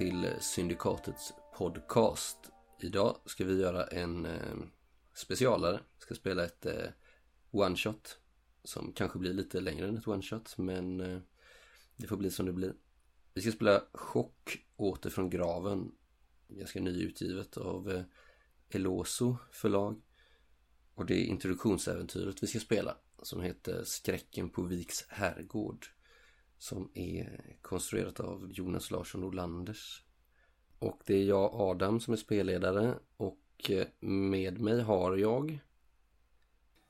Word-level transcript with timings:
till 0.00 0.34
Syndikatets 0.40 1.32
podcast. 1.56 2.38
Idag 2.80 3.16
ska 3.24 3.44
vi 3.44 3.60
göra 3.60 3.86
en 3.86 4.26
eh, 4.26 4.56
specialare. 5.14 5.80
Vi 5.98 6.02
ska 6.02 6.14
spela 6.14 6.44
ett 6.44 6.66
eh, 6.66 6.86
one 7.50 7.76
shot. 7.76 8.18
Som 8.64 8.92
kanske 8.92 9.18
blir 9.18 9.32
lite 9.32 9.60
längre 9.60 9.88
än 9.88 9.96
ett 9.96 10.08
one 10.08 10.22
shot 10.22 10.58
men 10.58 11.00
eh, 11.00 11.18
det 11.96 12.06
får 12.06 12.16
bli 12.16 12.30
som 12.30 12.46
det 12.46 12.52
blir. 12.52 12.74
Vi 13.34 13.40
ska 13.40 13.52
spela 13.52 13.82
Chock 13.92 14.58
åter 14.76 15.10
från 15.10 15.30
graven. 15.30 15.92
Ganska 16.48 16.80
nyutgivet 16.80 17.56
av 17.56 18.04
Eloso 18.70 19.36
förlag. 19.52 20.00
Och 20.94 21.06
det 21.06 21.14
är 21.14 21.24
introduktionsäventyret 21.24 22.42
vi 22.42 22.46
ska 22.46 22.58
spela. 22.58 22.96
Som 23.22 23.42
heter 23.42 23.84
Skräcken 23.84 24.50
på 24.50 24.62
Viks 24.62 25.04
herrgård. 25.08 25.86
Som 26.60 26.90
är 26.94 27.56
konstruerat 27.62 28.20
av 28.20 28.50
Jonas 28.52 28.90
Larsson 28.90 29.24
Olanders. 29.24 30.04
Och 30.78 31.02
det 31.06 31.14
är 31.14 31.24
jag 31.24 31.50
Adam 31.54 32.00
som 32.00 32.12
är 32.12 32.16
spelledare 32.18 32.94
och 33.16 33.70
eh, 33.70 33.86
med 34.00 34.60
mig 34.60 34.80
har 34.80 35.16
jag 35.16 35.58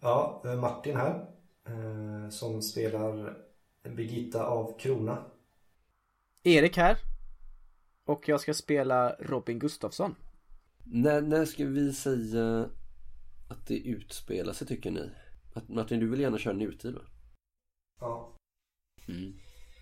Ja, 0.00 0.42
eh, 0.44 0.60
Martin 0.60 0.96
här. 0.96 1.26
eh, 1.66 2.30
Som 2.30 2.62
spelar 2.62 3.38
Birgitta 3.82 4.46
av 4.46 4.78
Krona. 4.78 5.24
Erik 6.42 6.76
här. 6.76 6.96
Och 8.04 8.28
jag 8.28 8.40
ska 8.40 8.54
spela 8.54 9.16
Robin 9.20 9.58
Gustafsson. 9.58 10.14
När, 10.84 11.20
när 11.20 11.44
ska 11.44 11.64
vi 11.66 11.92
säga 11.92 12.70
att 13.50 13.66
det 13.66 13.78
utspelar 13.78 14.52
sig 14.52 14.66
tycker 14.66 14.90
ni? 14.90 15.10
Att, 15.54 15.68
Martin, 15.68 16.00
du 16.00 16.08
vill 16.08 16.20
gärna 16.20 16.38
köra 16.38 16.54
nutid 16.54 16.94
va? 16.94 17.00
Ja. 18.00 18.36
Mm. 19.08 19.32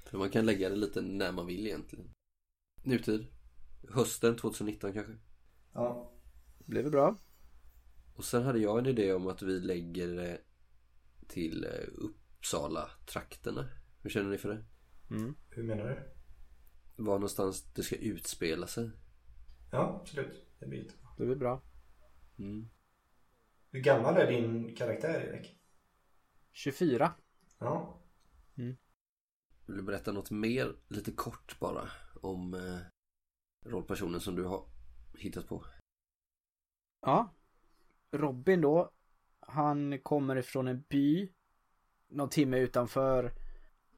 För 0.08 0.18
man 0.18 0.30
kan 0.30 0.46
lägga 0.46 0.68
det 0.68 0.76
lite 0.76 1.00
när 1.00 1.32
man 1.32 1.46
vill 1.46 1.66
egentligen. 1.66 2.14
Nutid. 2.82 3.26
Hösten 3.88 4.36
2019 4.36 4.92
kanske. 4.92 5.16
Ja. 5.72 6.12
Det 6.58 6.82
väl 6.82 6.90
bra? 6.90 7.16
Och 8.14 8.24
sen 8.24 8.42
hade 8.42 8.58
jag 8.58 8.78
en 8.78 8.86
idé 8.86 9.12
om 9.12 9.26
att 9.26 9.42
vi 9.42 9.60
lägger 9.60 10.08
det 10.08 10.40
till 11.26 11.64
eh, 11.64 11.88
Uppsala 11.94 12.90
trakterna. 13.06 13.68
Hur 14.02 14.10
känner 14.10 14.30
ni 14.30 14.38
för 14.38 14.48
det? 14.48 14.64
Mm. 15.14 15.34
Hur 15.50 15.62
menar 15.62 15.84
du? 15.84 16.02
Var 17.02 17.14
någonstans 17.14 17.62
det 17.74 17.82
ska 17.82 17.96
utspela 17.96 18.66
sig. 18.66 18.90
Ja, 19.72 20.00
absolut. 20.00 20.46
Det 20.58 20.66
blir 20.66 20.78
jättebra. 20.78 21.08
Det 21.16 21.24
blir 21.24 21.36
bra. 21.36 21.62
Mm. 22.38 22.68
Hur 23.70 23.80
gammal 23.80 24.16
är 24.16 24.32
din 24.32 24.76
karaktär 24.76 25.20
Erik? 25.20 25.58
24. 26.52 27.12
Ja. 27.58 28.02
Vill 29.68 29.76
du 29.76 29.82
berätta 29.82 30.12
något 30.12 30.30
mer, 30.30 30.76
lite 30.88 31.12
kort 31.12 31.58
bara, 31.58 31.88
om 32.20 32.54
eh, 32.54 32.78
rollpersonen 33.66 34.20
som 34.20 34.36
du 34.36 34.44
har 34.44 34.64
hittat 35.18 35.48
på? 35.48 35.64
Ja. 37.00 37.34
Robin 38.10 38.60
då. 38.60 38.90
Han 39.40 39.98
kommer 39.98 40.36
ifrån 40.36 40.68
en 40.68 40.84
by. 40.88 41.32
Någon 42.08 42.28
timme 42.28 42.58
utanför 42.58 43.32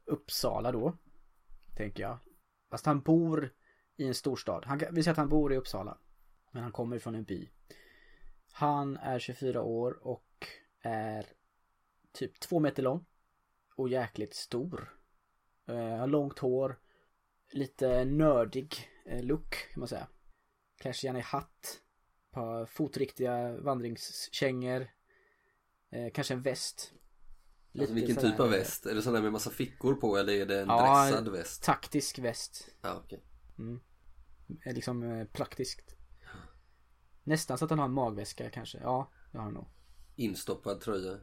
Uppsala 0.05 0.71
då. 0.71 0.97
Tänker 1.77 2.03
jag. 2.03 2.17
Fast 2.69 2.85
han 2.85 3.01
bor 3.01 3.53
i 3.95 4.07
en 4.07 4.15
storstad. 4.15 4.65
Han, 4.65 4.81
vi 4.91 5.03
säger 5.03 5.11
att 5.11 5.17
han 5.17 5.29
bor 5.29 5.53
i 5.53 5.57
Uppsala. 5.57 5.97
Men 6.51 6.63
han 6.63 6.71
kommer 6.71 6.95
ifrån 6.95 7.15
en 7.15 7.23
by. 7.23 7.49
Han 8.51 8.97
är 8.97 9.19
24 9.19 9.61
år 9.61 10.07
och 10.07 10.47
är 10.81 11.25
typ 12.11 12.39
två 12.39 12.59
meter 12.59 12.83
lång. 12.83 13.05
Och 13.75 13.89
jäkligt 13.89 14.33
stor. 14.33 15.00
Eh, 15.67 15.97
har 15.97 16.07
långt 16.07 16.39
hår. 16.39 16.79
Lite 17.51 18.05
nördig 18.05 18.89
eh, 19.05 19.23
look 19.23 19.55
kan 19.73 19.79
man 19.79 19.87
säga. 19.87 20.07
Klär 20.77 20.93
sig 20.93 21.07
gärna 21.07 21.19
i 21.19 21.21
hatt. 21.21 21.81
Par 22.31 22.65
fotriktiga 22.65 23.57
vandringskängor. 23.57 24.87
Eh, 25.91 26.11
kanske 26.13 26.33
en 26.33 26.41
väst. 26.41 26.93
Alltså, 27.79 27.93
vilken 27.93 28.15
typ 28.15 28.39
av 28.39 28.49
väst? 28.49 28.85
Är 28.85 28.95
det 28.95 29.01
sån 29.01 29.13
där 29.13 29.21
med 29.21 29.31
massa 29.31 29.49
fickor 29.49 29.93
på 29.93 30.17
eller 30.17 30.33
är 30.33 30.45
det 30.45 30.61
en 30.61 30.67
Ja, 30.67 31.05
dressad 31.05 31.27
väst? 31.27 31.63
Taktisk 31.63 32.19
väst. 32.19 32.75
Ja, 32.81 33.01
okej. 33.05 33.23
Mm. 33.59 33.79
Är 34.63 34.73
liksom 34.73 35.27
praktiskt. 35.33 35.95
Nästan 37.23 37.57
så 37.57 37.65
att 37.65 37.71
han 37.71 37.79
har 37.79 37.85
en 37.85 37.93
magväska 37.93 38.49
kanske. 38.49 38.77
Ja, 38.77 39.11
det 39.31 39.37
har 39.37 39.45
han 39.45 39.53
nog. 39.53 39.67
Instoppad 40.15 40.81
tröja. 40.81 41.19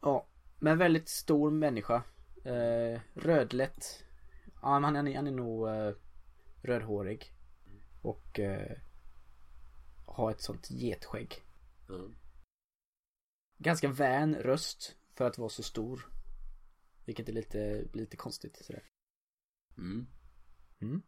Ja, 0.00 0.28
men 0.58 0.78
väldigt 0.78 1.08
stor 1.08 1.50
människa. 1.50 2.02
Eh, 2.48 3.00
rödlätt. 3.14 4.04
Ja, 4.62 4.80
men 4.80 4.96
han 4.96 5.08
är, 5.08 5.16
han 5.16 5.26
är 5.26 5.30
nog 5.30 5.68
eh, 5.68 5.94
rödhårig. 6.62 7.32
Och 8.02 8.40
eh, 8.40 8.78
har 10.06 10.30
ett 10.30 10.40
sånt 10.40 10.70
getskägg. 10.70 11.44
Ja. 11.88 12.08
Ganska 13.58 13.88
vän 13.88 14.34
röst 14.34 14.96
för 15.14 15.24
att 15.24 15.38
vara 15.38 15.48
så 15.48 15.62
stor. 15.62 16.08
Vilket 17.04 17.28
är 17.28 17.32
lite, 17.32 17.84
lite 17.92 18.16
konstigt 18.16 18.56
sådär. 18.56 18.84
Mm. 19.76 20.06
Mm. 20.80 21.02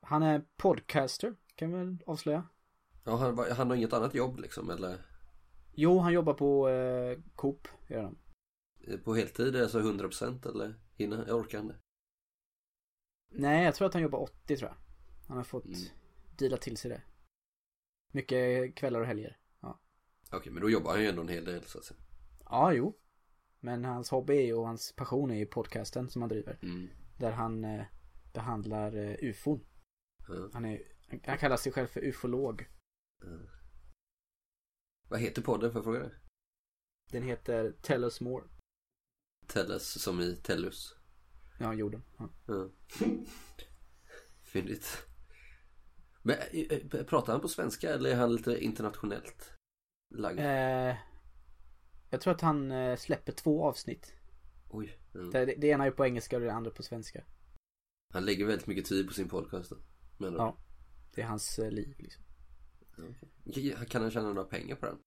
Han 0.00 0.22
är 0.22 0.44
podcaster, 0.56 1.36
kan 1.54 1.72
vi 1.72 1.78
väl 1.78 1.96
avslöja. 2.06 2.48
Ja, 3.04 3.16
han, 3.16 3.38
han 3.38 3.68
har 3.68 3.76
inget 3.76 3.92
annat 3.92 4.14
jobb 4.14 4.38
liksom 4.38 4.70
eller? 4.70 5.06
Jo, 5.74 5.98
han 5.98 6.12
jobbar 6.12 6.34
på 6.34 6.68
eh, 6.68 7.18
Coop, 7.34 7.68
gör 7.88 8.02
han. 8.02 8.18
På 9.04 9.14
heltid, 9.14 9.56
alltså 9.56 9.80
100% 9.80 10.48
eller? 10.48 10.74
Hinner, 10.94 11.32
orkar 11.32 11.60
inte. 11.60 11.76
Nej, 13.30 13.64
jag 13.64 13.74
tror 13.74 13.86
att 13.88 13.94
han 13.94 14.02
jobbar 14.02 14.18
80 14.18 14.56
tror 14.56 14.70
jag. 14.70 14.76
Han 15.28 15.36
har 15.36 15.44
fått 15.44 15.64
Mm. 15.64 15.78
deala 16.38 16.56
till 16.56 16.76
sig 16.76 16.90
det. 16.90 17.02
Mycket 18.12 18.74
kvällar 18.74 19.00
och 19.00 19.06
helger. 19.06 19.38
Ja. 19.60 19.80
Okej, 20.32 20.52
men 20.52 20.62
då 20.62 20.70
jobbar 20.70 20.90
han 20.92 21.00
ju 21.02 21.08
ändå 21.08 21.22
en 21.22 21.28
hel 21.28 21.44
del 21.44 21.64
så 21.64 21.78
att 21.78 21.84
säga. 21.84 22.00
Ja, 22.44 22.72
jo. 22.72 22.98
Men 23.60 23.84
hans 23.84 24.10
hobby 24.10 24.52
och 24.52 24.66
hans 24.66 24.92
passion 24.96 25.30
är 25.30 25.36
ju 25.36 25.46
podcasten 25.46 26.10
som 26.10 26.22
han 26.22 26.28
driver. 26.28 26.58
Mm. 26.62 26.88
Där 27.18 27.32
han 27.32 27.64
eh, 27.64 27.84
behandlar 28.32 28.96
eh, 28.96 29.16
ufon. 29.20 29.66
Ja. 30.28 30.50
Han, 30.52 30.64
är, 30.64 30.82
han 31.26 31.38
kallar 31.38 31.56
sig 31.56 31.72
själv 31.72 31.86
för 31.86 32.00
ufolog. 32.00 32.68
Vad 35.08 35.20
heter 35.20 35.42
podden 35.42 35.72
för 35.72 35.82
fråga 35.82 35.98
det? 35.98 36.12
Den 37.10 37.22
heter 37.22 37.72
Tell 37.82 38.04
us 38.04 38.20
more. 38.20 38.44
Tellus 39.48 40.02
som 40.02 40.20
i 40.20 40.36
Tellus. 40.36 40.94
Ja, 41.58 41.74
jorden. 41.74 42.02
Ja. 42.18 42.28
Ja. 42.46 42.68
Fyndigt. 44.42 45.06
Men 46.22 46.36
eh, 46.52 46.78
eh, 46.92 47.04
pratar 47.04 47.32
han 47.32 47.40
på 47.40 47.48
svenska 47.48 47.94
eller 47.94 48.10
är 48.10 48.16
han 48.16 48.32
lite 48.32 48.64
internationellt 48.64 49.52
lagd? 50.14 50.38
Eh, 50.38 50.96
jag 52.10 52.20
tror 52.20 52.34
att 52.34 52.40
han 52.40 52.70
eh, 52.70 52.96
släpper 52.96 53.32
två 53.32 53.64
avsnitt. 53.64 54.14
Oj. 54.70 54.98
Mm. 55.14 55.30
Det, 55.30 55.44
det 55.44 55.66
ena 55.66 55.86
är 55.86 55.90
på 55.90 56.06
engelska 56.06 56.36
och 56.36 56.42
det 56.42 56.52
andra 56.52 56.70
på 56.70 56.82
svenska. 56.82 57.24
Han 58.14 58.24
lägger 58.24 58.46
väldigt 58.46 58.66
mycket 58.66 58.84
tid 58.84 59.08
på 59.08 59.14
sin 59.14 59.28
podcast 59.28 59.70
då. 59.70 59.76
Men 60.18 60.34
Ja. 60.34 60.56
Det 61.14 61.22
är 61.22 61.26
hans 61.26 61.58
liv 61.58 61.94
liksom. 61.98 62.24
Okej. 63.46 63.76
Kan 63.88 64.02
han 64.02 64.10
tjäna 64.10 64.28
några 64.32 64.48
pengar 64.48 64.76
på 64.76 64.86
den? 64.86 64.98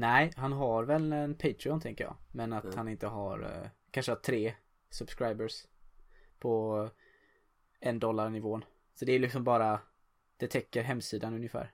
Nej, 0.00 0.32
han 0.36 0.52
har 0.52 0.84
väl 0.84 1.12
en 1.12 1.34
Patreon 1.34 1.80
tänker 1.80 2.04
jag. 2.04 2.16
Men 2.32 2.52
att 2.52 2.64
Mm. 2.64 2.76
han 2.76 2.88
inte 2.88 3.06
har, 3.06 3.40
eh, 3.42 3.68
kanske 3.90 4.12
har 4.12 4.16
tre 4.16 4.54
subscribers. 4.90 5.66
På 6.38 6.88
en 7.80 7.98
dollar 7.98 8.28
nivån. 8.30 8.64
Så 8.94 9.04
det 9.04 9.12
är 9.12 9.18
liksom 9.18 9.44
bara, 9.44 9.80
det 10.36 10.46
täcker 10.46 10.82
hemsidan 10.82 11.34
ungefär. 11.34 11.72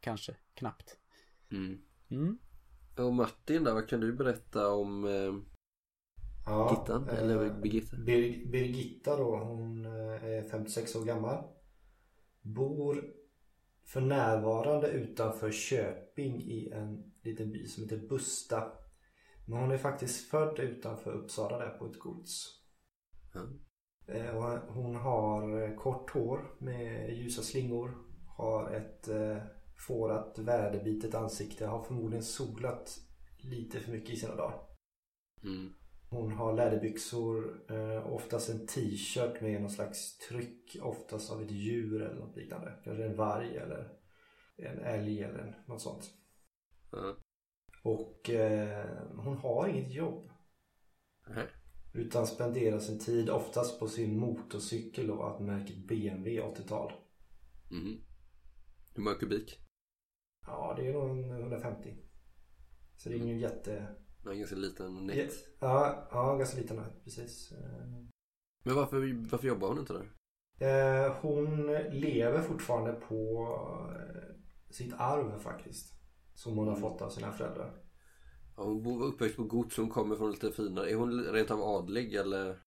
Kanske, 0.00 0.36
knappt. 0.54 0.98
Mm. 1.50 1.80
Mm. 2.10 2.38
Och 2.98 3.14
Martin 3.14 3.64
där, 3.64 3.74
vad 3.74 3.88
kan 3.88 4.00
du 4.00 4.12
berätta 4.12 4.68
om 4.72 5.04
eh, 5.04 5.34
Ja, 6.46 6.70
Gittan? 6.80 7.08
eh, 7.08 7.18
Eller 7.18 7.60
Birgitta? 7.60 7.96
Bir- 7.96 8.46
Birgitta 8.50 9.16
då, 9.16 9.36
hon 9.36 9.84
eh, 9.84 10.24
är 10.24 10.48
56 10.48 10.94
år 10.96 11.04
gammal. 11.04 11.44
Bor 12.42 13.04
för 13.84 14.00
närvarande 14.00 14.88
utanför 14.88 15.50
Köping 15.50 16.42
i 16.42 16.70
en 16.72 17.10
liten 17.24 17.52
by 17.52 17.66
som 17.66 17.82
heter 17.82 18.08
Busta. 18.08 18.72
Men 19.46 19.58
hon 19.58 19.70
är 19.70 19.78
faktiskt 19.78 20.30
född 20.30 20.58
utanför 20.58 21.12
Uppsala 21.12 21.58
där 21.58 21.70
på 21.70 21.86
ett 21.86 21.98
gods. 21.98 22.60
Mm. 23.34 24.36
Och 24.36 24.74
hon 24.74 24.96
har 24.96 25.62
eh, 25.62 25.76
kort 25.76 26.10
hår 26.10 26.56
med 26.58 27.16
ljusa 27.16 27.42
slingor. 27.42 27.94
Har 28.36 28.70
ett 28.70 29.08
eh, 29.08 29.38
fårat 29.86 30.38
väderbitet 30.38 31.14
ansikte. 31.14 31.66
Har 31.66 31.82
förmodligen 31.82 32.24
solat 32.24 32.98
lite 33.38 33.80
för 33.80 33.92
mycket 33.92 34.10
i 34.10 34.16
sina 34.16 34.34
dagar. 34.34 34.60
Mm. 35.44 35.72
Hon 36.10 36.32
har 36.32 36.52
läderbyxor, 36.52 37.60
oftast 38.06 38.48
en 38.48 38.66
t-shirt 38.66 39.40
med 39.40 39.60
någon 39.60 39.70
slags 39.70 40.18
tryck. 40.18 40.76
Oftast 40.82 41.32
av 41.32 41.42
ett 41.42 41.50
djur 41.50 42.02
eller 42.02 42.20
något 42.20 42.36
liknande. 42.36 42.72
Kanske 42.84 43.04
en 43.04 43.16
varg 43.16 43.56
eller 43.56 43.92
en 44.56 44.78
älg 44.78 45.22
eller 45.22 45.64
något 45.66 45.82
sånt. 45.82 46.10
Och 47.82 48.30
eh, 48.30 48.86
hon 49.16 49.36
har 49.36 49.68
inget 49.68 49.92
jobb. 49.92 50.30
Nej. 51.28 51.46
Utan 51.92 52.26
spenderar 52.26 52.78
sin 52.78 52.98
tid 52.98 53.30
oftast 53.30 53.80
på 53.80 53.88
sin 53.88 54.18
motorcykel 54.18 55.10
och 55.10 55.30
att 55.30 55.40
märket 55.40 55.86
BMW 55.86 56.40
80-tal. 56.42 56.92
Mm. 57.70 58.00
Hur 58.94 59.02
många 59.02 59.16
kubik? 59.16 59.60
Ja, 60.46 60.74
det 60.76 60.88
är 60.88 60.92
nog 60.92 61.10
en 61.10 61.30
150. 61.40 61.96
Så 62.96 63.08
det 63.08 63.14
är 63.14 63.18
ingen 63.18 63.38
jätte... 63.38 63.96
Det 64.22 64.28
är 64.28 64.32
en 64.32 64.38
ganska 64.38 64.56
liten 64.56 65.06
nät. 65.06 65.32
Ja, 65.60 66.08
ja 66.10 66.36
ganska 66.36 66.60
liten 66.60 66.78
här, 66.78 66.92
precis. 67.04 67.52
Eh, 67.52 67.86
Men 68.64 68.74
varför, 68.74 69.30
varför 69.30 69.48
jobbar 69.48 69.68
hon 69.68 69.78
inte 69.78 69.92
där? 69.92 70.10
Eh, 70.58 71.16
hon 71.20 71.66
lever 71.90 72.42
fortfarande 72.42 72.92
på 72.92 73.48
eh, 73.96 74.36
sitt 74.70 74.94
arv 74.98 75.38
faktiskt. 75.38 75.94
Som 76.34 76.56
hon 76.58 76.68
har 76.68 76.76
fått 76.76 77.02
av 77.02 77.08
sina 77.08 77.32
föräldrar. 77.32 77.74
Ja, 78.56 78.62
hon 78.62 78.82
bor- 78.82 79.04
uppväxt 79.04 79.36
på 79.36 79.44
gods, 79.44 79.76
hon 79.76 79.90
kommer 79.90 80.16
från 80.16 80.30
lite 80.30 80.52
finare. 80.52 80.90
Är 80.90 80.94
hon 80.96 81.24
rent 81.24 81.50
av 81.50 81.60
adlig 81.62 82.14
eller? 82.14 82.62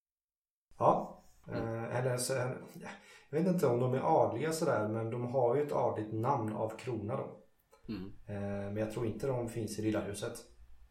Ja. 0.78 1.24
Eh, 1.48 1.98
eller 1.98 2.18
så, 2.18 2.34
ja, 2.34 2.90
jag 3.30 3.40
vet 3.40 3.48
inte 3.48 3.68
om 3.68 3.80
de 3.80 3.94
är 3.94 4.26
adliga 4.26 4.52
sådär 4.52 4.88
men 4.88 5.10
de 5.10 5.26
har 5.26 5.56
ju 5.56 5.62
ett 5.64 5.72
adligt 5.72 6.14
namn 6.14 6.54
av 6.54 6.78
krona 6.78 7.16
då. 7.18 7.44
Mm. 7.88 8.12
Eh, 8.28 8.72
men 8.74 8.78
jag 8.78 8.92
tror 8.92 9.06
inte 9.06 9.28
de 9.28 9.50
finns 9.50 9.80
i 9.80 9.82
Riddarhuset 9.82 10.38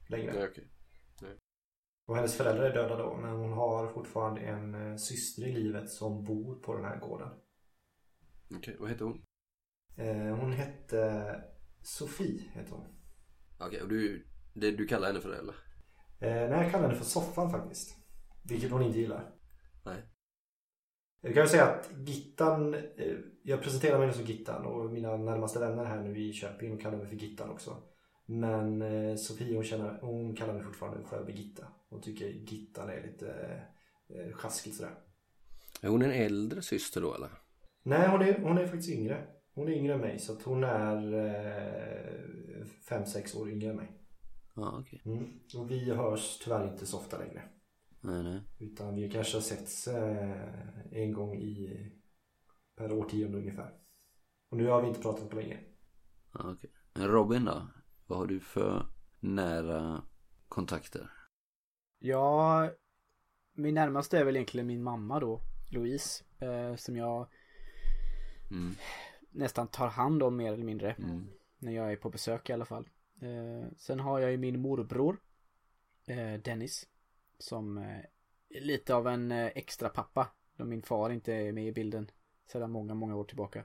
längre. 0.09 0.33
Nej, 0.33 0.49
okej. 0.51 0.71
Och 2.09 2.17
hennes 2.17 2.37
föräldrar 2.37 2.65
är 2.65 2.75
döda 2.75 2.97
då 2.97 3.17
men 3.17 3.31
hon 3.31 3.53
har 3.53 3.89
fortfarande 3.89 4.41
en 4.41 4.75
eh, 4.75 4.97
syster 4.97 5.43
i 5.47 5.53
livet 5.53 5.91
som 5.91 6.25
bor 6.25 6.55
på 6.55 6.75
den 6.75 6.85
här 6.85 7.01
gården. 7.01 7.29
Okej, 8.57 8.77
vad 8.81 8.91
heter 8.91 9.05
hon? 9.05 9.23
Hon 10.41 10.53
hette 10.53 11.43
Sofie 11.87 12.51
heter 12.55 12.73
hon. 12.73 12.85
Okej, 13.59 13.83
och 13.83 13.89
du, 13.89 14.27
det, 14.55 14.71
du 14.71 14.87
kallar 14.87 15.07
henne 15.07 15.21
för 15.21 15.29
det 15.29 15.37
eller? 15.37 15.55
Eh, 16.21 16.51
nej, 16.51 16.63
jag 16.63 16.71
kallar 16.71 16.89
henne 16.89 16.99
för 16.99 17.05
Soffan 17.05 17.51
faktiskt. 17.51 17.97
Vilket 18.45 18.71
hon 18.71 18.83
inte 18.83 18.99
gillar. 18.99 19.35
Nej. 19.85 20.03
Jag 21.21 21.35
kan 21.35 21.43
ju 21.43 21.49
säga 21.49 21.65
att 21.65 21.91
Gittan, 22.09 22.75
eh, 22.75 23.17
jag 23.43 23.63
presenterar 23.63 23.99
mig 23.99 24.13
som 24.13 24.25
Gittan 24.25 24.67
och 24.67 24.91
mina 24.91 25.17
närmaste 25.17 25.59
vänner 25.59 25.85
här 25.85 26.03
nu 26.03 26.19
i 26.19 26.33
Köping 26.33 26.79
kallar 26.79 26.99
mig 26.99 27.07
för 27.07 27.17
Gittan 27.17 27.51
också. 27.51 27.83
Men 28.27 28.83
eh, 28.83 29.17
Sofie 29.17 29.55
hon, 29.55 29.65
känner, 29.65 29.99
hon 30.01 30.37
kallar 30.37 30.55
mig 30.55 30.63
fortfarande 30.63 31.09
för 31.09 31.25
Birgitta. 31.25 31.67
Hon 31.89 32.01
tycker 32.01 32.27
Gittan 32.27 32.89
är 32.89 33.03
lite 33.03 33.63
eh, 34.09 34.33
sjaskigt 34.33 34.77
sådär. 34.77 34.95
Är 35.81 35.89
hon 35.89 36.03
en 36.03 36.13
äldre 36.13 36.63
syster 36.63 37.01
då 37.01 37.15
eller? 37.15 37.31
Nej, 37.83 38.09
hon 38.09 38.23
är, 38.23 38.41
hon 38.41 38.59
är 38.59 38.67
faktiskt 38.67 38.91
yngre. 38.91 39.27
Hon 39.57 39.69
är 39.69 39.73
yngre 39.73 39.95
än 39.95 40.01
mig 40.01 40.19
så 40.19 40.33
att 40.33 40.43
hon 40.43 40.65
är 40.65 41.15
eh, 41.15 42.67
fem 42.89 43.07
sex 43.07 43.35
år 43.35 43.51
yngre 43.51 43.71
än 43.71 43.77
mig. 43.77 43.93
Ja, 44.55 44.79
okej. 44.81 45.03
Mm. 45.05 45.41
Och 45.57 45.71
vi 45.71 45.95
hörs 45.95 46.39
tyvärr 46.39 46.73
inte 46.73 46.87
så 46.87 46.99
ofta 46.99 47.19
längre. 47.19 47.43
Nej, 48.01 48.23
nej. 48.23 48.41
Utan 48.59 48.95
vi 48.95 49.11
kanske 49.11 49.37
har 49.37 49.43
setts 49.43 49.89
eh, 49.89 50.69
en 50.93 51.13
gång 51.13 51.37
i 51.37 51.93
per 52.77 52.93
årtionde 52.93 53.39
ungefär. 53.39 53.73
Och 54.51 54.57
nu 54.57 54.67
har 54.67 54.83
vi 54.83 54.89
inte 54.89 55.01
pratat 55.01 55.31
på 55.31 55.37
länge. 55.37 55.59
Ja, 56.33 56.53
okej. 56.53 56.71
Men 56.95 57.09
Robin 57.09 57.45
då? 57.45 57.67
Vad 58.07 58.19
har 58.19 58.27
du 58.27 58.41
för 58.41 58.87
nära 59.21 60.03
kontakter? 60.49 61.11
Ja, 61.99 62.71
min 63.55 63.75
närmaste 63.75 64.19
är 64.19 64.25
väl 64.25 64.37
egentligen 64.37 64.67
min 64.67 64.83
mamma 64.83 65.21
då, 65.21 65.41
Louise. 65.73 66.25
Eh, 66.41 66.77
som 66.77 66.97
jag 66.97 67.29
Mm. 68.51 68.75
Nästan 69.37 69.69
tar 69.69 69.89
hand 69.89 70.23
om 70.23 70.37
mer 70.37 70.53
eller 70.53 70.65
mindre. 70.65 70.93
Mm. 70.93 71.27
När 71.59 71.73
jag 71.73 71.93
är 71.93 71.97
på 71.97 72.11
besök 72.11 72.51
i 72.51 72.53
alla 72.53 72.65
fall. 72.65 72.89
Eh, 73.21 73.69
sen 73.77 74.01
har 74.01 74.19
jag 74.19 74.31
ju 74.31 74.37
min 74.37 74.61
morbror. 74.61 75.21
Eh, 76.07 76.35
Dennis. 76.35 76.89
Som 77.39 77.79
eh, 77.79 77.99
är 78.49 78.61
lite 78.61 78.95
av 78.95 79.09
en 79.09 79.33
eh, 79.33 79.47
extra 79.47 79.89
pappa. 79.89 80.29
Då 80.57 80.65
min 80.65 80.83
far 80.83 81.11
inte 81.11 81.35
är 81.35 81.53
med 81.53 81.67
i 81.67 81.73
bilden. 81.73 82.11
Sedan 82.47 82.71
många, 82.71 82.95
många 82.95 83.17
år 83.17 83.25
tillbaka. 83.25 83.65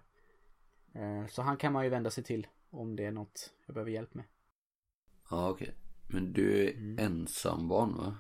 Eh, 0.94 1.27
så 1.27 1.41
han 1.41 1.57
kan 1.57 1.74
man 1.74 1.83
ju 1.83 1.89
vända 1.89 2.09
sig 2.09 2.24
till. 2.24 2.47
Om 2.69 2.95
det 2.95 3.06
är 3.06 3.12
något 3.12 3.53
jag 3.65 3.74
behöver 3.74 3.91
hjälp 3.91 4.13
med. 4.13 4.25
Ja, 5.29 5.50
okej. 5.50 5.74
Men 6.09 6.33
du 6.33 6.67
är 6.67 6.71
Mm. 6.74 7.00
ensambarn 7.00 7.97
va? 7.97 8.17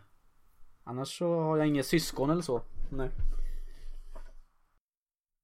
Annars 0.83 1.17
så 1.17 1.39
har 1.39 1.57
jag 1.57 1.67
inga 1.67 1.83
syskon 1.83 2.29
eller 2.29 2.41
så. 2.41 2.61
Nej. 2.91 3.09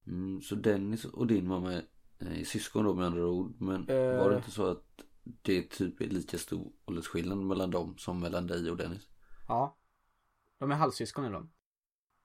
Mm, 0.07 0.41
så 0.41 0.55
Dennis 0.55 1.05
och 1.05 1.27
din 1.27 1.47
mamma 1.47 1.73
är 1.73 1.85
syskon 2.45 2.85
då 2.85 2.93
med 2.93 3.05
andra 3.05 3.27
ord. 3.27 3.61
Men 3.61 3.89
Eh. 3.89 4.17
var 4.17 4.29
det 4.29 4.37
inte 4.37 4.51
så 4.51 4.65
att 4.65 5.01
det 5.23 5.69
typ 5.69 6.01
är 6.01 6.05
lika 6.07 6.37
stor 6.37 6.71
åldersskillnad 6.85 7.37
mellan 7.37 7.71
dem 7.71 7.97
som 7.97 8.19
mellan 8.19 8.47
dig 8.47 8.71
och 8.71 8.77
Dennis? 8.77 9.09
Ja. 9.47 9.77
De 10.57 10.71
är 10.71 10.75
halvsyskon 10.75 11.25
är 11.25 11.31
de. 11.31 11.49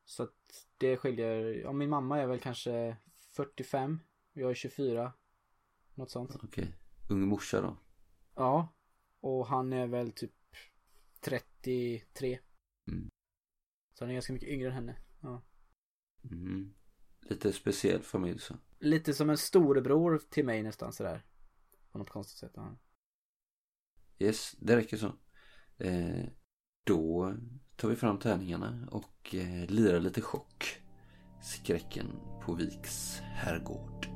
Så 0.04 0.22
att 0.22 0.66
det 0.78 0.96
skiljer, 0.96 1.44
ja 1.44 1.72
min 1.72 1.90
mamma 1.90 2.18
är 2.18 2.26
väl 2.26 2.40
kanske 2.40 2.96
45. 3.14 4.00
Jag 4.32 4.50
är 4.50 4.54
24. 4.54 5.12
Något 5.94 6.10
sånt. 6.10 6.36
Okej. 6.42 6.74
Ung 7.10 7.28
morsa 7.28 7.60
då? 7.60 7.76
Ja. 8.34 8.68
Och 9.20 9.46
han 9.46 9.72
är 9.72 9.86
väl 9.86 10.12
typ 10.12 10.34
33. 11.20 12.38
Mm. 12.88 13.08
Så 13.94 14.04
han 14.04 14.10
är 14.10 14.14
ganska 14.14 14.32
mycket 14.32 14.48
yngre 14.48 14.68
än 14.68 14.74
henne. 14.74 14.96
Ja. 15.20 15.42
Mm. 16.30 16.74
Lite 17.20 17.52
speciell 17.52 18.02
familj 18.02 18.38
så. 18.38 18.54
Lite 18.82 19.14
som 19.14 19.30
en 19.30 19.38
storebror 19.38 20.20
till 20.30 20.44
mig 20.44 20.62
nästan 20.62 20.92
sådär. 20.92 21.24
På 21.92 21.98
något 21.98 22.10
konstigt 22.10 22.38
sätt. 22.38 22.52
Ja. 22.54 22.76
Yes, 24.18 24.56
det 24.58 24.76
räcker 24.76 24.96
så. 24.96 25.12
Eh, 25.78 26.24
då 26.84 27.34
tar 27.76 27.88
vi 27.88 27.96
fram 27.96 28.18
tärningarna 28.18 28.88
och 28.90 29.34
eh, 29.34 29.70
lirar 29.70 30.00
lite 30.00 30.20
chock. 30.20 30.80
Skräcken 31.42 32.06
på 32.44 32.54
Viks 32.54 33.18
herrgård. 33.20 34.11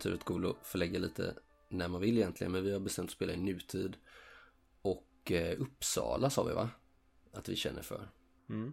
Äventyret 0.00 0.24
går 0.24 0.50
att 0.50 0.66
förlägga 0.66 0.98
lite 0.98 1.34
när 1.68 1.88
man 1.88 2.00
vill 2.00 2.18
egentligen, 2.18 2.52
men 2.52 2.64
vi 2.64 2.72
har 2.72 2.80
bestämt 2.80 3.08
att 3.08 3.14
spela 3.14 3.32
i 3.32 3.36
nutid. 3.36 3.96
Och 4.82 5.32
eh, 5.32 5.60
Uppsala 5.60 6.30
sa 6.30 6.44
vi 6.44 6.54
va? 6.54 6.70
Att 7.32 7.48
vi 7.48 7.56
känner 7.56 7.82
för. 7.82 8.08
Mm. 8.48 8.72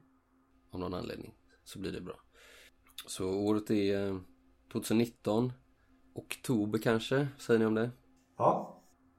Av 0.72 0.80
någon 0.80 0.94
anledning. 0.94 1.34
Så 1.64 1.80
blir 1.80 1.92
det 1.92 2.02
bra. 2.02 2.20
Så 3.08 3.30
året 3.30 3.70
är 3.70 4.08
eh, 4.08 4.20
2019. 4.72 5.54
Oktober 6.14 6.80
kanske, 6.80 7.28
säger 7.38 7.60
ni 7.60 7.66
om 7.66 7.74
det? 7.76 7.92
Ja, 8.38 8.74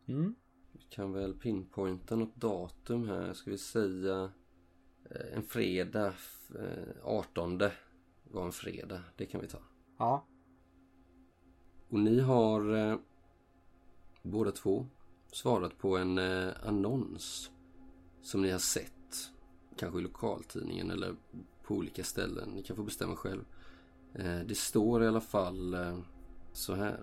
Mm. 0.09 0.35
Vi 0.73 0.81
kan 0.91 1.13
väl 1.13 1.35
pinpointa 1.35 2.17
något 2.17 2.37
datum 2.37 3.09
här. 3.09 3.33
Ska 3.33 3.51
vi 3.51 3.59
säga 3.59 4.33
eh, 5.11 5.37
en 5.37 5.43
fredag. 5.43 6.15
eh, 6.59 7.05
18 7.05 7.59
var 8.25 8.45
en 8.45 8.53
fredag. 8.53 9.03
Det 9.17 9.27
kan 9.27 9.41
vi 9.41 9.47
ta. 9.49 9.59
Ja. 9.99 10.27
Och 11.89 11.99
ni 11.99 12.21
har 12.21 12.77
eh, 12.77 12.99
båda 14.23 14.51
två 14.51 14.87
svarat 15.33 15.79
på 15.79 15.97
en 15.97 16.19
eh, 16.19 16.49
annons 16.63 17.51
som 18.23 18.43
ni 18.43 18.51
har 18.51 18.59
sett. 18.59 19.31
Kanske 19.77 19.99
i 19.99 20.03
lokaltidningen 20.03 20.91
eller 20.91 21.15
på 21.63 21.75
olika 21.75 22.05
ställen. 22.05 22.51
Ni 22.51 22.63
kan 22.63 22.77
få 22.77 22.83
bestämma 22.83 23.17
själv. 23.17 23.45
Eh, 24.15 24.41
det 24.47 24.57
står 24.57 25.03
i 25.03 25.07
alla 25.07 25.21
fall 25.21 25.75
eh, 25.75 25.99
så 26.53 26.75
här. 26.75 27.01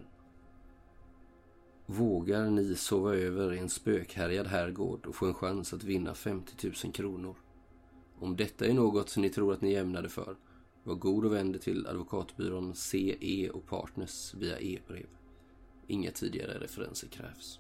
Vågar 1.86 2.50
ni 2.50 2.75
sova 2.75 3.15
över 3.15 3.54
i 3.54 3.60
en 3.60 3.70
spökhärjad 3.70 4.48
herrgård 4.48 5.06
och 5.06 5.15
få 5.15 5.25
en 5.25 5.34
chans 5.34 5.74
att 5.74 5.84
vinna 5.84 6.13
50 6.13 6.68
000 6.84 6.94
kronor? 6.94 7.36
Om 8.20 8.36
detta 8.36 8.65
är 8.65 8.74
något 8.74 9.18
ni 9.18 9.30
tror 9.30 9.54
att 9.54 9.62
ni 9.62 9.74
är 9.74 9.82
ämnade 9.82 10.10
för, 10.10 10.36
var 10.86 10.96
god 10.96 11.25
och 11.25 11.34
vänd 11.34 11.56
er 11.56 11.60
till 11.60 11.88
advokatbyrån 11.88 12.75
CE 12.75 13.50
och 13.50 13.68
Partners 13.68 14.34
via 14.34 14.60
e-brev. 14.60 15.08
Inga 15.88 16.12
tidigare 16.12 16.60
referenser 16.60 17.08
krävs. 17.08 17.60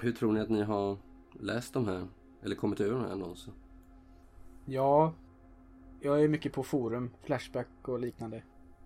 Hur 0.00 0.12
tror 0.12 0.32
ni 0.32 0.40
att 0.40 0.50
ni 0.50 0.62
har 0.62 0.98
läst 1.40 1.72
de 1.72 1.86
här, 1.86 2.08
eller 2.42 2.56
kommit 2.56 2.80
över 2.80 2.92
de 2.92 3.00
här 3.00 3.12
annonserna? 3.12 3.56
Ja, 4.66 5.14
jag 6.00 6.22
är 6.22 6.28
mycket 6.28 6.52
på 6.52 6.62
forum, 6.62 7.10
Flashback 7.22 7.68
och 7.88 8.00
liknande. 8.00 8.42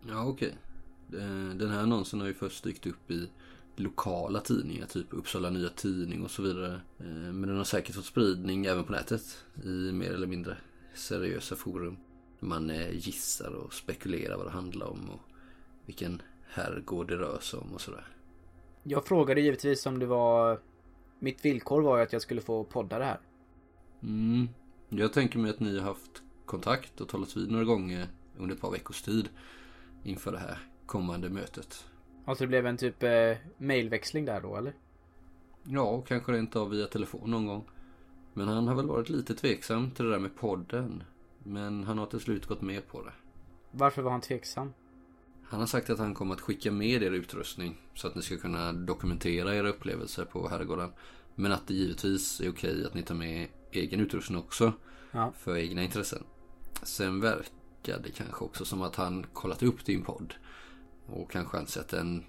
Ja, 0.08 0.26
okej. 0.26 0.48
Okay. 0.48 1.24
Den 1.54 1.70
här 1.70 1.82
annonsen 1.82 2.20
har 2.20 2.26
ju 2.26 2.34
först 2.34 2.64
dykt 2.64 2.86
upp 2.86 3.10
i 3.10 3.28
lokala 3.76 4.40
tidningar, 4.40 4.86
typ 4.86 5.06
Uppsala 5.10 5.50
Nya 5.50 5.68
Tidning 5.68 6.24
och 6.24 6.30
så 6.30 6.42
vidare. 6.42 6.80
Eh, 6.98 7.06
men 7.06 7.42
den 7.42 7.56
har 7.56 7.64
säkert 7.64 7.94
fått 7.94 8.04
spridning 8.04 8.66
även 8.66 8.84
på 8.84 8.92
nätet 8.92 9.44
i 9.64 9.92
mer 9.92 10.12
eller 10.12 10.26
mindre 10.26 10.56
seriösa 10.94 11.56
forum. 11.56 11.96
Man 12.40 12.70
eh, 12.70 12.90
gissar 12.90 13.54
och 13.54 13.74
spekulerar 13.74 14.36
vad 14.36 14.46
det 14.46 14.50
handlar 14.50 14.86
om 14.86 15.10
och 15.10 15.20
vilken 15.86 16.22
herrgård 16.48 17.08
det 17.08 17.16
rör 17.16 17.38
sig 17.38 17.60
om 17.60 17.72
och 17.72 17.80
sådär. 17.80 18.06
Jag 18.82 19.04
frågade 19.04 19.40
givetvis 19.40 19.86
om 19.86 19.98
det 19.98 20.06
var... 20.06 20.60
Mitt 21.18 21.44
villkor 21.44 21.82
var 21.82 21.96
ju 21.96 22.02
att 22.02 22.12
jag 22.12 22.22
skulle 22.22 22.40
få 22.40 22.64
podda 22.64 22.98
det 22.98 23.04
här. 23.04 23.20
Mm. 24.02 24.48
Jag 24.88 25.12
tänker 25.12 25.38
mig 25.38 25.50
att 25.50 25.60
ni 25.60 25.78
har 25.78 25.86
haft 25.86 26.22
kontakt 26.46 27.00
och 27.00 27.08
talats 27.08 27.36
vid 27.36 27.50
några 27.50 27.64
gånger 27.64 28.08
under 28.38 28.54
ett 28.54 28.60
par 28.60 28.70
veckors 28.70 29.02
tid 29.02 29.28
inför 30.02 30.32
det 30.32 30.38
här 30.38 30.58
kommande 30.86 31.28
mötet. 31.28 31.84
Alltså 32.24 32.44
det 32.44 32.48
blev 32.48 32.66
en 32.66 32.76
typ 32.76 33.02
eh, 33.02 33.36
mailväxling 33.58 34.24
där 34.24 34.40
då 34.40 34.56
eller? 34.56 34.72
Ja, 35.62 36.00
kanske 36.00 36.32
rent 36.32 36.56
av 36.56 36.70
via 36.70 36.86
telefon 36.86 37.30
någon 37.30 37.46
gång. 37.46 37.64
Men 38.32 38.48
han 38.48 38.68
har 38.68 38.74
väl 38.74 38.86
varit 38.86 39.08
lite 39.08 39.34
tveksam 39.34 39.90
till 39.90 40.04
det 40.04 40.10
där 40.10 40.18
med 40.18 40.36
podden. 40.36 41.02
Men 41.44 41.84
han 41.84 41.98
har 41.98 42.06
till 42.06 42.20
slut 42.20 42.46
gått 42.46 42.62
med 42.62 42.88
på 42.88 43.02
det. 43.02 43.12
Varför 43.70 44.02
var 44.02 44.10
han 44.10 44.20
tveksam? 44.20 44.72
Han 45.44 45.60
har 45.60 45.66
sagt 45.66 45.90
att 45.90 45.98
han 45.98 46.14
kommer 46.14 46.34
att 46.34 46.40
skicka 46.40 46.72
med 46.72 47.02
er 47.02 47.10
utrustning 47.10 47.76
så 47.94 48.06
att 48.08 48.14
ni 48.14 48.22
ska 48.22 48.36
kunna 48.36 48.72
dokumentera 48.72 49.54
era 49.54 49.68
upplevelser 49.68 50.24
på 50.24 50.48
herrgården. 50.48 50.92
Men 51.34 51.52
att 51.52 51.66
det 51.66 51.74
givetvis 51.74 52.40
är 52.40 52.50
okej 52.50 52.86
att 52.86 52.94
ni 52.94 53.02
tar 53.02 53.14
med 53.14 53.48
egen 53.72 54.00
utrustning 54.00 54.38
också. 54.38 54.72
Ja. 55.12 55.32
För 55.38 55.56
egna 55.56 55.82
intressen. 55.82 56.24
Sen 56.82 57.20
verkar 57.20 57.98
det 58.02 58.10
kanske 58.16 58.44
också 58.44 58.64
som 58.64 58.82
att 58.82 58.96
han 58.96 59.26
kollat 59.32 59.62
upp 59.62 59.84
din 59.84 60.04
podd. 60.04 60.34
Och 61.06 61.30
kanske 61.30 61.58
ansett 61.58 61.82
att 61.82 61.88
den 61.88 62.24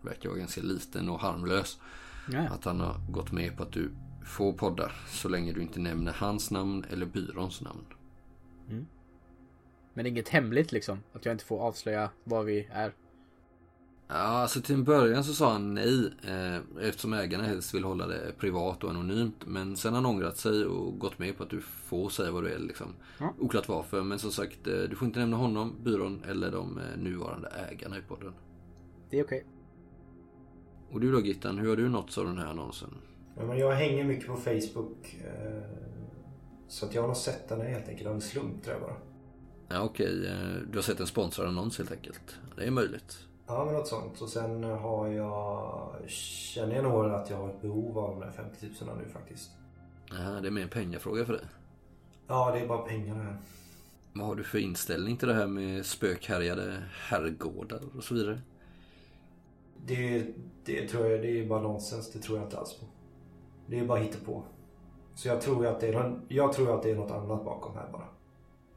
verkar 0.00 0.28
vara 0.28 0.38
ganska 0.38 0.62
liten 0.62 1.08
och 1.08 1.20
harmlös. 1.20 1.78
Ja. 2.32 2.40
Att 2.40 2.64
han 2.64 2.80
har 2.80 3.00
gått 3.10 3.32
med 3.32 3.56
på 3.56 3.62
att 3.62 3.72
du 3.72 3.90
får 4.26 4.52
podda 4.52 4.90
så 5.08 5.28
länge 5.28 5.52
du 5.52 5.62
inte 5.62 5.80
nämner 5.80 6.12
hans 6.12 6.50
namn 6.50 6.84
eller 6.90 7.06
byråns 7.06 7.60
namn. 7.60 7.84
Mm. 8.68 8.86
Men 9.94 10.06
inget 10.06 10.28
hemligt 10.28 10.72
liksom? 10.72 10.98
Att 11.12 11.24
jag 11.24 11.34
inte 11.34 11.44
får 11.44 11.60
avslöja 11.60 12.10
var 12.24 12.42
vi 12.42 12.68
är? 12.72 12.92
Ja, 14.08 14.14
alltså 14.16 14.60
till 14.60 14.74
en 14.74 14.84
början 14.84 15.24
så 15.24 15.32
sa 15.32 15.52
han 15.52 15.74
nej 15.74 16.12
eh, 16.28 16.86
eftersom 16.88 17.12
ägarna 17.12 17.44
helst 17.44 17.74
vill 17.74 17.84
hålla 17.84 18.06
det 18.06 18.32
privat 18.38 18.84
och 18.84 18.90
anonymt. 18.90 19.46
Men 19.46 19.76
sen 19.76 19.94
har 19.94 20.02
han 20.02 20.10
ångrat 20.10 20.36
sig 20.36 20.64
och 20.64 20.98
gått 20.98 21.18
med 21.18 21.36
på 21.36 21.42
att 21.42 21.50
du 21.50 21.60
får 21.60 22.08
säga 22.08 22.30
vad 22.30 22.44
du 22.44 22.52
är 22.52 22.58
liksom. 22.58 22.86
Ja. 23.18 23.34
Oklart 23.38 23.68
varför, 23.68 24.02
men 24.02 24.18
som 24.18 24.30
sagt 24.30 24.66
eh, 24.66 24.74
du 24.90 24.96
får 24.96 25.06
inte 25.06 25.20
nämna 25.20 25.36
honom, 25.36 25.76
byrån 25.82 26.24
eller 26.28 26.50
de 26.50 26.78
eh, 26.78 26.98
nuvarande 26.98 27.48
ägarna 27.70 27.98
i 27.98 28.02
podden. 28.02 28.32
Det 29.10 29.18
är 29.18 29.24
okej. 29.24 29.38
Okay. 29.38 30.94
Och 30.94 31.00
du 31.00 31.12
då 31.12 31.20
Gittan, 31.20 31.58
hur 31.58 31.68
har 31.68 31.76
du 31.76 31.88
nåtts 31.88 32.18
av 32.18 32.24
den 32.24 32.38
här 32.38 32.46
annonsen? 32.46 32.94
Ja, 33.36 33.46
men 33.46 33.58
jag 33.58 33.72
hänger 33.72 34.04
mycket 34.04 34.26
på 34.26 34.36
Facebook. 34.36 35.16
Så 36.70 36.86
att 36.86 36.94
jag 36.94 37.02
har 37.02 37.08
nog 37.08 37.16
sett 37.16 37.48
den 37.48 37.60
helt 37.60 37.88
enkelt 37.88 38.08
av 38.08 38.14
en 38.14 38.20
slump 38.20 38.64
tror 38.64 38.74
jag 38.74 38.82
bara. 38.82 38.96
Ja 39.68 39.82
okej, 39.82 40.26
eh, 40.26 40.62
du 40.70 40.78
har 40.78 40.82
sett 40.82 41.00
en 41.00 41.06
sponsrad 41.06 41.48
annons 41.48 41.78
helt 41.78 41.92
enkelt. 41.92 42.38
Det 42.56 42.64
är 42.64 42.70
möjligt. 42.70 43.18
Ja 43.46 43.64
men 43.64 43.74
något 43.74 43.88
sånt. 43.88 44.20
Och 44.20 44.28
sen 44.28 44.64
har 44.64 45.08
jag, 45.08 45.94
känner 46.08 46.74
jag 46.74 46.84
nog 46.84 47.06
att 47.06 47.30
jag 47.30 47.36
har 47.36 47.48
ett 47.48 47.62
behov 47.62 47.98
av 47.98 48.10
de 48.10 48.20
där 48.20 48.30
50 48.30 48.66
000 48.84 48.98
nu 48.98 49.08
faktiskt. 49.12 49.50
Ja, 50.10 50.40
det 50.40 50.48
är 50.48 50.50
mer 50.50 50.62
en 50.62 50.68
pengafråga 50.68 51.24
för 51.24 51.32
dig. 51.32 51.44
Ja, 52.26 52.50
det 52.54 52.60
är 52.60 52.68
bara 52.68 52.82
pengar 52.82 53.14
det 53.14 53.22
här. 53.22 53.36
Vad 54.12 54.26
har 54.26 54.34
du 54.34 54.44
för 54.44 54.58
inställning 54.58 55.16
till 55.16 55.28
det 55.28 55.34
här 55.34 55.46
med 55.46 55.86
spökhärjade 55.86 56.82
herrgårdar 56.90 57.80
och 57.96 58.04
så 58.04 58.14
vidare? 58.14 58.40
Det, 59.86 60.26
det 60.64 60.88
tror 60.88 61.06
jag, 61.06 61.22
det 61.22 61.40
är 61.40 61.46
bara 61.46 61.62
nonsens. 61.62 62.12
Det 62.12 62.18
tror 62.18 62.38
jag 62.38 62.46
inte 62.46 62.58
alls 62.58 62.74
på. 62.74 62.86
Det 63.66 63.78
är 63.78 63.84
bara 63.84 64.06
på. 64.24 64.44
Så 65.20 65.28
jag 65.28 65.40
tror 65.40 65.66
att 65.66 65.80
det 65.80 65.88
är, 65.88 66.20
jag 66.28 66.52
tror 66.52 66.74
att 66.74 66.82
det 66.82 66.90
är 66.90 66.96
något 66.96 67.10
annat 67.10 67.44
bakom 67.44 67.76
här 67.76 67.88
bara. 67.92 68.04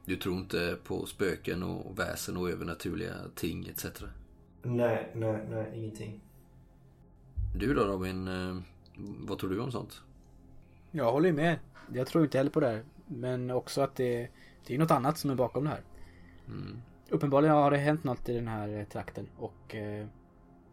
Du 0.06 0.16
tror 0.16 0.36
inte 0.36 0.78
på 0.84 1.06
spöken 1.06 1.64
och 1.64 2.00
väsen 2.00 2.38
och 2.38 2.50
övernaturliga 2.50 3.14
ting 3.36 3.68
etc? 3.68 3.86
Nej, 4.62 5.12
nej, 5.14 5.46
nej, 5.50 5.72
ingenting. 5.74 6.22
Du 7.56 7.74
då 7.74 7.84
Robin, 7.84 8.28
eh, 8.28 8.58
vad 9.28 9.40
tror 9.40 9.50
du 9.50 9.60
om 9.60 9.72
sånt? 9.72 10.02
Jag 10.92 11.12
håller 11.12 11.32
med. 11.32 11.60
Jag 11.94 12.08
tror 12.08 12.24
inte 12.24 12.38
heller 12.38 12.52
på 12.52 12.60
det 12.60 12.68
här. 12.68 12.84
Men 13.08 13.52
också 13.52 13.82
att 13.82 13.96
det, 13.96 14.30
det 14.68 14.76
är 14.76 14.80
något 14.80 14.92
annat 14.92 15.18
som 15.18 15.30
är 15.30 15.36
bakom 15.36 15.64
det 15.64 15.70
här. 15.70 15.82
Mm. 16.48 16.82
Uppenbarligen 17.10 17.56
har 17.56 17.72
det 17.72 17.78
hänt 17.78 18.04
något 18.04 18.30
i 18.30 18.34
den 18.34 18.48
här 18.48 18.80
eh, 18.80 18.86
trakten 18.86 19.30
och 19.38 19.76
eh, 19.76 20.08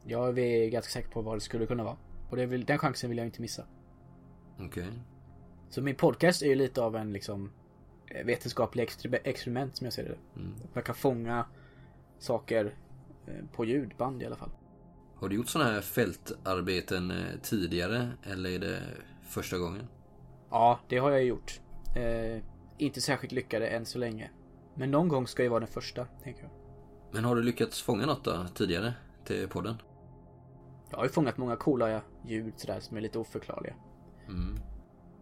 jag 0.05 0.39
är 0.39 0.69
ganska 0.71 0.91
säker 0.91 1.11
på 1.11 1.23
vad 1.23 1.37
det 1.37 1.41
skulle 1.41 1.67
kunna 1.67 1.85
vara. 1.85 1.97
Och 2.31 2.37
det 2.37 2.47
vill, 2.47 2.65
den 2.65 2.79
chansen 2.79 3.11
vill 3.11 3.19
jag 3.19 3.27
inte 3.27 3.41
missa. 3.41 3.65
Okej. 4.59 4.67
Okay. 4.67 4.99
Så 5.71 5.83
min 5.83 5.95
podcast 5.95 6.43
är 6.43 6.47
ju 6.47 6.55
lite 6.55 6.83
av 6.83 6.97
en 6.97 7.13
liksom 7.13 7.51
eh, 8.07 8.27
vetenskaplig 8.27 8.91
experiment 9.25 9.77
som 9.77 9.85
jag 9.85 9.95
ser 9.95 10.05
det. 10.05 10.41
Mm. 10.41 10.55
Man 10.73 10.83
kan 10.83 10.95
fånga 10.95 11.47
saker 12.19 12.75
eh, 13.27 13.45
på 13.53 13.65
ljudband 13.65 14.23
i 14.23 14.27
alla 14.27 14.37
fall. 14.37 14.51
Har 15.15 15.29
du 15.29 15.37
gjort 15.37 15.49
sådana 15.49 15.71
här 15.71 15.81
fältarbeten 15.81 17.11
eh, 17.11 17.41
tidigare 17.43 18.09
eller 18.23 18.51
är 18.51 18.59
det 18.59 18.81
första 19.23 19.59
gången? 19.59 19.89
Ja, 20.51 20.81
det 20.89 20.99
har 20.99 21.11
jag 21.11 21.25
gjort. 21.25 21.61
Eh, 21.97 22.43
inte 22.79 23.01
särskilt 23.01 23.33
lyckade 23.33 23.67
än 23.69 23.87
så 23.87 23.99
länge. 23.99 24.31
Men 24.75 24.91
någon 24.91 25.09
gång 25.09 25.27
ska 25.27 25.43
ju 25.43 25.49
vara 25.49 25.61
den 25.61 25.69
första, 25.69 26.07
tänker 26.23 26.43
jag. 26.43 26.51
Men 27.13 27.25
har 27.25 27.37
du 27.37 27.43
lyckats 27.43 27.83
fånga 27.83 28.07
något 28.07 28.25
då, 28.25 28.47
tidigare 28.55 28.95
till 29.25 29.49
podden? 29.49 29.75
Jag 30.91 30.97
har 30.97 31.05
ju 31.05 31.11
fångat 31.11 31.37
många 31.37 31.57
coola 31.57 32.03
ljud 32.27 32.55
sådär 32.57 32.81
som 32.81 32.97
är 32.97 33.01
lite 33.01 33.19
oförklarliga. 33.19 33.75
Mm. 34.29 34.59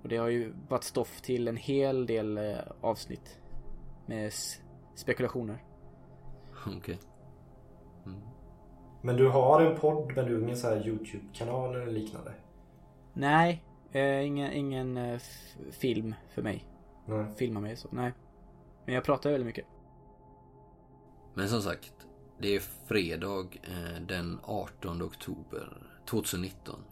Och 0.02 0.08
det 0.08 0.16
har 0.16 0.28
ju 0.28 0.52
varit 0.68 0.84
stoff 0.84 1.20
till 1.20 1.48
en 1.48 1.56
hel 1.56 2.06
del 2.06 2.38
eh, 2.38 2.58
avsnitt. 2.80 3.38
Med 4.06 4.32
spekulationer. 4.94 5.64
Okej. 6.66 6.76
Okay. 6.76 6.96
Mm. 8.06 8.20
Men 9.02 9.16
du 9.16 9.28
har 9.28 9.60
en 9.60 9.76
podd 9.76 10.12
men 10.16 10.26
du 10.26 10.34
har 10.34 10.42
ingen 10.42 10.56
så 10.56 10.68
här 10.68 10.88
YouTube-kanal 10.88 11.74
eller 11.74 11.92
liknande? 11.92 12.32
Nej, 13.12 13.64
eh, 13.92 14.26
ingen, 14.26 14.52
ingen 14.52 14.96
eh, 14.96 15.20
film 15.70 16.14
för 16.28 16.42
mig. 16.42 16.64
Nej. 17.06 17.26
Filma 17.36 17.60
mig 17.60 17.76
så, 17.76 17.88
nej. 17.92 18.12
Men 18.84 18.94
jag 18.94 19.04
pratar 19.04 19.30
väldigt 19.30 19.46
mycket. 19.46 19.66
Men 21.34 21.48
som 21.48 21.62
sagt, 21.62 21.92
det 22.38 22.56
är 22.56 22.60
fredag 22.60 23.46
eh, 23.62 24.02
den 24.06 24.38
18 24.42 25.02
oktober 25.02 25.82
2019. 26.06 26.84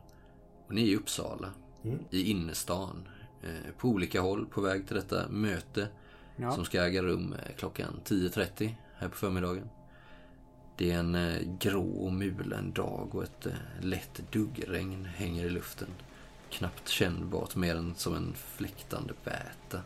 Och 0.66 0.74
ni 0.74 0.82
är 0.82 0.86
i 0.86 0.96
Uppsala. 0.96 1.52
Mm. 1.84 1.98
I 2.10 2.30
innerstan. 2.30 3.08
Eh, 3.42 3.72
på 3.78 3.88
olika 3.88 4.20
håll 4.20 4.46
på 4.46 4.60
väg 4.60 4.86
till 4.86 4.96
detta 4.96 5.28
möte. 5.28 5.88
Ja. 6.36 6.52
Som 6.52 6.64
ska 6.64 6.84
äga 6.84 7.02
rum 7.02 7.32
eh, 7.32 7.56
klockan 7.56 8.00
10.30 8.04 8.74
här 8.96 9.08
på 9.08 9.16
förmiddagen. 9.16 9.68
Det 10.76 10.90
är 10.90 10.98
en 10.98 11.38
grå 11.60 11.90
och 11.90 12.12
mulen 12.12 12.72
dag 12.72 13.14
och 13.14 13.22
ett 13.22 13.46
lätt 13.80 14.32
duggregn 14.32 15.04
hänger 15.04 15.44
i 15.44 15.50
luften. 15.50 15.88
Knappt 16.50 16.88
kännbart 16.88 17.56
mer 17.56 17.76
än 17.76 17.94
som 17.94 18.14
en 18.14 18.34
fläktande 18.34 19.14
väta. 19.24 19.80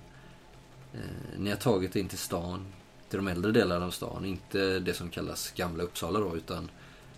Ni 1.38 1.50
har 1.50 1.56
tagit 1.56 1.96
in 1.96 2.08
till 2.08 2.18
stan 2.18 2.66
till 3.10 3.16
de 3.16 3.28
äldre 3.28 3.52
delarna 3.52 3.86
av 3.86 3.90
stan. 3.90 4.24
Inte 4.24 4.78
det 4.78 4.94
som 4.94 5.10
kallas 5.10 5.50
Gamla 5.50 5.82
Uppsala 5.82 6.20
då, 6.20 6.36
utan 6.36 6.70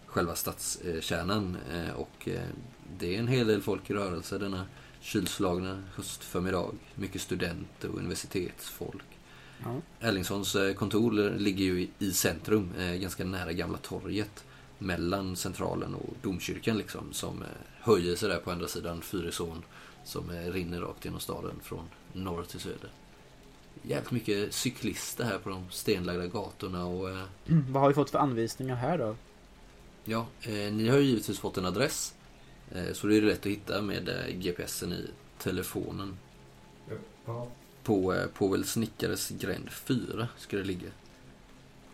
själva 0.06 0.34
stadskärnan. 0.34 1.56
Eh, 1.72 1.90
och 1.90 2.28
eh, 2.28 2.48
det 2.98 3.14
är 3.14 3.18
en 3.18 3.28
hel 3.28 3.46
del 3.46 3.62
folk 3.62 3.90
i 3.90 3.94
rörelse 3.94 4.38
denna 4.38 4.66
kylslagna 5.00 5.82
höstförmiddag. 5.94 6.70
Mycket 6.94 7.20
studenter 7.20 7.88
och 7.88 7.98
universitetsfolk. 7.98 9.04
Ja. 9.64 9.80
Erlingssons 10.00 10.54
eh, 10.54 10.74
kontor 10.74 11.34
ligger 11.38 11.64
ju 11.64 11.88
i 11.98 12.12
centrum, 12.12 12.72
ganska 13.00 13.24
nära 13.24 13.52
Gamla 13.52 13.78
torget. 13.78 14.44
Mellan 14.78 15.36
Centralen 15.36 15.94
och 15.94 16.14
Domkyrkan 16.22 16.78
liksom, 16.78 17.12
som 17.12 17.44
höjer 17.80 18.16
sig 18.16 18.28
där 18.28 18.38
på 18.38 18.50
andra 18.50 18.68
sidan 18.68 19.02
Fyrisån. 19.02 19.62
Som 20.04 20.30
rinner 20.30 20.80
rakt 20.80 21.04
genom 21.04 21.20
staden 21.20 21.60
från 21.62 21.84
norr 22.12 22.42
till 22.42 22.60
söder 22.60 22.90
jävligt 23.82 24.10
mycket 24.10 24.54
cyklister 24.54 25.24
här 25.24 25.38
på 25.38 25.50
de 25.50 25.66
stenlagda 25.70 26.26
gatorna 26.26 26.86
och... 26.86 27.10
Eh, 27.10 27.22
mm, 27.48 27.72
vad 27.72 27.82
har 27.82 27.88
vi 27.88 27.94
fått 27.94 28.10
för 28.10 28.18
anvisningar 28.18 28.76
här 28.76 28.98
då? 28.98 29.16
Ja, 30.04 30.26
eh, 30.42 30.72
ni 30.72 30.88
har 30.88 30.98
ju 30.98 31.04
givetvis 31.04 31.38
fått 31.38 31.58
en 31.58 31.66
adress. 31.66 32.14
Eh, 32.74 32.92
så 32.92 33.06
det 33.06 33.16
är 33.16 33.22
lätt 33.22 33.40
att 33.40 33.46
hitta 33.46 33.82
med 33.82 34.08
eh, 34.08 34.36
GPSen 34.36 34.92
i 34.92 35.06
telefonen. 35.38 36.18
Ja. 37.26 37.46
På 37.82 38.14
eh, 38.14 38.26
Povel 38.26 38.64
Snickares 38.64 39.28
gränd 39.28 39.70
4 39.70 40.28
ska 40.36 40.56
det 40.56 40.64
ligga. 40.64 40.88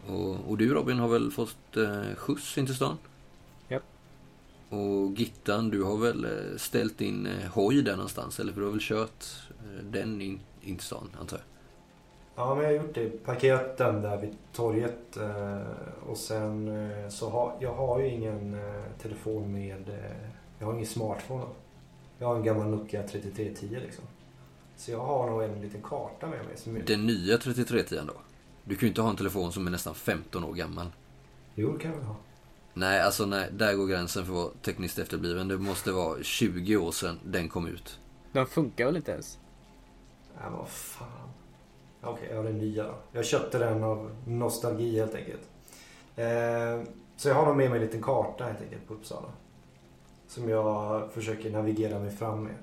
Och, 0.07 0.51
och, 0.51 0.59
du 0.59 0.75
Robin 0.75 0.99
har 0.99 1.09
väl 1.09 1.31
fått 1.31 1.77
eh, 1.77 2.15
skjuts 2.17 2.59
in 2.59 2.67
till 2.67 2.75
stan? 2.75 2.99
Ja. 3.69 3.81
Och 4.69 5.11
Gittan, 5.11 5.71
du 5.71 5.83
har 5.83 5.97
väl 5.97 6.25
eh, 6.25 6.57
ställt 6.57 7.01
in 7.01 7.27
eh, 7.27 7.51
hoj 7.51 7.83
där 7.83 7.93
någonstans? 7.93 8.41
Eller 8.41 8.53
för 8.53 8.61
du 8.61 8.67
har 8.67 8.73
väl 8.73 8.83
kört 8.83 9.25
eh, 9.49 9.85
den 9.85 10.23
in, 10.23 10.41
in 10.63 10.77
till 10.77 10.87
stan, 10.87 11.11
antar 11.21 11.37
jag? 11.37 11.45
Ja, 12.35 12.55
men 12.55 12.65
jag 12.65 12.71
har 12.71 12.85
gjort 12.85 12.95
det. 12.95 13.25
Parkerat 13.25 13.77
den 13.77 14.03
där 14.03 14.17
vid 14.17 14.37
torget. 14.53 15.19
Och 16.07 16.17
sen 16.17 16.91
så 17.11 17.31
har 17.31 17.57
jag 17.61 17.75
har 17.75 18.01
ju 18.01 18.09
ingen 18.09 18.57
telefon 19.03 19.53
med... 19.53 19.85
Jag 20.59 20.67
har 20.67 20.75
ingen 20.75 20.87
smartphone. 20.87 21.45
Jag 22.19 22.27
har 22.29 22.37
en 22.37 22.43
gammal 22.43 22.67
Nokia 22.67 23.03
3310 23.03 23.81
liksom. 23.83 24.05
Så 24.77 24.91
jag 24.91 25.01
har 25.01 25.31
nog 25.31 25.43
en 25.43 25.61
liten 25.61 25.83
karta 25.83 26.27
med 26.27 26.45
mig. 26.45 26.57
Som... 26.57 26.81
Den 26.87 27.07
nya 27.07 27.39
3310 27.39 28.01
då? 28.07 28.21
Du 28.65 28.75
kan 28.75 28.81
ju 28.81 28.89
inte 28.89 29.03
ha 29.03 29.11
en 29.11 29.17
telefon 29.17 29.53
som 29.53 29.67
är 29.67 29.71
nästan 29.71 29.95
15 29.95 30.45
år 30.45 30.55
gammal. 30.55 30.87
Jo, 31.55 31.73
det 31.73 31.79
kan 31.79 31.93
jag 31.93 32.01
ha. 32.01 32.17
Nej, 32.75 33.01
alltså 33.01 33.27
nej, 33.27 33.49
där 33.53 33.75
går 33.75 33.87
gränsen 33.87 34.25
för 34.25 34.33
att 34.33 34.37
vara 34.37 34.53
tekniskt 34.63 34.99
efterbliven. 34.99 35.49
Det 35.49 35.59
måste 35.59 35.93
vara 35.93 36.23
20 36.23 36.77
år 36.77 36.93
sedan 36.93 37.19
den 37.25 37.49
kom 37.49 37.67
ut. 37.67 37.99
Den 38.33 38.47
funkar 38.47 38.87
väl 38.87 38.97
inte 38.97 39.13
ens? 39.13 39.39
Ja, 40.35 40.51
men 40.51 40.59
vad 40.59 40.69
fan. 40.69 41.09
Okej, 42.01 42.13
okay, 42.13 42.29
jag 42.29 42.37
har 42.37 42.45
den 42.45 42.59
nya 42.59 42.85
då. 42.85 42.95
Jag 43.13 43.25
köpte 43.25 43.59
den 43.59 43.85
av 43.85 44.11
nostalgi 44.27 44.99
helt 44.99 45.15
enkelt. 45.15 45.51
Eh, 46.17 46.93
så 47.17 47.29
jag 47.29 47.35
har 47.35 47.47
nog 47.47 47.57
med 47.57 47.71
mig 47.71 47.79
en 47.79 47.85
liten 47.87 48.03
karta 48.03 48.45
helt 48.45 48.63
enkelt 48.63 48.89
på 48.89 48.95
Uppsala. 48.95 49.29
Som 50.29 50.49
jag 50.49 51.13
försöker 51.13 51.51
navigera 51.51 51.99
mig 51.99 52.11
fram 52.11 52.45
med. 52.45 52.55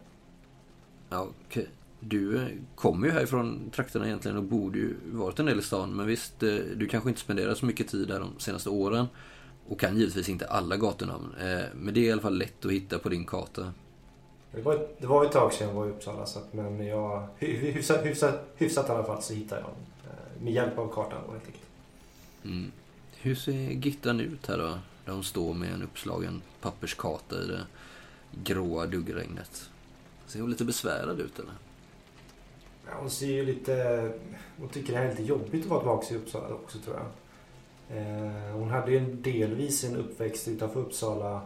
Ja. 1.10 1.28
Okay. 1.48 1.66
Du 2.00 2.42
eh, 2.42 2.48
kommer 2.76 3.08
ju 3.08 3.14
härifrån 3.14 3.70
trakterna 3.76 4.06
egentligen 4.06 4.38
och 4.38 4.44
borde 4.44 4.78
ju 4.78 4.96
varit 5.06 5.40
en 5.40 5.46
del 5.46 5.60
i 5.60 5.62
stan. 5.62 5.96
Men 5.96 6.08
visst, 6.08 6.44
eh, 6.44 6.56
du 6.76 6.88
kanske 6.88 7.10
inte 7.10 7.22
spenderar 7.22 7.54
så 7.54 7.66
mycket 7.66 7.88
tid 7.88 8.08
där 8.08 8.20
de 8.20 8.40
senaste 8.40 8.70
åren. 8.70 9.08
Och 9.68 9.80
kan 9.80 9.98
givetvis 9.98 10.30
inte 10.30 10.48
alla 10.48 10.78
gatunamn. 10.78 11.36
Eh, 11.40 11.66
men 11.76 11.94
det 11.94 12.00
är 12.00 12.04
i 12.04 12.12
alla 12.12 12.22
fall 12.22 12.38
lätt 12.38 12.66
att 12.66 12.72
hitta 12.72 13.00
på 13.00 13.10
din 13.10 13.26
karta. 13.26 13.74
Det 14.52 14.62
var, 14.62 14.76
ett, 14.76 15.02
det 15.02 15.08
var 15.08 15.26
ett 15.26 15.32
tag 15.32 15.54
sedan 15.54 15.68
jag 15.68 15.76
var 15.76 15.88
i 15.88 15.90
Uppsala 15.90 16.26
så 16.26 16.40
att, 16.40 16.54
men 16.54 16.88
jag, 16.88 17.28
hyfsat, 17.38 18.06
hyfsat, 18.06 18.54
hyfsat 18.56 18.90
i 18.90 18.92
alla 18.92 19.04
fall 19.04 19.22
så 19.22 19.34
hittade 19.34 19.62
jag. 19.62 19.72
Med 20.44 20.54
hjälp 20.54 20.78
av 20.78 20.94
kartan 20.94 21.20
då 21.26 21.32
helt 21.32 21.46
enkelt. 21.46 21.66
Mm. 22.44 22.72
Hur 23.16 23.36
ser 23.36 23.52
Gittan 23.52 24.20
ut 24.20 24.48
här 24.48 24.58
då? 24.58 24.78
Där 25.06 25.14
hon 25.14 25.24
står 25.24 25.54
med 25.54 25.74
en 25.74 25.84
uppslagen 25.84 26.42
papperskarta 26.62 27.36
i 27.36 27.48
det 27.48 27.66
gråa 28.44 28.86
duggregnet. 28.86 29.70
Ser 30.28 30.42
hon 30.42 30.50
lite 30.50 30.66
besvärad 30.66 31.20
ut 31.20 31.40
eller? 31.40 31.54
Ja, 32.86 32.92
hon 33.00 33.10
ser 33.10 33.28
ju 33.28 33.46
lite... 33.46 34.12
Hon 34.58 34.70
tycker 34.70 34.94
det 34.94 35.00
här 35.00 35.06
är 35.06 35.10
lite 35.10 35.24
jobbigt 35.24 35.64
att 35.64 35.70
vara 35.70 35.80
tillbaka 35.80 36.14
i 36.14 36.18
Uppsala 36.18 36.56
också 36.56 36.80
tror 36.80 36.96
jag. 36.96 37.06
Eh, 37.98 38.52
hon 38.54 38.70
hade 38.70 38.92
ju 38.92 39.16
delvis 39.16 39.84
en 39.84 39.96
uppväxt 39.96 40.48
utanför 40.48 40.80
Uppsala. 40.80 41.42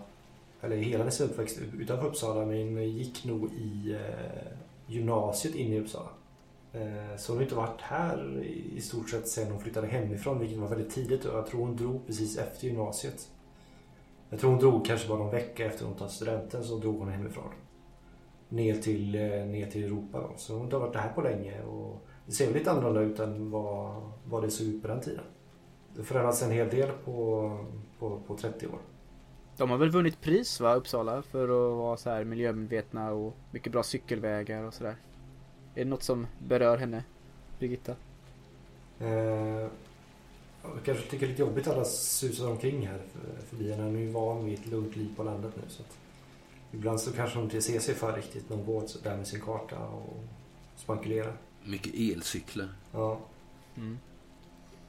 Eller 0.62 0.76
hela 0.76 0.98
hennes 0.98 1.22
uppväxt 1.22 1.60
utanför 1.80 2.08
Uppsala 2.08 2.46
men 2.46 2.92
gick 2.92 3.26
nog 3.26 3.52
i 3.54 3.92
eh, 3.92 4.52
gymnasiet 4.88 5.56
in 5.56 5.74
i 5.74 5.80
Uppsala. 5.80 6.10
Eh, 6.74 7.18
så 7.18 7.32
hon 7.32 7.38
har 7.38 7.44
inte 7.44 7.56
varit 7.56 7.82
här 7.82 8.44
i 8.76 8.82
stort 8.82 9.10
sett 9.10 9.28
sen 9.28 9.52
hon 9.52 9.62
flyttade 9.62 9.88
hemifrån 9.88 10.40
vilket 10.40 10.58
var 10.58 10.68
väldigt 10.68 10.94
tidigt 10.94 11.24
jag 11.24 11.48
tror 11.48 11.62
hon 11.62 11.76
drog 11.76 12.08
precis 12.08 12.38
efter 12.38 12.68
gymnasiet. 12.68 13.30
Jag 14.30 14.40
tror 14.40 14.52
hon 14.52 14.60
drog 14.60 14.86
kanske 14.86 15.08
bara 15.08 15.18
någon 15.18 15.32
vecka 15.32 15.66
efter 15.66 15.86
hon 15.86 15.96
tagit 15.96 16.14
studenten 16.14 16.64
så 16.64 16.78
drog 16.78 17.00
hon 17.00 17.10
hemifrån 17.10 17.54
ner 18.50 18.76
till, 18.76 19.16
eh, 19.16 19.46
ner 19.46 19.66
till 19.72 19.84
Europa. 19.84 20.20
Då. 20.20 20.34
Så 20.38 20.58
hon 20.58 20.72
har 20.72 20.80
varit 20.80 20.96
här 20.96 21.14
på 21.14 21.22
länge 21.22 21.62
och 21.62 22.08
det 22.26 22.32
ser 22.32 22.54
lite 22.54 22.72
annorlunda 22.72 23.02
ut 23.02 23.20
än 23.20 23.52
vad, 23.52 24.12
vad 24.26 24.44
det 24.44 24.52
såg 24.52 24.68
ut 24.68 24.82
på 24.82 24.88
den 24.88 25.02
tiden. 25.02 25.24
Det 25.96 26.04
förändrats 26.04 26.44
en 26.44 26.52
hel 26.52 26.70
del 26.70 26.92
på, 27.06 27.58
på, 28.00 28.20
på 28.28 28.38
30 28.38 28.68
år. 28.68 28.80
De 29.58 29.70
har 29.70 29.78
väl 29.78 29.90
vunnit 29.90 30.22
pris 30.22 30.60
va, 30.60 30.76
Uppsala, 30.76 31.22
för 31.22 31.44
att 31.44 31.78
vara 31.78 31.98
så 31.98 32.10
här 32.10 32.24
miljömedvetna 32.24 33.12
och 33.12 33.36
mycket 33.52 33.72
bra 33.72 33.84
cykelvägar 33.84 34.64
och 34.64 34.74
sådär. 34.74 34.96
Är 35.76 35.84
det 35.84 35.90
något 35.90 36.04
som 36.04 36.28
berör 36.40 36.78
henne, 36.78 37.04
Birgitta? 37.60 37.96
Eh, 39.00 39.68
jag 40.64 40.84
kanske 40.86 41.04
tycker 41.04 41.20
det 41.20 41.26
är 41.26 41.30
lite 41.30 41.42
jobbigt 41.42 41.68
att 41.68 41.74
alla 41.74 41.86
susar 41.86 42.48
omkring 42.48 42.88
här 42.88 43.02
förbi 43.50 43.72
henne. 43.72 43.84
Hon 43.84 43.96
är 43.96 44.00
ju 44.00 44.12
van 44.12 44.46
vid 44.46 44.60
ett 44.60 44.68
lugnt 44.68 44.96
liv 44.96 45.10
på 45.16 45.24
landet 45.24 45.54
nu. 45.56 45.64
Så 45.68 45.82
att 45.82 45.98
Ibland 46.72 47.02
så 47.02 47.12
kanske 47.12 47.38
hon 47.38 47.46
inte 47.46 47.62
ser 47.62 47.80
sig 47.80 47.96
för 47.96 48.14
riktigt 48.14 48.50
när 48.50 48.58
hon 48.58 48.66
går 48.66 48.84
där 49.04 49.18
med 49.18 49.28
sin 49.28 49.42
karta 49.42 49.80
och 49.80 50.24
spankulerar. 50.76 51.38
Mycket 51.64 51.94
elcyklar. 51.94 52.70
Ja. 52.92 53.20
Mm. 53.78 53.98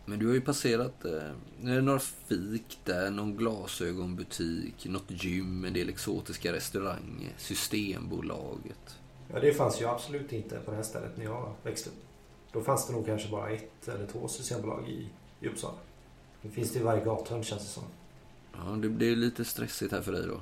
Men 0.05 0.19
du 0.19 0.27
har 0.27 0.35
ju 0.35 0.41
passerat 0.41 1.05
eh, 1.05 1.33
några 1.61 1.99
fik 1.99 2.79
där, 2.85 3.11
någon 3.11 3.37
glasögonbutik, 3.37 4.87
något 4.87 5.11
gym, 5.25 5.65
en 5.65 5.73
del 5.73 5.89
exotiska 5.89 6.53
restauranger, 6.53 7.33
Systembolaget. 7.37 8.99
Ja, 9.33 9.41
det 9.41 9.53
fanns 9.53 9.81
ju 9.81 9.87
absolut 9.87 10.33
inte 10.33 10.57
på 10.57 10.71
det 10.71 10.77
här 10.77 10.85
stället 10.85 11.17
när 11.17 11.25
jag 11.25 11.55
växte 11.63 11.91
upp. 11.91 12.03
Då 12.53 12.63
fanns 12.63 12.87
det 12.87 12.93
nog 12.93 13.07
kanske 13.07 13.29
bara 13.29 13.51
ett 13.51 13.89
eller 13.89 14.07
två 14.07 14.29
Systembolag 14.29 14.89
i, 14.89 15.09
i 15.41 15.49
Uppsala. 15.49 15.79
Nu 16.43 16.51
finns 16.51 16.73
det 16.73 16.79
i 16.79 16.83
varje 16.83 17.05
gathörn 17.05 17.45
känns 17.45 17.63
det 17.63 17.69
som. 17.69 17.83
Ja, 18.53 18.71
det 18.71 18.89
blir 18.89 19.17
lite 19.17 19.45
stressigt 19.45 19.93
här 19.93 20.03
för 20.03 20.13
dig 20.13 20.27
då. 20.27 20.41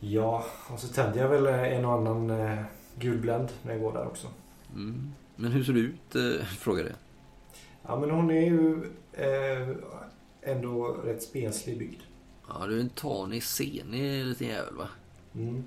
Ja, 0.00 0.44
och 0.70 0.80
så 0.80 0.88
tänder 0.88 1.20
jag 1.20 1.28
väl 1.28 1.46
en 1.46 1.84
och 1.84 1.92
annan 1.92 2.30
eh, 2.30 2.62
gulbländ 2.98 3.48
när 3.62 3.72
jag 3.72 3.80
går 3.80 3.92
där 3.92 4.06
också. 4.06 4.28
Mm. 4.74 5.12
Men 5.36 5.52
hur 5.52 5.64
ser 5.64 5.72
du 5.72 5.80
ut, 5.80 6.14
eh, 6.14 6.46
frågar 6.58 6.84
jag. 6.84 6.94
Ja, 7.82 8.00
men 8.00 8.10
hon 8.10 8.30
är 8.30 8.40
ju 8.40 8.90
eh, 9.12 9.68
ändå 10.42 10.86
rätt 10.86 11.22
spenslig 11.22 11.78
byggd. 11.78 12.00
Ja, 12.48 12.66
du 12.66 12.76
är 12.76 12.80
en 12.80 12.88
tanig, 12.88 13.42
senig 13.42 14.24
liten 14.24 14.46
jävel 14.46 14.74
va? 14.74 14.88
Mm. 15.34 15.64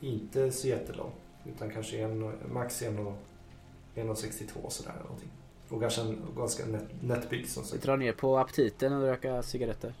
Inte 0.00 0.52
så 0.52 0.68
jättelång. 0.68 1.12
Utan 1.46 1.70
kanske 1.70 1.98
en, 1.98 2.32
max 2.52 2.82
1,62 2.82 4.68
sådär 4.68 4.94
någonting. 5.02 5.30
Och 5.72 5.80
kanske 5.80 6.00
en 6.00 6.18
ganska 6.36 6.64
nättbyggd 7.00 7.48
som 7.48 7.64
sagt. 7.64 7.82
Dra 7.82 7.96
ner 7.96 8.12
på 8.12 8.38
aptiten 8.38 8.92
och 8.92 9.02
röka 9.02 9.42
cigaretter. 9.42 9.94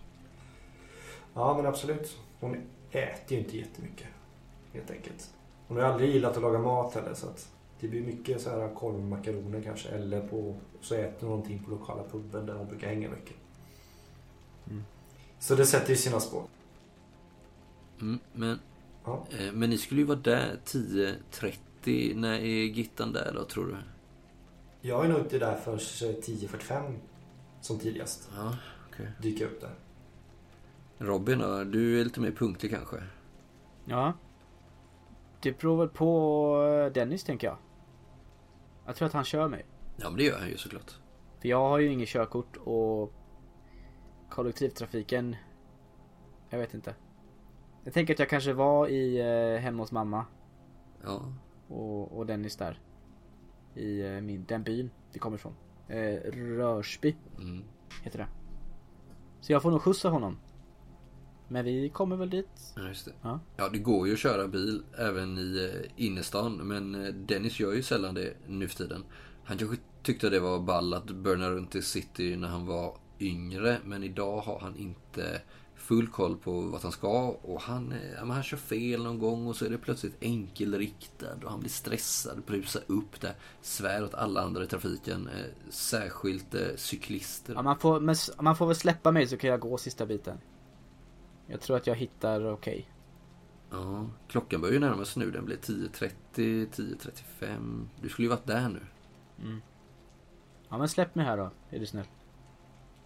Ja 1.34 1.56
men 1.56 1.66
absolut. 1.66 2.16
Hon 2.40 2.56
äter 2.90 3.32
ju 3.32 3.38
inte 3.38 3.56
jättemycket. 3.56 4.06
Helt 4.72 4.90
enkelt. 4.90 5.30
Hon 5.68 5.76
har 5.76 5.84
aldrig 5.84 6.10
gillat 6.10 6.36
att 6.36 6.42
laga 6.42 6.58
mat 6.58 6.94
heller 6.94 7.14
så 7.14 7.26
att 7.26 7.48
det 7.80 7.88
blir 7.88 8.02
mycket 8.02 8.40
så 8.40 8.50
här 8.50 8.74
korvmakaroner 8.74 9.62
kanske. 9.62 9.88
Eller 9.88 10.28
på, 10.28 10.56
så 10.80 10.94
äter 10.94 11.20
hon 11.20 11.28
någonting 11.28 11.64
på 11.64 11.70
lokala 11.70 12.02
puben 12.12 12.46
där 12.46 12.54
hon 12.54 12.68
brukar 12.68 12.88
hänga 12.88 13.10
mycket. 13.10 13.36
Mm. 14.70 14.84
Så 15.38 15.54
det 15.54 15.66
sätter 15.66 15.90
ju 15.90 15.96
sina 15.96 16.20
spår. 16.20 16.44
Mm, 18.00 18.18
men, 18.32 18.58
ja. 19.04 19.26
eh, 19.30 19.52
men 19.52 19.70
ni 19.70 19.78
skulle 19.78 20.00
ju 20.00 20.06
vara 20.06 20.18
där 20.18 20.58
10.30. 20.66 22.16
När 22.16 22.34
är 22.34 22.64
Gittan 22.64 23.12
där 23.12 23.32
då 23.34 23.44
tror 23.44 23.66
du? 23.66 23.76
Jag 24.84 25.04
är 25.04 25.08
nog 25.08 25.18
inte 25.18 25.38
där 25.38 25.56
förrän 25.56 25.78
10.45 25.78 26.98
som 27.60 27.78
tidigast. 27.78 28.30
Ja, 28.36 28.56
okay. 28.88 29.06
Dyka 29.20 29.44
upp 29.44 29.60
där. 29.60 29.74
Robin 30.98 31.38
då? 31.38 31.64
Du 31.64 32.00
är 32.00 32.04
lite 32.04 32.20
mer 32.20 32.30
punktlig 32.30 32.72
kanske? 32.72 33.02
Ja. 33.84 34.12
Det 35.42 35.58
beror 35.58 35.76
väl 35.76 35.88
på 35.88 36.62
eh, 36.64 36.92
Dennis 36.92 37.24
tänker 37.24 37.46
jag. 37.46 37.56
Jag 38.86 38.96
tror 38.96 39.06
att 39.06 39.12
han 39.12 39.24
kör 39.24 39.48
mig. 39.48 39.66
Ja 39.96 40.10
men 40.10 40.18
det 40.18 40.24
gör 40.24 40.38
han 40.38 40.48
ju 40.48 40.56
såklart. 40.56 40.98
För 41.40 41.48
jag 41.48 41.68
har 41.68 41.78
ju 41.78 41.92
inget 41.92 42.08
körkort 42.08 42.56
och 42.56 43.12
kollektivtrafiken. 44.30 45.36
Jag 46.50 46.58
vet 46.58 46.74
inte. 46.74 46.94
Jag 47.84 47.94
tänker 47.94 48.14
att 48.14 48.18
jag 48.18 48.28
kanske 48.28 48.52
var 48.52 48.88
i 48.88 49.18
eh, 49.20 49.60
hemma 49.60 49.82
hos 49.82 49.92
mamma. 49.92 50.26
Ja. 51.04 51.32
Och, 51.68 52.18
och 52.18 52.26
Dennis 52.26 52.56
där. 52.56 52.80
I 53.74 54.00
eh, 54.00 54.20
min, 54.20 54.44
den 54.44 54.62
byn 54.62 54.90
vi 55.12 55.18
kommer 55.18 55.36
ifrån. 55.36 55.54
Eh, 55.88 56.30
Rörsby. 56.32 57.16
Mm. 57.38 57.64
Heter 58.02 58.18
det. 58.18 58.28
Så 59.40 59.52
jag 59.52 59.62
får 59.62 59.70
nog 59.70 59.82
skjutsa 59.82 60.08
honom. 60.08 60.38
Men 61.48 61.64
vi 61.64 61.88
kommer 61.88 62.16
väl 62.16 62.30
dit. 62.30 62.74
Ja, 62.76 62.88
just 62.88 63.04
det. 63.04 63.12
Ja. 63.22 63.40
ja, 63.56 63.68
det 63.68 63.78
går 63.78 64.06
ju 64.06 64.12
att 64.12 64.18
köra 64.18 64.48
bil 64.48 64.82
även 64.98 65.38
i 65.38 65.70
eh, 65.74 66.06
innerstan. 66.06 66.56
Men 66.56 66.94
eh, 66.94 67.14
Dennis 67.14 67.60
gör 67.60 67.72
ju 67.72 67.82
sällan 67.82 68.14
det 68.14 68.34
nu 68.46 68.68
för 68.68 68.76
tiden. 68.76 69.04
Han 69.44 69.58
kanske 69.58 69.76
tyckte 70.02 70.30
det 70.30 70.40
var 70.40 70.58
ball 70.58 70.94
att 70.94 71.06
burna 71.10 71.50
runt 71.50 71.74
i 71.74 71.82
city 71.82 72.36
när 72.36 72.48
han 72.48 72.66
var 72.66 72.96
yngre. 73.20 73.78
Men 73.84 74.04
idag 74.04 74.40
har 74.40 74.60
han 74.60 74.76
inte 74.76 75.40
full 75.82 76.08
koll 76.08 76.36
på 76.36 76.60
vad 76.60 76.82
han 76.82 76.92
ska. 76.92 77.28
Och 77.28 77.60
han, 77.60 77.92
eh, 77.92 78.12
ja, 78.16 78.24
han 78.24 78.42
kör 78.42 78.56
fel 78.56 79.02
någon 79.02 79.18
gång 79.18 79.46
och 79.46 79.56
så 79.56 79.64
är 79.64 79.70
det 79.70 79.78
plötsligt 79.78 80.22
enkelriktad. 80.22 81.34
Och 81.44 81.50
han 81.50 81.60
blir 81.60 81.70
stressad, 81.70 82.42
brusar 82.46 82.82
upp 82.86 83.20
där. 83.20 83.34
Svär 83.60 84.04
åt 84.04 84.14
alla 84.14 84.42
andra 84.42 84.64
i 84.64 84.66
trafiken. 84.66 85.28
särskilt 85.70 86.54
cyklister. 86.76 87.54
Ja, 87.54 87.62
man, 87.62 87.78
får, 87.78 88.00
men, 88.00 88.16
man 88.40 88.56
får 88.56 88.66
väl 88.66 88.76
släppa 88.76 89.12
mig 89.12 89.26
så 89.26 89.36
kan 89.36 89.50
jag 89.50 89.60
gå 89.60 89.78
sista 89.78 90.06
biten. 90.06 90.38
Jag 91.46 91.60
tror 91.60 91.76
att 91.76 91.86
jag 91.86 91.94
hittar 91.94 92.52
okej. 92.52 92.72
Okay. 92.72 92.84
Ja, 93.72 94.06
klockan 94.28 94.60
börjar 94.60 94.74
ju 94.74 94.80
närma 94.80 95.04
sig 95.04 95.24
nu. 95.24 95.30
Den 95.30 95.44
blir 95.44 95.56
10.30, 95.56 96.10
10.35. 96.34 97.86
Du 98.00 98.08
skulle 98.08 98.26
ju 98.26 98.30
varit 98.30 98.46
där 98.46 98.68
nu. 98.68 98.80
Mm. 99.42 99.62
Ja 100.68 100.78
men 100.78 100.88
släpp 100.88 101.14
mig 101.14 101.24
här 101.24 101.36
då, 101.36 101.50
är 101.70 101.78
du 101.78 101.86
snäll. 101.86 102.06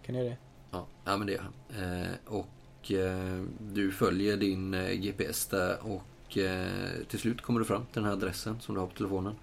Kan 0.03 0.15
du 0.15 0.21
göra 0.21 0.29
det? 0.29 0.37
Ja, 0.71 0.87
ja 1.05 1.17
men 1.17 1.27
det 1.27 1.33
gör 1.33 1.41
han. 1.41 1.53
Eh, 1.83 2.11
och 2.25 2.47
Och 2.87 2.91
eh, 2.93 3.43
du 3.73 3.91
följer 3.91 4.37
din 4.37 4.73
eh, 4.73 4.93
GPS 4.93 5.45
där 5.45 5.77
och 5.81 6.37
eh, 6.37 6.91
till 7.07 7.19
slut 7.19 7.41
kommer 7.41 7.59
du 7.59 7.65
fram 7.65 7.85
till 7.85 8.01
den 8.01 8.03
här 8.03 8.11
adressen 8.11 8.59
som 8.61 8.75
du 8.75 8.81
har 8.81 8.87
på 8.87 8.97
telefonen. 8.97 9.33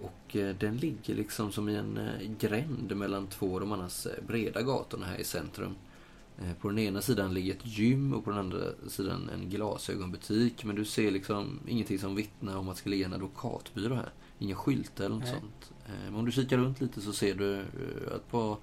Och 0.00 0.36
den 0.58 0.76
ligger 0.76 1.14
liksom 1.14 1.52
som 1.52 1.68
i 1.68 1.74
en 1.74 1.98
gränd 2.38 2.96
mellan 2.96 3.26
två 3.26 3.54
av 3.54 3.60
de 3.60 3.72
annars 3.72 4.06
breda 4.26 4.62
gatorna 4.62 5.06
här 5.06 5.18
i 5.18 5.24
centrum. 5.24 5.74
På 6.60 6.68
den 6.68 6.78
ena 6.78 7.02
sidan 7.02 7.34
ligger 7.34 7.54
ett 7.54 7.66
gym 7.66 8.14
och 8.14 8.24
på 8.24 8.30
den 8.30 8.38
andra 8.38 8.58
sidan 8.88 9.30
en 9.34 9.50
glasögonbutik. 9.50 10.64
Men 10.64 10.76
du 10.76 10.84
ser 10.84 11.10
liksom 11.10 11.60
ingenting 11.66 11.98
som 11.98 12.14
vittnar 12.14 12.56
om 12.56 12.68
att 12.68 12.74
det 12.74 12.80
ska 12.80 12.90
ligga 12.90 13.06
en 13.06 13.12
advokatbyrå 13.12 13.94
här. 13.94 14.12
Inga 14.38 14.54
skyltar 14.54 15.04
eller 15.04 15.14
något 15.14 15.24
Nej. 15.24 15.34
sånt. 15.40 15.72
Men 16.04 16.14
om 16.14 16.24
du 16.24 16.32
kikar 16.32 16.56
runt 16.56 16.80
lite 16.80 17.00
så 17.00 17.12
ser 17.12 17.34
du 17.34 17.64
att 18.14 18.30
på 18.30 18.58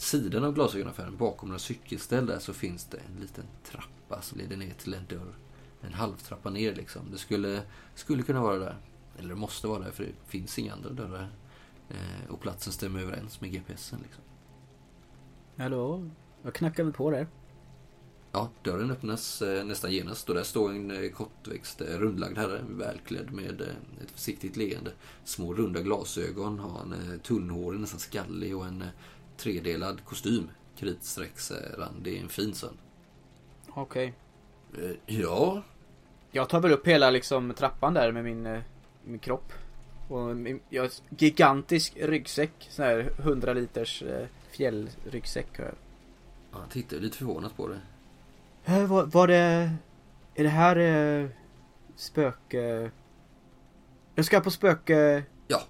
sidan 0.00 0.44
av 0.44 0.54
glasögonaffären 0.54 1.16
bakom 1.16 1.48
några 1.48 1.58
cykelställ 1.58 2.26
där 2.26 2.38
så 2.38 2.52
finns 2.52 2.84
det 2.84 2.96
en 2.98 3.20
liten 3.20 3.44
trappa 3.64 4.22
som 4.22 4.38
leder 4.38 4.56
ner 4.56 4.74
till 4.74 4.94
en 4.94 5.06
dörr. 5.08 5.34
En 5.80 5.94
halvtrappa 5.94 6.50
ner 6.50 6.74
liksom. 6.74 7.02
Det 7.10 7.18
skulle, 7.18 7.62
skulle 7.94 8.22
kunna 8.22 8.40
vara 8.42 8.58
där. 8.58 8.76
Eller 9.18 9.28
det 9.28 9.34
måste 9.34 9.66
vara 9.66 9.78
där 9.84 9.90
för 9.90 10.04
det 10.04 10.12
finns 10.26 10.58
inga 10.58 10.72
andra 10.72 10.90
dörrar. 10.90 11.28
Eh, 11.88 12.30
Och 12.30 12.40
platsen 12.40 12.72
stämmer 12.72 13.00
överens 13.00 13.40
med 13.40 13.52
GPSen 13.52 13.98
liksom. 14.02 14.24
Hallå? 15.56 16.10
Jag 16.42 16.54
knackar 16.54 16.84
väl 16.84 16.92
på 16.92 17.10
där. 17.10 17.26
Ja, 18.32 18.50
dörren 18.62 18.90
öppnas 18.90 19.42
eh, 19.42 19.64
nästan 19.64 19.92
genast 19.92 20.28
och 20.28 20.34
där 20.34 20.42
står 20.42 20.70
en 20.70 20.90
eh, 20.90 21.10
kortväxt, 21.10 21.80
eh, 21.80 21.98
rundlagd 21.98 22.38
herre, 22.38 22.64
välklädd 22.68 23.32
med 23.32 23.60
eh, 23.60 24.02
ett 24.02 24.10
försiktigt 24.10 24.56
leende. 24.56 24.92
Små 25.24 25.54
runda 25.54 25.80
glasögon, 25.80 26.58
har 26.58 26.82
en 26.82 26.92
eh, 26.92 27.18
tunnhårig, 27.18 27.80
nästan 27.80 28.00
skallig 28.00 28.56
och 28.56 28.66
en 28.66 28.82
eh, 28.82 28.88
tredelad 29.38 30.04
kostym. 30.04 30.50
Kritstrecksrandig, 30.78 32.20
en 32.20 32.28
fin 32.28 32.54
sån. 32.54 32.76
Okej. 33.68 34.14
Eh, 34.78 35.16
ja, 35.16 35.62
Jag 36.30 36.48
tar 36.48 36.60
väl 36.60 36.72
upp 36.72 36.86
hela 36.86 37.10
liksom 37.10 37.54
trappan 37.54 37.94
där 37.94 38.12
med 38.12 38.24
min, 38.24 38.46
eh, 38.46 38.60
min 39.04 39.18
kropp. 39.18 39.52
Och 40.08 40.36
min, 40.36 40.60
jag 40.68 40.82
har 40.82 40.90
gigantisk 41.18 41.96
ryggsäck. 41.96 42.66
Sån 42.70 42.84
här 42.84 43.12
100 43.18 43.52
liters 43.52 44.02
eh, 44.02 44.26
fjällryggsäck 44.50 45.58
har 45.58 45.64
jag. 45.64 45.74
han 46.60 46.68
tittar 46.68 46.96
lite 46.96 47.16
förvånat 47.16 47.56
på 47.56 47.68
det. 47.68 47.80
Äh, 48.64 48.86
var, 48.86 49.04
var 49.06 49.26
det... 49.26 49.70
Är 50.34 50.42
det 50.44 50.48
här 50.48 50.76
eh, 50.76 51.28
spöke... 51.96 52.90
Jag 54.14 54.24
ska 54.24 54.40
på 54.40 54.50
spöke... 54.50 55.24
Ja, 55.46 55.60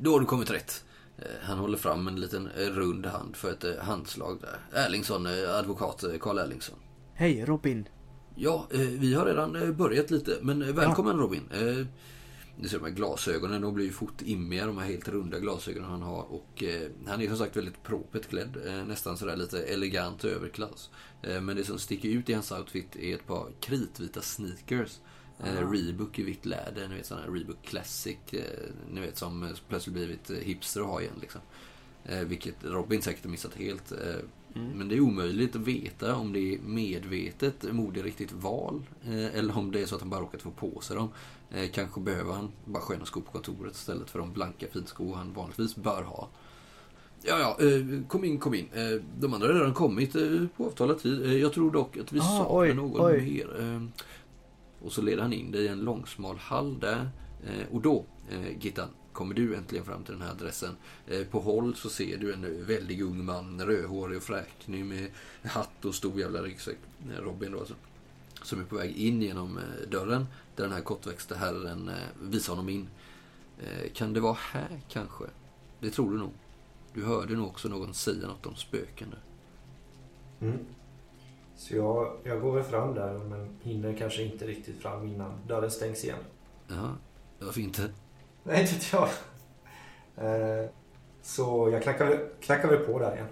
då 0.00 0.12
har 0.12 0.20
du 0.20 0.26
kommit 0.26 0.50
rätt. 0.50 0.84
Eh, 1.20 1.26
Han 1.42 1.58
håller 1.58 1.78
fram 1.78 2.08
en 2.08 2.20
liten 2.20 2.46
eh, 2.46 2.66
rund 2.66 3.06
hand 3.06 3.36
för 3.36 3.52
ett 3.52 3.64
eh, 3.64 3.76
handslag 3.80 4.40
där. 4.40 4.80
Erlingsson, 4.86 5.26
advokat 5.58 6.04
Karl 6.20 6.38
Erlingsson. 6.38 6.76
Hej 7.14 7.44
Robin. 7.44 7.88
Ja, 8.34 8.66
vi 8.98 9.14
har 9.14 9.26
redan 9.26 9.76
börjat 9.76 10.10
lite, 10.10 10.38
men 10.42 10.74
välkommen 10.74 11.18
Robin. 11.18 11.42
Eh, 11.52 11.86
Ni 12.56 12.68
ser 12.68 12.78
de 12.78 12.84
här 12.84 12.92
glasögonen, 12.92 13.62
de 13.62 13.74
blir 13.74 13.84
ju 13.84 13.92
fort 13.92 14.22
immiga, 14.22 14.66
de 14.66 14.78
här 14.78 14.86
helt 14.86 15.08
runda 15.08 15.38
glasögonen 15.38 15.90
han 15.90 16.02
har. 16.02 16.22
Och 16.32 16.62
eh, 16.62 16.90
han 17.06 17.22
är 17.22 17.28
som 17.28 17.36
sagt 17.36 17.56
väldigt 17.56 17.82
propert 17.82 18.28
klädd, 18.28 18.56
eh, 18.66 18.84
nästan 18.86 19.16
sådär 19.16 19.36
lite 19.36 19.62
elegant 19.62 20.24
överklass. 20.24 20.90
Eh, 21.22 21.40
men 21.40 21.56
det 21.56 21.64
som 21.64 21.78
sticker 21.78 22.08
ut 22.08 22.28
i 22.28 22.32
hans 22.32 22.52
outfit 22.52 22.96
är 22.96 23.14
ett 23.14 23.26
par 23.26 23.46
kritvita 23.60 24.20
sneakers. 24.20 24.98
Eh, 25.44 25.70
Reebok 25.70 26.18
i 26.18 26.22
vitt 26.22 26.46
läder, 26.46 26.88
ni 26.88 26.94
vet 26.96 27.06
sådana 27.06 27.26
här 27.26 27.32
Reebok 27.32 27.62
Classic, 27.62 28.16
eh, 28.32 28.40
ni 28.92 29.00
vet 29.00 29.18
som 29.18 29.48
plötsligt 29.68 29.94
blivit 29.94 30.30
eh, 30.30 30.36
hipster 30.36 30.80
att 30.80 30.86
ha 30.86 31.00
igen 31.00 31.12
liksom. 31.20 31.40
Eh, 32.04 32.18
vilket 32.20 32.54
Robin 32.64 33.02
säkert 33.02 33.24
har 33.24 33.30
missat 33.30 33.54
helt. 33.54 33.92
Eh, 33.92 33.98
Men 34.54 34.88
det 34.88 34.96
är 34.96 35.00
omöjligt 35.00 35.56
att 35.56 35.62
veta 35.62 36.16
om 36.16 36.32
det 36.32 36.54
är 36.54 36.58
medvetet 36.58 37.62
moderiktigt 37.72 38.32
val 38.32 38.82
eh, 39.04 39.24
eller 39.38 39.58
om 39.58 39.70
det 39.72 39.80
är 39.82 39.86
så 39.86 39.94
att 39.94 40.00
han 40.00 40.10
bara 40.10 40.20
råkat 40.20 40.42
få 40.42 40.50
på 40.50 40.80
sig 40.80 40.96
dem. 40.96 41.08
Kanske 41.72 42.00
behöver 42.00 42.32
han 42.32 42.48
bara 42.64 42.82
sköna 42.82 43.04
skor 43.04 43.20
på 43.20 43.32
kontoret 43.32 43.74
istället 43.74 44.10
för 44.10 44.18
de 44.18 44.32
blanka 44.32 44.66
finskor 44.72 45.14
han 45.14 45.32
vanligtvis 45.32 45.76
bör 45.76 46.02
ha. 46.02 46.28
Ja, 47.22 47.38
ja, 47.38 47.66
kom 48.08 48.24
in, 48.24 48.38
kom 48.38 48.54
in. 48.54 48.68
De 49.18 49.34
andra 49.34 49.46
har 49.48 49.54
redan 49.54 49.74
kommit 49.74 50.12
på 50.56 50.66
avtalad 50.66 50.98
tid. 50.98 51.32
Jag 51.42 51.52
tror 51.52 51.70
dock 51.70 51.96
att 51.96 52.12
vi 52.12 52.18
Ah, 52.20 52.22
saknar 52.22 52.74
någon 52.74 53.00
oj. 53.06 53.20
mer. 53.22 53.88
Och 54.82 54.92
så 54.92 55.02
leder 55.02 55.22
han 55.22 55.32
in 55.32 55.50
dig 55.50 55.64
i 55.64 55.68
en 55.68 55.80
långsmal 55.80 56.36
hall 56.36 56.78
där. 56.80 57.10
Eh, 57.46 57.74
och 57.74 57.80
då, 57.80 58.04
eh, 58.30 58.64
Gittan, 58.64 58.88
kommer 59.12 59.34
du 59.34 59.56
äntligen 59.56 59.84
fram 59.84 60.04
till 60.04 60.14
den 60.14 60.22
här 60.22 60.30
adressen. 60.30 60.76
Eh, 61.06 61.26
på 61.26 61.40
håll 61.40 61.74
så 61.74 61.90
ser 61.90 62.18
du 62.18 62.32
en 62.32 62.66
väldig 62.66 63.02
ung 63.02 63.24
man, 63.24 63.60
rödhårig 63.60 64.16
och 64.16 64.22
fräknig 64.22 64.84
med 64.84 65.10
hatt 65.44 65.84
och 65.84 65.94
stor 65.94 66.20
jävla 66.20 66.42
ryggsäck. 66.42 66.78
Eh, 67.10 67.22
Robin 67.22 67.52
då 67.52 67.58
alltså. 67.58 67.74
Som 68.42 68.60
är 68.60 68.64
på 68.64 68.76
väg 68.76 68.96
in 68.96 69.22
genom 69.22 69.60
dörren 69.90 70.26
där 70.56 70.64
den 70.64 70.72
här 70.72 70.80
kortväxta 70.80 71.34
herren 71.34 71.90
visar 72.22 72.52
honom 72.52 72.68
in. 72.68 72.88
Kan 73.94 74.12
det 74.12 74.20
vara 74.20 74.36
här 74.52 74.80
kanske? 74.88 75.24
Det 75.80 75.90
tror 75.90 76.10
du 76.12 76.18
nog. 76.18 76.32
Du 76.94 77.04
hörde 77.04 77.34
nog 77.34 77.46
också 77.46 77.68
någon 77.68 77.94
säga 77.94 78.26
något 78.26 78.46
om 78.46 78.54
spöken 78.54 79.10
där. 79.10 79.20
Mm. 80.48 80.58
Så 81.60 81.76
jag, 81.76 82.16
jag 82.24 82.40
går 82.40 82.52
väl 82.52 82.64
fram 82.64 82.94
där 82.94 83.18
men 83.18 83.48
hinner 83.62 83.94
kanske 83.96 84.22
inte 84.22 84.46
riktigt 84.46 84.82
fram 84.82 85.06
innan 85.08 85.32
dörren 85.48 85.70
stängs 85.70 86.04
igen. 86.04 86.18
Ja, 86.68 86.96
varför 87.38 87.60
inte? 87.60 87.90
Nej, 88.44 88.60
inte 88.60 88.72
vet 88.74 88.92
jag. 88.92 89.08
Eh, 90.16 90.70
Så 91.22 91.70
jag 91.72 91.82
knackar, 91.82 92.06
väl- 92.06 92.28
knackar 92.40 92.68
väl 92.68 92.78
på 92.78 92.98
där 92.98 93.14
igen. 93.14 93.26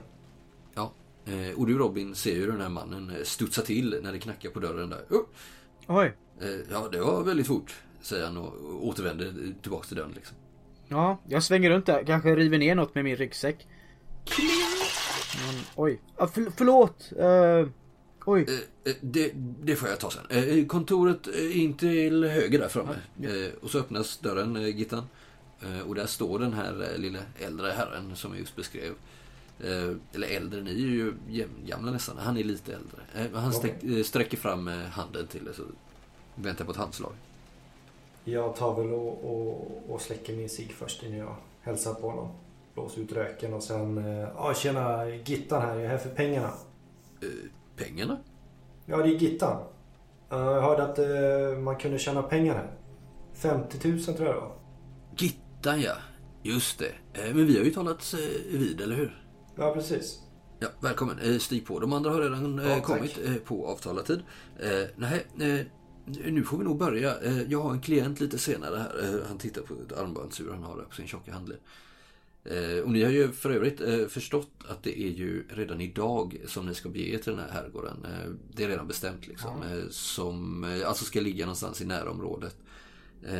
Ja. 0.74 0.92
Eh, 1.24 1.58
och 1.58 1.66
du 1.66 1.78
Robin 1.78 2.14
ser 2.14 2.34
ju 2.34 2.46
den 2.46 2.60
här 2.60 2.68
mannen 2.68 3.10
eh, 3.10 3.22
studsa 3.22 3.62
till 3.62 4.00
när 4.02 4.12
det 4.12 4.18
knackar 4.18 4.50
på 4.50 4.60
dörren 4.60 4.90
där. 4.90 5.04
Oh! 5.10 5.26
Oj. 5.86 6.12
Eh, 6.40 6.48
ja, 6.70 6.88
det 6.92 7.00
var 7.00 7.22
väldigt 7.22 7.46
fort, 7.46 7.82
säger 8.00 8.24
han 8.26 8.36
och 8.36 8.86
återvänder 8.86 9.34
tillbaka 9.62 9.86
till 9.86 9.96
dörren 9.96 10.12
liksom. 10.14 10.36
Ja, 10.88 11.18
jag 11.28 11.42
svänger 11.42 11.70
runt 11.70 11.86
där. 11.86 12.04
Kanske 12.04 12.36
river 12.36 12.58
ner 12.58 12.74
något 12.74 12.94
med 12.94 13.04
min 13.04 13.16
ryggsäck. 13.16 13.66
Men, 15.46 15.60
oj. 15.76 16.00
Ah, 16.16 16.26
för, 16.26 16.46
förlåt. 16.56 17.12
Uh, 17.20 17.68
oj. 18.28 18.46
Eh, 18.48 18.90
eh, 18.92 18.96
det, 19.00 19.32
det 19.62 19.76
får 19.76 19.88
jag 19.88 20.00
ta 20.00 20.10
sen. 20.10 20.26
Eh, 20.30 20.66
kontoret 20.66 21.26
är 21.26 21.56
in 21.56 21.74
till 21.74 22.24
höger 22.24 22.58
där 22.58 22.68
framme. 22.68 22.94
Eh, 23.22 23.52
och 23.62 23.70
så 23.70 23.78
öppnas 23.78 24.18
dörren, 24.18 24.62
Gittan. 24.78 25.04
Och 25.86 25.94
där 25.94 26.06
står 26.06 26.38
den 26.38 26.52
här 26.52 26.94
lilla 26.98 27.18
äldre 27.38 27.70
herren 27.70 28.16
som 28.16 28.30
jag 28.30 28.40
just 28.40 28.56
beskrev. 28.56 28.92
Eller 30.14 30.28
äldre, 30.28 30.60
ni 30.60 30.70
är 30.70 30.76
ju 30.76 31.14
jämngamla 31.28 31.90
nästan. 31.92 32.18
Han 32.18 32.36
är 32.36 32.44
lite 32.44 32.74
äldre. 32.74 33.38
Han 33.38 33.52
eh, 33.52 34.02
sträcker 34.04 34.36
fram 34.36 34.66
handen 34.66 35.26
till 35.26 35.48
er 35.48 35.52
så 35.52 35.62
väntar 36.34 36.64
på 36.64 36.70
ett 36.70 36.76
handslag. 36.76 37.12
Jag 38.24 38.56
tar 38.56 38.82
väl 38.82 38.92
och, 38.92 39.24
och, 39.24 39.82
och 39.88 40.00
släcker 40.00 40.36
min 40.36 40.48
cigg 40.48 40.72
först 40.72 41.02
innan 41.02 41.18
jag 41.18 41.36
hälsar 41.60 41.94
på 41.94 42.10
honom. 42.10 42.28
Blåser 42.74 43.00
ut 43.00 43.12
röken 43.12 43.54
och 43.54 43.62
sen... 43.62 43.96
Ja, 44.36 44.54
tjena 44.54 45.08
Gittan 45.08 45.62
här. 45.62 45.74
Jag 45.74 45.84
är 45.84 45.88
här 45.88 45.98
för 45.98 46.10
pengarna. 46.10 46.52
Pengarna? 47.78 48.18
Ja, 48.86 48.96
det 48.96 49.08
är 49.08 49.18
Gittan. 49.18 49.62
Jag 50.30 50.62
hörde 50.62 50.82
att 50.82 50.98
eh, 50.98 51.58
man 51.62 51.76
kunde 51.76 51.98
tjäna 51.98 52.22
pengar 52.22 52.54
här. 52.54 52.70
50 53.34 53.88
000 53.88 54.00
tror 54.00 54.18
jag 54.26 54.36
det 54.36 54.40
var. 54.40 54.56
Gittan 55.18 55.80
ja, 55.80 55.94
just 56.42 56.78
det. 56.78 56.92
Eh, 57.22 57.34
men 57.34 57.46
vi 57.46 57.58
har 57.58 57.64
ju 57.64 57.70
talats 57.70 58.14
eh, 58.14 58.20
vid, 58.58 58.80
eller 58.80 58.96
hur? 58.96 59.24
Ja, 59.56 59.74
precis. 59.74 60.18
Ja, 60.60 60.68
välkommen. 60.80 61.40
Stig 61.40 61.66
på. 61.66 61.78
De 61.80 61.92
andra 61.92 62.10
har 62.10 62.20
redan 62.20 62.58
Ja, 62.64 62.74
tack. 62.74 62.84
kommit 62.84 63.18
eh, 63.24 63.34
på 63.34 63.66
avtalad 63.66 64.04
tid. 64.04 64.22
Nej, 64.96 65.26
nu 66.24 66.42
får 66.42 66.58
vi 66.58 66.64
nog 66.64 66.78
börja. 66.78 67.14
Jag 67.48 67.60
har 67.62 67.70
en 67.72 67.80
klient 67.80 68.20
lite 68.20 68.38
senare 68.38 68.76
här. 68.76 69.22
Han 69.28 69.38
tittar 69.38 69.62
på 69.62 69.74
ett 69.74 69.98
armbandsur 69.98 70.50
han 70.52 70.62
har 70.62 70.76
där 70.76 70.84
på 70.84 70.94
sin 70.94 71.06
tjocka 71.06 71.32
handled. 71.32 71.58
Eh, 72.50 72.82
och 72.84 72.90
ni 72.90 73.02
har 73.04 73.10
ju 73.10 73.28
för 73.32 73.50
övrigt 73.50 73.80
eh, 73.80 74.06
förstått 74.06 74.50
att 74.68 74.82
det 74.82 75.00
är 75.00 75.10
ju 75.10 75.44
redan 75.48 75.80
idag 75.80 76.36
som 76.46 76.66
ni 76.66 76.74
ska 76.74 76.88
bege 76.88 77.14
er 77.14 77.18
till 77.18 77.32
den 77.32 77.40
här 77.40 77.50
herrgården. 77.62 78.04
Eh, 78.04 78.30
det 78.52 78.64
är 78.64 78.68
redan 78.68 78.86
bestämt 78.88 79.26
liksom. 79.26 79.62
Eh, 79.62 79.88
som 79.90 80.64
alltså 80.86 81.04
ska 81.04 81.20
ligga 81.20 81.44
någonstans 81.44 81.82
i 81.82 81.86
närområdet. 81.86 82.56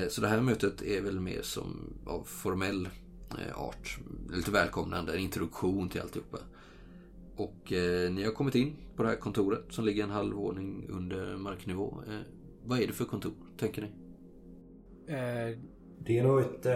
Så 0.08 0.20
det 0.20 0.28
här 0.28 0.40
mötet 0.40 0.82
är 0.82 1.00
väl 1.02 1.20
mer 1.20 1.42
som 1.42 1.94
av 2.06 2.22
formell 2.24 2.88
art. 3.54 3.98
Lite 4.32 4.50
välkomnande, 4.50 5.12
en 5.12 5.18
introduktion 5.18 5.88
till 5.88 6.00
alltihopa. 6.00 6.38
Och 7.36 7.72
eh, 7.72 8.10
ni 8.12 8.24
har 8.24 8.32
kommit 8.32 8.54
in 8.54 8.76
på 8.96 9.02
det 9.02 9.08
här 9.08 9.16
kontoret 9.16 9.64
som 9.70 9.84
ligger 9.84 10.04
en 10.04 10.10
halv 10.10 10.34
våning 10.34 10.86
under 10.88 11.36
marknivå. 11.36 12.02
Eh, 12.08 12.20
vad 12.64 12.80
är 12.80 12.86
det 12.86 12.92
för 12.92 13.04
kontor, 13.04 13.32
tänker 13.58 13.82
ni? 13.82 13.88
Eh, 15.12 15.58
Det 15.98 16.18
är 16.18 16.22
nog 16.22 16.40
ett... 16.40 16.66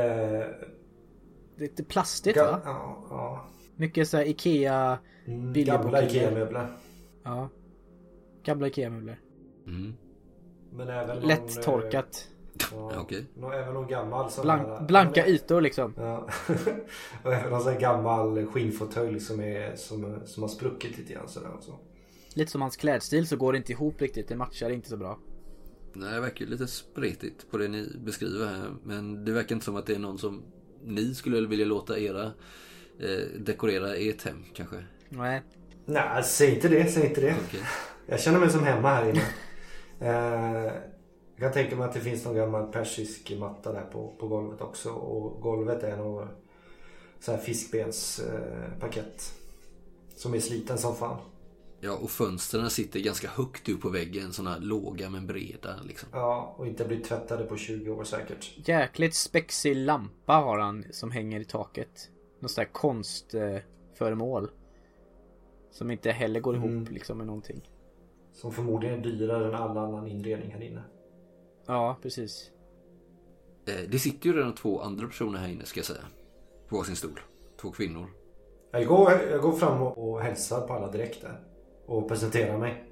Lite 1.57 1.85
plastigt 1.85 2.37
ga- 2.37 2.51
va? 2.53 2.61
ja, 2.65 3.05
ja. 3.11 3.47
Mycket 3.77 4.09
så 4.09 4.17
här 4.17 4.25
Ikea. 4.25 4.99
Mm, 5.27 5.53
gamla. 5.53 6.03
IKEA-möbler. 6.03 6.77
Ja. 7.23 7.49
Gamla 8.45 8.67
Ikea-möbler. 8.67 9.21
Mm. 9.67 9.95
Men 10.73 10.88
även 10.88 11.17
någon, 11.19 11.29
Lätt 11.29 11.62
torkat. 11.62 12.29
eh, 12.55 12.67
Ja, 12.73 12.93
Okej. 13.01 13.27
nå- 13.35 13.53
Även 13.53 13.75
någon 13.75 13.87
gammal 13.88 14.31
sån 14.31 14.43
Blank, 14.43 14.67
här- 14.67 14.87
blanka 14.87 15.27
ytor 15.27 15.61
liksom. 15.61 15.95
Ja. 15.97 16.29
och 17.25 17.33
även 17.33 17.51
någon 17.51 17.61
sån 17.62 17.73
här 17.73 17.81
gammal 17.81 18.47
skinnfåtölj 18.47 19.21
som, 19.21 19.41
är, 19.41 19.77
som, 19.77 20.21
som 20.25 20.43
har 20.43 20.49
spruckit 20.49 20.99
lite 20.99 21.12
grann 21.12 21.29
sådär 21.29 21.51
och 21.59 21.62
så. 21.62 21.79
lite 22.35 22.51
som 22.51 22.61
hans 22.62 22.77
klädstil 22.77 23.27
så 23.29 23.37
går 23.37 23.53
det 23.53 23.57
inte 23.59 23.73
ihop 23.73 24.01
riktigt. 24.01 24.29
Det 24.29 24.37
matchar 24.37 24.71
inte 24.71 24.88
så 24.88 24.97
bra. 24.97 25.19
Nej, 25.95 26.15
det 26.15 26.21
verkar 26.21 26.47
lite 26.47 26.67
spretigt 26.67 27.51
på 27.51 27.59
det 27.59 27.69
ni 27.69 27.88
beskriver 28.05 28.47
här. 28.47 28.71
Men 28.85 29.25
det 29.25 29.33
verkar 29.33 29.55
inte 29.55 29.65
som 29.65 29.77
att 29.77 29.87
det 29.87 29.95
är 29.95 29.99
någon 29.99 30.19
som 30.19 30.43
ni 30.85 31.14
skulle 31.14 31.49
vilja 31.49 31.66
låta 31.66 31.99
era 31.99 32.25
eh, 32.99 33.40
dekorera 33.40 33.97
ert 33.97 34.23
hem 34.23 34.45
kanske. 34.55 34.77
Nej. 35.09 35.42
Nej, 35.85 36.25
säg 36.25 36.55
inte 36.55 36.68
det. 36.68 36.90
Säg 36.90 37.07
inte 37.07 37.21
det. 37.21 37.35
Okej. 37.49 37.61
Jag 38.07 38.21
känner 38.21 38.38
mig 38.38 38.51
som 38.51 38.64
hemma 38.64 38.88
här 38.88 39.11
inne. 39.11 39.23
Eh, 40.01 40.73
jag 41.37 41.38
kan 41.38 41.53
tänka 41.53 41.77
mig 41.77 41.88
att 41.88 41.95
det 41.95 42.01
finns 42.01 42.25
någon 42.25 42.35
gammal 42.35 42.73
persisk 42.73 43.33
matta 43.38 43.73
där 43.73 43.85
på, 43.92 44.16
på 44.21 44.29
golvet 44.29 44.61
också. 44.61 44.90
Och 44.90 45.40
golvet 45.42 45.83
är 45.83 45.97
nog 45.97 46.27
så 47.21 47.33
här 47.33 47.38
fiskbensparkett. 47.38 49.05
Eh, 49.07 50.16
som 50.16 50.35
är 50.35 50.40
sliten 50.40 50.79
som 50.79 50.97
fan. 50.97 51.18
Ja, 51.85 51.97
och 51.97 52.11
fönstren 52.11 52.71
sitter 52.71 53.01
ganska 53.01 53.29
högt 53.29 53.68
upp 53.68 53.81
på 53.81 53.88
väggen. 53.88 54.33
Sådana 54.33 54.59
låga 54.59 55.11
men 55.11 55.27
breda 55.27 55.77
liksom. 55.85 56.09
Ja, 56.12 56.55
och 56.59 56.66
inte 56.66 56.85
blivit 56.85 57.05
tvättade 57.07 57.45
på 57.45 57.57
20 57.57 57.90
år 57.90 58.05
säkert. 58.05 58.68
Jäkligt 58.68 59.14
spexig 59.14 59.77
lampa 59.77 60.33
har 60.33 60.59
han 60.59 60.85
som 60.90 61.11
hänger 61.11 61.40
i 61.40 61.45
taket. 61.45 62.11
Något 62.40 62.51
sånt 62.51 62.66
där 62.66 62.73
konstföremål. 62.73 64.51
Som 65.71 65.90
inte 65.90 66.11
heller 66.11 66.40
går 66.40 66.55
ihop 66.57 66.71
Mm. 66.71 66.85
liksom 66.95 67.18
med 67.18 67.27
någonting. 67.27 67.71
Som 68.33 68.53
förmodligen 68.53 68.99
är 68.99 69.03
dyrare 69.03 69.49
än 69.49 69.55
all 69.55 69.79
annan 69.79 70.07
inredning 70.07 70.51
här 70.53 70.62
inne. 70.62 70.83
Ja, 71.66 71.99
precis. 72.03 72.51
Eh, 73.66 73.90
det 73.90 73.99
sitter 73.99 74.27
ju 74.27 74.37
redan 74.37 74.55
två 74.55 74.81
andra 74.81 75.07
personer 75.07 75.38
här 75.38 75.49
inne 75.49 75.64
ska 75.64 75.79
jag 75.79 75.87
säga. 75.87 76.05
På 76.68 76.77
varsin 76.77 76.97
stol. 76.97 77.21
Två 77.61 77.71
kvinnor. 77.71 78.07
Jag 78.71 78.87
går, 78.87 79.12
jag 79.31 79.40
går 79.42 79.53
fram 79.53 79.83
och, 79.83 80.11
och 80.12 80.21
hälsar 80.21 80.66
på 80.66 80.73
alla 80.75 80.90
direkt 80.92 81.23
där. 81.23 81.40
Och 81.92 82.09
presenterar 82.09 82.59
mig. 82.59 82.85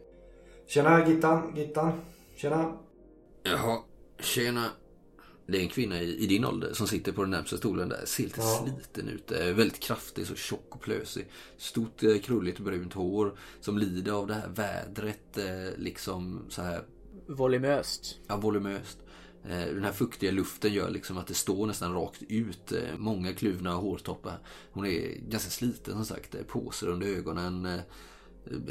Tjena 0.67 1.09
Gittan, 1.09 1.57
Gittan. 1.57 1.93
Tjena. 2.37 2.79
Jaha, 3.43 3.79
tjena. 4.19 4.67
Det 5.47 5.59
är 5.59 5.63
en 5.63 5.69
kvinna 5.69 6.03
i, 6.03 6.17
i 6.19 6.27
din 6.27 6.45
ålder 6.45 6.73
som 6.73 6.87
sitter 6.87 7.13
på 7.13 7.23
den 7.23 7.31
närmsta 7.31 7.57
stolen 7.57 7.89
där. 7.89 8.05
Ser 8.05 8.23
lite 8.25 8.41
Ja. 8.41 8.65
sliten 8.65 9.09
ut. 9.09 9.33
Eh, 9.33 9.47
väldigt 9.47 9.81
kraftig, 9.81 10.27
så 10.27 10.35
tjock 10.35 10.67
och 10.75 10.81
plösig. 10.81 11.27
Stort 11.57 12.03
eh, 12.03 12.19
krulligt 12.19 12.59
brunt 12.59 12.93
hår. 12.95 13.39
Som 13.61 13.79
lider 13.79 14.13
av 14.13 14.27
det 14.27 14.35
här 14.35 14.49
vädret. 14.49 15.39
Eh, 15.39 15.79
liksom 15.79 16.45
så 16.49 16.63
här 16.63 16.83
Volumöst. 17.27 18.19
ja, 18.27 18.37
volumöst. 18.37 18.99
Den 19.43 19.85
här 19.85 19.93
fuktiga 19.93 20.31
luften 20.31 20.73
gör 20.73 20.91
liksom 20.91 21.19
att 21.19 21.27
det 21.27 21.35
står 21.35 21.67
nästan 21.67 21.95
rakt 21.95 22.23
ut. 22.29 22.73
Många 22.99 23.33
kluvna 23.33 23.75
hårtoppar. 23.75 24.39
Hon 24.73 24.87
är 24.87 25.15
ganska 25.29 25.51
sliten 25.51 25.95
som 25.95 26.05
sagt. 26.05 26.47
Påsar 26.47 26.89
under 26.89 27.07
ögonen. 27.07 27.81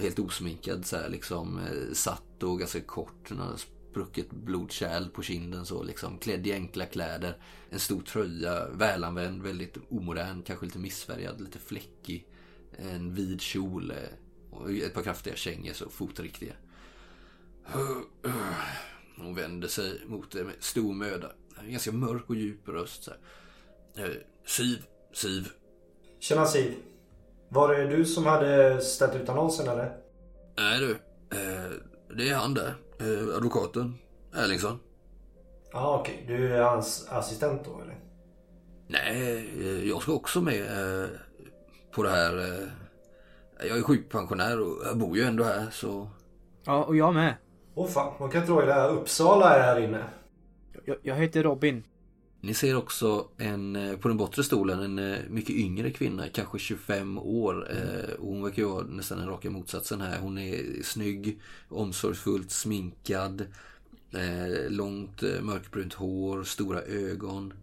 Helt 0.01 0.19
osminkad 0.19 0.85
så 0.85 0.97
här 0.97 1.09
liksom. 1.09 1.59
Eh, 1.59 1.93
satt 1.93 2.43
och 2.43 2.59
ganska 2.59 2.81
kort. 2.81 3.31
Sprucket 3.57 4.31
blodkärl 4.31 5.09
på 5.09 5.21
kinden 5.21 5.65
så 5.65 5.83
liksom. 5.83 6.17
Klädd 6.17 6.47
i 6.47 6.53
enkla 6.53 6.85
kläder. 6.85 7.37
En 7.69 7.79
stor 7.79 8.01
tröja. 8.01 8.69
Välanvänd. 8.69 9.41
Väldigt 9.41 9.77
omodern. 9.89 10.43
Kanske 10.43 10.65
lite 10.65 10.79
missfärgad. 10.79 11.41
Lite 11.41 11.59
fläckig. 11.59 12.27
En 12.77 13.13
vid 13.13 13.41
kjol. 13.41 13.91
Eh, 13.91 13.97
och 14.51 14.71
ett 14.71 14.93
par 14.93 15.03
kraftiga 15.03 15.35
kängor 15.35 15.73
så 15.73 15.89
fotriktiga. 15.89 16.53
Hon 19.17 19.35
vänder 19.35 19.67
sig 19.67 20.01
mot 20.05 20.31
det 20.31 20.43
med 20.43 20.55
stor 20.59 20.93
möda. 20.93 21.31
En 21.59 21.71
ganska 21.71 21.91
mörk 21.91 22.29
och 22.29 22.35
djup 22.35 22.67
röst. 22.67 23.03
Så 23.03 23.11
här. 23.95 24.09
Eh, 24.09 24.15
Siv, 24.45 24.83
Siv. 25.13 25.49
Tjena 26.19 26.45
Siv. 26.45 26.75
Var 27.49 27.73
det 27.73 27.87
du 27.87 28.05
som 28.05 28.25
hade 28.25 28.81
ställt 28.81 29.15
ut 29.15 29.29
annonsen 29.29 29.67
eller? 29.67 29.97
Nej 30.57 30.79
du, 30.79 30.91
eh, 31.37 31.71
det 32.17 32.29
är 32.29 32.35
han 32.35 32.53
där. 32.53 32.73
Eh, 32.99 33.35
advokaten. 33.35 33.97
Erlingsson. 34.35 34.79
Ja 35.71 35.99
okej. 35.99 36.23
Du 36.27 36.53
är 36.55 36.61
hans 36.61 37.07
assistent 37.09 37.65
då 37.65 37.81
eller? 37.81 37.99
Nej, 38.87 39.49
eh, 39.61 39.87
jag 39.89 40.01
ska 40.01 40.13
också 40.13 40.41
med 40.41 40.61
eh, 40.61 41.09
på 41.95 42.03
det 42.03 42.09
här. 42.09 42.37
Eh, 42.37 42.67
jag 43.67 43.77
är 43.77 43.81
sjukpensionär 43.81 44.61
och 44.61 44.85
jag 44.85 44.97
bor 44.97 45.17
ju 45.17 45.23
ändå 45.23 45.43
här 45.43 45.67
så. 45.71 46.09
Ja, 46.65 46.83
och 46.83 46.95
jag 46.95 47.13
med. 47.13 47.35
Åh 47.75 47.87
fan, 47.87 48.13
man 48.19 48.29
kan 48.31 48.45
tro 48.45 48.59
att 48.59 48.91
Uppsala 48.91 49.55
är 49.55 49.59
här 49.61 49.79
inne. 49.79 50.03
Jag, 50.85 50.97
jag 51.01 51.15
heter 51.15 51.43
Robin. 51.43 51.83
Ni 52.41 52.53
ser 52.53 52.75
också 52.75 53.27
en, 53.37 53.75
eh, 53.75 53.97
på 53.97 54.07
den 54.07 54.17
bortre 54.17 54.43
stolen 54.43 54.79
en 54.79 55.13
eh, 55.13 55.19
mycket 55.29 55.55
yngre 55.55 55.91
kvinna, 55.91 56.27
kanske 56.29 56.59
25 56.59 57.17
år. 57.17 57.71
eh, 57.71 58.13
Och 58.13 58.27
hon 58.27 58.43
verkar 58.43 58.61
ju 58.61 58.67
vara 58.69 58.83
nästan 58.85 59.17
den 59.17 59.27
raka 59.27 59.49
motsatsen 59.49 60.01
här. 60.01 60.19
Hon 60.19 60.37
är 60.37 60.83
snygg, 60.83 61.39
omsorgsfullt 61.69 62.51
sminkad. 62.51 63.41
eh, 64.11 64.69
Långt 64.69 65.23
eh, 65.23 65.41
mörkbrunt 65.41 65.93
hår, 65.93 66.43
stora 66.43 66.81
ögon. 66.81 67.53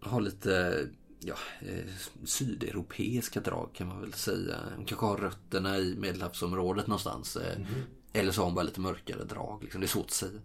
Har 0.00 0.20
lite 0.20 0.86
ja, 1.20 1.34
eh, 1.60 1.84
sydeuropeiska 2.24 3.40
drag 3.40 3.70
kan 3.74 3.86
man 3.88 4.00
väl 4.00 4.12
säga. 4.12 4.56
Hon 4.76 4.84
kanske 4.84 5.06
har 5.06 5.16
rötterna 5.16 5.78
i 5.78 5.96
medelhavsområdet 5.98 6.86
någonstans. 6.86 7.36
eh, 7.36 7.58
Eller 8.12 8.32
så 8.32 8.40
har 8.40 8.46
hon 8.46 8.54
bara 8.54 8.64
lite 8.64 8.80
mörkare 8.80 9.24
drag. 9.24 9.62
Liksom. 9.62 9.80
Det 9.80 9.84
är 9.86 9.88
svårt 9.88 10.04
att 10.04 10.10
säga. 10.10 10.40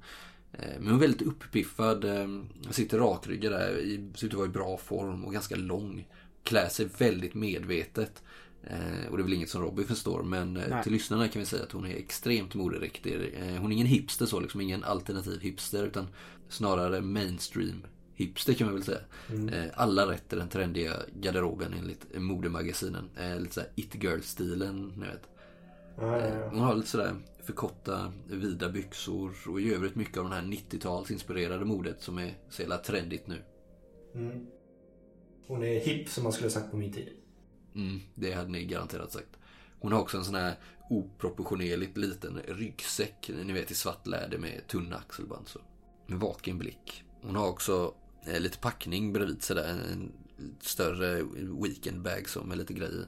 Eh, 0.53 0.67
Men 0.79 0.85
hon 0.87 0.95
är 0.95 0.99
väldigt 0.99 1.21
uppiffad. 1.27 2.03
eh, 2.05 2.27
Sitter 2.71 2.97
rakryggad 2.99 3.51
där. 3.53 3.75
Ser 4.17 4.27
ut 4.27 4.33
att 4.33 4.37
vara 4.37 4.45
i 4.47 4.49
bra 4.51 4.77
form 4.77 5.25
och 5.25 5.33
ganska 5.33 5.55
lång. 5.55 6.07
Klär 6.43 6.69
sig 6.69 6.89
väldigt 6.97 7.33
medvetet. 7.33 8.23
Eh, 8.63 9.07
Och 9.11 9.17
det 9.17 9.21
är 9.21 9.23
väl 9.23 9.33
inget 9.33 9.49
som 9.49 9.61
Robin 9.61 9.85
förstår. 9.87 10.23
Men 10.23 10.53
Nej. 10.53 10.83
till 10.83 10.91
lyssnarna 10.91 11.27
kan 11.27 11.39
vi 11.39 11.45
säga 11.45 11.63
att 11.63 11.71
hon 11.71 11.85
är 11.85 11.95
extremt 11.95 12.53
moderiktig. 12.53 13.13
Hon 13.59 13.71
är 13.71 13.75
ingen 13.75 13.87
hipster 13.87 14.25
så, 14.25 14.39
liksom 14.39 14.61
ingen 14.61 14.83
alternativ 14.83 15.39
hipster. 15.41 15.85
Utan 15.87 16.07
snarare 16.49 17.01
mainstream 17.01 17.81
hipster 18.15 18.53
kan 18.53 18.67
man 18.67 18.73
väl 18.75 18.83
säga. 18.83 18.99
Eh, 19.29 19.69
Alla 19.75 20.11
rätt 20.11 20.33
i 20.33 20.35
den 20.35 20.49
trendiga 20.49 20.93
garderoben 21.21 21.73
enligt 21.79 22.05
modemagasinen. 22.21 23.09
Lite 23.39 23.53
såhär 23.53 23.69
it 23.75 24.03
girl-stilen, 24.03 24.93
ni 24.97 25.05
vet. 25.05 25.27
Ja, 26.01 26.19
ja, 26.19 26.27
ja. 26.27 26.49
Hon 26.49 26.59
har 26.59 26.75
lite 26.75 26.87
sådär 26.87 27.15
för 27.43 27.53
korta, 27.53 28.13
vida 28.27 28.69
byxor 28.69 29.35
och 29.47 29.61
i 29.61 29.73
övrigt 29.73 29.95
mycket 29.95 30.17
av 30.17 30.23
den 30.23 30.33
här 30.33 30.41
90-talsinspirerade 30.41 31.65
modet 31.65 32.01
som 32.01 32.17
är 32.17 32.37
så 32.49 32.61
jävla 32.61 32.77
trendigt 32.77 33.27
nu. 33.27 33.43
Mm. 34.15 34.47
Hon 35.47 35.63
är 35.63 35.79
hipp 35.79 36.09
som 36.09 36.23
man 36.23 36.33
skulle 36.33 36.45
ha 36.45 36.51
sagt 36.51 36.71
på 36.71 36.77
min 36.77 36.93
tid. 36.93 37.09
Mm, 37.75 37.99
det 38.15 38.33
hade 38.33 38.49
ni 38.49 38.65
garanterat 38.65 39.11
sagt. 39.11 39.37
Hon 39.79 39.91
har 39.91 39.99
också 39.99 40.17
en 40.17 40.25
sån 40.25 40.35
här 40.35 40.55
oproportionerligt 40.89 41.97
liten 41.97 42.39
ryggsäck, 42.47 43.31
ni 43.45 43.53
vet 43.53 43.71
i 43.71 43.75
svart 43.75 44.07
läder 44.07 44.37
med 44.37 44.67
tunna 44.67 44.95
axelband 44.95 45.47
så. 45.47 45.59
Med 46.07 46.19
vaken 46.19 46.57
blick. 46.57 47.03
Hon 47.21 47.35
har 47.35 47.47
också 47.47 47.93
eh, 48.27 48.39
lite 48.39 48.57
packning 48.57 49.13
bredvid 49.13 49.43
sig 49.43 49.55
där, 49.55 49.69
en 49.91 50.11
större 50.59 51.23
weekendbag 51.61 52.29
som 52.29 52.47
med 52.47 52.57
lite 52.57 52.73
grejer. 52.73 53.05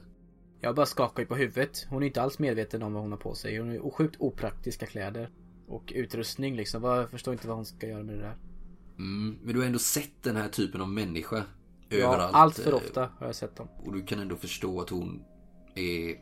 Jag 0.64 0.74
bara 0.74 0.86
skakar 0.86 1.22
ju 1.22 1.26
på 1.26 1.34
huvudet. 1.36 1.86
Hon 1.90 2.02
är 2.02 2.06
inte 2.06 2.22
alls 2.22 2.38
medveten 2.38 2.82
om 2.82 2.92
vad 2.92 3.02
hon 3.02 3.10
har 3.12 3.18
på 3.18 3.34
sig. 3.34 3.58
Hon 3.58 3.70
är 3.70 3.90
sjukt 3.90 4.16
opraktiska 4.18 4.86
kläder. 4.86 5.30
Och 5.68 5.92
utrustning 5.94 6.56
liksom. 6.56 6.84
Jag 6.84 7.10
förstår 7.10 7.34
inte 7.34 7.48
vad 7.48 7.56
hon 7.56 7.66
ska 7.66 7.86
göra 7.86 8.02
med 8.02 8.14
det 8.14 8.20
där. 8.22 8.36
Mm, 8.98 9.38
men 9.42 9.54
du 9.54 9.60
har 9.60 9.66
ändå 9.66 9.78
sett 9.78 10.22
den 10.22 10.36
här 10.36 10.48
typen 10.48 10.80
av 10.80 10.88
människa 10.88 11.44
Ja, 11.88 11.96
överallt. 11.96 12.34
allt 12.34 12.58
för 12.58 12.70
eh, 12.70 12.76
ofta 12.76 13.10
har 13.18 13.26
jag 13.26 13.34
sett 13.34 13.56
dem. 13.56 13.68
Och 13.84 13.92
du 13.92 14.02
kan 14.04 14.18
ändå 14.18 14.36
förstå 14.36 14.80
att 14.80 14.90
hon 14.90 15.24
är 15.74 16.16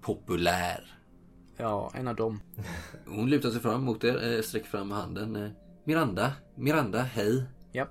populär. 0.00 0.98
Ja, 1.56 1.92
en 1.94 2.08
av 2.08 2.16
dem. 2.16 2.40
Hon 3.06 3.30
lutar 3.30 3.50
sig 3.50 3.60
fram 3.60 3.84
mot 3.84 4.04
er, 4.04 4.32
eh, 4.36 4.42
sträcker 4.42 4.68
fram 4.68 4.90
handen. 4.90 5.36
eh, 5.36 5.50
Miranda, 5.84 6.32
Miranda, 6.56 7.02
hej. 7.02 7.44
Ja. 7.72 7.88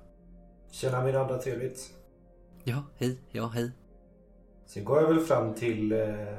Tjena 0.70 1.04
Miranda, 1.04 1.38
trevligt. 1.38 1.90
Ja, 2.64 2.82
hej, 2.96 3.18
ja, 3.30 3.46
hej. 3.46 3.72
Sen 4.72 4.84
går 4.84 5.00
jag 5.00 5.08
väl 5.08 5.20
fram 5.20 5.54
till 5.54 5.92
eh, 5.92 6.38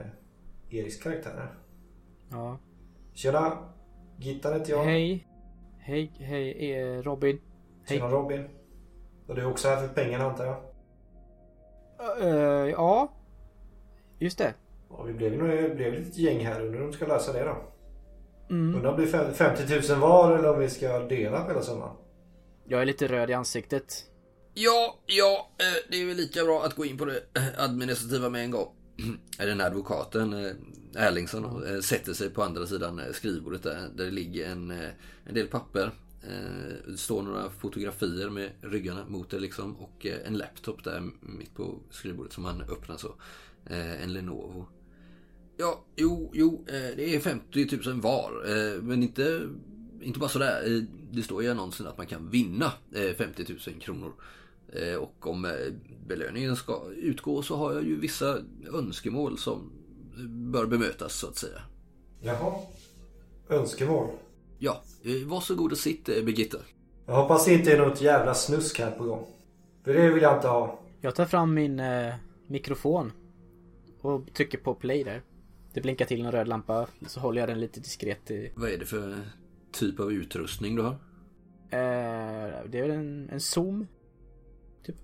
Eriks 0.69 0.97
karaktär. 0.97 1.53
Ja. 2.31 2.57
Tjena. 3.13 3.57
Gittan 4.17 4.53
heter 4.53 4.71
jag. 4.71 4.83
Hej. 4.83 5.27
Hej, 5.79 6.11
hej, 6.19 6.73
eh, 6.73 7.01
Robin. 7.01 7.41
Hej. 7.85 7.97
Tjena 7.97 8.11
Robin. 8.11 8.49
Och 9.27 9.35
du 9.35 9.41
är 9.41 9.49
också 9.49 9.67
här 9.67 9.87
för 9.87 9.93
pengarna 9.93 10.25
antar 10.25 10.45
jag? 10.45 10.57
Eh, 12.21 12.69
ja. 12.69 13.11
Just 14.19 14.37
det. 14.37 14.53
Ja, 14.89 15.03
vi 15.03 15.13
blev 15.13 15.31
det 15.31 15.75
blev 15.75 15.93
ett 15.93 16.17
gäng 16.17 16.45
här. 16.45 16.61
Undrar 16.61 16.81
om 16.81 16.87
de 16.87 16.93
ska 16.93 17.07
lösa 17.07 17.33
det 17.33 17.43
då? 17.43 17.55
Mm. 18.49 18.75
Undrar 18.75 18.91
om 18.91 18.95
det 18.97 19.01
blir 19.01 19.11
fem- 19.11 19.33
50 19.33 19.91
000 19.91 19.99
var 19.99 20.37
eller 20.37 20.53
om 20.53 20.59
vi 20.59 20.69
ska 20.69 20.99
dela 20.99 21.41
på 21.41 21.47
hela 21.47 21.61
summan? 21.61 21.95
Jag 22.65 22.81
är 22.81 22.85
lite 22.85 23.07
röd 23.07 23.29
i 23.29 23.33
ansiktet. 23.33 23.93
Ja, 24.55 24.99
ja, 25.05 25.51
eh, 25.57 25.89
det 25.89 26.01
är 26.01 26.05
väl 26.05 26.17
lika 26.17 26.43
bra 26.43 26.63
att 26.65 26.75
gå 26.75 26.85
in 26.85 26.97
på 26.97 27.05
det 27.05 27.23
eh, 27.33 27.63
administrativa 27.63 28.29
med 28.29 28.43
en 28.43 28.51
gång. 28.51 28.75
Den 29.37 29.59
här 29.59 29.67
advokaten, 29.67 30.33
eh, 30.33 30.51
Erlingsson, 30.95 31.81
sätter 31.83 32.13
sig 32.13 32.29
på 32.29 32.43
andra 32.43 32.65
sidan 32.65 33.01
skrivbordet 33.11 33.63
där, 33.63 33.89
där 33.95 34.05
det 34.05 34.11
ligger 34.11 34.51
en, 34.51 34.71
en 35.25 35.33
del 35.33 35.47
papper. 35.47 35.91
Det 36.87 36.97
står 36.97 37.21
några 37.21 37.49
fotografier 37.49 38.29
med 38.29 38.49
ryggarna 38.61 39.05
mot 39.07 39.29
det 39.29 39.39
liksom 39.39 39.75
och 39.75 40.05
en 40.05 40.37
laptop 40.37 40.83
där 40.83 41.09
mitt 41.21 41.55
på 41.55 41.79
skrivbordet 41.89 42.33
som 42.33 42.45
han 42.45 42.61
öppnar 42.61 42.97
så. 42.97 43.15
En 44.03 44.13
Lenovo. 44.13 44.65
Ja, 45.57 45.85
jo, 45.95 46.31
jo, 46.33 46.65
det 46.67 47.15
är 47.15 47.19
50 47.19 47.89
000 47.89 48.01
var. 48.01 48.81
Men 48.81 49.03
inte, 49.03 49.41
inte 50.03 50.19
bara 50.19 50.29
sådär. 50.29 50.63
Eh, 50.75 50.83
Det 51.11 51.23
står 51.23 51.43
i 51.43 51.49
annonsen 51.49 51.87
att 51.87 51.97
man 51.97 52.07
kan 52.07 52.29
vinna 52.29 52.71
eh, 52.95 53.15
50 53.17 53.45
000 53.67 53.79
kronor. 53.79 54.13
Eh, 54.73 54.95
Och 54.95 55.27
om 55.27 55.45
eh, 55.45 55.51
belöningen 56.07 56.55
ska 56.55 56.81
utgå 56.95 57.41
så 57.41 57.55
har 57.55 57.73
jag 57.73 57.83
ju 57.83 57.99
vissa 57.99 58.37
önskemål 58.73 59.37
som 59.37 59.71
bör 60.51 60.65
bemötas 60.65 61.13
så 61.15 61.27
att 61.27 61.37
säga. 61.37 61.61
Jaha. 62.21 62.53
Önskemål. 63.49 64.07
Ja, 64.59 64.81
eh, 65.03 65.27
varsågod 65.27 65.71
och 65.71 65.77
sitt 65.77 66.09
eh, 66.09 66.23
Birgitta. 66.23 66.57
Jag 67.05 67.13
hoppas 67.15 67.45
det 67.45 67.53
inte 67.53 67.71
är 67.73 67.77
något 67.87 68.01
jävla 68.01 68.33
snusk 68.33 68.79
här 68.79 68.91
på 68.91 69.03
gång. 69.03 69.25
För 69.83 69.93
det 69.93 70.09
vill 70.09 70.23
jag 70.23 70.37
inte 70.37 70.47
ha. 70.47 70.79
Jag 71.01 71.15
tar 71.15 71.25
fram 71.25 71.53
min 71.53 71.79
eh, 71.79 72.13
mikrofon. 72.47 73.11
Och 74.01 74.33
trycker 74.33 74.57
på 74.57 74.73
play 74.75 75.03
där. 75.03 75.21
Det 75.73 75.81
blinkar 75.81 76.05
till 76.05 76.21
en 76.25 76.31
röd 76.31 76.47
lampa. 76.47 76.87
Så 77.07 77.19
håller 77.19 77.39
jag 77.41 77.49
den 77.49 77.59
lite 77.59 77.79
diskret 77.79 78.31
i... 78.31 78.51
Vad 78.55 78.69
är 78.69 78.77
det 78.77 78.85
för 78.85 79.17
typ 79.73 79.99
av 79.99 80.11
utrustning 80.11 80.75
du 80.75 80.81
har? 80.81 80.91
Eh, 81.69 82.69
det 82.69 82.77
är 82.77 82.81
väl 82.81 82.91
en, 82.91 83.29
en 83.29 83.39
zoom? 83.39 83.87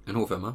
En 0.06 0.16
H5? 0.16 0.54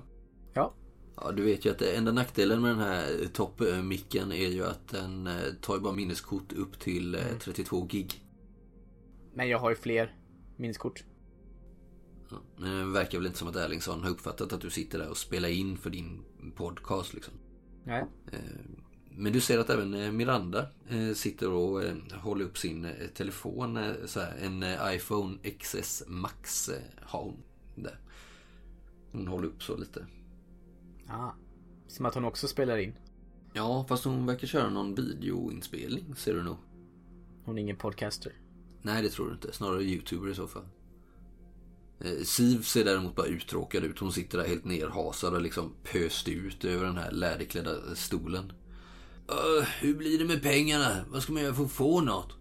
Ja. 0.54 0.74
Ja, 1.16 1.32
du 1.32 1.42
vet 1.42 1.64
ju 1.64 1.70
att 1.70 1.82
enda 1.82 2.12
nackdelen 2.12 2.62
med 2.62 2.70
den 2.70 2.78
här 2.78 3.26
toppmicken 3.32 4.32
är 4.32 4.48
ju 4.48 4.64
att 4.64 4.88
den 4.88 5.26
eh, 5.26 5.52
tar 5.60 5.74
ju 5.74 5.80
bara 5.80 5.92
minneskort 5.92 6.52
upp 6.52 6.78
till 6.78 7.14
eh, 7.14 7.20
32 7.40 7.84
gig. 7.84 8.24
Men 9.34 9.48
jag 9.48 9.58
har 9.58 9.70
ju 9.70 9.76
fler 9.76 10.16
minneskort. 10.56 11.04
Ja, 12.30 12.36
Men 12.56 12.78
det 12.78 12.92
verkar 12.92 13.18
väl 13.18 13.26
inte 13.26 13.38
som 13.38 13.48
att 13.48 13.56
Erlingsson 13.56 14.02
har 14.02 14.10
uppfattat 14.10 14.52
att 14.52 14.60
du 14.60 14.70
sitter 14.70 14.98
där 14.98 15.08
och 15.10 15.16
spelar 15.16 15.48
in 15.48 15.76
för 15.76 15.90
din 15.90 16.24
podcast 16.54 17.14
liksom. 17.14 17.34
Nej. 17.84 18.04
Eh, 18.32 18.38
Men 19.16 19.32
du 19.32 19.40
ser 19.40 19.58
att 19.58 19.70
även 19.70 19.94
eh, 19.94 20.12
Miranda 20.12 20.66
eh, 20.88 21.14
sitter 21.14 21.50
och 21.50 21.84
eh, 21.84 21.94
håller 22.12 22.44
upp 22.44 22.58
sin 22.58 22.88
telefon. 23.14 23.78
Så 24.06 24.20
här, 24.20 24.36
en 24.42 24.64
iPhone 24.94 25.38
XS 25.58 26.02
Max 26.06 26.70
har 27.00 27.22
hon 27.22 27.42
där. 27.74 27.98
Hon 29.12 29.28
håller 29.28 29.48
upp 29.48 29.62
så 29.62 29.76
lite. 29.76 30.06
Ah. 31.08 31.30
Som 31.86 32.06
att 32.06 32.14
hon 32.14 32.24
också 32.24 32.48
spelar 32.48 32.76
in. 32.76 32.92
Ja, 33.52 33.86
fast 33.88 34.04
hon 34.04 34.26
verkar 34.26 34.46
köra 34.46 34.70
någon 34.70 34.94
videoinspelning 34.94 36.14
ser 36.16 36.34
du 36.34 36.42
nog. 36.42 36.56
Hon 37.44 37.58
är 37.58 37.62
ingen 37.62 37.76
podcaster. 37.76 38.32
Nej, 38.82 39.02
det 39.02 39.08
tror 39.08 39.26
du 39.26 39.32
inte. 39.32 39.52
Snarare 39.52 39.82
youtuber 39.82 40.30
i 40.30 40.34
så 40.34 40.46
fall. 40.46 40.64
Siv 42.24 42.62
ser 42.62 42.84
däremot 42.84 43.16
bara 43.16 43.26
uttråkad 43.26 43.84
ut. 43.84 43.98
Hon 43.98 44.12
sitter 44.12 44.38
där 44.38 44.46
helt 44.46 44.64
nerhasad 44.64 45.34
och 45.34 45.42
liksom 45.42 45.74
pöst 45.82 46.28
ut 46.28 46.64
över 46.64 46.86
den 46.86 46.96
här 46.96 47.10
läderklädda 47.10 47.94
stolen. 47.94 48.52
Eh, 49.28 49.66
hur 49.80 49.94
blir 49.94 50.18
det 50.18 50.24
med 50.24 50.42
pengarna? 50.42 51.04
Vad 51.08 51.22
ska 51.22 51.32
man 51.32 51.42
göra 51.42 51.54
för 51.54 51.64
att 51.64 51.72
få 51.72 52.00
något? 52.00 52.32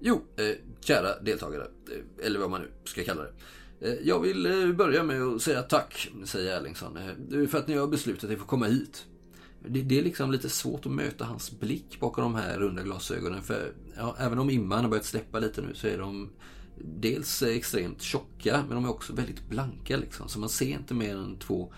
Jo, 0.00 0.22
eh, 0.36 0.56
kära 0.80 1.20
deltagare, 1.20 1.62
eh, 1.62 2.26
eller 2.26 2.40
vad 2.40 2.50
man 2.50 2.60
nu 2.60 2.68
ska 2.84 3.04
kalla 3.04 3.22
det. 3.22 3.32
Eh, 3.80 3.94
jag 4.02 4.20
vill 4.20 4.46
eh, 4.46 4.72
börja 4.72 5.02
med 5.02 5.22
att 5.22 5.42
säga 5.42 5.62
tack, 5.62 6.10
säger 6.24 6.60
Erlingsson, 6.60 6.96
eh, 6.96 7.48
för 7.48 7.58
att 7.58 7.68
ni 7.68 7.74
har 7.74 7.86
beslutat 7.86 8.30
er 8.30 8.34
för 8.34 8.42
att 8.42 8.48
komma 8.48 8.66
hit. 8.66 9.06
Det, 9.68 9.82
det 9.82 9.98
är 9.98 10.02
liksom 10.02 10.32
lite 10.32 10.48
svårt 10.48 10.86
att 10.86 10.92
möta 10.92 11.24
hans 11.24 11.60
blick 11.60 12.00
bakom 12.00 12.24
de 12.24 12.34
här 12.34 12.58
runda 12.58 12.82
glasögonen. 12.82 13.42
För 13.42 13.72
ja, 13.96 14.16
även 14.18 14.38
om 14.38 14.50
imman 14.50 14.82
har 14.82 14.90
börjat 14.90 15.04
släppa 15.04 15.38
lite 15.38 15.62
nu 15.62 15.74
så 15.74 15.86
är 15.86 15.98
de 15.98 16.30
dels 16.84 17.42
extremt 17.42 18.02
tjocka 18.02 18.64
men 18.68 18.74
de 18.74 18.84
är 18.84 18.90
också 18.90 19.12
väldigt 19.12 19.48
blanka 19.48 19.96
liksom. 19.96 20.28
Så 20.28 20.38
man 20.38 20.48
ser 20.48 20.66
inte 20.68 20.94
mer 20.94 21.16
än 21.16 21.38
två 21.38 21.72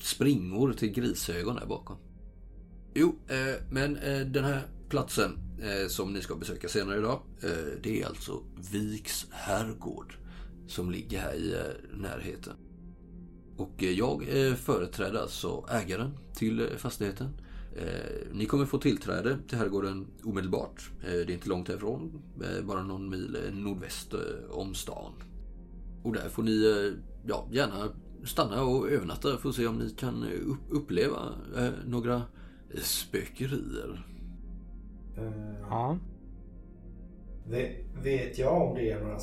springor 0.00 0.72
till 0.72 0.88
grisögon 0.88 1.56
där 1.56 1.66
bakom. 1.66 1.96
Jo, 3.00 3.14
eh, 3.28 3.54
men 3.70 3.96
eh, 3.96 4.20
den 4.26 4.44
här 4.44 4.62
platsen 4.88 5.38
eh, 5.62 5.88
som 5.88 6.12
ni 6.12 6.20
ska 6.20 6.34
besöka 6.36 6.68
senare 6.68 6.98
idag. 6.98 7.20
Eh, 7.42 7.50
det 7.82 8.02
är 8.02 8.06
alltså 8.06 8.42
Viks 8.72 9.26
herrgård. 9.30 10.14
Som 10.66 10.90
ligger 10.90 11.20
här 11.20 11.34
i 11.34 11.52
eh, 11.54 11.98
närheten. 11.98 12.52
Och 13.56 13.82
eh, 13.82 13.90
jag 13.90 14.22
eh, 14.28 14.54
företräder 14.54 15.20
alltså 15.20 15.64
ägaren 15.70 16.10
till 16.34 16.60
eh, 16.60 16.66
fastigheten. 16.76 17.28
Eh, 17.76 18.26
Ni 18.32 18.46
kommer 18.46 18.66
få 18.66 18.78
tillträde 18.78 19.38
till 19.48 19.58
herrgården 19.58 20.06
omedelbart. 20.24 20.90
Eh, 21.00 21.06
Det 21.10 21.20
är 21.22 21.30
inte 21.30 21.48
långt 21.48 21.68
härifrån, 21.68 22.22
eh, 22.42 22.64
bara 22.64 22.82
någon 22.82 23.10
mil 23.10 23.36
eh, 23.46 23.54
nordväst 23.54 24.14
eh, 24.14 24.20
om 24.50 24.74
stan. 24.74 25.12
Och 26.02 26.12
där 26.14 26.28
får 26.28 26.42
ni 26.42 26.64
eh, 26.66 26.92
ja, 27.28 27.48
gärna 27.52 27.88
stanna 28.24 28.62
och 28.62 28.90
övernatta 28.90 29.36
för 29.38 29.48
att 29.48 29.54
se 29.54 29.66
om 29.66 29.78
ni 29.78 29.90
kan 29.90 30.22
eh, 30.22 30.28
upp- 30.50 30.70
uppleva 30.70 31.18
eh, 31.56 31.70
några 31.86 32.14
eh, 32.14 32.22
spökerier. 32.76 34.06
Eh, 35.16 35.60
Ja. 35.70 35.98
Ve- 37.46 37.84
Vet 38.02 38.38
jag 38.38 38.62
om 38.62 38.74
det 38.74 38.90
är 38.90 39.00
några, 39.00 39.18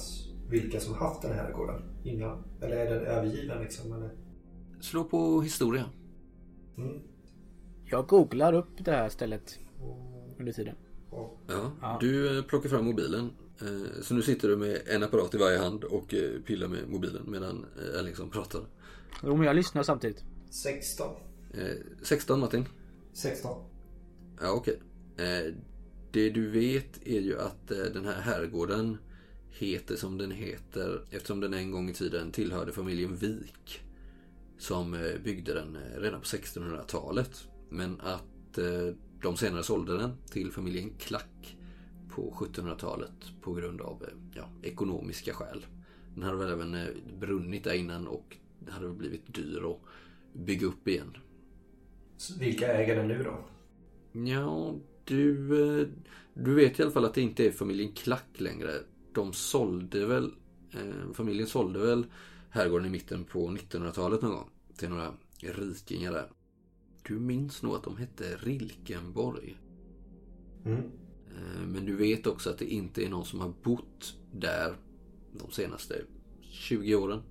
vilka 0.50 0.80
som 0.80 0.94
haft 0.94 1.22
den 1.22 1.34
här 1.34 1.52
gården 1.52 1.82
innan? 2.04 2.44
Eller 2.62 2.76
är 2.78 2.96
den 2.96 3.06
övergiven 3.06 3.62
liksom? 3.64 3.94
Eller? 3.94 4.10
Slå 4.82 5.04
på 5.04 5.42
historia. 5.42 5.86
Mm. 6.78 7.00
Jag 7.86 8.08
googlar 8.08 8.54
upp 8.54 8.68
det 8.78 8.92
här 8.92 9.10
stället 9.10 9.60
under 10.40 10.52
tiden. 10.52 10.76
Ja, 11.12 11.32
Ja. 11.82 11.98
Du 12.02 12.38
eh, 12.38 12.44
plockar 12.44 12.70
fram 12.70 12.86
mobilen. 12.86 13.30
Eh, 13.62 14.02
Så 14.02 14.14
nu 14.14 14.22
sitter 14.22 14.48
du 14.48 14.58
med 14.58 14.82
en 14.88 15.04
apparat 15.04 15.34
i 15.36 15.38
varje 15.38 15.58
hand 15.58 15.84
och 15.84 16.14
pillar 16.46 16.68
med 16.68 16.90
mobilen 16.90 17.24
medan 17.32 17.66
eh, 17.80 18.00
Erlingsson 18.00 18.30
pratar. 18.30 18.62
Jo 19.24 19.36
men 19.36 19.48
jag 19.48 19.56
lyssnar 19.56 19.84
samtidigt. 19.84 20.24
16. 20.50 21.08
Eh, 21.54 21.60
16 22.04 22.40
Martin. 22.40 22.66
16. 23.16 23.64
Ja, 24.42 24.52
okej. 24.52 24.80
Eh, 25.18 25.54
Det 26.12 26.30
du 26.30 26.50
vet 26.50 27.08
är 27.08 27.20
ju 27.20 27.40
att 27.40 27.72
eh, 27.72 27.78
den 27.78 28.06
här 28.06 28.22
herrgården 28.22 28.98
heter 29.50 29.96
som 29.96 30.18
den 30.18 30.32
heter 30.32 31.06
eftersom 31.12 31.40
den 31.40 31.54
en 31.54 31.72
gång 31.72 31.90
i 31.90 31.94
tiden 31.94 32.32
tillhörde 32.32 32.72
familjen 32.72 33.16
Wik. 33.16 33.82
Som 34.58 34.94
eh, 34.94 35.18
byggde 35.24 35.54
den 35.54 35.76
eh, 35.76 36.00
redan 36.02 36.20
på 36.20 36.26
1600-talet. 36.26 37.48
Men 37.70 38.02
att 38.02 38.58
eh, 38.58 38.96
de 39.22 39.38
senare 39.38 39.64
sålde 39.64 39.98
den 39.98 40.12
till 40.32 40.52
familjen 40.52 40.90
Klack 41.00 41.58
på 42.10 42.32
1700-talet 42.40 43.42
på 43.42 43.54
grund 43.54 43.82
av 43.82 44.04
eh, 44.04 44.10
ja, 44.36 44.50
ekonomiska 44.64 45.34
skäl. 45.34 45.66
Den 46.14 46.24
hade 46.24 46.38
väl 46.38 46.52
även 46.52 46.74
eh, 46.76 46.88
brunnit 47.20 47.64
där 47.64 47.74
innan 47.74 48.08
och 48.08 48.38
det 48.60 48.72
hade 48.72 48.88
väl 48.88 48.96
blivit 48.96 49.34
dyr 49.34 49.72
att 49.72 49.80
bygga 50.46 50.68
upp 50.68 50.88
igen. 50.88 51.18
Vilka 52.40 52.74
äger 52.74 52.96
den 52.96 53.08
nu 53.08 53.24
då? 53.24 53.38
Ja, 54.20 54.76
du, 55.04 55.80
eh, 55.82 55.88
du 56.34 56.56
vet 56.56 56.80
i 56.80 56.84
alla 56.84 56.92
fall 56.92 57.06
att 57.06 57.14
det 57.14 57.22
inte 57.22 57.46
är 57.48 57.52
familjen 57.52 57.92
Klack 57.92 58.40
längre. 58.40 58.72
De 59.14 59.34
sålde 59.34 60.06
väl, 60.06 60.32
eh, 60.74 61.14
familjen 61.14 61.48
sålde 61.48 61.80
väl 61.80 62.06
herrgården 62.50 62.88
i 62.88 62.90
mitten 62.90 63.24
på 63.24 63.50
1900-talet 63.50 64.22
någon 64.22 64.32
gång 64.32 64.50
till 64.78 64.90
några 64.90 65.14
rikingar 65.40 66.12
där. 66.12 66.32
Du 67.08 67.20
minns 67.20 67.64
nog 67.64 67.76
att 67.76 67.84
de 67.84 67.98
hette 67.98 68.38
Rilkenborg. 68.38 69.58
Mm. 70.66 70.78
Eh, 71.28 71.68
Men 71.68 71.86
du 71.86 71.96
vet 71.96 72.28
också 72.28 72.50
att 72.50 72.58
det 72.58 72.74
inte 72.74 73.06
är 73.06 73.10
någon 73.10 73.26
som 73.26 73.40
har 73.40 73.54
bott 73.64 74.18
där 74.32 74.76
de 75.32 75.52
senaste 75.52 76.02
20 76.42 76.96
åren. 76.96 77.22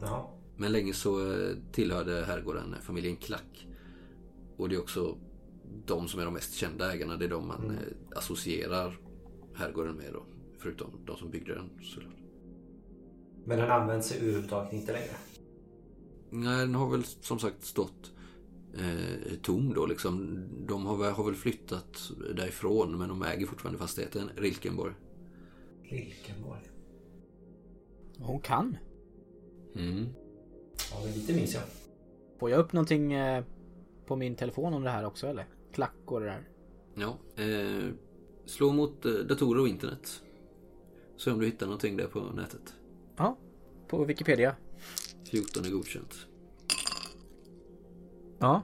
Jaha. 0.00 0.26
Men 0.56 0.72
länge 0.72 0.92
så 0.92 1.36
tillhörde 1.72 2.24
herrgården 2.24 2.74
familjen 2.82 3.16
Klack. 3.16 3.66
Och 4.56 4.68
det 4.68 4.74
är 4.74 4.80
också 4.80 5.16
de 5.86 6.08
som 6.08 6.20
är 6.20 6.24
de 6.24 6.34
mest 6.34 6.54
kända 6.54 6.92
ägarna. 6.92 7.16
Det 7.16 7.24
är 7.24 7.28
de 7.28 7.48
man 7.48 7.70
eh, 7.70 8.18
associerar 8.18 8.98
herrgården 9.54 9.94
med 9.96 10.12
då. 10.12 10.22
Förutom 10.58 10.90
de 11.06 11.16
som 11.16 11.30
byggde 11.30 11.54
den 11.54 11.70
såklart. 11.82 12.14
Men 13.44 13.58
den 13.58 13.70
används 13.70 14.12
överhuvudtaget 14.12 14.72
inte 14.72 14.92
längre. 14.92 15.10
Nej, 16.30 16.58
den 16.58 16.74
har 16.74 16.90
väl 16.90 17.04
som 17.04 17.38
sagt 17.38 17.64
stått 17.64 18.12
eh, 18.74 19.34
tom 19.42 19.74
då 19.74 19.86
liksom. 19.86 20.44
De 20.66 20.86
har, 20.86 20.96
väl- 20.96 21.12
har 21.12 21.24
väl 21.24 21.34
flyttat 21.34 22.10
därifrån 22.36 22.98
men 22.98 23.08
de 23.08 23.22
äger 23.22 23.46
fortfarande 23.46 23.78
fastigheten 23.78 24.30
Rilkenborg. 24.36 24.94
Rilkenborg. 25.82 26.60
Hon 28.18 28.40
kan. 28.40 28.76
Mm. 29.76 30.06
Ja, 30.90 31.00
men 31.04 31.12
lite 31.14 31.32
minns 31.34 31.54
jag. 31.54 31.62
Får 32.40 32.50
jag 32.50 32.60
upp 32.60 32.72
någonting 32.72 33.12
eh, 33.12 33.44
på 34.06 34.16
min 34.16 34.36
telefon 34.36 34.74
om 34.74 34.82
det 34.82 34.90
här 34.90 35.06
också 35.06 35.26
eller? 35.26 35.46
Klack 35.72 35.94
och 36.04 36.20
det 36.20 36.26
där. 36.26 36.48
Ja, 36.94 37.18
eh, 37.42 37.94
slå 38.46 38.72
mot 38.72 39.06
eh, 39.06 39.12
datorer 39.12 39.60
och 39.60 39.68
internet. 39.68 40.22
Se 41.16 41.30
om 41.30 41.38
du 41.38 41.46
hittar 41.46 41.66
någonting 41.66 41.96
där 41.96 42.06
på 42.06 42.20
nätet. 42.20 42.74
Ja. 43.16 43.36
På 43.88 44.04
Wikipedia. 44.04 44.56
14 45.30 45.64
är 45.64 45.70
godkänt. 45.70 46.26
Ja. 48.38 48.62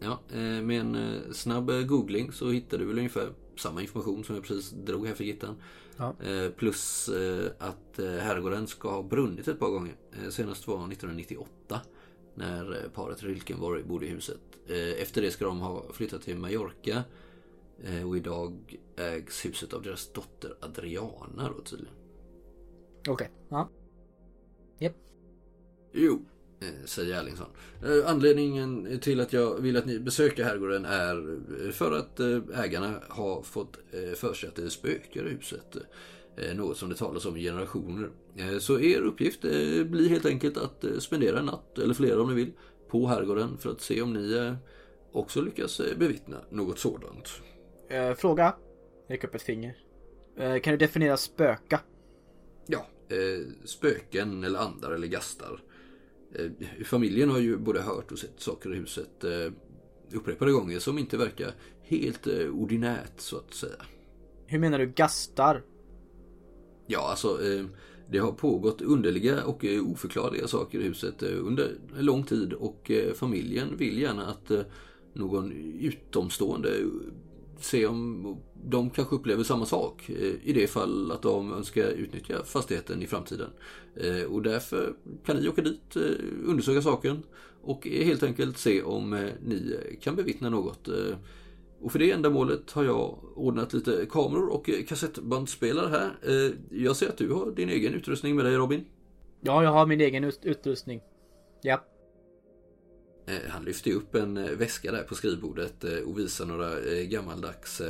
Ja, 0.00 0.20
eh, 0.32 0.62
med 0.62 0.80
en 0.80 0.94
eh, 0.94 1.32
snabb 1.32 1.70
googling 1.86 2.32
så 2.32 2.50
hittar 2.50 2.78
du 2.78 2.84
väl 2.84 2.98
ungefär 2.98 3.28
samma 3.56 3.82
information 3.82 4.24
som 4.24 4.34
jag 4.34 4.44
precis 4.44 4.70
drog 4.70 5.06
här 5.06 5.14
för 5.14 5.24
Gittan. 5.24 5.56
Ja. 5.96 6.14
Plus 6.56 7.10
att 7.58 7.98
herrgården 7.98 8.66
ska 8.66 8.90
ha 8.90 9.02
brunnit 9.02 9.48
ett 9.48 9.58
par 9.58 9.70
gånger. 9.70 9.96
Senast 10.30 10.66
var 10.66 10.76
1998. 10.76 11.80
När 12.38 12.72
eh, 12.84 12.90
paret 12.94 13.22
Rilkenborg 13.22 13.82
bodde 13.82 14.06
i 14.06 14.08
huset. 14.08 14.40
Eh, 14.68 15.02
Efter 15.02 15.22
det 15.22 15.30
ska 15.30 15.44
de 15.44 15.60
ha 15.60 15.92
flyttat 15.92 16.22
till 16.22 16.36
Mallorca. 16.38 17.04
Eh, 17.84 18.08
Och 18.08 18.16
idag 18.16 18.76
ägs 18.96 19.44
huset 19.46 19.72
av 19.72 19.82
deras 19.82 20.12
dotter 20.12 20.54
Adriana 20.60 21.52
då 21.56 21.62
tydligen. 21.64 21.94
Okej. 23.08 23.30
Ja. 23.48 23.68
Japp. 24.78 24.96
Jo, 25.92 26.24
eh, 26.60 26.84
säger 26.84 27.20
Erlingsson. 27.20 27.46
Anledningen 28.06 28.98
till 29.00 29.20
att 29.20 29.32
jag 29.32 29.60
vill 29.60 29.76
att 29.76 29.86
ni 29.86 29.98
besöker 29.98 30.44
herrgården 30.44 30.84
är 30.84 31.40
för 31.72 31.92
att 31.92 32.20
ägarna 32.54 33.02
har 33.08 33.42
fått 33.42 33.78
för 34.16 34.34
sig 34.34 34.48
att 34.48 34.54
det 34.56 34.70
spökar 34.70 35.26
i 35.26 35.30
huset. 35.34 35.76
Eh, 36.42 36.56
Något 36.56 36.76
som 36.76 36.88
det 36.88 36.94
talas 36.94 37.26
om 37.26 37.36
i 37.36 37.42
generationer. 37.42 38.10
Eh, 38.36 38.58
Så 38.58 38.80
er 38.80 39.00
uppgift 39.00 39.44
eh, 39.44 39.84
blir 39.84 40.08
helt 40.08 40.26
enkelt 40.26 40.56
att 40.56 40.84
spendera 40.98 41.38
en 41.38 41.46
natt, 41.46 41.78
eller 41.78 41.94
flera 41.94 42.22
om 42.22 42.28
ni 42.28 42.34
vill, 42.34 42.52
på 42.88 43.06
herrgården 43.06 43.58
för 43.58 43.70
att 43.70 43.80
se 43.80 44.02
om 44.02 44.12
ni 44.12 44.54
också 45.12 45.40
lyckas 45.40 45.80
bevittna 45.96 46.36
något 46.50 46.78
sådant. 46.78 47.28
Fråga. 48.16 48.54
Räck 49.08 49.24
upp 49.24 49.34
ett 49.34 49.42
finger. 49.42 49.76
Kan 50.36 50.72
du 50.72 50.76
definiera 50.76 51.16
spöka? 51.16 51.80
Ja, 52.66 52.86
spöken 53.64 54.44
eller 54.44 54.58
andar 54.58 54.90
eller 54.90 55.06
gastar. 55.06 55.62
Familjen 56.84 57.30
har 57.30 57.38
ju 57.38 57.56
både 57.56 57.80
hört 57.80 58.12
och 58.12 58.18
sett 58.18 58.40
saker 58.40 58.74
i 58.74 58.76
huset 58.76 59.24
upprepade 60.12 60.52
gånger 60.52 60.78
som 60.78 60.98
inte 60.98 61.16
verkar 61.16 61.54
helt 61.82 62.26
ordinärt 62.52 63.20
så 63.20 63.36
att 63.36 63.54
säga. 63.54 63.82
Hur 64.46 64.58
menar 64.58 64.78
du 64.78 64.86
gastar? 64.86 65.62
Ja, 66.90 67.08
alltså 67.10 67.46
eh, 67.46 67.64
det 68.10 68.18
har 68.18 68.32
pågått 68.32 68.82
underliga 68.82 69.44
och 69.44 69.64
eh, 69.64 69.90
oförklarliga 69.90 70.48
saker 70.48 70.78
i 70.78 70.82
huset 70.82 71.22
eh, 71.22 71.46
under 71.46 71.74
en 71.98 72.04
lång 72.04 72.24
tid 72.24 72.52
och 72.52 72.90
familjen 73.14 73.76
vill 73.76 73.98
gärna 73.98 74.26
att 74.26 74.50
någon 75.12 75.52
utomstående 75.80 76.70
se 77.60 77.86
om 77.86 78.36
de 78.64 78.90
kanske 78.90 79.16
upplever 79.16 79.44
samma 79.44 79.66
sak 79.66 80.10
i 80.42 80.52
det 80.52 80.66
fall 80.66 81.12
att 81.12 81.22
de 81.22 81.52
önskar 81.52 81.88
utnyttja 81.88 82.44
fastigheten 82.44 83.02
i 83.02 83.06
framtiden. 83.06 83.50
Och 84.28 84.42
därför 84.42 84.94
kan 85.26 85.36
ni 85.36 85.48
åka 85.48 85.62
dit, 85.62 85.96
undersöka 86.44 86.82
saken 86.82 87.22
och 87.62 87.86
helt 87.86 88.22
enkelt 88.22 88.58
se 88.58 88.82
om 88.82 89.30
ni 89.44 89.76
kan 90.00 90.16
bevittna 90.16 90.50
något. 90.50 90.88
Och 91.80 91.92
för 91.92 91.98
det 91.98 92.10
ändamålet 92.10 92.70
har 92.70 92.84
jag 92.84 93.18
ordnat 93.38 93.72
lite 93.72 94.06
kameror 94.10 94.48
och 94.48 94.70
kassettbandspelare 94.88 95.88
här. 95.88 96.18
Eh, 96.22 96.52
Jag 96.70 96.96
ser 96.96 97.08
att 97.08 97.16
du 97.18 97.32
har 97.32 97.50
din 97.50 97.68
egen 97.68 97.94
utrustning 97.94 98.36
med 98.36 98.44
dig 98.44 98.56
Robin. 98.56 98.84
Ja, 99.40 99.62
jag 99.62 99.70
har 99.70 99.86
min 99.86 100.00
egen 100.00 100.24
ut- 100.24 100.40
utrustning. 100.44 101.00
Ja. 101.62 101.84
Eh, 103.26 103.34
Han 103.48 103.64
lyfter 103.64 103.92
upp 103.94 104.14
en 104.14 104.36
eh, 104.36 104.50
väska 104.50 104.92
där 104.92 105.02
på 105.02 105.14
skrivbordet 105.14 105.84
och 105.84 106.18
visar 106.18 106.46
några 106.46 106.80
gammaldags 107.04 107.82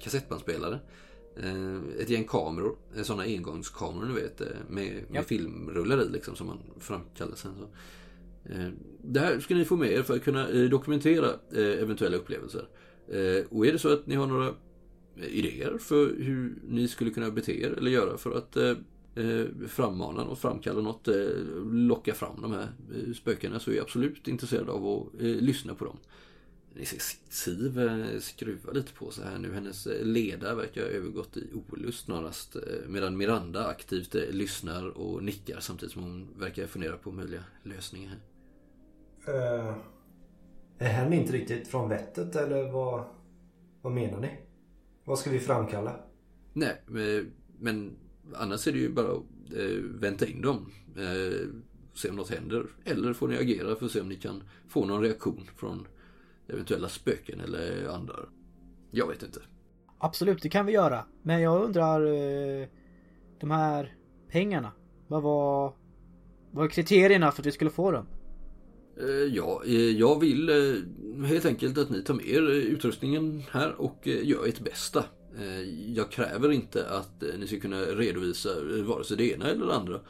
kassettbandspelare. 0.00 0.78
Ett 1.98 2.10
gäng 2.10 2.24
kameror, 2.24 2.76
sådana 3.02 3.22
engångskameror 3.22 4.06
ni 4.06 4.14
vet 4.14 4.38
med, 4.40 4.54
med 4.68 5.04
Ja. 5.12 5.22
filmrullar 5.22 6.02
i 6.02 6.08
liksom 6.08 6.36
som 6.36 6.46
man 6.46 6.58
framkallar 6.80 7.34
sen. 7.34 7.52
Så. 7.58 7.68
Det 9.02 9.20
här 9.20 9.40
ska 9.40 9.54
ni 9.54 9.64
få 9.64 9.76
med 9.76 9.92
er 9.92 10.02
för 10.02 10.14
att 10.16 10.24
kunna 10.24 10.48
dokumentera 10.68 11.26
eventuella 11.54 12.16
upplevelser. 12.16 12.68
Eh, 13.08 13.44
och 13.50 13.66
är 13.66 13.72
det 13.72 13.78
så 13.78 13.92
att 13.92 14.06
ni 14.06 14.14
har 14.14 14.26
några 14.26 14.46
eh, 15.16 15.26
idéer 15.26 15.78
för 15.78 16.14
hur 16.18 16.58
ni 16.68 16.88
skulle 16.88 17.10
kunna 17.10 17.30
bete 17.30 17.62
er 17.62 17.70
eller 17.70 17.90
göra 17.90 18.16
för 18.18 18.38
att 18.38 18.56
eh, 18.56 18.74
frammana 19.68 20.24
något, 20.24 20.38
framkalla 20.38 20.80
något, 20.80 21.08
locka 21.72 22.14
fram 22.14 22.42
de 22.42 22.52
här 22.52 22.68
spökena 23.14 23.58
så 23.58 23.70
är 23.70 23.74
jag 23.74 23.82
absolut 23.82 24.28
intresserad 24.28 24.68
av 24.68 24.86
att 24.86 25.22
lyssna 25.22 25.74
på 25.74 25.84
dem. 25.84 25.96
Ni 26.74 26.84
ser 26.84 26.98
Siv 27.28 27.80
skruva 28.20 28.72
lite 28.72 28.92
på 28.92 29.10
sig 29.10 29.24
här 29.24 29.38
nu. 29.38 29.52
Hennes 29.52 29.88
leda 30.02 30.54
verkar 30.54 30.82
ha 30.82 30.88
övergått 30.88 31.36
i 31.36 31.46
olust 31.70 32.04
snarast. 32.04 32.56
Medan 32.86 33.16
Miranda 33.16 33.66
aktivt 33.66 34.14
lyssnar 34.14 34.88
och 34.88 35.22
nickar 35.22 35.60
samtidigt 35.60 35.92
som 35.92 36.02
hon 36.02 36.28
verkar 36.38 36.66
fundera 36.66 36.96
på 36.96 37.12
möjliga 37.12 37.44
lösningar. 37.62 38.18
här. 39.26 39.68
Uh, 39.68 39.76
är 40.78 40.88
hen 40.88 41.12
inte 41.12 41.32
riktigt 41.32 41.68
från 41.68 41.88
vettet 41.88 42.36
eller 42.36 42.72
vad, 42.72 43.04
vad 43.82 43.92
menar 43.92 44.20
ni? 44.20 44.30
Vad 45.04 45.18
ska 45.18 45.30
vi 45.30 45.38
framkalla? 45.38 45.96
Nej, 46.52 46.82
eh, 46.88 47.24
men 47.58 47.96
annars 48.34 48.68
är 48.68 48.72
det 48.72 48.78
ju 48.78 48.92
bara 48.92 49.06
att 49.06 49.22
eh, 49.56 49.82
vänta 49.82 50.26
in 50.26 50.40
dem. 50.40 50.70
Eh, 50.96 51.48
se 51.94 52.10
om 52.10 52.16
något 52.16 52.30
händer. 52.30 52.66
Eller 52.84 53.12
får 53.12 53.28
ni 53.28 53.36
agera 53.36 53.76
för 53.76 53.86
att 53.86 53.92
se 53.92 54.00
om 54.00 54.08
ni 54.08 54.16
kan 54.16 54.42
få 54.68 54.84
någon 54.84 55.02
reaktion 55.02 55.50
från 55.56 55.86
eventuella 56.48 56.88
spöken 56.88 57.40
eller 57.40 57.88
andar. 57.88 58.28
Jag 58.90 59.08
vet 59.08 59.22
inte. 59.22 59.40
Absolut, 59.98 60.42
det 60.42 60.48
kan 60.48 60.66
vi 60.66 60.72
göra. 60.72 61.04
Men 61.22 61.40
jag 61.40 61.64
undrar... 61.64 62.06
eh, 62.06 62.68
De 63.40 63.50
här 63.50 63.94
pengarna. 64.28 64.72
Vad 65.08 65.22
var... 65.22 65.74
Vad 66.50 66.64
är 66.64 66.68
kriterierna 66.70 67.32
för 67.32 67.42
att 67.42 67.46
vi 67.46 67.52
skulle 67.52 67.70
få 67.70 67.90
dem? 67.90 68.06
Eh, 69.00 69.34
Ja, 69.34 69.62
eh, 69.64 69.90
jag 69.90 70.20
vill 70.20 70.48
eh, 70.48 71.26
helt 71.26 71.46
enkelt 71.46 71.78
att 71.78 71.90
ni 71.90 72.02
tar 72.02 72.14
med 72.14 72.28
er 72.28 72.42
utrustningen 72.50 73.42
här 73.50 73.80
och 73.80 74.06
gör 74.06 74.46
ert 74.46 74.60
bästa. 74.60 75.04
Jag 75.86 76.10
kräver 76.10 76.52
inte 76.52 76.88
att 76.88 77.22
ni 77.38 77.46
ska 77.46 77.60
kunna 77.60 77.80
redovisa 77.80 78.48
vare 78.86 79.04
sig 79.04 79.16
det 79.16 79.32
ena 79.32 79.48
eller 79.48 79.66
det 79.66 79.74
andra. 79.74 80.00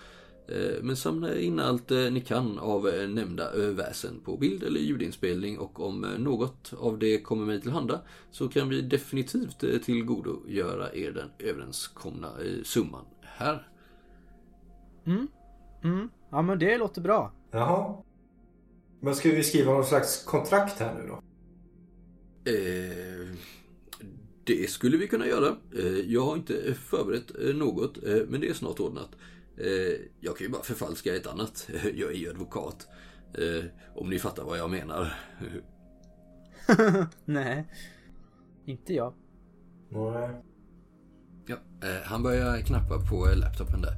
Men 0.82 0.97
samla 0.97 1.39
in 1.39 1.61
allt 1.61 1.91
ni 1.91 2.20
kan 2.20 2.59
av 2.59 2.84
nämnda 3.09 3.57
väsen 3.57 4.20
på 4.24 4.37
bild 4.37 4.62
eller 4.62 4.80
ljudinspelning 4.80 5.59
och 5.59 5.80
om 5.80 6.01
något 6.18 6.72
av 6.78 6.99
det 6.99 7.20
kommer 7.20 7.47
mig 7.47 7.61
tillhanda 7.61 8.01
så 8.30 8.49
kan 8.49 8.68
vi 8.68 8.82
definitivt 8.82 9.84
tillgodogöra 9.84 10.95
er 10.95 11.12
den 11.12 11.30
överenskomna 11.39 12.30
summan 12.64 13.05
här. 13.22 13.68
Mm, 15.07 16.09
ja 16.30 16.43
men 16.43 16.59
det 16.59 16.78
låter 16.78 17.01
bra. 17.01 17.32
Jaha. 17.51 17.95
Men 19.01 19.14
ska 19.14 19.30
vi 19.30 19.42
skriva 19.42 19.72
någon 19.72 19.84
slags 19.84 20.24
kontrakt 20.24 20.80
här 20.80 20.94
nu 20.94 21.09
då? 21.09 21.20
Eh, 22.51 23.36
det 24.44 24.70
skulle 24.70 24.97
vi 24.97 25.09
kunna 25.09 25.26
göra. 25.26 25.57
Eh, 25.78 25.86
jag 25.86 26.24
har 26.24 26.36
inte 26.36 26.74
förberett 26.74 27.30
eh, 27.44 27.55
något, 27.55 28.05
eh, 28.05 28.22
men 28.28 28.40
det 28.40 28.49
är 28.49 28.55
snart 28.55 28.80
ordnat. 28.80 29.11
Eh, 29.57 30.01
jag 30.20 30.36
kan 30.36 30.47
ju 30.47 30.53
bara 30.53 30.62
förfalska 30.62 31.16
ett 31.16 31.26
annat. 31.26 31.68
Jag 31.94 32.11
är 32.11 32.16
ju 32.16 32.30
advokat. 32.30 32.88
Eh, 33.34 33.64
om 33.94 34.11
ni 34.11 34.18
fattar 34.18 34.44
vad 34.44 34.59
jag 34.59 34.70
menar. 34.70 35.14
Nej. 37.24 37.66
Inte 38.66 38.94
jag. 38.94 39.14
Nej. 39.90 40.42
Ja, 41.47 41.57
eh, 41.88 42.03
han 42.05 42.22
börjar 42.22 42.61
knappa 42.61 42.99
på 43.11 43.28
laptopen 43.36 43.80
där. 43.80 43.94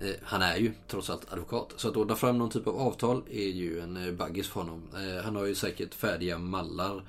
Eh, 0.00 0.14
han 0.22 0.42
är 0.42 0.56
ju 0.56 0.72
trots 0.88 1.10
allt 1.10 1.32
advokat. 1.32 1.72
Så 1.76 1.88
att 1.88 1.96
ordna 1.96 2.14
fram 2.14 2.38
någon 2.38 2.50
typ 2.50 2.66
av 2.66 2.76
avtal 2.76 3.22
är 3.30 3.48
ju 3.48 3.80
en 3.80 3.96
eh, 3.96 4.12
baggis 4.12 4.48
för 4.48 4.60
honom. 4.60 4.82
Eh, 4.94 5.24
han 5.24 5.36
har 5.36 5.46
ju 5.46 5.54
säkert 5.54 5.94
färdiga 5.94 6.38
mallar 6.38 7.02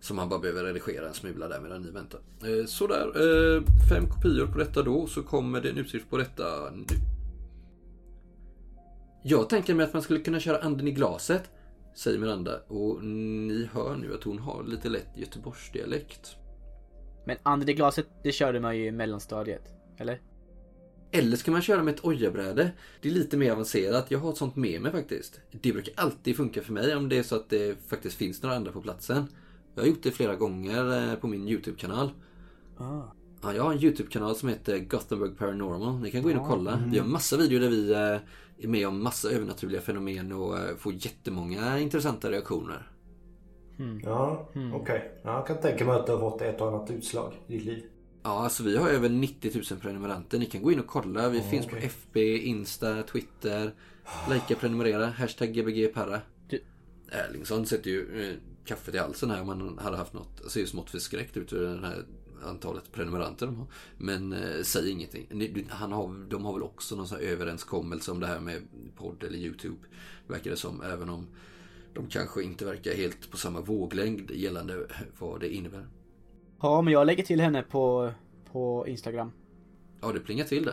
som 0.00 0.18
han 0.18 0.28
bara 0.28 0.40
behöver 0.40 0.64
redigera 0.64 1.08
en 1.08 1.14
smula 1.14 1.48
där 1.48 1.60
medan 1.60 1.82
ni 1.82 1.90
väntar. 1.90 2.20
Sådär, 2.66 3.12
fem 3.90 4.06
kopior 4.08 4.46
på 4.46 4.58
detta 4.58 4.82
då 4.82 5.06
så 5.06 5.22
kommer 5.22 5.60
det 5.60 5.70
en 5.70 5.78
utskrift 5.78 6.10
på 6.10 6.16
detta 6.16 6.70
nu. 6.74 6.84
Jag 9.22 9.48
tänker 9.48 9.74
mig 9.74 9.86
att 9.86 9.92
man 9.92 10.02
skulle 10.02 10.20
kunna 10.20 10.40
köra 10.40 10.58
anden 10.58 10.88
i 10.88 10.90
glaset, 10.90 11.50
säger 11.94 12.18
Miranda. 12.18 12.60
Och 12.68 13.04
ni 13.04 13.68
hör 13.72 13.96
nu 13.96 14.14
att 14.14 14.24
hon 14.24 14.38
har 14.38 14.64
lite 14.64 14.88
lätt 14.88 15.08
Göteborgsdialekt. 15.16 16.36
Men 17.26 17.36
anden 17.42 17.68
i 17.68 17.72
glaset, 17.72 18.06
det 18.22 18.32
körde 18.32 18.60
man 18.60 18.76
ju 18.76 18.86
i 18.86 18.92
mellanstadiet. 18.92 19.62
Eller? 19.98 20.20
Eller 21.14 21.36
ska 21.36 21.50
man 21.50 21.62
köra 21.62 21.82
med 21.82 21.94
ett 21.94 22.04
ojabräde? 22.04 22.70
Det 23.00 23.08
är 23.08 23.12
lite 23.12 23.36
mer 23.36 23.52
avancerat. 23.52 24.10
Jag 24.10 24.18
har 24.18 24.30
ett 24.30 24.36
sånt 24.36 24.56
med 24.56 24.82
mig 24.82 24.92
faktiskt. 24.92 25.40
Det 25.50 25.72
brukar 25.72 25.94
alltid 25.96 26.36
funka 26.36 26.62
för 26.62 26.72
mig 26.72 26.96
om 26.96 27.08
det 27.08 27.18
är 27.18 27.22
så 27.22 27.36
att 27.36 27.50
det 27.50 27.76
faktiskt 27.88 28.16
finns 28.16 28.42
några 28.42 28.56
andra 28.56 28.72
på 28.72 28.80
platsen. 28.80 29.26
Jag 29.74 29.82
har 29.82 29.88
gjort 29.88 30.02
det 30.02 30.10
flera 30.10 30.36
gånger 30.36 31.10
eh, 31.10 31.14
på 31.14 31.26
min 31.26 31.48
YouTube-kanal. 31.48 32.10
Ah. 32.78 33.00
Ja, 33.42 33.54
jag 33.54 33.62
har 33.62 33.72
en 33.72 33.82
YouTube-kanal 33.82 34.36
som 34.36 34.48
heter 34.48 34.78
Gothenburg 34.78 35.38
Paranormal. 35.38 36.00
Ni 36.00 36.10
kan 36.10 36.22
gå 36.22 36.30
in 36.30 36.38
och 36.38 36.48
kolla. 36.48 36.82
Vi 36.86 36.98
har 36.98 37.06
massa 37.06 37.36
videor 37.36 37.60
där 37.60 37.68
vi 37.68 37.92
eh, 37.92 38.64
är 38.64 38.68
med 38.68 38.88
om 38.88 39.02
massa 39.02 39.30
övernaturliga 39.30 39.80
fenomen 39.80 40.32
och 40.32 40.58
eh, 40.58 40.76
får 40.76 40.92
jättemånga 40.92 41.78
intressanta 41.78 42.30
reaktioner. 42.30 42.88
Ja, 44.04 44.48
okej. 44.74 45.20
Ja, 45.22 45.36
jag 45.36 45.46
kan 45.46 45.60
tänka 45.60 45.84
mig 45.84 45.94
att 45.94 46.06
du 46.06 46.12
har 46.12 46.18
fått 46.18 46.42
ett 46.42 46.60
och 46.60 46.68
annat 46.68 46.90
utslag 46.90 47.32
i 47.46 47.52
ditt 47.52 47.64
liv. 47.64 47.84
Ja, 48.22 48.44
alltså 48.44 48.62
vi 48.62 48.76
har 48.76 48.88
över 48.88 49.08
90 49.08 49.62
000 49.70 49.80
prenumeranter. 49.80 50.38
Ni 50.38 50.46
kan 50.46 50.62
gå 50.62 50.72
in 50.72 50.80
och 50.80 50.86
kolla. 50.86 51.28
Vi 51.28 51.40
finns 51.42 51.66
på 51.66 51.76
okej. 51.76 51.86
FB, 51.86 52.16
Insta, 52.36 53.02
Twitter. 53.02 53.74
Likea, 54.30 54.56
prenumerera. 54.56 55.06
Hashtag 55.06 55.52
gbgparra. 55.54 56.20
Du- 56.48 56.62
Erlingsson 57.10 57.66
sätter 57.66 57.90
ju 57.90 58.28
eh, 58.30 58.36
kaffet 58.64 58.94
i 58.94 58.98
halsen 58.98 59.30
här 59.30 59.40
om 59.40 59.48
han 59.48 59.78
hade 59.78 59.96
hatt 59.96 60.12
något. 60.12 60.50
Ser 60.52 60.60
ju 60.60 60.66
smått 60.66 60.90
förskräckt 60.90 61.36
ut 61.36 61.52
ur 61.52 61.62
den 61.66 61.84
här 61.84 62.04
antalet 62.44 62.92
prenumeranter 62.92 63.46
de 63.46 63.56
har. 63.56 63.66
Men 63.98 64.32
eh, 64.32 64.62
säg 64.62 64.90
ingenting. 64.90 65.26
Ni- 65.30 65.66
Han 65.70 65.92
har, 65.92 66.26
de 66.30 66.44
har 66.44 66.52
väl 66.52 66.62
också 66.62 66.96
någon 66.96 67.08
sån 67.08 67.18
här 67.18 67.24
överenskommelse 67.24 68.10
om 68.10 68.20
det 68.20 68.26
här 68.26 68.40
med 68.40 68.62
podd 68.96 69.22
eller 69.22 69.38
YouTube. 69.38 69.76
Verkar 70.26 70.50
det 70.50 70.56
som. 70.56 70.82
Även 70.82 71.08
om 71.08 71.26
de 71.94 72.06
kanske 72.06 72.42
inte 72.42 72.64
verkar 72.64 72.94
helt 72.94 73.30
på 73.30 73.36
samma 73.36 73.60
våglängd 73.60 74.30
gällande 74.30 74.86
vad 75.18 75.40
det 75.40 75.54
innebär. 75.54 75.86
Ja, 76.62 76.82
men 76.82 76.92
jag 76.92 77.06
lägger 77.06 77.24
till 77.24 77.40
henne 77.40 77.62
på, 77.62 78.12
på 78.52 78.84
Instagram. 78.88 79.32
Ja, 80.00 80.12
det 80.12 80.20
plingar 80.20 80.44
till 80.44 80.64
det. 80.64 80.72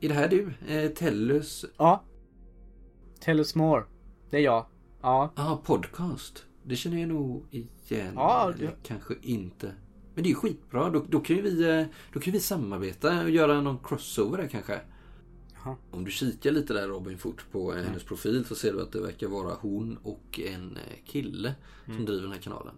Är 0.00 0.08
det 0.08 0.14
här 0.14 0.28
du? 0.28 0.52
Eh, 0.74 0.90
Tellus? 0.90 1.64
Ja. 1.76 2.04
Tell 3.20 3.38
us 3.38 3.54
more. 3.54 3.84
Det 4.30 4.36
är 4.36 4.40
jag. 4.40 4.66
Ja. 5.02 5.32
Ah, 5.34 5.56
podcast. 5.56 6.44
Det 6.64 6.76
känner 6.76 6.98
jag 7.00 7.08
nog 7.08 7.44
igen. 7.50 8.12
Ja, 8.14 8.52
det- 8.58 8.76
kanske 8.82 9.14
inte. 9.22 9.74
Men 10.14 10.22
det 10.24 10.28
är 10.28 10.30
ju 10.30 10.34
skitbra. 10.36 10.90
Då, 10.90 11.04
då, 11.08 11.20
kan 11.20 11.36
ju 11.36 11.42
vi, 11.42 11.78
eh, 11.80 11.86
då 12.12 12.20
kan 12.20 12.32
vi 12.32 12.40
samarbeta 12.40 13.22
och 13.22 13.30
göra 13.30 13.60
någon 13.60 13.78
crossover 13.84 14.38
där 14.38 14.48
kanske. 14.48 14.80
Jaha. 15.64 15.76
Om 15.90 16.04
du 16.04 16.10
kikar 16.10 16.50
lite 16.50 16.72
där 16.72 16.88
Robin 16.88 17.18
fort 17.18 17.44
på 17.52 17.74
eh, 17.74 17.82
hennes 17.82 18.04
profil 18.04 18.44
så 18.44 18.54
ser 18.54 18.72
du 18.72 18.82
att 18.82 18.92
det 18.92 19.00
verkar 19.00 19.26
vara 19.28 19.54
hon 19.60 19.96
och 20.02 20.40
en 20.40 20.76
eh, 20.76 21.04
kille 21.04 21.54
som 21.84 22.04
driver 22.04 22.22
den 22.22 22.32
här 22.32 22.40
kanalen. 22.40 22.74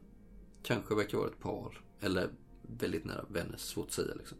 Kanske 0.62 0.94
verkar 0.94 1.18
vara 1.18 1.28
ett 1.28 1.40
par. 1.40 1.80
Eller 2.00 2.28
väldigt 2.62 3.04
nära 3.04 3.24
vänner. 3.28 3.56
Svårt 3.56 3.86
att 3.86 3.92
säga 3.92 4.14
liksom. 4.14 4.38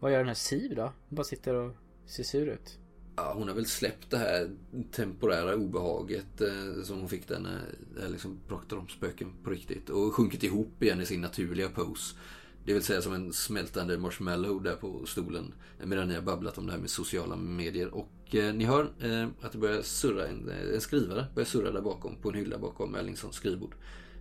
Vad 0.00 0.12
gör 0.12 0.18
den 0.18 0.28
här 0.28 0.34
Siv 0.34 0.74
då? 0.76 0.82
Hon 0.82 1.16
bara 1.16 1.24
sitter 1.24 1.54
och 1.54 1.76
ser 2.06 2.22
sur 2.22 2.46
ut. 2.46 2.78
Ja, 3.16 3.32
hon 3.36 3.48
har 3.48 3.54
väl 3.54 3.66
släppt 3.66 4.10
det 4.10 4.18
här 4.18 4.50
temporära 4.92 5.54
obehaget 5.54 6.40
eh, 6.40 6.82
som 6.84 6.98
hon 6.98 7.08
fick 7.08 7.28
där 7.28 7.38
när 7.38 7.60
det 7.96 8.08
liksom 8.08 8.38
pratar 8.48 8.76
om 8.76 8.88
spöken 8.88 9.32
på 9.44 9.50
riktigt. 9.50 9.90
Och 9.90 10.14
sjunkit 10.14 10.42
ihop 10.42 10.82
igen 10.82 11.00
i 11.00 11.06
sin 11.06 11.20
naturliga 11.20 11.68
pose. 11.68 12.16
Det 12.64 12.74
vill 12.74 12.82
säga 12.82 13.02
som 13.02 13.12
en 13.12 13.32
smältande 13.32 13.98
marshmallow 13.98 14.62
där 14.62 14.76
på 14.76 15.06
stolen. 15.06 15.54
Medan 15.84 16.08
ni 16.08 16.14
har 16.14 16.22
babblat 16.22 16.58
om 16.58 16.66
det 16.66 16.72
här 16.72 16.78
med 16.78 16.90
sociala 16.90 17.36
medier. 17.36 17.94
Och 17.94 18.34
eh, 18.34 18.54
ni 18.54 18.64
hör 18.64 18.92
eh, 19.00 19.28
att 19.40 19.52
det 19.52 19.58
börjar 19.58 19.82
surra, 19.82 20.26
en, 20.26 20.48
en 20.74 20.80
skrivare 20.80 21.26
börjar 21.34 21.46
surra 21.46 21.72
där 21.72 21.80
bakom 21.80 22.16
på 22.16 22.28
en 22.28 22.34
hylla 22.34 22.58
bakom 22.58 22.94
Erlingssons 22.94 23.36
skrivbord. 23.36 23.74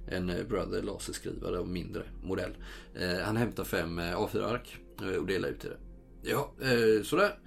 En 0.08 0.30
eh, 0.30 0.44
Brother 0.44 0.82
laserskrivare 0.82 1.60
av 1.60 1.68
mindre 1.68 2.04
modell. 2.24 2.52
Eh, 2.96 3.20
han 3.20 3.38
hämtar 3.38 3.64
fem 3.64 4.00
eh, 4.00 4.04
A4-ark 4.04 4.78
eh, 5.02 5.08
och 5.08 5.26
delar 5.26 5.50
ut 5.50 5.60
till 5.60 5.70
det. 5.70 5.78
Ja, 6.24 6.54
sådär. 7.04 7.40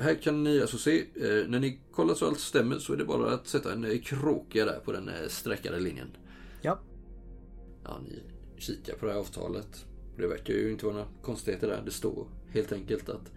Här 0.00 0.22
kan 0.22 0.44
ni 0.44 0.60
alltså 0.60 0.78
se, 0.78 1.04
när 1.48 1.60
ni 1.60 1.80
kollar 1.92 2.14
så 2.14 2.26
allt 2.26 2.40
stämmer 2.40 2.78
så 2.78 2.92
är 2.92 2.96
det 2.96 3.04
bara 3.04 3.34
att 3.34 3.46
sätta 3.46 3.72
en 3.72 3.98
kråka 3.98 4.64
där 4.64 4.80
på 4.84 4.92
den 4.92 5.10
streckade 5.28 5.80
linjen. 5.80 6.16
Ja. 6.62 6.78
Ja, 7.84 8.00
ni 8.04 8.22
kikar 8.58 8.94
på 8.94 9.06
det 9.06 9.12
här 9.12 9.18
avtalet. 9.18 9.86
Det 10.16 10.26
verkar 10.26 10.54
ju 10.54 10.70
inte 10.70 10.84
vara 10.86 10.96
några 10.96 11.08
konstigheter 11.22 11.68
där. 11.68 11.82
Det 11.84 11.90
står 11.90 12.26
helt 12.50 12.72
enkelt 12.72 13.08
att 13.08 13.32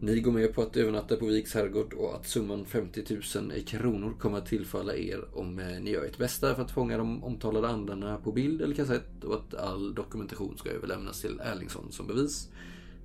ni 0.00 0.20
går 0.20 0.32
med 0.32 0.54
på 0.54 0.62
att 0.62 0.76
övernatta 0.76 1.16
på 1.16 1.26
Viks 1.26 1.54
herrgård 1.54 1.92
och 1.92 2.14
att 2.14 2.26
summan 2.26 2.64
50 2.64 3.04
000 3.36 3.62
kronor 3.66 4.14
kommer 4.18 4.38
att 4.38 4.46
tillfalla 4.46 4.94
er 4.94 5.24
om 5.32 5.58
eh, 5.58 5.80
ni 5.80 5.90
gör 5.90 6.04
ert 6.04 6.18
bästa 6.18 6.54
för 6.54 6.62
att 6.62 6.70
fånga 6.70 6.98
de 6.98 7.24
omtalade 7.24 7.68
andarna 7.68 8.16
på 8.16 8.32
bild 8.32 8.62
eller 8.62 8.74
kassett 8.74 9.24
och 9.24 9.34
att 9.34 9.54
all 9.54 9.94
dokumentation 9.94 10.58
ska 10.58 10.70
överlämnas 10.70 11.20
till 11.20 11.40
Erlingsson 11.40 11.92
som 11.92 12.06
bevis. 12.06 12.48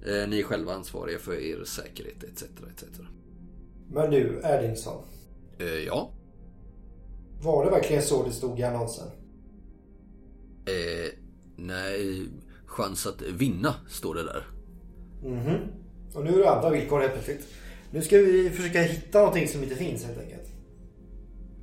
Eh, 0.06 0.30
Ni 0.30 0.40
är 0.40 0.44
själva 0.44 0.74
ansvariga 0.74 1.20
för 1.20 1.34
er 1.40 1.64
säkerhet 1.64 2.24
etc. 2.24 2.44
etc. 2.44 2.84
Men 3.92 4.12
du, 4.12 4.42
Erdingsson. 4.44 5.04
Eh, 5.60 5.66
Ja. 5.68 6.12
Var 7.44 7.66
det 7.66 7.72
verkligen 7.72 8.02
så 8.02 8.24
det 8.26 8.32
stod 8.32 8.60
i 8.60 8.64
annonsen? 8.64 9.08
Eh, 10.66 11.12
nej, 11.56 12.28
chans 12.66 13.08
att 13.08 13.22
vinna 13.22 13.74
står 13.90 14.16
det 14.16 14.24
där. 14.24 14.48
Mhm. 15.24 15.58
Och 16.16 16.24
nu 16.24 16.34
är 16.34 16.38
det 16.38 16.50
andra 16.50 16.70
villkor 16.70 17.00
helt 17.00 17.14
plötsligt. 17.14 17.48
Nu 17.92 18.02
ska 18.02 18.18
vi 18.18 18.50
försöka 18.50 18.82
hitta 18.82 19.20
någonting 19.20 19.48
som 19.48 19.64
inte 19.64 19.76
finns 19.76 20.06
helt 20.06 20.20
enkelt. 20.20 20.52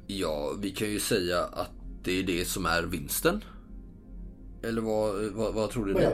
Ja, 0.07 0.55
vi 0.59 0.71
kan 0.71 0.89
ju 0.89 1.01
säga 1.01 1.45
att 1.45 1.71
det 2.05 2.19
är 2.19 2.23
det 2.23 2.45
som 2.45 2.67
är 2.67 2.83
vinsten. 2.83 3.45
Eller 4.63 4.83
vad, 4.83 5.15
vad, 5.33 5.55
vad 5.55 5.71
tror 5.71 5.87
du? 5.87 6.03
Jag 6.03 6.13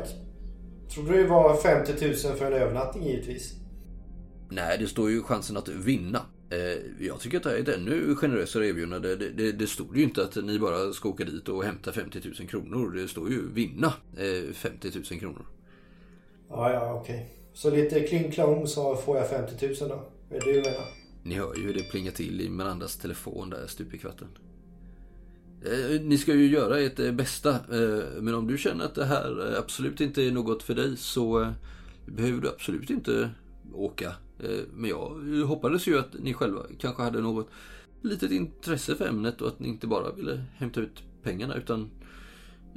trodde 0.95 1.23
det 1.23 1.29
var 1.29 1.57
50 1.57 2.07
000 2.07 2.15
för 2.15 2.47
en 2.47 2.53
övernattning 2.53 3.05
givetvis. 3.05 3.55
Nej, 4.51 4.79
det 4.79 4.87
står 4.87 5.11
ju 5.11 5.23
chansen 5.23 5.57
att 5.57 5.69
vinna. 5.69 6.21
Eh, 6.51 7.07
jag 7.07 7.21
tycker 7.21 7.37
att 7.37 7.43
det 7.43 7.59
är 7.59 7.63
ett 7.63 7.69
ännu 7.69 8.15
generösare 8.15 8.67
erbjudande. 8.67 9.17
Det, 9.17 9.31
det, 9.31 9.53
det 9.53 9.67
stod 9.67 9.97
ju 9.97 10.03
inte 10.03 10.23
att 10.23 10.37
ni 10.37 10.59
bara 10.59 10.93
ska 10.93 11.09
åka 11.09 11.25
dit 11.25 11.49
och 11.49 11.65
hämta 11.65 11.93
50 11.93 12.21
000 12.39 12.49
kronor. 12.49 12.91
Det 12.91 13.09
står 13.09 13.31
ju 13.31 13.53
vinna 13.53 13.93
eh, 14.17 14.53
50 14.53 14.91
000 15.11 15.21
kronor. 15.21 15.47
Ja, 16.49 16.73
ja, 16.73 17.01
okej. 17.03 17.38
Så 17.59 17.71
lite 17.71 18.01
kling 18.01 18.31
klong 18.31 18.67
så 18.67 18.97
får 18.97 19.17
jag 19.17 19.31
50 19.31 19.67
000 19.67 19.75
då. 19.79 20.03
Är 20.37 20.41
det 20.41 20.53
du 20.53 20.61
menar? 20.61 20.87
Ni 21.23 21.35
hör 21.35 21.57
ju 21.57 21.63
hur 21.63 21.75
det 21.75 21.91
plingar 21.91 22.13
till 22.13 22.41
i 22.41 22.49
Mirandas 22.49 22.97
telefon 22.97 23.51
där 23.51 23.67
stup 23.67 23.95
i 23.95 23.99
kvarten. 23.99 24.29
Eh, 25.65 26.01
ni 26.01 26.19
ska 26.19 26.35
ju 26.35 26.47
göra 26.47 26.81
ert 26.81 26.99
eh, 26.99 27.13
bästa. 27.13 27.51
Eh, 27.51 28.21
men 28.21 28.35
om 28.35 28.47
du 28.47 28.59
känner 28.59 28.85
att 28.85 28.95
det 28.95 29.05
här 29.05 29.55
absolut 29.59 30.01
inte 30.01 30.23
är 30.23 30.31
något 30.31 30.63
för 30.63 30.75
dig 30.75 30.97
så 30.97 31.53
behöver 32.07 32.41
du 32.41 32.49
absolut 32.49 32.91
inte 32.91 33.31
åka. 33.75 34.13
Men 34.75 34.91
jag 34.91 35.09
hoppades 35.47 35.87
ju 35.87 35.99
att 35.99 36.15
ni 36.19 36.35
själva 36.35 36.63
kanske 36.79 37.03
hade 37.03 37.21
något 37.21 37.49
litet 38.03 38.31
intresse 38.31 38.95
för 38.95 39.07
ämnet 39.07 39.41
och 39.41 39.49
att 39.49 39.61
ni 39.61 39.69
inte 39.69 39.87
bara 39.87 40.13
ville 40.13 40.45
hämta 40.57 40.81
ut 40.81 41.03
pengarna 41.23 41.55
utan 41.55 41.91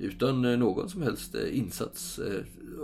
utan 0.02 0.46
eh, 0.46 0.58
någon 0.58 0.90
som 0.90 1.02
helst 1.02 1.36
eh, 1.36 1.58
insats. 1.58 2.20
Eh, 2.20 2.44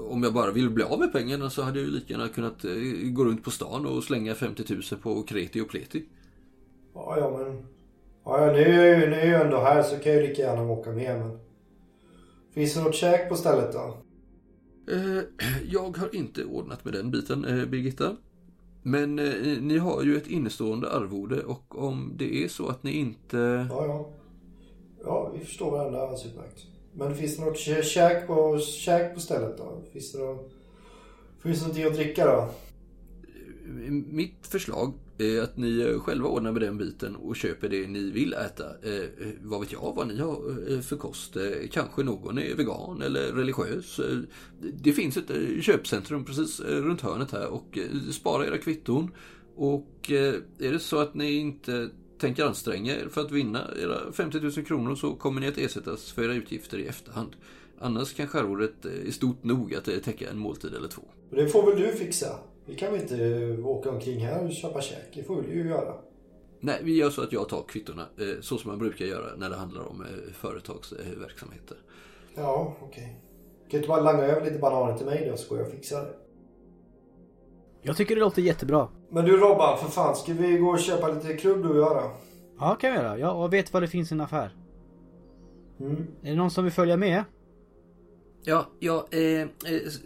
Om 0.09 0.24
jag 0.24 0.34
bara 0.34 0.51
vill 0.51 0.70
bli 0.70 0.84
av 0.84 0.99
med 0.99 1.11
pengarna 1.11 1.49
så 1.49 1.61
hade 1.61 1.80
jag 1.80 1.88
ju 1.88 1.93
lika 1.93 2.13
gärna 2.13 2.28
kunnat 2.28 2.65
gå 3.03 3.26
runt 3.26 3.43
på 3.43 3.51
stan 3.51 3.86
och 3.86 4.03
slänga 4.03 4.36
50 4.36 4.74
000 4.74 4.82
på 5.01 5.24
kreti 5.24 5.61
och 5.61 5.70
pleti. 5.70 6.05
Ja, 6.93 7.18
ja, 7.20 7.38
men... 7.38 7.65
Ja, 8.26 8.45
ja, 8.45 8.51
nu 8.51 8.59
är 8.59 8.86
jag 8.86 8.99
ju, 8.99 9.09
nu 9.09 9.15
är 9.15 9.32
jag 9.32 9.41
ändå 9.45 9.57
här 9.57 9.84
så 9.84 9.95
kan 9.97 10.13
jag 10.13 10.22
ju 10.22 10.28
lika 10.28 10.41
gärna 10.41 10.63
åka 10.63 10.91
med, 10.91 11.20
men... 11.20 11.39
Finns 12.53 12.74
det 12.74 12.82
något 12.82 12.95
käk 12.95 13.30
på 13.30 13.36
stället 13.36 13.74
då? 13.74 13.97
Jag 15.70 15.97
har 15.97 16.15
inte 16.15 16.43
ordnat 16.45 16.86
med 16.86 16.93
den 16.93 17.11
biten, 17.11 17.41
Birgitta. 17.72 18.15
Men 18.84 19.15
ni 19.61 19.78
har 19.78 20.03
ju 20.03 20.18
ett 20.18 20.28
innestående 20.28 20.91
arvode 20.91 21.43
och 21.43 21.84
om 21.84 22.13
det 22.18 22.43
är 22.43 22.47
så 22.47 22.68
att 22.68 22.84
ni 22.84 22.91
inte... 22.91 23.68
Ja, 23.70 23.86
ja. 23.86 24.09
Ja, 25.03 25.32
vi 25.34 25.45
förstår 25.45 25.72
varandra 25.72 26.01
alldeles 26.01 26.26
utmärkt. 26.26 26.68
Men 26.98 27.16
finns 27.16 27.38
det 27.38 27.45
något 27.45 27.58
käk 27.86 28.28
på, 28.28 28.60
käk 28.60 29.14
på 29.14 29.20
stället 29.20 29.58
då? 29.58 29.82
Finns 29.93 30.12
det 30.12 30.20
något... 30.20 30.52
Finns 31.43 31.60
det 31.60 31.64
någonting 31.64 31.86
att 31.86 31.93
dricka 31.93 32.26
då? 32.26 32.50
Mitt 33.89 34.48
förslag 34.48 34.93
är 35.18 35.41
att 35.41 35.58
ni 35.58 36.00
själva 36.00 36.28
ordnar 36.28 36.52
med 36.52 36.62
den 36.62 36.78
biten 36.78 37.16
och 37.16 37.36
köper 37.36 37.70
det 37.70 37.88
ni 37.88 38.12
vill 38.12 38.34
äta. 38.34 38.66
Eh, 38.66 39.28
vad 39.41 39.60
vet 39.60 39.72
jag 39.72 39.93
vad 39.95 40.08
ni 40.08 40.20
har 40.20 40.72
eh, 40.74 40.80
för 40.80 40.98
kost? 40.98 41.36
Eh, 41.36 41.70
kanske 41.72 42.04
någon 42.04 42.38
är 42.38 42.56
vegan 42.56 43.02
eller 43.02 43.32
religiös. 43.32 44.00
Eh, 44.00 44.18
det 44.82 44.91
finns 44.91 45.18
ett 45.18 45.30
eh, 45.30 45.62
köpcentrum 45.62 46.26
precis 46.26 46.60
eh, 46.60 46.76
runt 46.76 47.02
hörnet 47.02 47.32
här 47.32 47.48
och 47.48 47.78
eh, 47.78 48.12
spara 48.12 48.48
era 48.48 48.58
kvitton. 48.58 49.12
Och 49.56 50.12
eh, 50.12 50.36
är 50.60 50.72
det 50.72 50.80
så 50.80 51.00
att 51.00 51.14
ni 51.14 51.32
inte 51.32 51.89
tänker 52.20 52.45
anstränga 52.45 52.95
er 52.95 53.07
för 53.09 53.22
att 53.22 53.32
vinna 53.32 53.68
era 53.84 54.11
50 54.11 54.39
000 54.39 54.51
kronor 54.51 54.95
så 54.95 55.15
kommer 55.15 55.41
ni 55.41 55.47
att 55.47 55.57
ersättas 55.57 56.11
för 56.11 56.24
era 56.24 56.34
utgifter 56.34 56.78
i 56.78 56.88
efterhand. 56.88 57.36
Annars 57.80 58.13
kan 58.13 58.28
arvodet 58.34 58.86
är 58.86 59.11
stort 59.11 59.43
nog 59.43 59.76
att 59.76 59.88
eh, 59.88 59.97
täcka 59.97 60.30
en 60.30 60.38
måltid 60.38 60.74
eller 60.74 60.88
två. 60.88 61.01
Det 61.30 61.47
får 61.47 61.72
väl 61.72 61.82
du 61.82 61.91
fixa? 61.91 62.39
Vi 62.65 62.76
kan 62.76 62.91
väl 62.91 63.01
inte 63.01 63.57
åka 63.61 63.89
omkring 63.89 64.20
här 64.20 64.45
och 64.45 64.51
köpa 64.51 64.82
käk? 64.82 65.11
Det 65.13 65.24
får 65.24 65.36
väl 65.41 65.45
du 65.51 65.70
göra? 65.70 65.93
Nej, 66.59 66.80
vi 66.84 66.95
gör 66.95 67.09
så 67.09 67.22
att 67.22 67.32
jag 67.32 67.49
tar 67.49 67.63
kvittona 67.68 68.05
eh, 68.18 68.41
så 68.41 68.57
som 68.57 68.72
man 68.72 68.80
brukar 68.80 69.05
göra 69.05 69.36
när 69.38 69.49
det 69.49 69.55
handlar 69.55 69.82
om 69.82 70.01
eh, 70.01 70.34
företagsverksamheter. 70.34 71.78
Ja, 72.36 72.76
okej. 72.82 73.03
Kan 73.03 73.70
du 73.70 73.78
inte 73.78 73.88
bara 73.88 74.01
langa 74.01 74.24
över 74.24 74.45
lite 74.45 74.59
bananer 74.59 74.97
till 74.97 75.05
mig 75.05 75.28
då 75.32 75.38
så 75.38 75.49
går 75.49 75.57
jag 75.57 75.68
och 75.68 75.74
fixar 75.74 76.01
det. 76.01 76.13
Jag 77.82 77.97
tycker 77.97 78.15
det 78.15 78.22
låter 78.22 78.41
jättebra. 78.41 78.88
Men 79.10 79.26
du 79.26 79.38
Robban, 79.38 79.78
för 79.78 79.88
fan. 79.88 80.16
Ska 80.16 80.34
vi 80.34 80.58
gå 80.58 80.70
och 80.70 80.80
köpa 80.80 81.08
lite 81.08 81.38
krubb 81.38 81.64
du 81.64 81.70
och 81.70 81.78
jag 81.78 81.95
då? 81.95 82.12
Ja, 82.60 82.76
kan 82.76 82.91
vi 82.91 82.97
göra. 82.97 83.18
Jag 83.18 83.51
vet 83.51 83.74
var 83.74 83.82
det 83.82 83.88
finns 83.88 84.12
en 84.12 84.22
affär. 84.22 84.55
Mm. 85.80 86.08
Är 86.22 86.30
det 86.30 86.36
någon 86.36 86.51
som 86.51 86.64
vill 86.64 86.74
följa 86.74 86.97
med? 86.97 87.24
Ja, 88.43 88.66
ja 88.80 89.08
eh, 89.12 89.41
eh, 89.41 89.47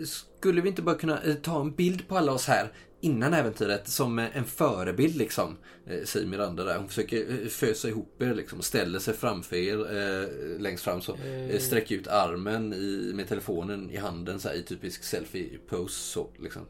skulle 0.04 0.62
vi 0.62 0.70
inte 0.70 0.82
bara 0.82 0.96
kunna 0.96 1.22
eh, 1.22 1.36
ta 1.36 1.62
en 1.62 1.72
bild 1.72 2.08
på 2.08 2.18
alla 2.18 2.32
oss 2.32 2.48
här 2.48 2.72
innan 3.02 3.34
äventyret 3.34 3.88
som 3.88 4.20
eh, 4.20 4.38
en 4.38 4.46
förebild 4.46 5.16
liksom? 5.16 5.58
Eh, 5.88 6.04
säger 6.04 6.28
Miranda 6.28 6.64
där. 6.64 6.78
Hon 6.78 6.88
försöker 6.88 7.50
fösa 7.50 7.90
ihop 7.90 8.22
er 8.22 8.34
liksom. 8.34 8.62
Ställer 8.62 9.00
sig 9.00 9.14
framför 9.14 9.56
er 9.56 9.78
eh, 9.78 10.60
längst 10.60 10.84
fram 10.84 11.02
så. 11.02 11.16
Eh, 11.16 11.60
sträcker 11.60 11.96
ut 11.96 12.08
armen 12.08 12.74
i, 12.74 13.12
med 13.16 13.28
telefonen 13.28 13.90
i 13.90 13.98
handen 13.98 14.40
så 14.40 14.50
här, 14.50 14.56
i 14.56 14.64
typisk 14.64 15.04
selfie-pose 15.04 16.00
så 16.14 16.30
liksom. 16.40 16.66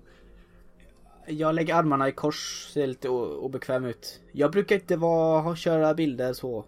Jag 1.28 1.55
lägger 1.55 1.76
armarna 1.76 2.09
i 2.09 2.11
kors, 2.11 2.69
ser 2.74 2.88
lite 2.88 3.09
obekväm 3.09 3.86
ut. 3.86 4.22
Jag 4.32 4.51
brukar 4.51 4.76
inte 4.76 4.95
vara, 4.95 5.41
ha, 5.41 5.55
köra 5.55 5.93
bilder 5.93 6.34
så. 6.34 6.65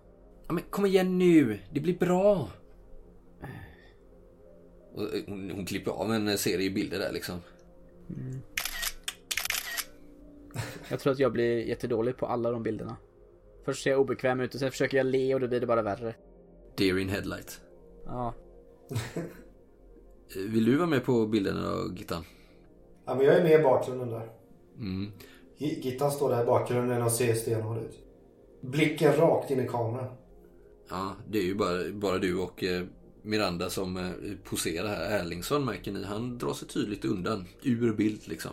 Ja, 0.47 0.53
men 0.53 0.63
kom 0.69 0.85
igen 0.85 1.17
nu, 1.17 1.59
det 1.71 1.79
blir 1.79 1.97
bra. 1.97 2.49
Och 4.93 5.01
eh, 5.01 5.23
hon, 5.27 5.51
hon 5.51 5.65
klipper 5.65 5.91
av 5.91 6.13
en 6.13 6.37
serie 6.37 6.69
bilder 6.69 6.99
där 6.99 7.11
liksom. 7.13 7.35
Jag 10.89 10.99
tror 10.99 11.13
att 11.13 11.19
jag 11.19 11.31
blir 11.31 11.57
jättedålig 11.57 12.17
på 12.17 12.25
alla 12.25 12.51
de 12.51 12.63
bilderna. 12.63 12.97
Först 13.65 13.83
ser 13.83 13.91
jag 13.91 13.99
obekväm 13.99 14.39
ut 14.39 14.53
och 14.53 14.59
sen 14.59 14.71
försöker 14.71 14.97
jag 14.97 15.05
le 15.05 15.33
och 15.33 15.39
då 15.39 15.47
blir 15.47 15.59
det 15.59 15.67
bara 15.67 15.81
värre. 15.81 16.15
Deer 16.75 16.97
in 16.97 17.09
headlight. 17.09 17.61
Ja. 18.05 18.33
Vill 20.35 20.65
du 20.65 20.75
vara 20.75 20.87
med 20.87 21.05
på 21.05 21.27
bilderna 21.27 21.61
då, 21.61 21.93
Gittan? 21.95 22.23
Ja, 23.05 23.15
men 23.15 23.25
jag 23.25 23.35
är 23.35 23.43
med 23.43 23.59
i 23.59 23.63
bakgrunden 23.63 24.09
där. 24.09 24.29
Mm. 24.79 25.11
Gi- 25.57 25.79
Gittan 25.81 26.11
står 26.11 26.29
där 26.29 26.41
i 26.43 26.45
bakgrunden 26.45 27.01
och 27.01 27.11
ser 27.11 27.33
stenhård 27.35 27.77
ut. 27.77 27.99
Blicken 28.61 29.15
rakt 29.15 29.51
in 29.51 29.59
i 29.59 29.67
kameran. 29.67 30.07
Ja, 30.89 31.15
det 31.29 31.37
är 31.39 31.43
ju 31.43 31.55
bara, 31.55 31.91
bara 31.93 32.17
du 32.17 32.37
och 32.37 32.63
eh, 32.63 32.83
Miranda 33.21 33.69
som 33.69 33.97
eh, 33.97 34.11
poserar 34.43 34.87
här. 34.87 35.19
Erlingsson 35.19 35.65
märker 35.65 35.91
ni, 35.91 36.03
han 36.03 36.37
drar 36.37 36.53
sig 36.53 36.67
tydligt 36.67 37.05
undan. 37.05 37.45
Ur 37.61 37.93
bild 37.93 38.21
liksom. 38.27 38.51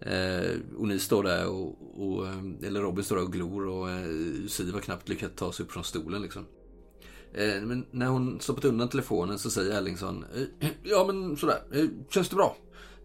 Eh, 0.00 0.50
och 0.78 0.88
ni 0.88 0.98
står 0.98 1.22
där 1.22 1.48
och, 1.48 1.76
och 1.94 2.26
eh, 2.26 2.38
eller 2.66 2.80
Robin 2.80 3.04
står 3.04 3.16
där 3.16 3.24
och 3.24 3.32
glor 3.32 3.66
och 3.66 3.90
eh, 3.90 4.06
Siv 4.48 4.74
har 4.74 4.80
knappt 4.80 5.08
lyckats 5.08 5.34
ta 5.36 5.52
sig 5.52 5.64
upp 5.66 5.72
från 5.72 5.84
stolen 5.84 6.22
liksom. 6.22 6.46
Eh, 7.34 7.62
men 7.62 7.86
när 7.90 8.06
hon 8.06 8.40
stoppat 8.40 8.64
undan 8.64 8.88
telefonen 8.88 9.38
så 9.38 9.50
säger 9.50 9.78
Erlingsson 9.78 10.24
Ja 10.82 11.04
men 11.06 11.36
sådär, 11.36 11.58
känns 12.10 12.28
det 12.28 12.36
bra? 12.36 12.56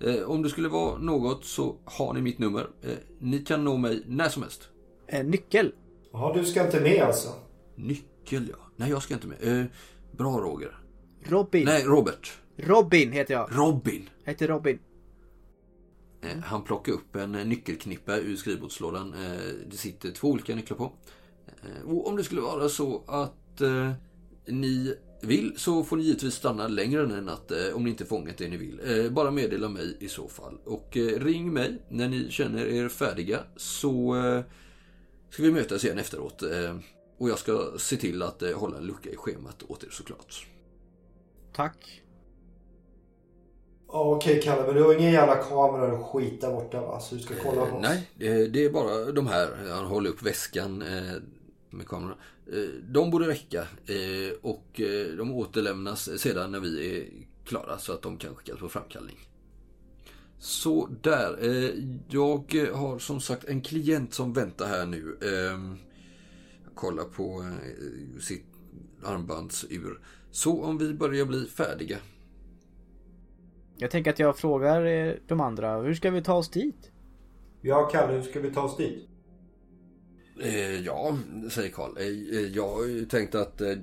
Eh, 0.03 0.23
om 0.29 0.41
det 0.43 0.49
skulle 0.49 0.69
vara 0.69 0.97
något 0.97 1.45
så 1.45 1.77
har 1.85 2.13
ni 2.13 2.21
mitt 2.21 2.39
nummer. 2.39 2.69
Eh, 2.81 2.91
ni 3.19 3.39
kan 3.39 3.63
nå 3.63 3.77
mig 3.77 4.03
när 4.07 4.29
som 4.29 4.41
helst. 4.43 4.69
En 5.07 5.27
nyckel. 5.31 5.71
Jaha, 6.11 6.33
du 6.33 6.45
ska 6.45 6.65
inte 6.65 6.81
med 6.81 7.01
alltså? 7.03 7.29
Nyckel 7.75 8.47
ja. 8.49 8.55
Nej 8.75 8.89
jag 8.89 9.03
ska 9.03 9.13
inte 9.13 9.27
med. 9.27 9.59
Eh, 9.59 9.65
bra 10.17 10.37
Roger. 10.39 10.77
Robin. 11.23 11.65
Nej 11.65 11.83
Robert. 11.83 12.37
Robin 12.57 13.11
heter 13.11 13.33
jag. 13.33 13.49
Robin. 13.51 14.09
Jag 14.23 14.31
heter 14.31 14.47
Robin. 14.47 14.79
Eh, 16.21 16.37
Han 16.43 16.63
plockar 16.63 16.91
upp 16.93 17.15
en 17.15 17.35
eh, 17.35 17.45
nyckelknippa 17.45 18.17
ur 18.17 18.35
skrivbordslådan. 18.35 19.13
Eh, 19.13 19.41
Det 19.71 19.77
sitter 19.77 20.11
två 20.11 20.27
olika 20.27 20.55
nycklar 20.55 20.77
på. 20.77 20.91
Eh, 21.47 21.89
Och 21.89 22.07
om 22.07 22.15
det 22.15 22.23
skulle 22.23 22.41
vara 22.41 22.69
så 22.69 23.03
att 23.07 23.61
eh, 23.61 23.91
ni 24.47 24.95
vill 25.23 25.53
så 25.57 25.83
får 25.83 25.97
ni 25.97 26.03
givetvis 26.03 26.33
stanna 26.33 26.67
längre 26.67 27.03
än 27.03 27.11
en 27.11 27.25
natt 27.25 27.51
eh, 27.51 27.75
om 27.75 27.83
ni 27.83 27.89
inte 27.89 28.05
fångat 28.05 28.37
det 28.37 28.47
ni 28.47 28.57
vill. 28.57 28.81
Eh, 28.85 29.11
Bara 29.11 29.31
meddela 29.31 29.69
mig 29.69 29.97
i 29.99 30.07
så 30.07 30.27
fall. 30.27 30.57
Och 30.65 30.97
eh, 30.97 31.19
ring 31.19 31.53
mig 31.53 31.81
när 31.89 32.09
ni 32.09 32.29
känner 32.29 32.65
er 32.65 32.89
färdiga 32.89 33.39
så 33.55 34.15
ska 35.29 35.43
vi 35.43 35.51
mötas 35.51 35.83
igen 35.83 35.99
efteråt. 35.99 36.43
Och 37.17 37.29
jag 37.29 37.39
ska 37.39 37.71
se 37.77 37.97
till 37.97 38.21
att 38.21 38.41
hålla 38.55 38.77
en 38.77 38.83
lucka 38.83 39.09
i 39.09 39.15
schemat 39.15 39.63
åt 39.67 39.83
er 39.83 39.89
såklart. 39.91 40.47
Tack. 41.53 42.01
Ja, 43.87 44.15
Okej 44.15 44.41
Kalle, 44.41 44.65
men 44.65 44.75
du 44.75 44.83
har 44.83 44.93
ingen 44.93 45.11
jävla 45.11 45.35
kamera 45.35 45.93
och 45.93 46.05
skit 46.05 46.41
där 46.41 46.51
borta 46.51 46.81
va? 46.81 46.99
Så 46.99 47.15
du 47.15 47.21
ska 47.21 47.33
kolla 47.43 47.65
på 47.65 47.75
oss? 47.75 47.81
Nej, 47.81 48.09
det, 48.49 48.65
är 48.65 48.69
bara 48.69 49.11
de 49.11 49.27
här. 49.27 49.47
Han 49.69 49.85
håller 49.85 50.09
upp 50.09 50.21
väskan 50.23 50.83
med 51.69 51.87
kameran. 51.87 52.17
Eh, 52.51 52.69
de 52.89 53.11
borde 53.11 53.27
räcka. 53.27 53.61
Eh, 53.85 54.33
och 54.41 54.81
eh, 54.81 55.07
de 55.17 55.31
återlämnas 55.31 56.19
sedan 56.19 56.51
när 56.51 56.59
vi 56.59 56.97
är 56.97 57.05
klara 57.45 57.77
så 57.77 57.93
att 57.93 58.01
de 58.01 58.17
kan 58.17 58.35
skickas 58.35 58.59
på 58.59 58.69
framkallning. 58.69 59.17
Så 60.39 60.89
där. 61.01 61.37
Jag 62.09 62.69
har 62.73 62.99
som 62.99 63.21
sagt 63.21 63.43
en 63.43 63.61
klient 63.61 64.13
som 64.13 64.33
väntar 64.33 64.67
här 64.67 64.85
nu. 64.85 65.17
Jag 66.63 66.75
kollar 66.75 67.03
på 67.03 67.51
sitt 68.21 68.45
armbandsur. 69.03 69.99
Så 70.31 70.63
om 70.63 70.77
vi 70.77 70.93
börjar 70.93 71.25
bli 71.25 71.45
färdiga. 71.45 71.97
Jag 73.77 73.91
tänker 73.91 74.11
att 74.11 74.19
jag 74.19 74.37
frågar 74.37 75.19
de 75.27 75.41
andra. 75.41 75.81
Hur 75.81 75.93
ska 75.93 76.11
vi 76.11 76.23
ta 76.23 76.33
oss 76.33 76.49
dit? 76.49 76.91
Ja 77.61 77.89
Kalle, 77.91 78.13
hur 78.13 78.21
ska 78.21 78.39
vi 78.39 78.53
ta 78.53 78.61
oss 78.61 78.77
dit? 78.77 79.07
Eh, 80.39 80.79
ja, 80.79 81.17
säger 81.49 81.69
Karl. 81.69 81.97
Eh, 81.97 82.37
eh, 82.37 82.47
jag 82.55 82.69
har 82.69 82.85
ju 82.85 83.05
tänkt 83.05 83.35
att 83.35 83.61
eh, 83.61 83.75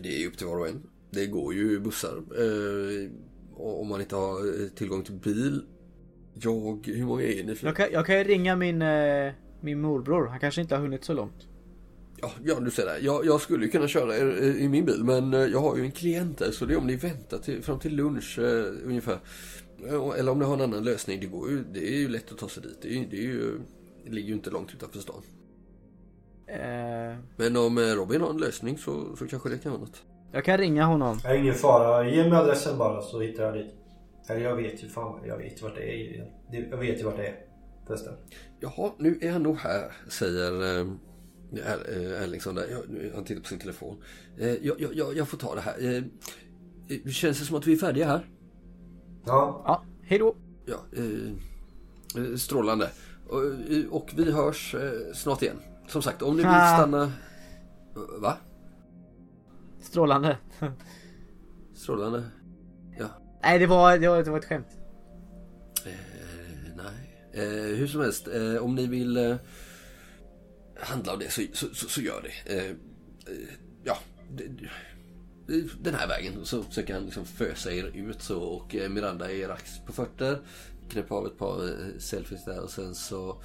det 0.00 0.22
är 0.22 0.26
upp 0.26 0.38
till 0.38 0.46
var 0.46 0.58
och 0.58 0.68
en. 0.68 0.82
Det 1.10 1.26
går 1.26 1.54
ju 1.54 1.80
bussar. 1.80 2.16
Eh, 2.16 3.10
om 3.56 3.88
man 3.88 4.00
inte 4.00 4.16
har 4.16 4.62
eh, 4.62 4.68
tillgång 4.68 5.02
till 5.02 5.14
bil. 5.14 5.62
Jag, 6.34 6.86
hur 6.86 7.04
många 7.04 7.22
är 7.22 7.44
ni? 7.44 7.54
För? 7.54 7.66
Jag 7.66 7.76
kan, 7.76 7.86
jag 7.92 8.06
kan 8.06 8.18
ju 8.18 8.24
ringa 8.24 8.56
min, 8.56 8.84
min 9.60 9.80
morbror. 9.80 10.26
Han 10.26 10.40
kanske 10.40 10.60
inte 10.60 10.74
har 10.74 10.82
hunnit 10.82 11.04
så 11.04 11.12
långt. 11.12 11.46
Ja, 12.20 12.32
ja, 12.44 12.60
du 12.60 12.70
ser 12.70 12.86
det. 12.86 12.98
Jag, 13.00 13.26
jag 13.26 13.40
skulle 13.40 13.64
ju 13.64 13.70
kunna 13.70 13.88
köra 13.88 14.16
er 14.16 14.42
i 14.42 14.68
min 14.68 14.84
bil 14.84 15.04
men 15.04 15.32
jag 15.32 15.60
har 15.60 15.76
ju 15.76 15.82
en 15.82 15.92
klient 15.92 16.38
där 16.38 16.50
så 16.50 16.64
det 16.64 16.74
är 16.74 16.78
om 16.78 16.86
ni 16.86 16.96
väntar 16.96 17.38
till, 17.38 17.62
fram 17.62 17.78
till 17.78 17.96
lunch 17.96 18.38
ungefär. 18.84 19.18
Eller 20.16 20.28
om 20.28 20.38
ni 20.38 20.44
har 20.44 20.54
en 20.54 20.60
annan 20.60 20.84
lösning. 20.84 21.20
Det, 21.20 21.26
går 21.26 21.50
ju, 21.50 21.64
det 21.72 21.94
är 21.94 21.98
ju 21.98 22.08
lätt 22.08 22.32
att 22.32 22.38
ta 22.38 22.48
sig 22.48 22.62
dit. 22.62 22.78
Det, 22.82 22.98
är, 22.98 23.06
det, 23.10 23.16
är 23.16 23.22
ju, 23.22 23.60
det 24.04 24.12
ligger 24.12 24.28
ju 24.28 24.34
inte 24.34 24.50
långt 24.50 24.74
utanför 24.74 24.98
stan. 24.98 25.22
Eh, 26.46 27.16
Men 27.36 27.56
om 27.56 27.78
eh, 27.78 27.82
Robin 27.82 28.20
har 28.20 28.30
en 28.30 28.36
lösning 28.38 28.78
så, 28.78 29.16
så 29.16 29.26
kanske 29.26 29.48
det 29.48 29.58
kan 29.58 29.72
vara 29.72 29.80
något. 29.80 30.02
jag 30.32 30.44
kan 30.44 30.58
ringa 30.58 30.84
honom. 30.84 31.20
Jag 31.22 31.30
har 31.30 31.36
ingen 31.36 31.54
fara. 31.54 32.10
Ge 32.10 32.28
mig 32.28 32.38
adressen 32.38 32.78
bara 32.78 33.02
så 33.02 33.20
hittar 33.20 33.44
jag 33.44 33.54
dit. 33.54 33.74
Eller 34.28 34.40
jag 34.40 34.56
vet 34.56 34.84
ju 34.84 34.88
fan, 34.88 35.20
jag 35.26 35.36
vet 35.38 35.58
ju 35.60 35.64
vart 35.64 35.74
det 35.74 35.82
är. 35.92 36.30
Jag 36.70 36.76
vet 36.78 37.00
ju 37.00 37.04
vart 37.04 37.16
det 37.16 37.26
är. 37.26 37.34
Förresten. 37.86 38.12
Jaha, 38.60 38.90
nu 38.98 39.18
är 39.22 39.30
han 39.30 39.42
nog 39.42 39.56
här, 39.56 39.92
säger 40.08 40.62
eh, 40.80 40.86
eh, 41.52 42.22
Erlingsson 42.22 42.54
där. 42.54 42.66
Ja, 42.70 42.78
nu- 42.88 43.12
Han 43.14 43.24
tittar 43.24 43.42
på 43.42 43.48
sin 43.48 43.58
telefon. 43.58 44.02
Eh, 44.38 44.48
jag, 44.48 44.80
jag, 44.80 44.94
jag, 44.94 45.16
jag 45.16 45.28
får 45.28 45.38
ta 45.38 45.54
det 45.54 45.60
här. 45.60 45.94
Eh, 45.94 46.02
känns 47.10 47.38
det 47.38 47.44
som 47.44 47.56
att 47.56 47.66
vi 47.66 47.72
är 47.72 47.76
färdiga 47.76 48.06
här? 48.06 48.26
Ja, 49.26 49.62
Ja, 49.66 49.82
hej 50.02 50.18
då. 50.18 50.36
Ja, 50.66 50.76
eh, 50.96 52.36
strålande. 52.36 52.88
Och, 53.28 53.42
och 53.90 54.10
vi 54.16 54.32
hörs 54.32 54.74
snart 55.14 55.42
igen. 55.42 55.56
Som 55.88 56.02
sagt, 56.02 56.22
om 56.22 56.36
ni 56.36 56.42
vill 56.42 56.50
Ah. 56.52 56.76
stanna... 56.76 57.12
Va? 58.20 58.36
Strålande. 59.82 60.38
Strålande? 61.74 62.24
Ja. 62.98 63.08
Nej, 63.42 63.58
det 63.58 63.66
var, 63.66 63.98
det 63.98 64.08
var, 64.08 64.22
det 64.22 64.30
var 64.30 64.38
ett 64.38 64.44
skämt. 64.44 64.66
Eh, 65.86 65.92
nej. 66.76 67.16
Eh, 67.32 67.76
hur 67.76 67.86
som 67.86 68.00
helst, 68.00 68.28
eh, 68.28 68.56
om 68.56 68.74
ni 68.74 68.86
vill 68.86 69.16
eh, 69.16 69.36
handla 70.80 71.12
av 71.12 71.18
det 71.18 71.30
så, 71.30 71.42
så, 71.52 71.66
så, 71.74 71.88
så 71.88 72.00
gör 72.00 72.22
det. 72.22 72.56
Eh, 72.56 72.70
eh, 72.70 73.48
ja, 73.84 73.98
den 75.80 75.94
här 75.94 76.08
vägen 76.08 76.44
så 76.44 76.62
försöker 76.62 76.94
han 76.94 77.04
liksom 77.04 77.24
fösa 77.24 77.72
er 77.72 77.84
ut 77.94 78.22
så 78.22 78.40
och 78.42 78.74
Miranda 78.90 79.32
är 79.32 79.48
rax 79.48 79.78
på 79.86 79.92
fötter. 79.92 80.38
Knäpper 80.90 81.14
av 81.14 81.26
ett 81.26 81.38
par 81.38 81.58
selfies 81.98 82.44
där 82.44 82.62
och 82.62 82.70
sen 82.70 82.94
så 82.94 83.42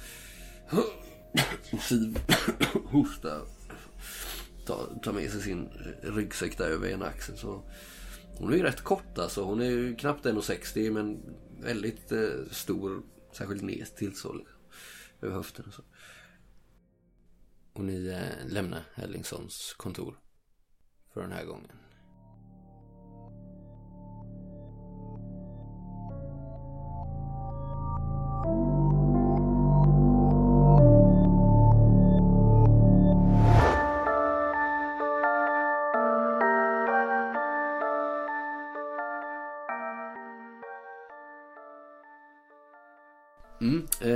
hostar. 2.84 3.46
Tar, 4.66 5.00
tar 5.02 5.12
med 5.12 5.30
sig 5.30 5.42
sin 5.42 5.68
ryggsäck 6.02 6.58
där 6.58 6.66
över 6.70 6.88
en 6.90 7.02
axel. 7.02 7.36
så 7.36 7.62
hon 8.38 8.52
är 8.52 8.56
ju 8.56 8.62
rätt 8.62 8.80
kort 8.80 9.18
alltså. 9.18 9.42
Hon 9.42 9.60
är 9.60 9.64
ju 9.64 9.96
knappt 9.96 10.26
1,60 10.26 10.90
men 10.90 11.36
väldigt 11.62 12.12
eh, 12.12 12.28
stor. 12.50 13.02
Särskilt 13.32 13.62
ner 13.62 13.84
till 13.84 14.16
så 14.16 14.32
liksom. 14.32 14.58
Över 15.20 15.34
höften 15.34 15.64
och 15.64 15.74
så. 15.74 15.82
Och 17.72 17.84
ni 17.84 18.06
eh, 18.06 18.52
lämnar 18.52 18.84
Ellingsons 18.94 19.74
kontor. 19.76 20.18
För 21.14 21.22
den 21.22 21.32
här 21.32 21.44
gången. 21.44 21.70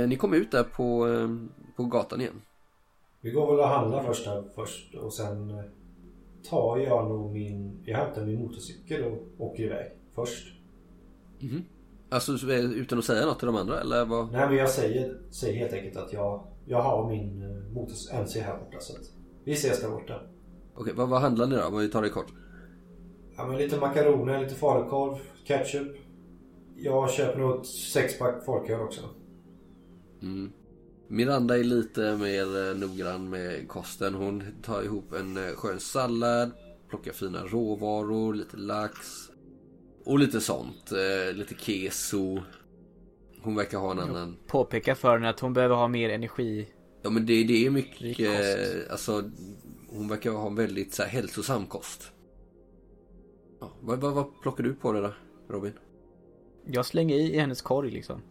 Ni 0.09 0.15
kom 0.15 0.33
ut 0.33 0.51
där 0.51 0.63
på, 0.63 1.07
eh, 1.07 1.29
på 1.75 1.83
gatan 1.83 2.21
igen. 2.21 2.41
vi 3.21 3.31
går 3.31 3.51
väl 3.51 3.59
och 3.59 3.67
handlar 3.67 4.03
först 4.03 4.25
här 4.25 4.43
först 4.55 4.95
och 4.95 5.13
sen 5.13 5.49
eh, 5.49 5.63
tar 6.49 6.77
jag 6.77 7.09
nog 7.09 7.33
min... 7.33 7.79
Jag 7.85 7.97
hämtar 7.97 8.25
min 8.25 8.39
motorcykel 8.39 9.03
och 9.03 9.17
åker 9.37 9.63
iväg 9.63 9.91
först. 10.15 10.53
Alltså 12.09 12.37
så, 12.37 12.49
eh, 12.49 12.59
utan 12.59 12.99
att 12.99 13.05
säga 13.05 13.25
något 13.25 13.39
till 13.39 13.45
de 13.45 13.55
andra 13.55 13.81
eller 13.81 14.05
vad? 14.05 14.31
Nej 14.31 14.47
men 14.47 14.57
jag 14.57 14.69
säger, 14.69 15.17
säger 15.29 15.59
helt 15.59 15.73
enkelt 15.73 15.97
att 15.97 16.13
jag, 16.13 16.43
jag 16.65 16.81
har 16.81 17.09
min 17.09 17.63
motors 17.73 18.11
MC 18.11 18.41
här 18.41 18.57
borta 18.57 18.79
så 18.79 18.93
att 18.93 19.11
vi 19.43 19.53
ses 19.53 19.81
där 19.81 19.89
borta. 19.89 20.21
Okej, 20.75 20.93
vad, 20.95 21.09
vad 21.09 21.21
handlar 21.21 21.47
ni 21.47 21.55
då? 21.55 21.63
Om 21.65 21.77
vi 21.77 21.89
tar 21.89 22.01
det 22.01 22.09
kort. 22.09 22.33
Ja 23.37 23.47
men 23.47 23.57
lite 23.57 23.79
makaroner, 23.79 24.41
lite 24.41 24.55
falukorv, 24.55 25.17
ketchup. 25.45 25.97
Jag 26.75 27.11
köper 27.11 27.39
nog 27.39 27.59
ett 27.59 27.65
sexpack 27.65 28.45
folköl 28.45 28.81
också. 28.81 29.01
Miranda 31.07 31.59
är 31.59 31.63
lite 31.63 32.17
mer 32.17 32.69
eh, 32.69 32.77
noggrann 32.77 33.29
med 33.29 33.67
kosten. 33.67 34.13
Hon 34.13 34.43
tar 34.63 34.83
ihop 34.83 35.13
en 35.13 35.37
eh, 35.37 35.55
skön 35.55 35.79
sallad, 35.79 36.51
plockar 36.89 37.11
fina 37.11 37.45
råvaror, 37.45 38.33
lite 38.33 38.57
lax. 38.57 38.97
och 40.05 40.19
lite 40.19 40.41
sånt. 40.41 40.91
Eh, 40.91 41.35
lite 41.35 41.55
keso. 41.55 42.39
Hon 43.41 43.55
verkar 43.55 43.77
ha 43.77 43.91
en 43.91 43.99
annan... 43.99 44.37
Påpeka 44.47 44.95
för 44.95 45.13
henne 45.13 45.29
att 45.29 45.39
hon 45.39 45.53
behöver 45.53 45.75
ha 45.75 45.87
mer 45.87 46.09
energi. 46.09 46.67
Ja 47.01 47.09
men 47.09 47.25
det, 47.25 47.43
det 47.43 47.65
är 47.65 47.69
mycket, 47.69 48.17
kost. 48.17 48.91
alltså 48.91 49.31
hon 49.89 50.07
verkar 50.07 50.31
ha 50.31 50.47
en 50.47 50.55
väldigt 50.55 50.93
så 50.93 51.03
här, 51.03 51.09
hälsosam 51.09 51.65
kost. 51.65 52.11
Ja, 53.59 53.71
vad, 53.81 53.99
vad, 53.99 54.13
vad 54.13 54.41
plockar 54.41 54.63
du 54.63 54.73
på 54.73 54.91
det 54.91 55.01
då, 55.01 55.13
Robin? 55.49 55.73
Jag 56.65 56.85
slänger 56.85 57.15
i 57.15 57.39
hennes 57.39 57.61
korg 57.61 57.91
liksom. 57.91 58.21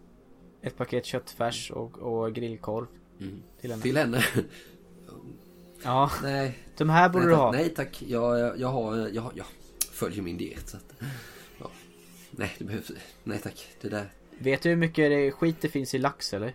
Ett 0.67 0.77
paket 0.77 1.05
köttfärs 1.07 1.71
och, 1.71 1.99
och 1.99 2.35
grillkorv. 2.35 2.87
Mm. 3.21 3.43
Till 3.61 3.71
henne. 3.71 3.83
Till 3.83 3.97
henne? 3.97 4.25
Ja, 5.83 6.11
nej. 6.23 6.59
de 6.77 6.91
här 6.91 7.09
borde 7.09 7.25
nej, 7.25 7.35
du 7.35 7.41
ha. 7.41 7.53
Nej 7.53 7.69
tack, 7.69 8.03
jag, 8.03 8.39
jag, 8.39 8.61
jag 8.61 8.69
har, 8.69 8.97
jag, 8.97 9.33
jag 9.35 9.47
följer 9.93 10.23
min 10.23 10.37
diet 10.37 10.69
så 10.69 10.77
att, 10.77 10.95
ja. 11.59 11.71
Nej, 12.31 12.55
det 12.59 12.65
behövs, 12.65 12.93
nej 13.25 13.39
tack, 13.39 13.69
det 13.81 13.89
där. 13.89 14.13
Vet 14.39 14.63
du 14.63 14.69
hur 14.69 14.77
mycket 14.77 15.11
det, 15.11 15.33
skit 15.33 15.57
det 15.61 15.69
finns 15.69 15.95
i 15.95 15.99
lax 15.99 16.35
eller? 16.35 16.55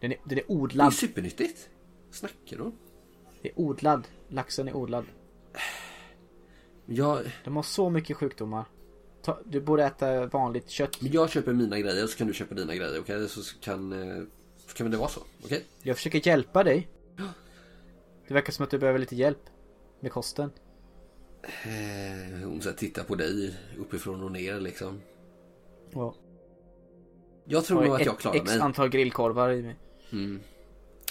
Den 0.00 0.12
är, 0.12 0.18
den 0.24 0.32
är 0.32 0.34
Det 0.34 0.40
är 0.42 0.50
odlad. 0.52 0.94
supernyttigt. 0.94 1.68
Snackar 2.10 2.56
du? 2.56 2.72
Det 3.42 3.48
är 3.48 3.60
odlad. 3.60 4.08
Laxen 4.28 4.68
är 4.68 4.76
odlad. 4.76 5.04
Jag, 6.86 7.22
De 7.44 7.56
har 7.56 7.62
så 7.62 7.90
mycket 7.90 8.16
sjukdomar. 8.16 8.64
Ta, 9.26 9.38
du 9.44 9.60
borde 9.60 9.84
äta 9.84 10.26
vanligt 10.26 10.70
kött. 10.70 11.00
men 11.02 11.12
jag 11.12 11.30
köper 11.30 11.52
mina 11.52 11.78
grejer 11.80 12.06
så 12.06 12.18
kan 12.18 12.26
du 12.26 12.34
köpa 12.34 12.54
dina 12.54 12.74
grejer, 12.74 13.00
okej? 13.00 13.28
Så 13.28 13.40
kan, 13.60 13.92
eh, 13.92 14.22
kan 14.74 14.90
det 14.90 14.96
vara 14.96 15.08
så, 15.08 15.20
okej? 15.44 15.64
Jag 15.82 15.96
försöker 15.96 16.26
hjälpa 16.28 16.64
dig. 16.64 16.88
Det 18.28 18.34
verkar 18.34 18.52
som 18.52 18.64
att 18.64 18.70
du 18.70 18.78
behöver 18.78 18.98
lite 18.98 19.16
hjälp. 19.16 19.38
Med 20.00 20.12
kosten. 20.12 20.50
Eh, 21.42 22.48
hon 22.48 22.62
så 22.62 22.72
tittar 22.72 23.04
på 23.04 23.14
dig 23.14 23.54
uppifrån 23.78 24.22
och 24.22 24.32
ner 24.32 24.60
liksom. 24.60 25.00
Ja. 25.92 26.14
Jag 27.44 27.64
tror 27.64 27.82
nog 27.84 27.94
att 27.94 28.06
jag 28.06 28.18
klarar 28.18 28.36
X 28.36 28.44
mig. 28.44 28.60
antal 28.60 28.88
grillkorvar 28.88 29.50
i 29.50 29.62
mig. 29.62 29.76
Mm. 30.12 30.40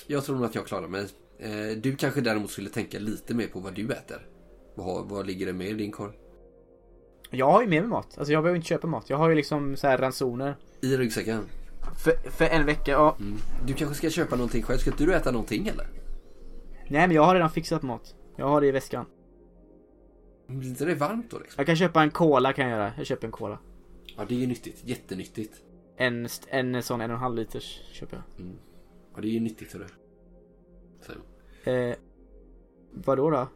Jag 0.07 0.25
tror 0.25 0.35
nog 0.35 0.45
att 0.45 0.55
jag 0.55 0.67
klarar 0.67 0.87
mig. 0.87 1.05
Eh, 1.39 1.77
du 1.77 1.95
kanske 1.95 2.21
däremot 2.21 2.51
skulle 2.51 2.69
tänka 2.69 2.99
lite 2.99 3.33
mer 3.33 3.47
på 3.47 3.59
vad 3.59 3.73
du 3.73 3.91
äter. 3.91 4.27
Vad, 4.75 5.09
vad 5.09 5.27
ligger 5.27 5.45
det 5.45 5.53
med 5.53 5.67
i 5.67 5.73
din 5.73 5.91
korg? 5.91 6.13
Jag 7.29 7.51
har 7.51 7.61
ju 7.61 7.67
med 7.67 7.81
mig 7.81 7.89
mat. 7.89 8.17
Alltså 8.17 8.33
jag 8.33 8.43
behöver 8.43 8.55
inte 8.55 8.67
köpa 8.67 8.87
mat. 8.87 9.09
Jag 9.09 9.17
har 9.17 9.29
ju 9.29 9.35
liksom 9.35 9.75
så 9.77 9.87
här 9.87 9.97
ransoner. 9.97 10.55
I 10.81 10.97
ryggsäcken? 10.97 11.41
För, 12.03 12.29
för 12.31 12.45
en 12.45 12.65
vecka, 12.65 12.91
ja. 12.91 13.15
Mm. 13.19 13.37
Du 13.65 13.73
kanske 13.73 13.95
ska 13.95 14.09
köpa 14.09 14.35
någonting 14.35 14.63
själv? 14.63 14.77
Ska 14.77 14.91
inte 14.91 15.05
du 15.05 15.13
äta 15.13 15.31
någonting 15.31 15.67
eller? 15.67 15.87
Nej 16.87 17.07
men 17.07 17.11
jag 17.11 17.23
har 17.23 17.33
redan 17.33 17.49
fixat 17.49 17.81
mat. 17.81 18.15
Jag 18.35 18.47
har 18.47 18.61
det 18.61 18.67
i 18.67 18.71
väskan. 18.71 19.05
Blir 20.47 20.69
inte 20.69 20.85
det 20.85 20.95
varmt 20.95 21.31
då 21.31 21.39
liksom? 21.39 21.55
Jag 21.57 21.65
kan 21.65 21.75
köpa 21.75 22.03
en 22.03 22.11
cola 22.11 22.53
kan 22.53 22.69
jag 22.69 22.77
göra. 22.77 22.91
Jag 22.97 23.05
köper 23.05 23.27
en 23.27 23.31
cola. 23.31 23.59
Ja 24.17 24.25
det 24.27 24.35
är 24.35 24.39
ju 24.39 24.47
nyttigt, 24.47 24.81
jättenyttigt. 24.85 25.53
En, 25.97 26.27
en 26.47 26.83
sån 26.83 27.01
en 27.01 27.09
och 27.11 27.15
en 27.15 27.21
halv 27.21 27.35
liters 27.35 27.81
köper 27.91 28.17
jag. 28.17 28.45
Ja 29.15 29.21
det 29.21 29.27
är 29.27 29.31
ju 29.31 29.39
nyttigt 29.39 29.71
för 29.71 29.79
det. 29.79 29.87
Eh, 31.71 31.95
vadå 32.91 33.29
då? 33.29 33.47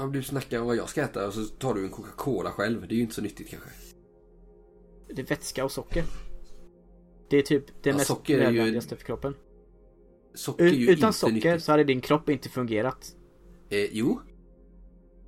Om 0.00 0.12
du 0.12 0.22
snackar 0.22 0.60
om 0.60 0.66
vad 0.66 0.76
jag 0.76 0.88
ska 0.88 1.02
äta 1.02 1.26
och 1.26 1.34
så 1.34 1.44
tar 1.44 1.74
du 1.74 1.84
en 1.84 1.90
Coca-Cola 1.90 2.50
själv. 2.50 2.88
Det 2.88 2.94
är 2.94 2.96
ju 2.96 3.02
inte 3.02 3.14
så 3.14 3.22
nyttigt 3.22 3.48
kanske. 3.50 3.68
Det 5.14 5.22
är 5.22 5.26
vätska 5.26 5.64
och 5.64 5.72
socker. 5.72 6.04
Det 7.30 7.36
är 7.36 7.42
typ 7.42 7.64
det 7.82 7.90
Ja, 7.90 7.96
mest 7.96 8.10
är 8.10 8.16
ju- 8.26 8.38
nödvändigaste 8.38 8.96
för 8.96 9.04
kroppen. 9.04 9.34
Socker 10.34 10.64
är 10.64 10.68
ju 10.68 10.90
utan 10.90 11.12
socker 11.12 11.34
nyttigt. 11.34 11.62
så 11.64 11.72
hade 11.72 11.84
din 11.84 12.00
kropp 12.00 12.28
inte 12.28 12.48
fungerat. 12.48 13.16
Eh, 13.70 13.84
jo, 13.92 14.20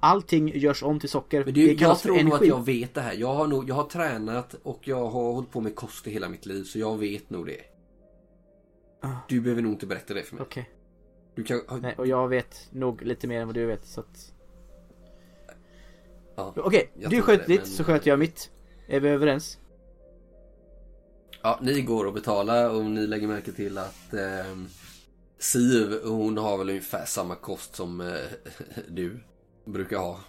Allting 0.04 0.48
görs 0.48 0.82
om 0.82 1.00
till 1.00 1.08
socker. 1.08 1.44
Men 1.44 1.54
det, 1.54 1.66
jag 1.66 1.78
kallas 1.78 2.02
för 2.02 2.08
tror 2.08 2.22
nog 2.22 2.34
att 2.34 2.46
jag 2.46 2.66
vet 2.66 2.94
det 2.94 3.00
här. 3.00 3.12
Jag 3.14 3.34
har, 3.34 3.46
nog, 3.46 3.68
jag 3.70 3.74
har 3.74 3.84
tränat 3.84 4.54
och 4.62 4.88
jag 4.88 4.96
har 5.10 5.32
hållit 5.32 5.50
på 5.50 5.60
med 5.60 5.74
kost 5.76 6.06
i 6.06 6.10
hela 6.10 6.28
mitt 6.28 6.46
liv 6.46 6.64
så 6.64 6.78
jag 6.78 6.98
vet 6.98 7.30
nog 7.30 7.46
det. 7.46 7.60
Ah. 9.02 9.16
Du 9.28 9.40
behöver 9.40 9.62
nog 9.62 9.72
inte 9.72 9.86
berätta 9.86 10.14
det 10.14 10.22
för 10.22 10.34
mig. 10.36 10.42
Okej. 10.42 10.70
Du 11.34 11.44
kan, 11.44 11.60
Nej, 11.80 11.94
och 11.98 12.06
jag 12.06 12.28
vet 12.28 12.68
nog 12.72 13.02
lite 13.02 13.26
mer 13.26 13.40
än 13.40 13.46
vad 13.48 13.54
du 13.54 13.66
vet 13.66 13.86
så 13.86 14.00
att... 14.00 14.31
ja. 16.34 16.54
Okej, 16.56 16.92
du 16.94 17.08
tror 17.08 17.20
sköt 17.20 17.40
det, 17.40 17.46
ditt 17.46 17.60
men- 17.60 17.70
så 17.70 17.84
sköt 17.84 18.06
jag 18.06 18.18
mitt. 18.18 18.50
Är 18.86 19.00
vi 19.00 19.08
överens? 19.08 19.58
ja, 21.42 21.58
ni 21.62 21.82
går 21.82 22.04
och 22.04 22.12
betalar 22.12 22.70
och 22.70 22.84
ni 22.84 23.06
lägger 23.06 23.28
märke 23.28 23.52
till 23.52 23.78
att 23.78 24.14
eh, 24.14 24.56
Siv, 25.38 26.00
hon 26.04 26.38
har 26.38 26.58
väl 26.58 26.68
ungefär 26.68 27.04
samma 27.04 27.34
kost 27.34 27.76
som 27.76 28.00
eh, 28.00 28.16
du 28.88 29.20
brukar 29.64 29.98
ha, 29.98 30.20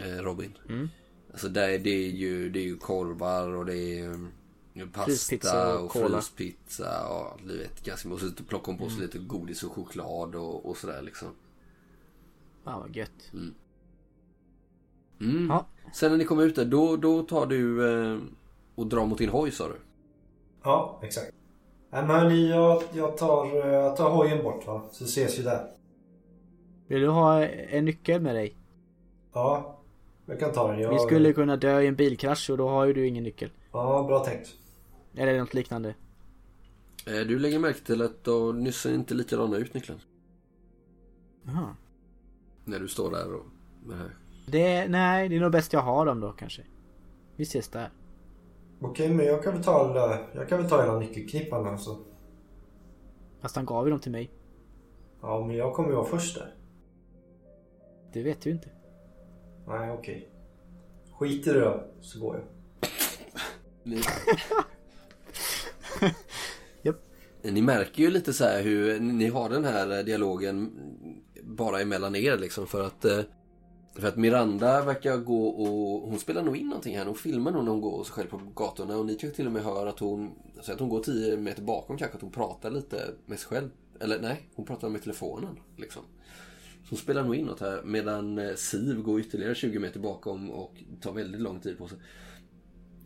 eh, 0.00 0.22
Robin. 0.22 0.58
Mm. 0.68 0.88
Alltså 1.32 1.48
där, 1.48 1.78
det, 1.78 1.90
är 1.90 2.10
ju, 2.10 2.50
det 2.50 2.58
är 2.58 2.64
ju 2.64 2.76
korvar 2.76 3.48
och 3.48 3.66
det 3.66 3.98
är 3.98 4.10
eh, 4.74 4.86
pasta 4.92 5.78
och 5.78 5.96
och 5.96 6.10
fryspizza 6.10 7.08
och 7.08 7.40
du 7.46 7.58
vet 7.58 7.84
ganska. 7.84 8.08
Och 8.08 8.20
så 8.20 8.30
plockar 8.48 8.66
hon 8.66 8.78
på 8.78 8.90
sig 8.90 9.00
lite 9.00 9.18
godis 9.18 9.62
och 9.62 9.72
choklad 9.72 10.34
och, 10.34 10.66
och 10.66 10.76
sådär 10.76 11.02
liksom. 11.02 11.28
Fan 12.64 12.80
vad 12.80 12.96
gött. 12.96 13.30
Mm. 13.32 13.54
Ja. 15.48 15.66
Sen 15.92 16.10
när 16.10 16.18
ni 16.18 16.24
kommer 16.24 16.42
ut 16.42 16.56
där, 16.56 16.64
då, 16.64 16.96
då 16.96 17.22
tar 17.22 17.46
du 17.46 17.92
eh, 17.92 18.18
och 18.74 18.86
drar 18.86 19.06
mot 19.06 19.18
din 19.18 19.28
hoj 19.28 19.50
sa 19.50 19.68
du? 19.68 19.74
Ja, 20.62 21.00
exakt. 21.02 21.32
Nej 21.90 22.06
men 22.06 22.20
hörni, 22.20 22.50
jag, 22.50 22.82
jag, 22.92 23.16
tar, 23.16 23.46
eh, 23.46 23.72
jag 23.72 23.96
tar 23.96 24.10
hojen 24.10 24.42
bort 24.42 24.66
va. 24.66 24.82
Så 24.90 25.04
ses 25.04 25.38
vi 25.38 25.42
där. 25.42 25.66
Vill 26.86 27.00
du 27.00 27.08
ha 27.08 27.44
en 27.46 27.84
nyckel 27.84 28.20
med 28.20 28.34
dig? 28.34 28.56
Ja, 29.32 29.78
jag 30.26 30.40
kan 30.40 30.52
ta 30.52 30.70
den. 30.72 30.80
Jag, 30.80 30.90
Vi 30.92 30.98
skulle 30.98 31.32
kunna 31.32 31.56
dö 31.56 31.80
i 31.80 31.86
en 31.86 31.94
bilkrasch 31.96 32.50
och 32.50 32.58
då 32.58 32.68
har 32.68 32.84
ju 32.84 32.92
du 32.92 33.06
ingen 33.06 33.24
nyckel. 33.24 33.50
Ja, 33.72 34.04
bra 34.08 34.24
tänkt. 34.24 34.48
Eller 35.14 35.38
något 35.38 35.54
liknande. 35.54 35.94
Eh, 37.06 37.20
du 37.26 37.38
lägger 37.38 37.58
märke 37.58 37.80
till 37.80 38.02
att 38.02 38.24
de 38.24 38.72
ser 38.72 38.94
inte 38.94 39.14
likadana 39.14 39.56
ut 39.56 39.74
Niklas. 39.74 40.00
Jaha. 41.44 41.76
När 42.64 42.80
du 42.80 42.88
står 42.88 43.10
där 43.10 43.34
och 43.34 43.46
med 43.86 43.96
det 43.96 44.02
här. 44.02 44.16
Det, 44.52 44.88
nej, 44.88 45.28
det 45.28 45.36
är 45.36 45.40
nog 45.40 45.52
bäst 45.52 45.72
jag 45.72 45.80
har 45.80 46.06
dem 46.06 46.20
då 46.20 46.32
kanske. 46.32 46.62
Vi 47.36 47.42
ses 47.42 47.68
där. 47.68 47.90
Okej, 48.80 49.08
men 49.14 49.26
jag 49.26 49.42
kan 49.44 49.54
väl 49.54 49.64
ta, 49.64 49.72
alla- 49.72 50.18
jag 50.34 50.48
kan 50.48 50.58
väl 50.58 50.70
ta 50.70 50.80
hela 50.82 50.98
nyckelknippan 50.98 51.66
alltså. 51.66 51.98
Fast 53.40 53.56
han 53.56 53.66
gav 53.66 53.84
ju 53.86 53.90
dem 53.90 54.00
till 54.00 54.12
mig. 54.12 54.30
Ja, 55.22 55.44
men 55.46 55.56
jag 55.56 55.74
kommer 55.74 55.88
ju 55.88 55.94
vara 55.94 56.04
först 56.06 56.34
där. 56.38 56.54
Det 58.12 58.22
vet 58.22 58.40
du 58.40 58.50
inte. 58.50 58.68
Nej, 59.68 59.90
okej. 59.90 60.28
Skit 61.12 61.46
i 61.46 61.52
det 61.52 61.60
då, 61.60 61.84
så 62.00 62.20
går 62.20 62.36
jag. 62.36 62.44
Ni... 63.82 63.96
Japp. 66.82 66.96
Ni 67.42 67.62
märker 67.62 68.02
ju 68.02 68.10
lite 68.10 68.32
så 68.32 68.44
här 68.44 68.62
hur 68.62 69.00
ni 69.00 69.28
har 69.28 69.48
den 69.48 69.64
här 69.64 70.02
dialogen 70.02 70.70
bara 71.42 71.80
emellan 71.80 72.14
er 72.16 72.36
liksom 72.38 72.66
för 72.66 72.86
att 72.86 73.04
eh, 73.04 73.18
för 73.94 74.08
att 74.08 74.16
Miranda 74.16 74.84
verkar 74.84 75.16
gå 75.16 75.48
och 75.48 76.08
hon 76.10 76.18
spelar 76.18 76.42
nog 76.42 76.56
in 76.56 76.66
någonting 76.66 76.98
här. 76.98 77.06
Hon 77.06 77.14
filmar 77.14 77.50
nog 77.50 77.64
när 77.64 77.70
hon 77.70 77.80
går 77.80 78.04
sig 78.04 78.12
själv 78.12 78.28
på 78.28 78.40
gatorna 78.56 78.96
och 78.96 79.06
ni 79.06 79.14
kan 79.14 79.30
till 79.30 79.46
och 79.46 79.52
med 79.52 79.62
höra 79.62 79.88
att 79.88 79.98
hon 79.98 80.30
så 80.62 80.72
att 80.72 80.80
hon 80.80 80.88
går 80.88 81.02
10 81.02 81.36
meter 81.36 81.62
bakom 81.62 81.98
kanske 81.98 82.16
att 82.16 82.22
hon 82.22 82.30
pratar 82.30 82.70
lite 82.70 83.10
med 83.26 83.38
sig 83.38 83.48
själv. 83.48 83.68
Eller 84.00 84.20
nej, 84.20 84.48
hon 84.54 84.66
pratar 84.66 84.88
med 84.88 85.02
telefonen 85.02 85.56
liksom. 85.76 86.02
Så 86.84 86.88
hon 86.90 86.98
spelar 86.98 87.24
nog 87.24 87.34
in 87.34 87.46
något 87.46 87.60
här 87.60 87.82
medan 87.84 88.38
eh, 88.38 88.54
Siv 88.54 89.02
går 89.02 89.20
ytterligare 89.20 89.54
20 89.54 89.78
meter 89.78 90.00
bakom 90.00 90.50
och 90.50 90.74
tar 91.00 91.12
väldigt 91.12 91.40
lång 91.40 91.60
tid 91.60 91.78
på 91.78 91.88
sig. 91.88 91.98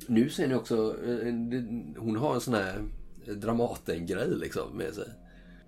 Nu 0.06 0.30
ser 0.30 0.48
ni 0.48 0.54
också, 0.54 0.96
eh, 1.04 1.34
hon 1.98 2.16
har 2.16 2.34
en 2.34 2.40
sån 2.40 2.54
här 2.54 2.82
Dramaten-grej 3.34 4.28
liksom 4.30 4.76
med 4.76 4.94
sig. 4.94 5.08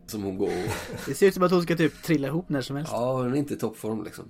Som 0.07 0.23
hon 0.23 0.39
går 0.39 0.47
och... 0.47 0.71
Det 1.07 1.15
ser 1.15 1.27
ut 1.27 1.35
som 1.35 1.43
att 1.43 1.51
hon 1.51 1.63
ska 1.63 1.77
typ 1.77 2.03
trilla 2.03 2.29
ihop 2.29 2.49
när 2.49 2.61
som 2.61 2.77
helst. 2.77 2.93
Ja, 2.93 3.23
hon 3.23 3.33
är 3.33 3.37
inte 3.37 3.55
i 3.55 3.57
toppform 3.57 4.05
liksom. 4.05 4.25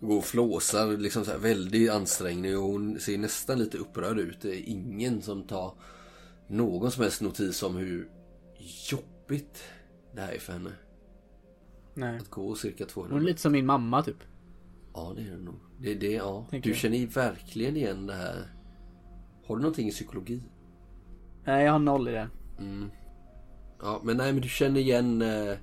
Går 0.00 0.16
och 0.18 0.24
flåsar, 0.24 0.96
liksom 0.96 1.24
så 1.24 1.30
här 1.30 1.38
väldigt 1.38 1.90
ansträngning 1.90 2.56
och 2.56 2.62
hon 2.62 3.00
ser 3.00 3.18
nästan 3.18 3.58
lite 3.58 3.78
upprörd 3.78 4.18
ut. 4.18 4.40
Det 4.40 4.56
är 4.56 4.68
ingen 4.68 5.22
som 5.22 5.42
tar 5.42 5.74
någon 6.48 6.90
som 6.90 7.02
helst 7.02 7.20
notis 7.22 7.62
om 7.62 7.76
hur 7.76 8.08
jobbigt 8.90 9.62
det 10.14 10.20
här 10.20 10.32
är 10.32 10.38
för 10.38 10.52
henne. 10.52 10.72
Nej. 11.94 12.16
Att 12.18 12.30
gå 12.30 12.54
cirka 12.54 12.86
200 12.86 13.14
Hon 13.14 13.22
är 13.22 13.26
lite 13.26 13.40
som 13.40 13.52
min 13.52 13.66
mamma 13.66 14.02
typ. 14.02 14.16
Ja, 14.94 15.12
det 15.16 15.22
är 15.22 15.30
det 15.30 15.42
nog. 15.42 15.54
Det 15.80 15.90
är 15.92 15.94
det, 15.94 16.12
ja. 16.12 16.46
Tänker 16.50 16.68
Du 16.68 16.74
jag. 16.74 16.78
känner 16.78 16.96
ju 16.96 17.06
verkligen 17.06 17.76
igen 17.76 18.06
det 18.06 18.14
här. 18.14 18.48
Har 19.46 19.56
du 19.56 19.62
någonting 19.62 19.88
i 19.88 19.90
psykologi? 19.90 20.42
Nej, 21.44 21.64
jag 21.64 21.72
har 21.72 21.78
noll 21.78 22.08
i 22.08 22.12
det. 22.12 22.28
Ja, 23.80 24.00
men 24.04 24.16
nej, 24.16 24.32
men 24.32 24.42
du 24.42 24.48
känner 24.48 24.80
igen 24.80 25.22
eh, 25.22 25.56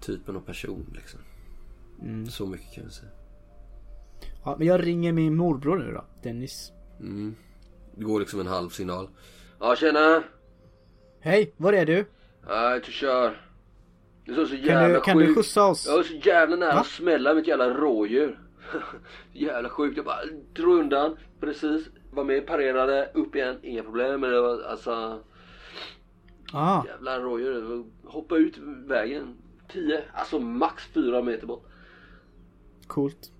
typen 0.00 0.36
av 0.36 0.40
person 0.40 0.92
liksom. 0.96 1.20
Mm. 2.02 2.26
Så 2.26 2.46
mycket 2.46 2.72
kan 2.74 2.84
jag 2.84 2.92
säga. 2.92 3.10
Ja, 4.48 4.56
men 4.58 4.66
jag 4.66 4.86
ringer 4.86 5.12
min 5.12 5.36
morbror 5.36 5.78
nu 5.78 5.92
då. 5.92 6.04
Dennis. 6.22 6.72
Det 7.96 8.04
går 8.04 8.20
liksom 8.20 8.40
en 8.40 8.46
halv 8.46 8.68
signal. 8.68 9.08
Ja, 9.60 9.76
tjena! 9.76 10.22
Hej, 11.20 11.54
var 11.56 11.72
är 11.72 11.86
du? 11.86 12.04
Ja, 12.46 12.70
jag 12.70 12.84
kör. 12.84 13.40
Det 14.24 14.30
är 14.32 14.34
så, 14.34 14.46
så 14.46 14.56
Kan 14.56 14.64
jävla 14.64 14.94
du, 14.94 15.00
kan 15.00 15.18
du 15.18 15.26
sjukt. 15.26 15.36
skjutsa 15.38 15.66
oss? 15.66 15.86
Jag 15.86 15.96
var 15.96 16.02
så 16.02 16.14
jävla 16.14 16.56
nära 16.56 16.74
Va? 16.74 16.80
att 16.80 16.86
smälla 16.86 17.34
med 17.34 17.40
ett 17.40 17.46
jävla 17.48 17.74
rådjur. 17.74 18.38
Jävla 19.32 19.68
sjukt. 19.68 19.96
Jag 19.96 20.06
bara 20.06 20.20
drog 20.54 20.78
undan. 20.78 21.16
Precis. 21.40 21.86
Var 22.12 22.24
med, 22.24 22.46
parerade, 22.46 23.10
upp 23.14 23.36
igen. 23.36 23.58
Inga 23.62 23.82
problem. 23.82 24.20
Men 24.20 24.30
det 24.30 24.40
var 24.40 24.62
alltså 24.62 25.22
Ah, 26.52 26.84
jävla 26.86 27.18
rådjur. 27.20 27.84
Hoppa 28.04 28.36
ut 28.36 28.58
vägen. 28.86 29.36
10, 29.72 30.04
alltså 30.12 30.38
max 30.38 30.84
4 30.94 31.22
meter 31.22 31.46
bort. 31.46 31.64
coolt. 32.86 33.32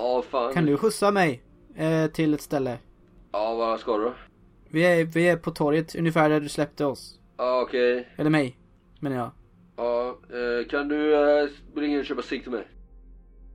Ja 0.00 0.22
fan. 0.22 0.54
Kan 0.54 0.66
du 0.66 0.76
skjutsa 0.76 1.10
mig 1.10 1.42
eh, 1.76 2.06
till 2.06 2.34
ett 2.34 2.40
ställe? 2.40 2.78
Ja 3.32 3.54
vad 3.54 3.80
ska 3.80 3.96
du? 3.98 4.12
Vi 4.68 4.82
är, 4.82 5.04
vi 5.04 5.28
är 5.28 5.36
på 5.36 5.50
torget, 5.50 5.94
ungefär 5.94 6.30
där 6.30 6.40
du 6.40 6.48
släppte 6.48 6.84
oss. 6.84 7.18
Ja 7.36 7.60
okej. 7.62 8.08
Eller 8.16 8.30
mig, 8.30 8.58
menar 9.00 9.16
jag. 9.16 9.30
Ja, 9.76 10.08
eh, 10.08 10.68
kan 10.68 10.88
du 10.88 11.14
eh, 11.42 11.48
ringa 11.74 11.98
och 11.98 12.04
köpa 12.04 12.22
cigg 12.22 12.42
till 12.42 12.52
mig? 12.52 12.66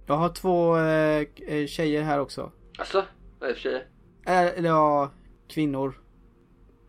Jag 0.06 0.16
har 0.16 0.30
två 0.30 0.78
eh, 0.78 1.26
eh, 1.56 1.68
tjejer 1.68 2.02
här 2.04 2.20
också. 2.20 2.52
Asså? 2.80 3.04
Vad 3.40 3.50
är 3.50 3.54
det 3.54 3.60
för 3.60 3.62
tjejer? 3.62 3.86
Eh, 4.26 4.58
Eller 4.58 4.70
ja, 4.70 5.12
kvinnor. 5.48 5.94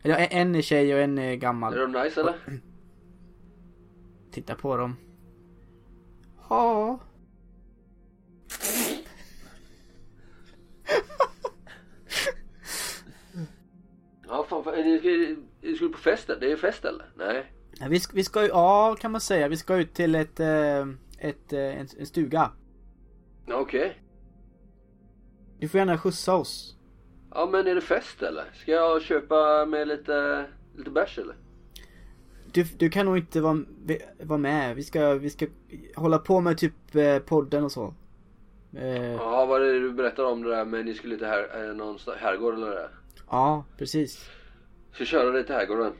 Eller 0.02 0.26
en 0.30 0.54
är 0.54 0.62
tjej 0.62 0.94
och 0.94 1.00
en 1.00 1.18
är 1.18 1.30
Är 1.32 1.34
gammal. 1.36 1.74
de 1.74 1.92
nice 1.92 2.20
eller? 2.20 2.34
Titta 4.32 4.54
på 4.54 4.76
dem. 4.76 4.96
Ja. 6.50 6.98
Ja 14.28 14.46
fan, 14.48 14.64
fan 14.64 14.74
ni, 14.74 14.98
ska, 14.98 15.08
ni 15.68 15.76
ska 15.76 15.88
på 15.88 15.98
fest? 15.98 16.30
Det 16.40 16.52
är 16.52 16.56
fest 16.56 16.84
eller? 16.84 17.06
Nej. 17.16 17.52
Ja, 17.80 17.86
Vi 17.88 18.00
ska, 18.00 18.16
vi 18.16 18.24
ska, 18.24 18.46
ja 18.46 18.96
kan 19.00 19.12
man 19.12 19.20
säga. 19.20 19.48
Vi 19.48 19.56
ska 19.56 19.76
ut 19.76 19.94
till 19.94 20.14
ett, 20.14 20.40
eh, 20.40 20.86
ett, 21.18 21.52
eh, 21.52 21.80
en, 21.80 21.86
en 21.98 22.06
stuga. 22.06 22.50
Okej. 23.48 24.02
Du 25.58 25.68
får 25.68 25.78
gärna 25.78 25.98
skjutsa 25.98 26.34
oss. 26.34 26.76
Ja 27.30 27.48
men 27.52 27.66
är 27.66 27.74
det 27.74 27.80
fest 27.80 28.22
eller? 28.22 28.44
Ska 28.54 28.72
jag 28.72 29.02
köpa 29.02 29.66
med 29.66 29.88
lite, 29.88 30.44
lite 30.76 30.90
bärs 30.90 31.18
eller? 31.18 31.34
Du, 32.52 32.64
du 32.78 32.90
kan 32.90 33.06
nog 33.06 33.18
inte 33.18 33.40
vara, 33.40 33.58
vara 34.22 34.38
med. 34.38 34.76
Vi 34.76 34.82
ska, 34.82 35.14
vi 35.14 35.30
ska 35.30 35.46
hålla 35.96 36.18
på 36.18 36.40
med 36.40 36.58
typ 36.58 36.94
eh, 36.94 37.18
podden 37.18 37.64
och 37.64 37.72
så. 37.72 37.94
Ja 39.18 39.46
vad 39.46 39.62
är 39.62 39.72
det 39.72 39.80
du 39.80 39.92
berättar 39.92 40.24
om 40.24 40.42
det 40.42 40.50
där 40.50 40.64
med 40.64 40.84
ni 40.84 40.94
skulle 40.94 41.16
till 41.16 41.26
här, 41.26 41.74
någon 41.74 41.98
herrgård 42.18 42.54
eller 42.54 42.66
det 42.66 42.74
där? 42.74 42.90
Ja, 43.30 43.64
precis. 43.78 44.30
Ska 44.92 45.04
köra 45.04 45.30
dig 45.30 45.46
till 45.46 45.54
herrgården? 45.54 45.92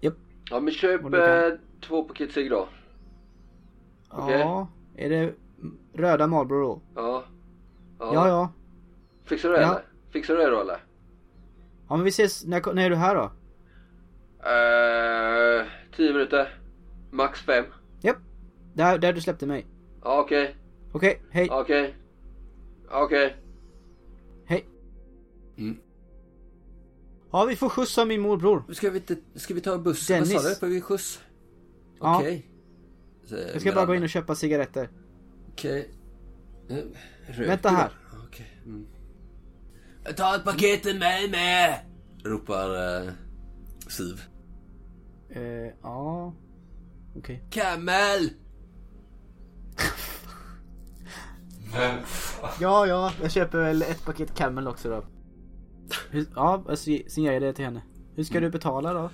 Japp. 0.00 0.14
Ja 0.50 0.60
men 0.60 0.72
köp 0.72 1.04
Om 1.04 1.10
du 1.10 1.18
kan. 1.18 1.52
eh, 1.52 1.58
två 1.80 2.04
paket 2.04 2.32
cigg 2.32 2.50
då. 2.50 2.68
Okej. 4.10 4.40
Ja, 4.40 4.68
är 4.96 5.08
det 5.10 5.34
röda 5.94 6.26
Marlboro 6.26 6.60
då? 6.66 6.82
Ja. 6.94 7.24
Ja, 7.98 8.28
ja. 8.28 8.52
Fixar 9.24 9.48
du 9.48 9.54
det 9.54 9.60
Ja. 9.60 9.68
eller? 9.70 9.84
Fixar 10.10 10.34
du 10.36 10.40
det 10.42 10.50
då 10.50 10.60
eller? 10.60 10.84
Ja 11.88 11.96
men 11.96 12.04
vi 12.04 12.08
ses, 12.08 12.44
när, 12.46 12.74
när 12.74 12.84
är 12.86 12.90
du 12.90 12.96
här 12.96 13.14
då? 13.14 13.22
Eh, 14.48 15.66
tio 15.96 16.12
minuter. 16.12 16.58
Max 17.10 17.40
fem. 17.40 17.64
Japp. 18.00 18.16
Där, 18.74 18.98
där 18.98 19.12
du 19.12 19.20
släppte 19.20 19.46
mig. 19.46 19.66
Ja 20.02 20.20
okej. 20.20 20.56
Okej, 20.92 21.22
hej. 21.30 21.48
Okej. 21.50 21.94
Okej. 22.90 23.36
Hej. 24.46 24.66
Mm. 25.58 25.76
Ja, 27.32 27.44
vi 27.44 27.56
får 27.56 27.68
skjutsa 27.68 28.04
min 28.04 28.20
morbror. 28.20 28.64
Ska 28.72 28.90
vi, 28.90 28.98
inte, 28.98 29.16
ska 29.34 29.54
vi 29.54 29.60
ta 29.60 29.78
bussen? 29.78 30.14
Dennis. 30.14 30.34
Vad 30.34 30.42
sa 30.42 30.48
du? 30.48 30.54
Får 30.54 30.66
vi 30.66 30.80
skjuts? 30.80 31.20
Ja. 32.00 32.18
Okej. 32.18 32.50
Så, 33.24 33.34
Jag 33.34 33.60
ska 33.60 33.72
bara 33.72 33.86
gå 33.86 33.94
in 33.94 34.02
och 34.02 34.08
köpa 34.08 34.34
cigaretter. 34.34 34.90
Okej. 35.52 35.90
Eh, 36.68 36.76
röker 37.26 37.46
Vänta 37.46 37.68
här. 37.68 37.90
Okej. 38.26 38.60
Mm. 38.64 38.86
Ta 40.16 40.36
ett 40.36 40.44
paket 40.44 40.82
till 40.82 40.98
mig 40.98 41.30
med! 41.30 41.78
Ropar 42.24 42.98
eh, 43.06 43.12
Siv. 43.88 44.22
Eh, 45.28 45.42
ja. 45.82 46.34
Okej. 47.16 47.44
Camel! 47.50 48.30
Ja, 52.60 52.86
ja. 52.86 53.12
Jag 53.22 53.30
köper 53.30 53.58
väl 53.58 53.82
ett 53.82 54.04
paket 54.04 54.34
Camel 54.34 54.68
också 54.68 54.88
då. 54.90 55.04
Hur, 56.10 56.26
ja, 56.34 56.64
alltså, 56.68 56.90
ger 56.90 57.32
jag 57.32 57.42
det 57.42 57.52
till 57.52 57.64
henne. 57.64 57.82
Hur 58.14 58.24
ska 58.24 58.40
du 58.40 58.50
betala 58.50 58.92
då? 58.92 59.10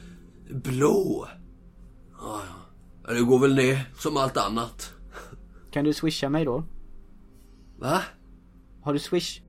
Blå! 0.50 1.28
Ja, 2.18 2.42
ja. 3.06 3.14
Det 3.14 3.20
går 3.20 3.38
väl 3.38 3.54
ner 3.54 3.90
som 3.94 4.16
allt 4.16 4.36
annat. 4.36 4.92
Kan 5.70 5.84
du 5.84 5.92
swisha 5.92 6.28
mig 6.28 6.44
då? 6.44 6.64
Va? 7.78 8.02
Har 8.82 8.92
du 8.92 8.98
swish? 8.98 9.40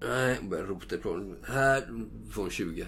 Nej, 0.00 0.38
jag 0.40 0.50
börjar 0.50 0.66
rota 0.66 0.96
på 0.96 1.34
Här 1.44 1.82
får 2.30 2.42
hon 2.42 2.50
20. 2.50 2.86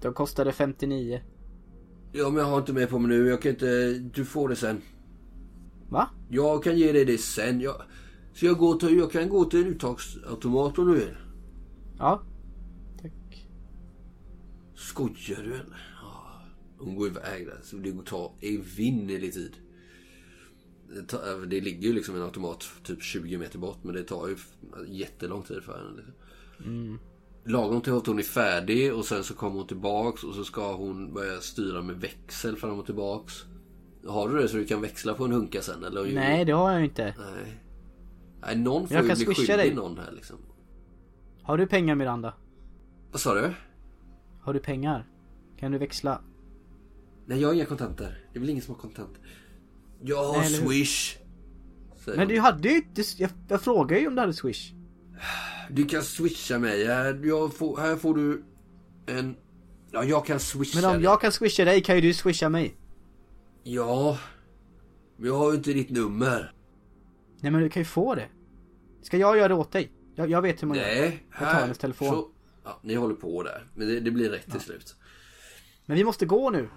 De 0.00 0.14
kostade 0.14 0.52
59. 0.52 1.22
Ja, 2.12 2.30
men 2.30 2.36
jag 2.38 2.50
har 2.50 2.58
inte 2.58 2.72
med 2.72 2.88
på 2.88 2.98
mig 2.98 3.18
nu. 3.18 3.28
Jag 3.28 3.42
kan 3.42 3.52
inte... 3.52 3.92
Du 3.98 4.24
får 4.24 4.48
det 4.48 4.56
sen. 4.56 4.82
Va? 5.88 6.08
Jag 6.28 6.64
kan 6.64 6.78
ge 6.78 6.92
dig 6.92 7.04
det 7.04 7.18
sen. 7.18 7.60
Jag... 7.60 7.82
Så 8.32 8.46
jag, 8.46 8.58
går 8.58 8.74
till, 8.74 8.98
jag 8.98 9.12
kan 9.12 9.28
gå 9.28 9.44
till 9.44 9.60
en 9.60 9.66
uttagsautomat 9.66 10.78
om 10.78 10.86
du 10.86 10.94
vill. 10.94 11.16
Ja. 11.98 12.22
Tack. 13.02 13.48
Skojar 14.74 15.42
du 15.42 15.54
eller? 15.54 15.94
Ja. 16.02 16.40
Hon 16.78 16.96
går 16.96 17.06
iväg 17.08 17.46
där. 17.46 17.58
Så 17.62 17.76
det 17.76 18.04
tar 18.06 18.32
evinnerlig 18.40 19.32
tid. 19.32 19.52
Det, 20.94 21.02
tar, 21.02 21.46
det 21.46 21.60
ligger 21.60 21.88
ju 21.88 21.92
liksom 21.94 22.16
en 22.16 22.22
automat 22.22 22.64
typ 22.82 23.02
20 23.02 23.38
meter 23.38 23.58
bort. 23.58 23.78
Men 23.82 23.94
det 23.94 24.02
tar 24.02 24.28
ju 24.28 24.36
jättelång 24.88 25.42
tid 25.42 25.62
för 25.62 25.76
henne. 25.78 25.90
Liksom. 25.96 26.98
Lagom 27.46 27.80
till 27.80 27.92
att 27.92 28.06
hon 28.06 28.18
är 28.18 28.22
färdig 28.22 28.94
och 28.94 29.04
sen 29.04 29.24
så 29.24 29.34
kommer 29.34 29.56
hon 29.56 29.66
tillbaks 29.66 30.24
och 30.24 30.34
så 30.34 30.44
ska 30.44 30.72
hon 30.74 31.14
börja 31.14 31.40
styra 31.40 31.82
med 31.82 31.96
växel 31.96 32.56
fram 32.56 32.78
och 32.78 32.86
tillbaks. 32.86 33.44
Har 34.06 34.28
du 34.28 34.38
det 34.38 34.48
så 34.48 34.56
du 34.56 34.64
kan 34.64 34.80
växla 34.80 35.14
på 35.14 35.24
en 35.24 35.32
hunka 35.32 35.62
sen 35.62 35.84
eller? 35.84 36.12
Nej, 36.14 36.44
det 36.44 36.52
har 36.52 36.72
jag 36.72 36.84
inte. 36.84 37.14
Nej. 37.18 37.60
Nej, 38.40 38.56
någon 38.56 38.88
får 38.88 38.96
Jag 38.96 39.02
ju 39.04 39.08
kan 39.08 39.16
bli 39.18 39.34
skyldig 39.34 39.56
dig. 39.56 39.74
någon 39.74 39.98
här 39.98 40.12
liksom. 40.12 40.36
Har 41.44 41.58
du 41.58 41.66
pengar 41.66 41.94
Miranda? 41.94 42.34
Vad 43.12 43.20
sa 43.20 43.34
du? 43.34 43.52
Har 44.40 44.54
du 44.54 44.60
pengar? 44.60 45.06
Kan 45.58 45.72
du 45.72 45.78
växla? 45.78 46.20
Nej, 47.26 47.40
jag 47.40 47.48
har 47.48 47.54
inga 47.54 47.64
kontanter. 47.64 48.18
Det 48.32 48.38
är 48.38 48.40
väl 48.40 48.50
ingen 48.50 48.62
som 48.62 48.74
har 48.74 48.80
kontanter. 48.82 49.22
Jag 50.02 50.24
har 50.24 50.38
Nej, 50.38 50.48
swish. 50.50 51.16
Men 52.06 52.18
hon. 52.18 52.28
du 52.28 52.40
hade 52.40 52.68
ju 52.68 52.76
inte... 52.76 53.02
Jag, 53.18 53.30
jag 53.48 53.60
frågade 53.60 54.00
ju 54.00 54.06
om 54.08 54.14
du 54.14 54.20
hade 54.20 54.32
swish. 54.34 54.72
Du 55.70 55.84
kan 55.84 56.02
swisha 56.02 56.58
mig. 56.58 56.86
Här, 56.86 57.48
får, 57.48 57.76
här 57.76 57.96
får 57.96 58.14
du 58.14 58.44
en... 59.06 59.36
Ja, 59.90 60.04
jag 60.04 60.26
kan 60.26 60.40
swisha 60.40 60.80
Men 60.80 60.90
om 60.90 60.96
dig. 60.96 61.04
jag 61.04 61.20
kan 61.20 61.32
swisha 61.32 61.64
dig 61.64 61.82
kan 61.82 61.94
ju 61.94 62.00
du 62.00 62.14
swisha 62.14 62.48
mig. 62.48 62.76
Ja. 63.62 64.18
Men 65.16 65.26
jag 65.26 65.38
har 65.38 65.50
ju 65.50 65.56
inte 65.56 65.72
ditt 65.72 65.90
nummer. 65.90 66.52
Nej 67.40 67.52
men 67.52 67.60
du 67.62 67.68
kan 67.68 67.80
ju 67.80 67.84
få 67.86 68.14
det. 68.14 68.28
Ska 69.02 69.16
jag 69.18 69.36
göra 69.36 69.48
det 69.48 69.54
åt 69.54 69.72
dig? 69.72 69.92
Jag, 70.14 70.30
jag 70.30 70.42
vet 70.42 70.62
hur 70.62 70.66
man 70.68 70.76
gör. 70.76 70.84
Nej, 70.84 71.26
Jag 71.40 71.50
tar 71.50 71.60
hennes 71.60 71.78
telefon. 71.78 72.08
Så, 72.08 72.28
ja, 72.64 72.78
ni 72.82 72.94
håller 72.94 73.14
på 73.14 73.42
där. 73.42 73.66
Men 73.74 73.88
det, 73.88 74.00
det 74.00 74.10
blir 74.10 74.30
rätt 74.30 74.50
till 74.50 74.60
slut. 74.60 74.96
Men 75.86 75.96
vi 75.96 76.04
måste 76.04 76.26
gå 76.26 76.50
nu. 76.50 76.68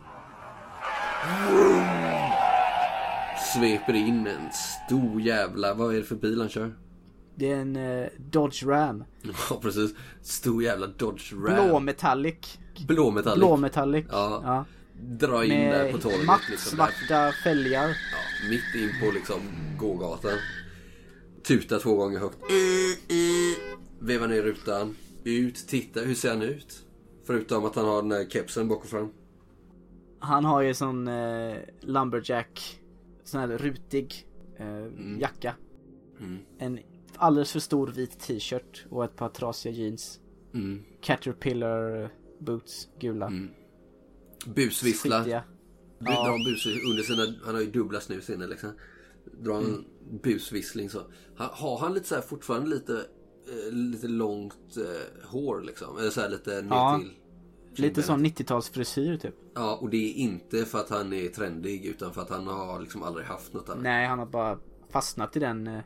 Sveper 3.54 3.94
in 3.94 4.28
en 4.28 4.50
stor 4.52 5.22
jävla... 5.22 5.74
Vad 5.74 5.94
är 5.96 5.98
det 5.98 6.04
för 6.04 6.16
bil 6.16 6.40
han 6.40 6.50
kör? 6.50 6.74
Det 7.36 7.52
är 7.52 7.56
en 7.56 7.76
eh, 7.76 8.08
Dodge 8.18 8.64
Ram. 8.64 9.04
Ja, 9.50 9.60
precis. 9.62 9.96
Stor 10.22 10.64
jävla 10.64 10.88
Dodge 10.88 11.34
Ram. 11.34 11.68
Blå 11.68 11.80
metallic. 11.80 12.58
Blå 12.88 13.12
metallic. 13.12 13.38
Blå 13.40 13.58
metallic. 13.58 14.06
Ja. 14.12 14.42
ja. 14.44 14.66
Dra 15.02 15.46
in 15.46 15.50
där 15.52 15.86
på 15.86 15.92
Med 15.92 16.02
torget. 16.02 16.26
matt 16.26 16.42
liksom, 16.50 16.78
svarta 16.78 17.32
fälgar. 17.44 17.88
Ja, 17.88 18.50
mitt 18.50 18.84
in 18.84 18.92
på 19.02 19.12
liksom 19.12 19.42
gågatan. 19.80 20.32
Tuta 21.48 21.80
två 21.80 21.96
gånger 21.96 22.20
högt. 22.20 22.38
Veva 24.00 24.28
ner 24.28 24.42
rutan. 24.42 24.96
Ut, 25.24 25.56
titta. 25.56 26.00
Hur 26.00 26.16
ser 26.16 26.30
han 26.30 26.42
ut? 26.42 26.86
Förutom 27.26 27.66
att 27.66 27.76
han 27.76 27.86
har 27.86 28.02
den 28.02 28.12
här 28.12 28.26
kepsen 28.30 28.68
bak 28.68 28.84
och 28.84 28.90
fram. 28.90 29.10
Han 30.20 30.46
har 30.46 30.62
ju 30.62 30.74
sån 30.74 31.08
eh, 31.08 31.58
lumberjack. 31.82 32.80
Sån 33.24 33.40
här 33.40 33.48
rutig 33.48 34.28
eh, 34.58 35.20
jacka. 35.20 35.56
Mm. 36.20 36.38
En 36.60 36.80
alldeles 37.16 37.52
för 37.52 37.60
stor 37.60 37.88
vit 37.88 38.20
t-shirt 38.20 38.86
och 38.90 39.06
ett 39.06 39.16
par 39.16 39.30
trasiga 39.30 39.74
jeans. 39.74 40.20
Mm. 40.54 40.84
Caterpillar 41.02 42.10
boots, 42.40 42.90
gula. 43.00 43.32
Busvissla. 44.46 45.20
Skitiga. 45.20 45.44
Ja. 46.00 46.12
Ja. 46.12 46.24
Drar 46.24 46.36
en 46.36 46.44
bus 46.44 46.66
under 46.66 47.04
sina, 47.04 47.26
han 47.46 47.56
har 47.56 47.62
ju 47.62 47.72
dubbla 47.72 48.00
snus 48.00 48.30
inne 48.30 48.48
liksom. 48.48 48.72
Drar 49.42 49.60
Mm. 49.60 49.86
Busvissling 50.24 50.90
så. 50.90 51.02
Han, 51.36 51.50
har 51.52 51.78
han 51.78 51.94
lite 51.94 52.08
så 52.08 52.16
här 52.16 52.22
fortfarande 52.22 52.70
lite, 52.70 52.94
eh, 53.48 53.72
lite 53.74 54.08
långt 54.08 54.78
eh, 54.78 55.28
hår 55.30 55.62
liksom? 55.62 55.98
Eller 55.98 56.10
så 56.10 56.22
här 56.22 56.30
lite 56.30 56.62
ner 56.62 56.68
Ja. 56.70 57.00
till. 57.00 57.14
Lite 57.84 58.04
sån 58.04 58.26
90-talsfrisyr 58.26 59.18
typ. 59.18 59.36
Ja, 59.56 59.76
och 59.82 59.90
det 59.90 59.98
är 59.98 60.14
inte 60.14 60.66
för 60.66 60.80
att 60.80 60.90
han 60.90 61.14
är 61.14 61.28
trendig 61.28 61.86
utan 61.86 62.14
för 62.14 62.22
att 62.22 62.30
han 62.30 62.48
har 62.48 62.80
liksom 62.80 63.04
aldrig 63.04 63.26
haft 63.26 63.54
något 63.54 63.70
annat. 63.70 63.84
Nej, 63.84 64.08
han 64.08 64.20
har 64.20 64.26
bara 64.26 64.60
fastnat 64.90 65.36
i 65.36 65.40
den. 65.40 65.68
eh, 65.68 65.80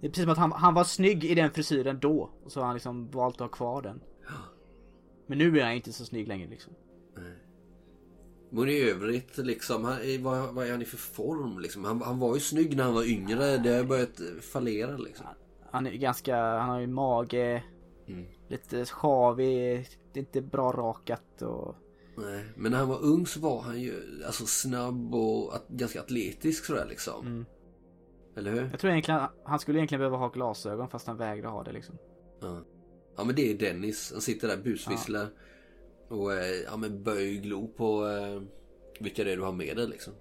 Det 0.00 0.06
är 0.06 0.10
precis 0.10 0.24
som 0.24 0.32
att 0.32 0.38
han, 0.38 0.52
han 0.52 0.74
var 0.74 0.84
snygg 0.84 1.24
i 1.24 1.34
den 1.34 1.50
frisyren 1.50 1.98
då. 2.00 2.30
Och 2.44 2.52
så 2.52 2.60
har 2.60 2.66
han 2.66 2.74
liksom 2.74 3.10
valt 3.10 3.34
att 3.34 3.40
ha 3.40 3.48
kvar 3.48 3.82
den. 3.82 4.00
Men 5.26 5.38
nu 5.38 5.60
är 5.60 5.64
han 5.64 5.72
inte 5.74 5.92
så 5.92 6.04
snygg 6.04 6.28
längre 6.28 6.48
liksom. 6.50 6.72
Men 8.54 8.68
i 8.68 8.80
övrigt 8.80 9.38
liksom, 9.38 9.84
han, 9.84 9.98
vad, 10.20 10.54
vad 10.54 10.66
är 10.66 10.70
han 10.70 10.82
i 10.82 10.84
för 10.84 10.96
form 10.96 11.58
liksom? 11.58 11.84
Han, 11.84 12.02
han 12.02 12.18
var 12.18 12.34
ju 12.34 12.40
snygg 12.40 12.76
när 12.76 12.84
han 12.84 12.94
var 12.94 13.04
yngre. 13.04 13.56
Det 13.56 13.76
har 13.76 13.84
börjat 13.84 14.20
fallera 14.52 14.96
liksom. 14.96 15.26
Han 15.70 15.86
är 15.86 15.90
ganska, 15.90 16.36
han 16.36 16.68
har 16.68 16.80
ju 16.80 16.86
mage. 16.86 17.64
Mm. 18.06 18.26
Lite 18.48 18.84
sjavig. 18.84 19.88
Det 20.12 20.20
är 20.20 20.20
inte 20.20 20.42
bra 20.42 20.72
rakat 20.72 21.42
och... 21.42 21.76
Nej, 22.16 22.44
men 22.56 22.72
när 22.72 22.78
han 22.78 22.88
var 22.88 23.02
ung 23.02 23.26
så 23.26 23.40
var 23.40 23.62
han 23.62 23.80
ju 23.80 24.22
alltså 24.26 24.46
snabb 24.46 25.14
och 25.14 25.54
att, 25.54 25.68
ganska 25.68 26.00
atletisk 26.00 26.64
sådär 26.64 26.86
liksom. 26.88 27.26
Mm. 27.26 27.46
Eller 28.36 28.52
hur? 28.52 28.68
Jag 28.70 28.80
tror 28.80 28.90
egentligen, 28.90 29.20
han 29.44 29.58
skulle 29.58 29.78
egentligen 29.78 30.00
behöva 30.00 30.16
ha 30.16 30.28
glasögon 30.28 30.88
fast 30.88 31.06
han 31.06 31.16
vägrar 31.16 31.50
ha 31.50 31.64
det 31.64 31.72
liksom. 31.72 31.98
Ja. 32.40 32.60
ja 33.16 33.24
men 33.24 33.34
det 33.34 33.50
är 33.50 33.58
Dennis. 33.58 34.10
Han 34.12 34.20
sitter 34.20 34.48
där 34.48 34.56
busvisslar. 34.56 35.28
Och 36.08 36.32
eh, 36.32 36.60
ja 36.66 36.76
men 36.76 37.02
böj 37.02 37.36
glo 37.36 37.68
på 37.68 38.06
eh, 38.06 38.42
vilka 39.00 39.24
det 39.24 39.32
är 39.32 39.36
du 39.36 39.42
har 39.42 39.52
med 39.52 39.76
dig 39.76 39.86
liksom. 39.86 40.12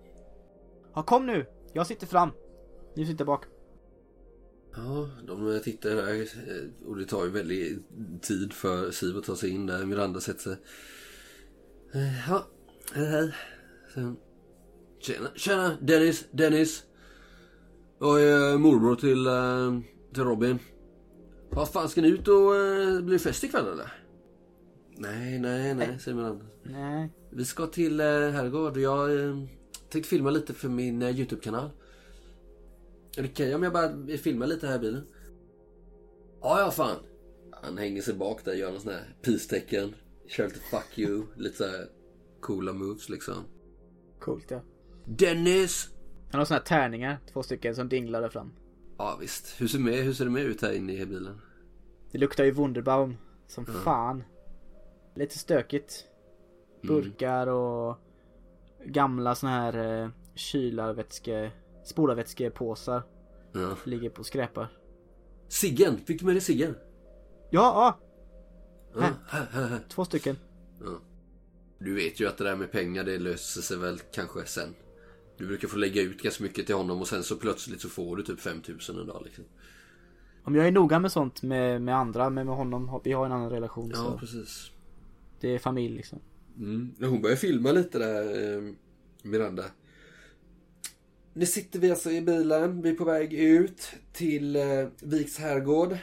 Ja 0.95 1.03
kom 1.03 1.25
nu! 1.25 1.45
Jag 1.73 1.87
sitter 1.87 2.07
fram. 2.07 2.29
Ni 2.95 3.05
sitter 3.05 3.25
bak. 3.25 3.45
Ja, 4.75 5.09
de 5.27 5.59
tittar 5.63 5.89
där 5.89 6.21
eh, 6.21 6.87
och 6.87 6.95
det 6.97 7.05
tar 7.05 7.23
ju 7.23 7.29
väldigt 7.31 7.79
tid 8.21 8.53
för 8.53 8.91
Siv 8.91 9.17
att 9.17 9.23
ta 9.23 9.35
sig 9.35 9.49
in 9.49 9.65
där. 9.65 9.85
Miranda 9.85 10.19
sätter 10.19 10.41
sig. 10.41 10.57
Eh, 11.93 12.29
Ja, 12.29 12.47
hej 12.93 13.05
hej. 13.05 13.33
Sen, 13.93 14.17
tjena, 14.99 15.29
tjena 15.35 15.77
Dennis, 15.81 16.25
Dennis. 16.31 16.83
Jag 17.99 18.23
är 18.23 18.57
morbror 18.57 18.95
till, 18.95 19.27
eh, 19.27 19.93
till 20.13 20.23
Robin. 20.23 20.59
Vad 21.49 21.69
fan 21.69 21.89
ska 21.89 22.01
ni 22.01 22.07
ut 22.07 22.27
och 22.27 22.55
eh, 22.55 23.01
bli 23.01 23.19
fest 23.19 23.43
ikväll 23.43 23.67
eller? 23.67 24.02
Nej, 24.97 25.39
nej, 25.39 25.75
nej, 25.75 25.99
säger 25.99 26.17
Miranda. 26.17 26.45
Nej. 26.63 27.09
Vi 27.29 27.45
ska 27.45 27.67
till 27.67 27.99
eh, 27.99 28.05
herrgård. 28.05 28.77
Jag 28.77 29.19
eh, 29.19 29.37
tänkte 29.89 30.09
filma 30.09 30.29
lite 30.29 30.53
för 30.53 30.69
min 30.69 31.01
eh, 31.01 31.19
Youtube-kanal. 31.19 31.69
Är 33.17 33.21
det 33.21 33.29
okej 33.29 33.55
om 33.55 33.63
jag 33.63 33.73
bara 33.73 34.17
filmar 34.17 34.47
lite 34.47 34.67
här 34.67 34.75
i 34.75 34.79
bilen? 34.79 35.07
Ja, 36.41 36.59
ja 36.59 36.71
fan. 36.71 36.97
Han 37.51 37.77
hänger 37.77 38.01
sig 38.01 38.13
bak 38.13 38.45
där, 38.45 38.53
gör 38.53 38.71
någon 38.71 38.81
sån 38.81 38.91
här 38.91 39.15
peace-tecken. 39.21 39.95
Kör 40.27 40.43
lite 40.43 40.59
fuck 40.59 40.99
you, 40.99 41.23
lite 41.35 41.57
så 41.57 41.63
här 41.63 41.87
coola 42.39 42.73
moves 42.73 43.09
liksom. 43.09 43.35
Coolt 44.19 44.51
ja. 44.51 44.61
Dennis! 45.05 45.89
Han 46.31 46.39
har 46.39 46.45
såna 46.45 46.57
här 46.57 46.65
tärningar, 46.65 47.19
två 47.33 47.43
stycken 47.43 47.75
som 47.75 47.89
dinglar 47.89 48.21
där 48.21 48.29
fram. 48.29 48.53
Ja 48.97 49.17
visst. 49.21 49.61
Hur 49.61 49.67
ser, 49.67 49.79
med, 49.79 49.93
hur 49.93 50.13
ser 50.13 50.25
det 50.25 50.31
med 50.31 50.43
ut 50.43 50.61
här 50.61 50.73
inne 50.73 50.93
i 50.93 51.05
bilen? 51.05 51.41
Det 52.11 52.17
luktar 52.17 52.43
ju 52.43 52.51
Wunderbaum 52.51 53.17
som 53.47 53.65
fan. 53.65 54.23
Lite 55.15 55.37
stökigt. 55.39 56.05
Burkar 56.81 57.47
och 57.47 57.97
gamla 58.85 59.35
såna 59.35 59.51
här 59.51 60.01
eh, 60.03 60.09
kylarvätske, 60.35 61.51
spolarvätskepåsar 61.85 63.03
Ja. 63.53 63.75
ligger 63.83 64.09
på 64.09 64.23
skräpar. 64.23 64.67
Siggen! 65.47 65.97
Fick 65.97 66.19
du 66.19 66.25
med 66.25 66.35
dig 66.35 66.41
ciggen? 66.41 66.75
Ja, 67.49 67.61
ja! 67.61 67.99
Ja, 69.01 69.09
här, 69.27 69.45
här. 69.51 69.79
Två 69.89 70.05
stycken. 70.05 70.37
Ja. 70.81 70.99
Du 71.79 71.93
vet 71.95 72.19
ju 72.19 72.27
att 72.27 72.37
det 72.37 72.43
där 72.43 72.55
med 72.55 72.71
pengar 72.71 73.03
det 73.03 73.19
löser 73.19 73.61
sig 73.61 73.77
väl 73.77 73.99
kanske 73.99 74.45
sen. 74.45 74.75
Du 75.37 75.47
brukar 75.47 75.67
få 75.67 75.77
lägga 75.77 76.01
ut 76.01 76.21
ganska 76.21 76.43
mycket 76.43 76.65
till 76.65 76.75
honom 76.75 77.01
och 77.01 77.07
sen 77.07 77.23
så 77.23 77.35
plötsligt 77.35 77.81
så 77.81 77.89
får 77.89 78.15
du 78.17 78.23
typ 78.23 78.39
5000 78.39 78.99
en 78.99 79.07
dag 79.07 79.21
liksom. 79.25 79.43
Om 80.43 80.55
jag 80.55 80.67
är 80.67 80.71
noga 80.71 80.99
med 80.99 81.11
sånt 81.11 81.43
med, 81.43 81.81
med 81.81 81.95
andra, 81.97 82.29
men 82.29 82.45
med 82.47 82.55
honom, 82.55 83.01
vi 83.03 83.11
har 83.11 83.25
en 83.25 83.31
annan 83.31 83.49
relation 83.49 83.89
Ja, 83.89 83.95
så 83.97 84.17
precis 84.17 84.71
det 85.43 85.55
är 85.55 85.59
familj 85.59 85.95
liksom. 85.95 86.19
Mm. 86.57 86.95
Hon 86.99 87.21
börjar 87.21 87.35
filma 87.35 87.71
lite 87.71 87.99
där, 87.99 88.55
eh, 88.55 88.73
Miranda. 89.23 89.65
Nu 91.33 91.45
sitter 91.45 91.79
vi 91.79 91.89
alltså 91.89 92.11
i 92.11 92.21
bilen. 92.21 92.81
Vi 92.81 92.89
är 92.89 92.93
på 92.93 93.05
väg 93.05 93.33
ut 93.33 93.91
till 94.13 94.55
eh, 94.55 94.87
Viks 95.01 95.37
herrgård. 95.37 95.97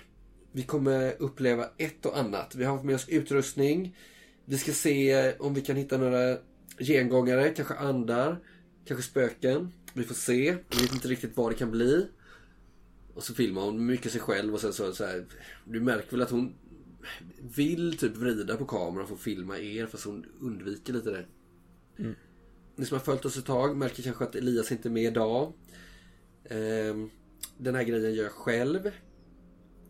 Vi 0.52 0.62
kommer 0.62 1.22
uppleva 1.22 1.66
ett 1.78 2.06
och 2.06 2.18
annat. 2.18 2.54
Vi 2.54 2.64
har 2.64 2.72
haft 2.72 2.84
med 2.84 2.94
oss 2.94 3.08
utrustning. 3.08 3.96
Vi 4.44 4.58
ska 4.58 4.72
se 4.72 5.12
eh, 5.12 5.34
om 5.38 5.54
vi 5.54 5.60
kan 5.60 5.76
hitta 5.76 5.98
några 5.98 6.36
gengångare, 6.78 7.48
kanske 7.48 7.74
andar, 7.74 8.38
kanske 8.84 9.10
spöken. 9.10 9.72
Vi 9.94 10.04
får 10.04 10.14
se. 10.14 10.56
Vi 10.70 10.82
vet 10.82 10.92
inte 10.92 11.08
riktigt 11.08 11.36
vad 11.36 11.50
det 11.50 11.56
kan 11.56 11.70
bli. 11.70 12.06
Och 13.14 13.22
så 13.22 13.34
filmar 13.34 13.62
hon 13.62 13.86
mycket 13.86 14.12
sig 14.12 14.20
själv 14.20 14.54
och 14.54 14.60
sen 14.60 14.72
så, 14.72 14.92
så 14.92 15.04
här, 15.04 15.24
Du 15.64 15.80
märker 15.80 16.10
väl 16.10 16.22
att 16.22 16.30
hon 16.30 16.54
vill 17.56 17.96
typ 17.98 18.16
vrida 18.16 18.56
på 18.56 18.64
kameran 18.64 19.06
för 19.06 19.14
att 19.14 19.20
filma 19.20 19.58
er 19.58 19.86
fast 19.86 20.04
hon 20.04 20.26
undviker 20.40 20.92
lite 20.92 21.10
det. 21.10 21.24
Ni 22.76 22.86
som 22.86 22.94
har 22.94 23.04
följt 23.04 23.24
oss 23.24 23.36
ett 23.36 23.44
tag 23.46 23.76
märker 23.76 24.02
kanske 24.02 24.24
att 24.24 24.34
Elias 24.34 24.72
inte 24.72 24.88
är 24.88 24.90
med 24.90 25.02
idag. 25.04 25.52
Ehm, 26.44 27.10
den 27.58 27.74
här 27.74 27.82
grejen 27.82 28.14
gör 28.14 28.22
jag 28.24 28.32
själv. 28.32 28.90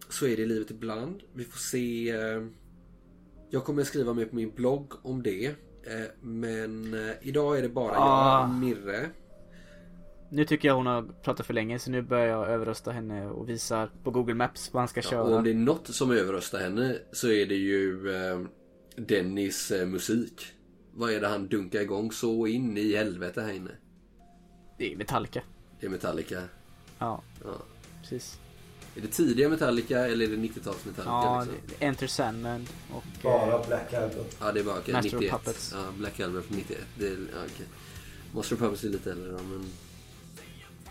Så 0.08 0.26
är 0.26 0.36
det 0.36 0.42
i 0.42 0.46
livet 0.46 0.70
ibland. 0.70 1.22
Vi 1.34 1.44
får 1.44 1.58
se. 1.58 2.11
eh, 2.11 2.46
jag 3.50 3.64
kommer 3.64 3.84
skriva 3.84 4.14
mer 4.14 4.24
på 4.24 4.36
min 4.36 4.50
blogg 4.50 4.92
om 5.02 5.22
det. 5.22 5.46
Eh, 5.46 5.54
men 6.22 6.94
eh, 6.94 7.14
idag 7.22 7.58
är 7.58 7.62
det 7.62 7.68
bara 7.68 7.94
Ah. 7.98 8.40
jag, 8.40 8.50
Mirre. 8.61 9.11
Nu 10.33 10.45
tycker 10.45 10.68
jag 10.68 10.74
hon 10.74 10.87
har 10.87 11.03
pratat 11.22 11.47
för 11.47 11.55
länge 11.55 11.78
så 11.78 11.91
nu 11.91 12.03
börjar 12.03 12.26
jag 12.26 12.49
överrösta 12.49 12.91
henne 12.93 13.26
och 13.26 13.49
visar 13.49 13.91
på 14.05 14.11
Google 14.11 14.35
Maps 14.35 14.72
vad 14.72 14.81
han 14.81 14.89
ska 14.89 15.01
Och 15.01 15.05
köra. 15.05 15.22
om 15.37 15.45
det 15.45 15.51
är 15.51 15.55
något 15.55 15.95
som 15.95 16.11
överröstar 16.11 16.59
henne 16.59 16.97
så 17.12 17.31
är 17.31 17.47
det 17.47 17.55
ju 17.55 18.14
eh, 18.16 18.41
Dennis 18.97 19.70
eh, 19.70 19.87
musik. 19.87 20.47
Vad 20.95 21.11
är 21.12 21.20
det 21.20 21.28
han 21.28 21.49
dunkar 21.49 21.81
igång 21.81 22.12
så 22.12 22.47
in 22.47 22.76
i 22.78 22.97
helvete 22.97 23.43
här 23.43 23.53
inne? 23.53 23.70
Det 24.78 24.93
är 24.93 24.97
Metallica. 24.97 25.43
Det 25.81 25.87
är 25.87 25.91
Metallica. 25.91 26.43
Ja, 26.99 27.22
Ja. 27.45 27.51
precis. 28.03 28.39
Är 28.97 29.01
det 29.01 29.09
tidiga 29.09 29.49
Metallica 29.49 29.99
eller 30.07 30.24
är 30.24 30.31
det 30.31 30.37
90-tals 30.37 30.85
Metallica? 30.85 31.11
Ja, 31.11 31.41
liksom? 31.53 31.76
Enter 31.78 32.07
Sandman 32.07 32.66
och... 32.91 32.97
eh, 33.16 33.22
Bara 33.22 33.66
Black 33.66 33.95
Album. 33.95 34.24
ja 34.41 34.53
det 34.53 34.62
var 34.62 34.78
okej, 34.78 34.95
Master 34.95 35.16
of 35.16 35.22
91. 35.22 35.31
Puppets. 35.33 35.72
Ja, 35.76 35.85
Black 35.99 36.20
Album 36.20 36.43
från 36.43 36.57
91. 36.57 36.78
Det 36.99 37.07
är, 37.07 37.11
ja, 37.11 37.39
okej. 37.55 37.66
Master 38.35 38.55
of 38.55 38.61
Puppets 38.61 38.85
är 38.85 38.89
lite 38.89 39.12
äldre 39.12 39.31
då, 39.33 39.39
men... 39.43 39.64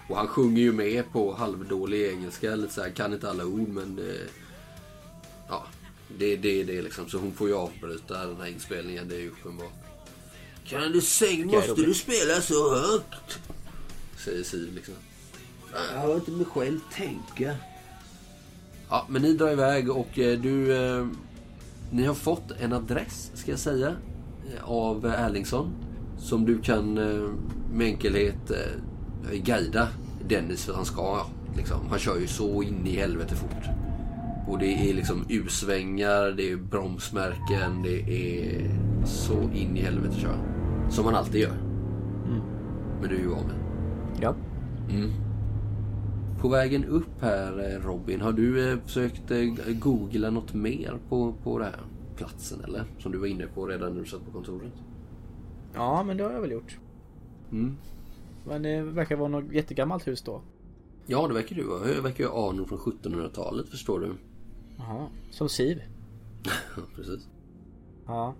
Och 0.09 0.17
han 0.17 0.27
sjunger 0.27 0.61
ju 0.61 0.71
med 0.71 1.11
på 1.11 1.33
halvdålig 1.33 2.09
engelska, 2.09 2.55
lite 2.55 2.73
så 2.73 2.81
här, 2.81 2.89
kan 2.89 3.13
inte 3.13 3.29
alla 3.29 3.45
ord 3.45 3.69
men 3.69 3.95
det... 3.95 4.17
Ja, 5.47 5.67
det 6.17 6.33
är 6.33 6.37
det, 6.37 6.63
det 6.63 6.81
liksom. 6.81 7.09
Så 7.09 7.17
hon 7.17 7.33
får 7.33 7.47
ju 7.47 7.55
avbryta 7.55 8.25
den 8.25 8.37
här 8.37 8.47
inspelningen, 8.47 9.07
det 9.07 9.15
är 9.15 9.19
ju 9.19 9.29
uppenbart. 9.29 9.73
Kan 10.65 10.91
du 10.91 11.01
säng, 11.01 11.45
måste 11.45 11.81
du 11.81 11.93
spela 11.93 12.41
så 12.41 12.75
högt? 12.75 13.39
Säger 14.17 14.43
Siv 14.43 14.73
liksom. 14.75 14.93
Jag 15.93 16.01
hör 16.01 16.15
inte 16.15 16.31
mig 16.31 16.45
själv 16.45 16.79
tänka. 16.93 17.55
Ja, 18.89 19.05
men 19.09 19.21
ni 19.21 19.33
drar 19.33 19.51
iväg 19.51 19.89
och 19.91 20.19
eh, 20.19 20.39
du... 20.39 20.75
Eh, 20.75 21.07
ni 21.91 22.03
har 22.03 22.15
fått 22.15 22.51
en 22.59 22.73
adress, 22.73 23.31
ska 23.33 23.51
jag 23.51 23.59
säga, 23.59 23.95
eh, 24.53 24.69
av 24.69 25.05
Erlingsson. 25.05 25.71
Som 26.19 26.45
du 26.45 26.61
kan 26.61 26.97
eh, 26.97 27.29
med 27.71 27.87
enkelhet 27.87 28.51
eh, 28.51 28.57
guida 29.33 29.87
Dennis 30.27 30.65
för 30.65 30.73
han 30.73 30.85
ska. 30.85 31.25
Liksom. 31.57 31.77
Han 31.89 31.99
kör 31.99 32.19
ju 32.19 32.27
så 32.27 32.63
in 32.63 32.87
i 32.87 32.95
helvete 32.95 33.35
fort. 33.35 33.65
Och 34.47 34.59
det 34.59 34.89
är 34.89 34.93
liksom 34.93 35.25
U-svängar, 35.29 36.31
det 36.31 36.51
är 36.51 36.57
bromsmärken, 36.57 37.83
det 37.83 38.01
är 38.01 38.71
så 39.05 39.41
in 39.41 39.77
i 39.77 39.81
helvete 39.81 40.15
kör 40.19 40.29
han. 40.29 40.91
Som 40.91 41.05
han 41.05 41.15
alltid 41.15 41.41
gör. 41.41 41.57
Men 43.01 43.09
du 43.09 43.15
är 43.15 43.19
ju 43.19 43.33
av 43.33 43.45
med. 43.45 43.55
Ja. 44.21 44.35
På 46.39 46.49
vägen 46.49 46.85
upp 46.85 47.21
här 47.21 47.73
eh, 47.73 47.85
Robin, 47.85 48.21
har 48.21 48.31
du 48.33 48.71
eh, 48.71 48.79
försökt 48.79 49.31
eh, 49.31 49.73
googla 49.79 50.29
något 50.29 50.53
mer 50.53 50.97
på, 51.09 51.33
på 51.43 51.59
den 51.59 51.67
här 51.67 51.79
platsen 52.15 52.61
eller? 52.63 52.83
Som 52.99 53.11
du 53.11 53.17
var 53.17 53.27
inne 53.27 53.47
på 53.47 53.65
redan 53.65 53.93
när 53.93 53.99
du 53.99 54.05
satt 54.05 54.25
på 54.25 54.31
kontoret. 54.31 54.73
Ja, 55.73 56.03
men 56.03 56.17
det 56.17 56.23
har 56.23 56.31
jag 56.31 56.41
väl 56.41 56.51
gjort. 56.51 56.77
Mm. 57.51 57.77
Men 58.49 58.61
det 58.61 58.81
verkar 58.81 59.15
vara 59.15 59.29
något 59.29 59.51
jättegammalt 59.53 60.07
hus 60.07 60.21
då. 60.21 60.41
Ja, 61.07 61.27
det 61.27 61.33
verkar 61.33 61.55
du 61.55 61.63
vara. 61.63 61.83
Det 61.83 62.01
verkar 62.01 62.23
ju 62.23 62.29
anor 62.29 62.65
från 62.65 62.77
1700-talet 62.79 63.69
förstår 63.69 63.99
du. 63.99 64.13
Jaha. 64.77 65.07
Som 65.31 65.49
Siv. 65.49 65.81
Ja, 66.75 66.81
precis. 66.95 67.27
Ja. 68.05 68.35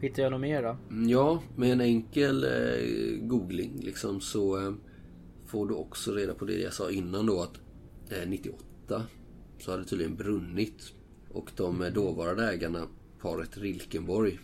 Hittar 0.00 0.22
jag 0.22 0.32
något 0.32 0.40
mer 0.40 0.62
då? 0.62 0.76
Mm, 0.90 1.08
Ja, 1.08 1.42
med 1.56 1.72
en 1.72 1.80
enkel 1.80 2.44
eh, 2.44 3.26
googling 3.26 3.80
liksom 3.80 4.20
så 4.20 4.66
eh, 4.66 4.72
får 5.46 5.66
du 5.68 5.74
också 5.74 6.12
reda 6.12 6.34
på 6.34 6.44
det 6.44 6.58
jag 6.58 6.72
sa 6.72 6.90
innan 6.90 7.26
då 7.26 7.42
att 7.42 7.60
eh, 8.12 8.28
98 8.28 9.02
så 9.58 9.70
hade 9.70 9.82
det 9.82 9.88
tydligen 9.88 10.16
brunnit 10.16 10.92
och 11.30 11.50
de 11.56 11.82
eh, 11.82 11.92
dåvarande 11.92 12.52
ägarna, 12.52 12.86
paret 13.20 13.56
Rilkenborg, 13.58 14.38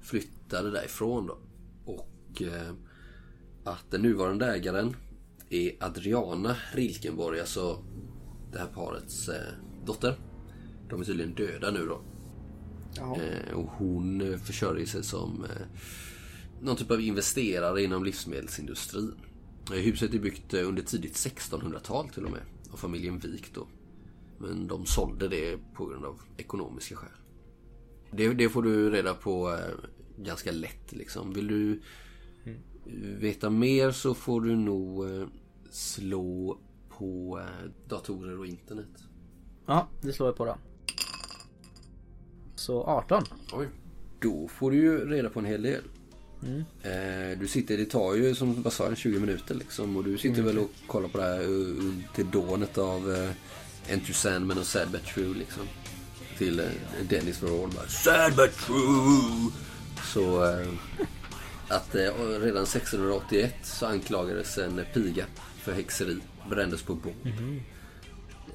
flyttade 0.00 0.70
därifrån 0.70 1.26
då. 1.26 1.38
Och 1.92 2.42
eh, 2.42 2.74
att 3.64 3.90
den 3.90 4.02
nuvarande 4.02 4.46
ägaren 4.46 4.96
är 5.50 5.72
Adriana 5.80 6.56
Rilkenborg, 6.72 7.40
alltså 7.40 7.84
det 8.52 8.58
här 8.58 8.66
parets 8.66 9.28
eh, 9.28 9.52
dotter. 9.86 10.18
De 10.88 11.00
är 11.00 11.04
tydligen 11.04 11.34
döda 11.34 11.70
nu 11.70 11.86
då. 11.86 12.02
Jaha. 12.96 13.16
Eh, 13.22 13.54
och 13.54 13.70
hon 13.70 14.20
eh, 14.20 14.38
försörjer 14.38 14.86
sig 14.86 15.04
som 15.04 15.46
någon 16.60 16.76
typ 16.76 16.90
av 16.90 17.00
investerare 17.00 17.82
inom 17.82 18.04
livsmedelsindustrin. 18.04 19.14
Huset 19.72 20.14
är 20.14 20.18
byggt 20.18 20.54
under 20.54 20.82
tidigt 20.82 21.14
1600-tal 21.14 22.08
till 22.08 22.24
och 22.24 22.30
med. 22.30 22.40
Av 22.72 22.76
familjen 22.76 23.18
Wik 23.18 23.54
då. 23.54 23.66
Men 24.38 24.66
de 24.66 24.86
sålde 24.86 25.28
det 25.28 25.58
på 25.74 25.86
grund 25.86 26.04
av 26.04 26.20
ekonomiska 26.36 26.96
skäl. 26.96 27.10
Det, 28.10 28.34
det 28.34 28.48
får 28.48 28.62
du 28.62 28.90
reda 28.90 29.14
på 29.14 29.58
ganska 30.18 30.52
lätt 30.52 30.92
liksom. 30.92 31.32
Vill 31.32 31.46
du 31.46 31.80
veta 33.18 33.50
mer 33.50 33.90
så 33.90 34.14
får 34.14 34.40
du 34.40 34.56
nog 34.56 35.10
eh, 35.10 35.26
slå 35.70 36.58
på 36.98 37.40
eh, 37.40 37.70
datorer 37.88 38.38
och 38.38 38.46
internet. 38.46 38.88
Ja, 39.66 39.88
det 40.00 40.12
slår 40.12 40.28
jag 40.28 40.36
på 40.36 40.44
då. 40.44 40.56
Så 42.54 42.84
18. 42.84 43.22
Oj. 43.52 43.68
Då 44.20 44.48
får 44.48 44.70
du 44.70 44.76
ju 44.76 45.10
reda 45.10 45.30
på 45.30 45.38
en 45.38 45.44
hel 45.44 45.62
del. 45.62 45.82
Eh, 46.82 47.38
du 47.40 47.48
sitter, 47.48 47.76
det 47.76 47.84
tar 47.84 48.14
ju 48.14 48.34
som 48.34 48.62
vad 48.62 48.72
sa 48.72 48.88
jag, 48.88 48.96
20 48.96 49.20
minuter 49.20 49.54
liksom. 49.54 49.96
Och 49.96 50.04
du 50.04 50.18
sitter 50.18 50.42
väl 50.42 50.58
och 50.58 50.70
kollar 50.86 51.08
på 51.08 51.18
det 51.18 51.24
här 51.24 51.44
till 52.14 52.30
dånet 52.30 52.78
av 52.78 53.32
Enter 53.88 54.12
Sandman 54.12 54.58
och 54.58 54.66
Sad 54.66 54.90
But 54.90 55.04
True 55.04 55.34
liksom. 55.34 55.62
Till 56.38 56.62
Dennis 57.08 57.38
for 57.38 57.64
All 57.64 57.70
bara 57.70 57.86
Sad 57.88 58.36
But 58.36 58.52
True! 58.52 59.50
Så 60.04 60.44
eh, 60.44 60.68
att 61.76 61.94
eh, 61.94 62.00
redan 62.40 62.62
1681 62.62 63.54
så 63.62 63.86
anklagades 63.86 64.58
en 64.58 64.80
piga 64.94 65.26
för 65.56 65.72
häxeri. 65.72 66.18
Brändes 66.50 66.82
på 66.82 66.94
bord. 66.94 67.14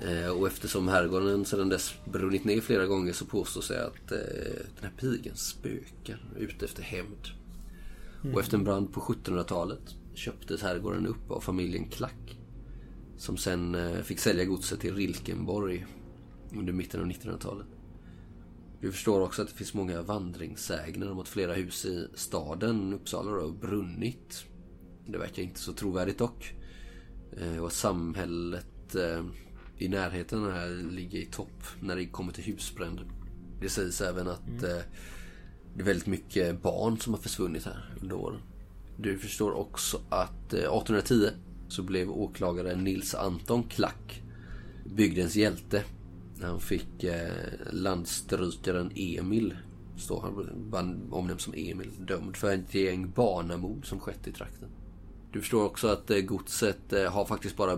Eh, 0.08 0.30
och 0.30 0.48
eftersom 0.48 0.88
herrgården 0.88 1.46
sedan 1.46 1.70
dess 1.70 1.94
brunnit 2.06 2.44
ner 2.44 2.62
flera 2.62 2.86
gånger 2.86 3.14
så 3.14 3.26
påstås 3.26 3.68
det 3.68 3.86
att 3.86 4.12
eh, 4.12 4.18
den 4.80 4.92
här 4.92 4.92
pigan 4.98 5.36
spökar 5.36 6.20
ute 6.38 6.66
efter 6.66 6.84
hämnd. 6.84 7.28
Och 8.34 8.40
efter 8.40 8.58
en 8.58 8.64
brand 8.64 8.94
på 8.94 9.02
1700-talet 9.02 9.96
köptes 10.14 10.62
herrgården 10.62 11.08
upp 11.08 11.32
av 11.32 11.42
familjen 11.42 11.90
Klack. 11.90 12.40
Som 13.18 13.38
sen 13.38 13.76
eh, 13.76 14.02
fick 14.02 14.20
sälja 14.20 14.46
godset 14.46 14.80
till 14.80 14.96
Rilkenborg 14.96 15.86
under 16.56 16.74
mitten 16.74 17.02
av 17.02 17.08
1900-talet. 17.08 17.68
Vi 18.82 18.92
förstår 18.92 19.22
också 19.22 19.42
att 19.42 19.48
det 19.48 19.54
finns 19.54 19.74
många 19.74 20.02
vandringssägner 20.02 21.12
om 21.12 21.20
att 21.20 21.28
flera 21.28 21.54
hus 21.54 21.86
i 21.86 22.08
staden 22.14 22.94
Uppsala 22.94 23.32
har 23.32 23.52
brunnit. 23.52 24.46
Det 25.08 25.18
verkar 25.18 25.44
inte 25.44 25.60
så 25.60 25.74
trovärdigt 25.74 26.18
dock. 26.18 26.54
Eh, 27.38 27.58
Och 27.58 27.72
samhället 27.72 28.96
eh, 28.96 29.26
i 29.78 29.88
närheten 29.88 30.44
här 30.52 30.92
ligger 30.92 31.20
i 31.20 31.26
topp 31.26 31.64
när 31.80 31.96
det 31.96 32.06
kommer 32.06 32.32
till 32.34 32.44
husbränder. 32.44 33.06
Det 33.62 33.70
sägs 33.70 34.02
även 34.02 34.28
att 34.28 34.64
eh, 34.64 34.80
det 35.76 35.82
är 35.82 35.86
väldigt 35.86 36.08
mycket 36.08 36.62
barn 36.62 37.00
som 37.00 37.14
har 37.14 37.22
försvunnit 37.22 37.66
här 37.66 37.94
under 38.02 38.16
åren. 38.16 38.40
Du 38.98 39.18
förstår 39.18 39.52
också 39.52 40.02
att 40.10 40.54
eh, 40.54 40.60
1810 40.60 41.30
så 41.68 41.84
blev 41.84 42.12
åklagaren 42.12 42.84
Nils 42.84 43.16
Anton 43.16 43.64
Klack 43.64 44.22
bygdens 44.86 45.36
hjälte. 45.36 45.84
När 46.40 46.48
han 46.48 46.60
fick 46.60 47.04
eh, 47.04 47.32
landstrykaren 47.72 48.92
Emil, 48.96 49.56
står 49.98 50.22
han 50.72 51.08
omnämns 51.12 51.42
som 51.42 51.54
Emil, 51.54 51.90
dömd 52.00 52.38
för 52.38 52.54
ett 52.54 52.76
gäng 52.76 53.12
barnamord 53.16 53.90
som 53.90 54.00
skett 54.00 54.28
i 54.28 54.32
trakten. 54.32 54.68
Du 55.32 55.40
förstår 55.40 55.66
också 55.66 55.88
att 55.88 56.12
eh, 56.12 56.20
godset 56.20 56.94
eh, 56.94 57.12
har 57.12 57.26
faktiskt 57.26 57.58
bara 57.58 57.78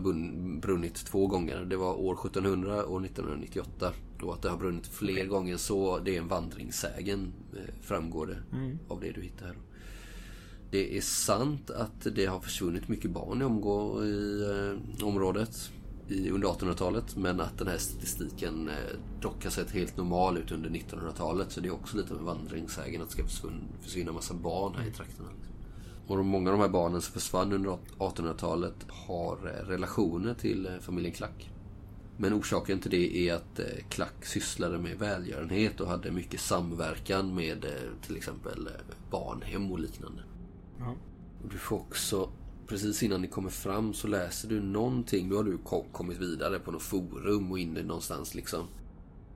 brunnit 0.61 0.95
två 0.95 1.27
gånger. 1.27 1.65
Det 1.65 1.77
var 1.77 1.93
år 1.93 2.13
1700 2.13 2.83
och 2.83 3.05
1998. 3.05 3.93
Och 4.21 4.33
att 4.33 4.41
det 4.41 4.49
har 4.49 4.57
brunnit 4.57 4.87
fler 4.87 5.25
gånger 5.25 5.57
så 5.57 5.99
det 5.99 6.15
är 6.15 6.21
en 6.21 6.27
vandringssägen 6.27 7.33
eh, 7.53 7.73
framgår 7.81 8.27
det 8.27 8.37
av 8.87 8.99
det 8.99 9.11
du 9.11 9.21
hittar 9.21 9.45
här. 9.45 9.55
Det 10.71 10.97
är 10.97 11.01
sant 11.01 11.69
att 11.69 12.07
det 12.15 12.25
har 12.25 12.39
försvunnit 12.39 12.87
mycket 12.87 13.11
barn 13.11 13.41
i, 13.41 13.45
omgå- 13.45 14.05
i 14.05 15.03
området 15.03 15.71
i, 16.11 16.29
under 16.29 16.47
1800-talet. 16.47 17.15
Men 17.15 17.39
att 17.39 17.57
den 17.57 17.67
här 17.67 17.77
statistiken 17.77 18.69
eh, 18.69 18.75
dock 19.21 19.43
har 19.43 19.51
sett 19.51 19.71
helt 19.71 19.97
normal 19.97 20.37
ut 20.37 20.51
under 20.51 20.69
1900-talet. 20.69 21.51
Så 21.51 21.61
det 21.61 21.67
är 21.67 21.73
också 21.73 21.97
lite 21.97 22.13
med 22.13 22.23
vandringssägen 22.23 23.01
att 23.01 23.07
det 23.07 23.13
ska 23.13 23.23
försvinna, 23.23 23.53
försvinna 23.81 24.11
massa 24.11 24.33
barn 24.33 24.75
här 24.75 24.87
i 24.87 24.91
trakterna. 24.91 25.29
Liksom. 25.35 25.53
Och 26.07 26.25
många 26.25 26.49
av 26.51 26.57
de 26.57 26.61
här 26.61 26.69
barnen 26.69 27.01
som 27.01 27.13
försvann 27.13 27.53
under 27.53 27.77
1800-talet 27.97 28.75
har 28.87 29.37
eh, 29.37 29.67
relationer 29.67 30.33
till 30.33 30.65
eh, 30.65 30.79
familjen 30.79 31.13
Klack. 31.13 31.49
Men 32.17 32.33
orsaken 32.33 32.79
till 32.79 32.91
det 32.91 33.29
är 33.29 33.33
att 33.33 33.59
Klack 33.89 34.25
sysslade 34.25 34.77
med 34.77 34.99
välgörenhet 34.99 35.81
och 35.81 35.87
hade 35.87 36.11
mycket 36.11 36.39
samverkan 36.39 37.35
med 37.35 37.65
till 38.01 38.17
exempel 38.17 38.69
barnhem 39.11 39.71
och 39.71 39.79
liknande. 39.79 40.23
Ja. 40.79 40.95
Du 41.51 41.57
får 41.57 41.77
också, 41.77 42.29
precis 42.71 43.03
innan 43.03 43.21
ni 43.21 43.27
kommer 43.27 43.49
fram 43.49 43.93
så 43.93 44.07
läser 44.07 44.49
du 44.49 44.61
någonting. 44.61 45.29
Nu 45.29 45.35
har 45.35 45.43
du 45.43 45.57
ko- 45.57 45.85
kommit 45.91 46.17
vidare 46.17 46.59
på 46.59 46.71
något 46.71 46.81
forum 46.81 47.51
och 47.51 47.59
inne 47.59 47.83
någonstans 47.83 48.35
liksom. 48.35 48.67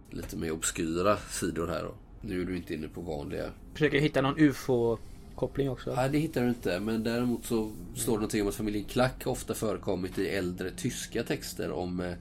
Lite 0.09 0.37
mer 0.37 0.51
obskyra 0.51 1.17
sidor 1.17 1.67
här 1.67 1.83
då. 1.83 1.95
Nu 2.21 2.41
är 2.41 2.45
du 2.45 2.57
inte 2.57 2.73
inne 2.73 2.87
på 2.87 3.01
vanliga 3.01 3.49
Försöker 3.73 3.99
hitta 3.99 4.21
någon 4.21 4.37
ufo-koppling 4.39 5.69
också. 5.69 5.95
Nej, 5.95 6.09
det 6.09 6.17
hittar 6.17 6.41
du 6.41 6.49
inte. 6.49 6.79
Men 6.79 7.03
däremot 7.03 7.45
så 7.45 7.71
står 7.95 8.11
det 8.11 8.15
någonting 8.17 8.41
om 8.41 8.47
att 8.47 8.55
familjen 8.55 8.85
Klack 8.85 9.23
ofta 9.27 9.53
förekommit 9.53 10.17
i 10.17 10.27
äldre 10.27 10.71
tyska 10.71 11.23
texter 11.23 11.71
om 11.71 11.99
eh, 11.99 12.13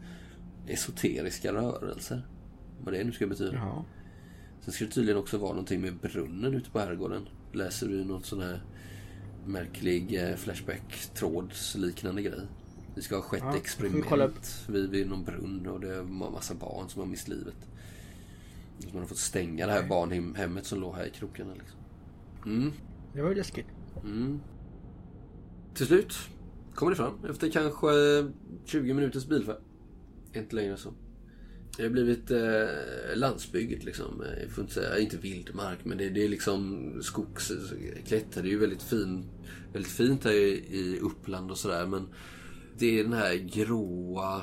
esoteriska 0.67 1.53
rörelser. 1.53 2.23
Vad 2.85 2.95
det 2.95 3.05
nu 3.05 3.13
ska 3.13 3.27
betyda. 3.27 3.53
Jaha. 3.53 3.85
Sen 4.61 4.73
ska 4.73 4.85
det 4.85 4.91
tydligen 4.91 5.21
också 5.21 5.39
vara 5.39 5.51
någonting 5.53 5.81
med 5.81 5.95
brunnen 5.97 6.55
ute 6.55 6.71
på 6.71 6.79
herrgården. 6.79 7.29
Läser 7.53 7.89
du 7.89 8.05
någon 8.05 8.23
sån 8.23 8.41
här 8.41 8.63
märklig 9.47 10.23
eh, 10.23 10.37
flashback-trådsliknande 10.37 12.23
grej. 12.23 12.41
Det 12.95 13.03
ska 13.03 13.17
ha 13.17 13.23
skett 13.23 13.43
Ja, 13.45 13.57
experiment 13.57 14.65
vi 14.69 14.81
vid, 14.81 14.91
vid 14.91 15.09
någon 15.09 15.25
brunn 15.25 15.67
och 15.67 15.81
det 15.81 15.95
är 15.95 16.01
en 16.01 16.15
massa 16.15 16.55
barn 16.55 16.89
som 16.89 17.01
har 17.01 17.07
mist 17.07 17.29
livet. 17.29 17.57
Så 18.79 18.89
man 18.93 18.99
har 19.01 19.07
fått 19.07 19.19
stänga 19.19 19.67
det 19.67 19.73
här 19.73 19.89
barnhemmet 19.89 20.67
som 20.67 20.81
låg 20.81 20.95
här 20.95 21.07
i 21.07 21.11
krokarna. 21.11 21.55
Liksom. 21.55 21.79
Mm. 22.47 22.73
Det 23.13 23.23
var 23.23 23.29
ju 23.29 23.35
läskigt. 23.35 23.67
Mm. 24.05 24.41
Till 25.75 25.87
slut 25.87 26.15
kommer 26.75 26.91
det 26.91 26.97
fram 26.97 27.25
efter 27.31 27.51
kanske 27.51 27.87
20 28.65 28.95
minuters 28.95 29.27
bilfärd. 29.27 29.61
Inte 30.33 30.57
längre 30.57 30.77
så. 30.77 30.93
Det 31.77 31.83
har 31.83 31.91
blivit 31.91 32.31
eh, 32.31 33.17
landsbygd 33.17 33.85
liksom. 33.85 34.25
Jag 34.41 34.51
får 34.51 34.63
inte 34.63 34.75
säga, 34.75 34.99
inte 34.99 35.17
vildmark 35.17 35.79
men 35.85 35.99
det, 35.99 36.09
det 36.09 36.25
är 36.25 36.29
liksom 36.29 36.93
skogsklätter. 37.03 38.43
Det 38.43 38.49
är 38.49 38.53
ju 38.53 38.59
väldigt, 38.59 38.83
fin, 38.83 39.25
väldigt 39.73 39.93
fint 39.93 40.25
här 40.25 40.33
i, 40.33 40.65
i 40.71 40.99
Uppland 41.01 41.51
och 41.51 41.59
sådär 41.59 41.87
men 41.87 42.09
det 42.79 42.99
är 42.99 43.03
den 43.03 43.13
här 43.13 43.35
gråa 43.35 44.43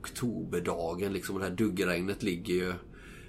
oktoberdagen 0.00 1.12
liksom. 1.12 1.34
Och 1.34 1.40
det 1.40 1.48
här 1.48 1.56
duggregnet 1.56 2.22
ligger 2.22 2.54
ju 2.54 2.72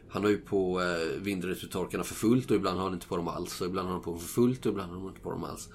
han 0.09 0.23
har 0.23 0.31
ju 0.31 0.37
på 0.37 0.81
eh, 0.81 1.21
vindrutetorkarna 1.21 2.03
för 2.03 2.15
fullt 2.15 2.51
och 2.51 2.55
ibland 2.55 2.77
har 2.77 2.83
han 2.83 2.93
inte 2.93 3.07
på 3.07 3.17
dem 3.17 3.27
alls. 3.27 3.61
Och 3.61 3.67
ibland 3.67 3.87
har 3.87 3.93
han 3.93 4.03
på 4.03 4.11
dem 4.11 4.19
för 4.19 4.27
fullt 4.27 4.65
och 4.65 4.71
ibland 4.71 4.91
har 4.91 4.99
han 4.99 5.07
inte 5.07 5.21
på 5.21 5.31
dem 5.31 5.43
alls. 5.43 5.69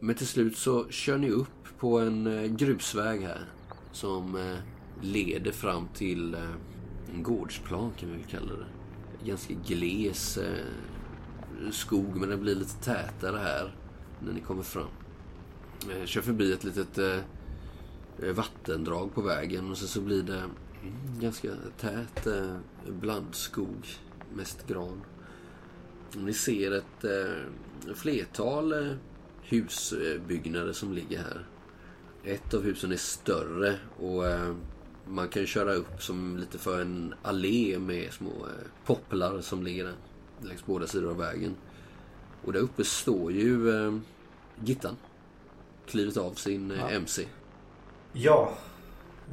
Men 0.00 0.14
till 0.14 0.26
slut 0.26 0.56
så 0.56 0.88
kör 0.90 1.18
ni 1.18 1.30
upp 1.30 1.78
på 1.78 1.98
en 1.98 2.26
eh, 2.26 2.44
grusväg 2.44 3.20
här. 3.20 3.48
Som 3.92 4.36
eh, 4.36 4.56
leder 5.00 5.52
fram 5.52 5.88
till 5.94 6.34
eh, 6.34 6.40
en 7.14 7.22
gårdsplan 7.22 7.92
kan 7.98 8.10
vi 8.10 8.16
väl 8.16 8.24
kalla 8.24 8.52
det. 8.52 8.66
Ganska 9.26 9.54
gles 9.66 10.36
eh, 10.36 10.66
skog 11.70 12.16
men 12.16 12.28
den 12.28 12.40
blir 12.40 12.54
lite 12.54 12.84
tätare 12.84 13.36
här 13.36 13.74
när 14.20 14.32
ni 14.32 14.40
kommer 14.40 14.62
fram. 14.62 14.88
Jag 15.98 16.08
kör 16.08 16.22
förbi 16.22 16.52
ett 16.52 16.64
litet 16.64 16.98
vattendrag 18.34 19.14
på 19.14 19.22
vägen 19.22 19.70
och 19.70 19.78
sen 19.78 19.88
så 19.88 20.00
blir 20.00 20.22
det 20.22 20.38
mm, 20.38 20.50
ganska 21.20 21.48
tät 21.80 22.26
blandskog. 22.88 23.86
Mest 24.34 24.66
gran. 24.66 25.00
Ni 26.16 26.32
ser 26.32 26.72
ett 26.72 27.04
flertal 27.94 28.96
husbyggnader 29.42 30.72
som 30.72 30.92
ligger 30.92 31.18
här. 31.18 31.46
Ett 32.24 32.54
av 32.54 32.62
husen 32.62 32.92
är 32.92 32.96
större 32.96 33.78
och 33.96 34.24
man 35.08 35.28
kan 35.28 35.46
köra 35.46 35.72
upp 35.74 36.02
som 36.02 36.36
lite 36.36 36.58
för 36.58 36.80
en 36.80 37.14
allé 37.22 37.78
med 37.78 38.12
små 38.12 38.30
eh, 38.30 38.66
popplar 38.86 39.40
som 39.40 39.62
ligger 39.62 39.92
längs 40.42 40.66
båda 40.66 40.86
sidor 40.86 41.10
av 41.10 41.16
vägen. 41.16 41.56
Och 42.44 42.52
där 42.52 42.60
uppe 42.60 42.84
står 42.84 43.32
ju 43.32 43.70
eh, 43.86 43.98
Gittan. 44.64 44.96
Klivit 45.86 46.16
av 46.16 46.32
sin 46.32 46.70
eh, 46.70 46.78
Ja. 46.78 46.90
MC. 46.90 47.24
Ja, 48.12 48.52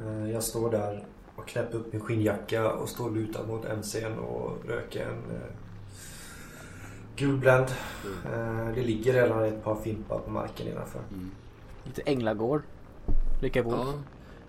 eh, 0.00 0.30
jag 0.30 0.42
står 0.42 0.70
där 0.70 1.06
och 1.36 1.48
knäpper 1.48 1.78
upp 1.78 1.92
min 1.92 2.00
skinnjacka 2.02 2.72
och 2.72 2.88
står 2.88 3.10
lutad 3.10 3.46
mot 3.46 3.64
MCn 3.64 4.18
och 4.18 4.64
röker 4.68 5.06
en 5.06 5.36
eh, 5.36 5.42
gulbländ. 7.16 7.66
Eh, 8.24 8.74
det 8.74 8.82
ligger 8.82 9.12
redan 9.12 9.44
ett 9.44 9.64
par 9.64 9.76
fimpar 9.76 10.18
på 10.18 10.30
marken 10.30 10.68
innanför. 10.68 11.00
Lite 11.84 12.02
änglagård. 12.02 12.62
Lika 13.42 13.62
bor. 13.62 13.94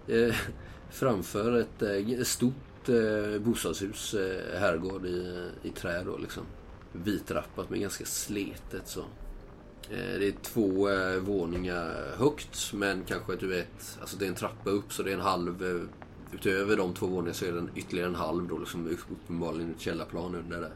Ja, 0.05 0.15
eh, 0.15 0.35
framför 0.93 1.59
eh, 1.81 2.19
ett 2.19 2.27
stort 2.27 2.89
eh, 2.89 3.41
bostadshus, 3.41 4.13
eh, 4.13 4.59
herrgård 4.59 5.05
i, 5.05 5.49
i 5.63 5.69
trä 5.69 6.03
då 6.03 6.17
liksom. 6.17 6.43
Vitrappat 6.91 7.69
men 7.69 7.81
ganska 7.81 8.05
sletet 8.05 8.87
så. 8.87 8.99
Eh, 9.89 10.19
det 10.19 10.27
är 10.27 10.33
två 10.41 10.89
eh, 10.89 11.17
våningar 11.17 12.15
högt 12.17 12.73
men 12.73 13.03
kanske 13.03 13.35
du 13.35 13.47
vet, 13.47 13.97
alltså 14.01 14.17
det 14.17 14.25
är 14.25 14.29
en 14.29 14.35
trappa 14.35 14.69
upp 14.69 14.93
så 14.93 15.03
det 15.03 15.09
är 15.09 15.15
en 15.15 15.21
halv 15.21 15.87
Utöver 16.33 16.77
de 16.77 16.93
två 16.93 17.07
våningarna 17.07 17.33
så 17.33 17.45
är 17.45 17.51
det 17.51 17.63
ytterligare 17.75 18.07
en 18.07 18.15
halv 18.15 18.47
då 18.47 18.57
liksom 18.57 18.97
uppenbarligen 19.11 19.71
ett 19.71 19.81
källarplan 19.81 20.35
under 20.35 20.61
där. 20.61 20.73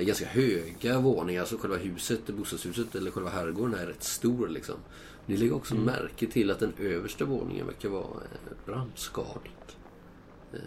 är 0.00 0.02
ganska 0.02 0.26
höga 0.26 0.98
våningar, 0.98 1.40
alltså 1.40 1.56
själva 1.56 1.76
huset, 1.76 2.26
bostadshuset 2.26 2.94
eller 2.94 3.10
själva 3.10 3.30
herrgården 3.30 3.74
är 3.74 3.86
rätt 3.86 4.02
stor 4.02 4.48
liksom. 4.48 4.76
Ni 5.30 5.36
lägger 5.36 5.54
också 5.54 5.74
Mm. 5.74 5.86
märke 5.86 6.26
till 6.26 6.50
att 6.50 6.58
den 6.58 6.72
översta 6.78 7.24
våningen 7.24 7.66
verkar 7.66 7.88
vara 7.88 8.04
eh, 8.04 8.56
brandskadig. 8.66 9.52
Eh, 10.52 10.58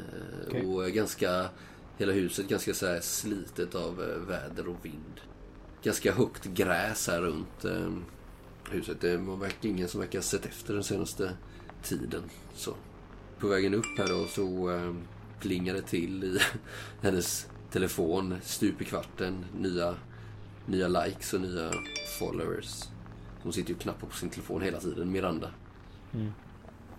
Okej. 0.48 0.66
Och 0.66 0.88
ganska, 0.88 1.50
hela 1.98 2.12
huset 2.12 2.48
ganska 2.48 2.74
så 2.74 3.00
slitet 3.02 3.76
av 3.76 4.02
eh, 4.02 4.18
väder 4.18 4.68
och 4.68 4.86
vind. 4.86 5.22
Ganska 5.84 6.14
högt 6.14 6.46
gräs 6.46 7.08
här 7.08 7.22
runt 7.22 7.66
eh, 7.66 7.92
huset. 8.70 9.02
Det 9.02 9.18
var 9.18 9.36
verkligen 9.36 9.76
ingen 9.78 9.90
som 9.90 10.00
verkar 10.00 10.20
ha 10.20 10.24
sett 10.24 10.46
efter 10.46 10.74
den 10.74 10.84
senaste 10.84 11.32
tiden. 11.84 12.24
Så. 12.56 12.74
På 13.40 13.48
vägen 13.48 13.74
upp 13.74 13.98
här 13.98 14.08
då 14.08 14.26
så 14.28 14.70
eh, 14.70 14.94
det 15.74 15.82
till 15.82 16.24
i 16.24 16.40
hennes 17.02 17.48
telefon 17.72 18.36
stup 18.44 18.82
i 18.82 18.86
kvarten. 18.86 19.46
Nya, 19.60 19.96
nya 20.66 20.88
likes 20.88 21.34
och 21.34 21.42
nya 21.42 21.72
followers. 22.20 22.93
Hon 23.44 23.54
sitter 23.54 23.70
ju 23.70 23.76
och 23.76 23.82
knappar 23.82 24.08
på 24.08 24.16
sin 24.16 24.30
telefon 24.30 24.62
hela 24.62 24.80
tiden, 24.80 25.12
Miranda. 25.12 25.50
Mm. 26.14 26.32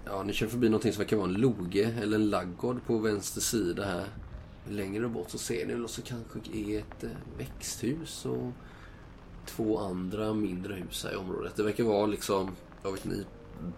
Ja, 0.04 0.22
ni 0.22 0.32
kör 0.32 0.46
förbi 0.46 0.68
någonting 0.68 0.92
som 0.92 0.98
verkar 0.98 1.16
vara 1.16 1.28
en 1.28 1.34
loge 1.34 1.94
eller 2.02 2.16
en 2.16 2.30
laggård 2.30 2.84
på 2.86 2.98
vänster 2.98 3.40
sida 3.40 3.84
här. 3.84 4.06
Längre 4.68 5.08
bort 5.08 5.30
så 5.30 5.38
ser 5.38 5.66
ni 5.66 5.88
så 5.88 6.02
kanske 6.02 6.38
är 6.52 6.78
ett 6.78 7.04
eh, 7.04 7.10
växthus 7.38 8.26
och 8.26 8.52
två 9.46 9.78
andra 9.78 10.34
mindre 10.34 10.74
hus 10.74 11.04
här 11.04 11.12
i 11.12 11.16
området. 11.16 11.56
Det 11.56 11.62
verkar 11.62 11.84
vara 11.84 12.06
liksom, 12.06 12.50
jag 12.82 12.92
vet 12.92 13.04
ni, 13.04 13.24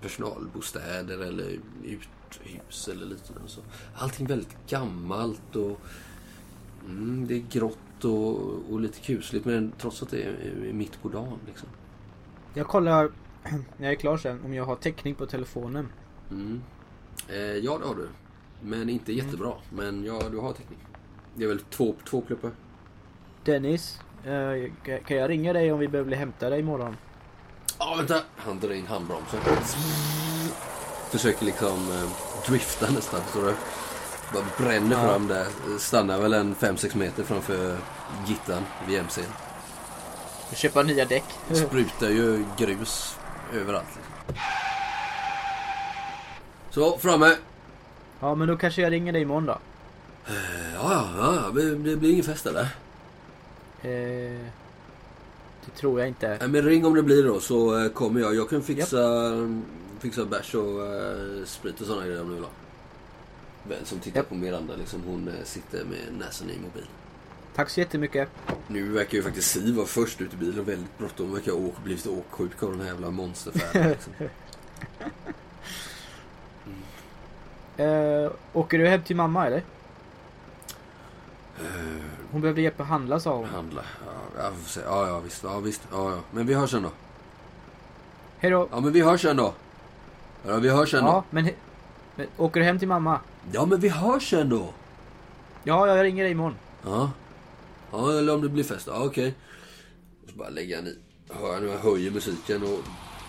personalbostäder 0.00 1.18
eller 1.18 1.58
uthus 1.84 2.88
eller 2.88 3.06
liknande. 3.06 3.48
Så 3.48 3.60
allting 3.96 4.26
väldigt 4.26 4.56
gammalt 4.68 5.56
och 5.56 5.80
mm, 6.84 7.26
det 7.28 7.34
är 7.34 7.44
grått 7.50 8.04
och, 8.04 8.36
och 8.70 8.80
lite 8.80 9.00
kusligt 9.00 9.44
men 9.44 9.72
trots 9.78 10.02
att 10.02 10.10
det 10.10 10.22
är 10.22 10.64
är 10.68 10.72
mitt 10.72 11.02
på 11.02 11.08
dagen 11.08 11.38
liksom. 11.46 11.68
Jag 12.56 12.66
kollar 12.66 13.10
när 13.42 13.60
jag 13.86 13.90
är 13.92 13.96
klar 13.96 14.16
sen 14.16 14.40
om 14.44 14.54
jag 14.54 14.64
har 14.64 14.76
täckning 14.76 15.14
på 15.14 15.26
telefonen. 15.26 15.88
Mm. 16.30 16.62
Eh, 17.28 17.36
ja, 17.38 17.78
det 17.78 17.86
har 17.86 17.94
du. 17.94 18.08
Men 18.62 18.88
inte 18.88 19.12
jättebra. 19.12 19.52
Men 19.70 20.04
ja, 20.04 20.22
du 20.30 20.38
har 20.38 20.52
täckning. 20.52 20.78
Det 21.34 21.44
är 21.44 21.48
väl 21.48 21.60
två, 21.60 21.94
två 22.08 22.20
pluppar. 22.20 22.50
Dennis, 23.44 24.00
eh, 24.24 24.72
kan- 25.06 25.16
jag 25.16 25.30
ringa 25.30 25.52
dig 25.52 25.72
om 25.72 25.78
vi 25.78 25.88
behöver 25.88 26.06
bli 26.08 26.16
hämtade 26.16 26.58
imorgon? 26.58 26.96
Ja, 27.78 27.94
vänta! 27.98 28.20
Han 28.36 28.60
drar 28.60 28.70
in 28.72 28.86
handbromsen. 28.86 29.40
Försöker 31.10 31.44
liksom 31.44 31.90
eh, 31.92 32.10
drifta 32.48 32.90
nästan, 32.90 33.20
så 33.32 33.40
du? 33.40 33.54
Bara 34.32 34.44
bränner 34.58 34.96
Ja. 34.96 35.08
fram 35.08 35.26
där. 35.26 35.46
Stannar 35.78 36.20
väl 36.20 36.32
en 36.32 36.54
5-6 36.54 36.96
meter 36.98 37.22
framför 37.22 37.76
Gittan 38.26 38.62
vid 38.88 38.98
MC'n. 39.00 39.30
Köpa 40.54 40.82
nya 40.82 41.04
däck. 41.04 41.24
Sprutar 41.52 42.08
ju 42.08 42.44
grus 42.58 43.16
överallt. 43.54 43.98
Så, 46.70 46.98
framme! 46.98 47.36
Ja 48.20 48.34
men 48.34 48.48
då 48.48 48.56
kanske 48.56 48.82
jag 48.82 48.92
ringer 48.92 49.12
dig 49.12 49.22
imorgon 49.22 49.46
då. 49.46 49.58
Eh, 50.26 50.74
Ja, 50.74 51.08
ja, 51.18 51.34
ja. 51.34 51.50
Det 51.50 51.74
det 51.74 51.96
blir 51.96 52.10
ingen 52.12 52.24
fest 52.24 52.46
eller? 52.46 52.62
Eh, 53.82 54.40
det 55.64 55.70
tror 55.76 56.00
jag 56.00 56.08
inte. 56.08 56.28
Nej 56.40 56.48
men 56.48 56.62
ring 56.62 56.86
om 56.86 56.94
det 56.94 57.02
blir 57.02 57.22
då 57.24 57.40
så 57.40 57.78
eh, 57.84 57.88
kommer 57.88 58.20
jag. 58.20 58.34
Jag 58.34 58.50
kan 58.50 58.62
fixa, 58.62 58.98
fixa 60.00 60.24
bärs 60.24 60.54
och 60.54 60.80
sprit 61.48 61.80
och 61.80 61.86
sådana 61.86 62.06
grejer 62.06 62.20
om 62.22 62.28
du 62.28 62.34
vill 62.34 62.44
ha. 62.44 62.50
Vem 63.68 63.84
som 63.84 63.98
tittar 63.98 64.20
Japp. 64.20 64.28
på 64.28 64.34
Miranda 64.34 64.76
liksom, 64.76 65.02
hon 65.06 65.30
sitter 65.44 65.84
med 65.84 65.98
näsan 66.18 66.50
i 66.50 66.58
mobil. 66.58 66.86
Tack 67.56 67.70
så 67.70 67.80
jättemycket. 67.80 68.28
Nu 68.66 68.88
verkar 68.92 69.16
ju 69.18 69.22
faktiskt 69.22 69.50
Siv 69.50 69.74
vara 69.74 69.86
först 69.86 70.20
ut 70.20 70.34
i 70.34 70.36
bilen 70.36 70.60
och 70.60 70.68
väldigt 70.68 70.98
bråttom. 70.98 71.32
Verkar 71.34 71.52
ha 71.52 71.70
blivit 71.84 72.06
åksjuk 72.06 72.62
av 72.62 72.70
den 72.70 72.80
här 72.80 72.86
jävla 72.86 73.10
monsterfärden. 73.10 73.90
Liksom. 73.90 74.12
Eh, 77.76 78.30
åker 78.52 78.78
du 78.78 78.88
hem 78.88 79.02
till 79.02 79.16
mamma 79.16 79.46
eller? 79.46 79.62
Eh, 81.60 81.64
Hon 82.30 82.40
behövde 82.40 82.62
hjälp 82.62 82.80
att 82.80 82.86
handla 82.86 83.20
sa 83.20 83.36
hon. 83.36 83.44
handla. 83.48 83.82
Ja, 84.38 84.50
se. 84.66 84.80
ja, 84.80 85.08
ja 85.08 85.20
visst. 85.20 85.42
Ja, 85.44 85.58
visst. 85.60 85.82
Ja, 85.92 86.10
ja. 86.10 86.18
Men 86.30 86.46
vi 86.46 86.54
hörs 86.54 86.70
sen 86.70 86.82
då. 86.82 86.90
Hej 88.38 88.50
då. 88.50 88.68
Ja 88.70 88.80
men 88.80 88.92
vi 88.92 89.00
hörs 89.02 89.22
sen 89.22 89.36
då. 89.36 89.54
Ja 90.46 90.56
vi 90.56 90.68
hörs 90.68 90.90
sen 90.90 91.04
Ja 91.04 91.12
då. 91.12 91.24
men, 91.30 91.44
he- 91.46 91.54
men 92.16 92.26
åker 92.36 92.60
du 92.60 92.66
hem 92.66 92.78
till 92.78 92.88
mamma? 92.88 93.20
Ja 93.52 93.66
men 93.66 93.80
vi 93.80 93.88
hörs 93.88 94.30
sen 94.30 94.48
då. 94.48 94.68
Ja, 95.64 95.86
jag 95.86 96.04
ringer 96.04 96.22
dig 96.22 96.32
imorgon. 96.32 96.54
Ja. 96.84 97.10
Ja, 97.96 98.18
eller 98.18 98.34
om 98.34 98.42
det 98.42 98.48
blir 98.48 98.64
fest. 98.64 98.86
Ja, 98.86 99.04
okej. 99.04 99.34
Och 100.24 100.30
så 100.30 100.36
bara 100.36 100.48
lägger 100.48 100.76
han 100.76 100.86
i. 100.86 100.98
Hör 101.30 101.52
jag 101.52 101.62
nu 101.62 101.68
jag 101.68 101.78
höjer 101.78 102.10
musiken 102.10 102.62
och 102.62 102.78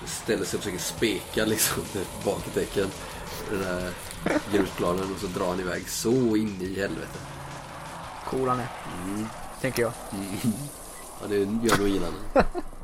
ställer 0.06 0.46
sig 0.46 0.58
och 0.58 0.64
försöker 0.64 0.84
speka 0.84 1.46
liksom 1.46 1.84
bakdäcken. 2.26 2.88
Den 3.50 3.60
där 3.60 3.92
grusplanen 4.54 5.14
och 5.14 5.20
så 5.20 5.28
drar 5.28 5.48
han 5.50 5.60
iväg 5.60 5.90
så 5.90 6.10
in 6.36 6.62
i 6.62 6.80
helvete. 6.80 7.20
Cool 8.26 8.48
han 8.48 8.60
är. 8.60 8.68
Tänker 9.62 9.82
jag. 9.82 9.92
Ja, 11.22 11.28
det 11.30 11.38
gör 11.38 11.78
nog 11.78 11.88
ingen 11.88 12.04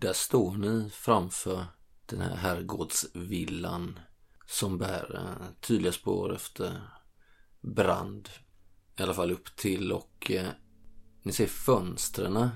där 0.00 0.12
står 0.12 0.56
ni 0.56 0.90
framför 0.90 1.64
den 2.06 2.20
här 2.20 2.36
herrgårdsvillan 2.36 3.98
som 4.46 4.78
bär 4.78 5.14
eh, 5.14 5.60
tydliga 5.60 5.92
spår 5.92 6.34
efter 6.34 6.82
brand. 7.60 8.28
I 8.98 9.02
alla 9.02 9.14
fall 9.14 9.32
upp 9.32 9.56
till 9.56 9.92
och 9.92 10.30
eh, 10.30 10.48
ni 11.22 11.32
ser 11.32 11.46
fönstren. 11.46 12.48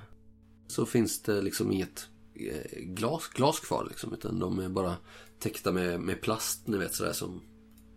Så 0.69 0.86
finns 0.86 1.23
det 1.23 1.43
liksom 1.43 1.73
inget 1.73 2.09
eh, 2.35 2.81
glas, 2.81 3.28
glas 3.28 3.60
kvar 3.60 3.86
liksom 3.89 4.12
utan 4.12 4.39
de 4.39 4.59
är 4.59 4.69
bara 4.69 4.97
täckta 5.39 5.73
med, 5.73 6.01
med 6.01 6.20
plast 6.23 6.66
ni 6.66 6.78
vet 6.78 6.94
sådär 6.94 7.12
som 7.12 7.43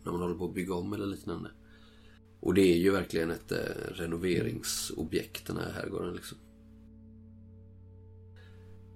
när 0.03 0.11
man 0.11 0.21
håller 0.21 0.35
på 0.35 0.45
att 0.45 0.53
bygga 0.53 0.73
om 0.73 0.93
eller 0.93 1.05
liknande. 1.05 1.51
Och 2.39 2.53
det 2.53 2.61
är 2.61 2.77
ju 2.77 2.91
verkligen 2.91 3.31
ett 3.31 3.51
eh, 3.51 3.91
renoveringsobjekt 3.91 5.47
den 5.47 5.57
här 5.57 5.71
herrgården 5.71 6.15
liksom. 6.15 6.37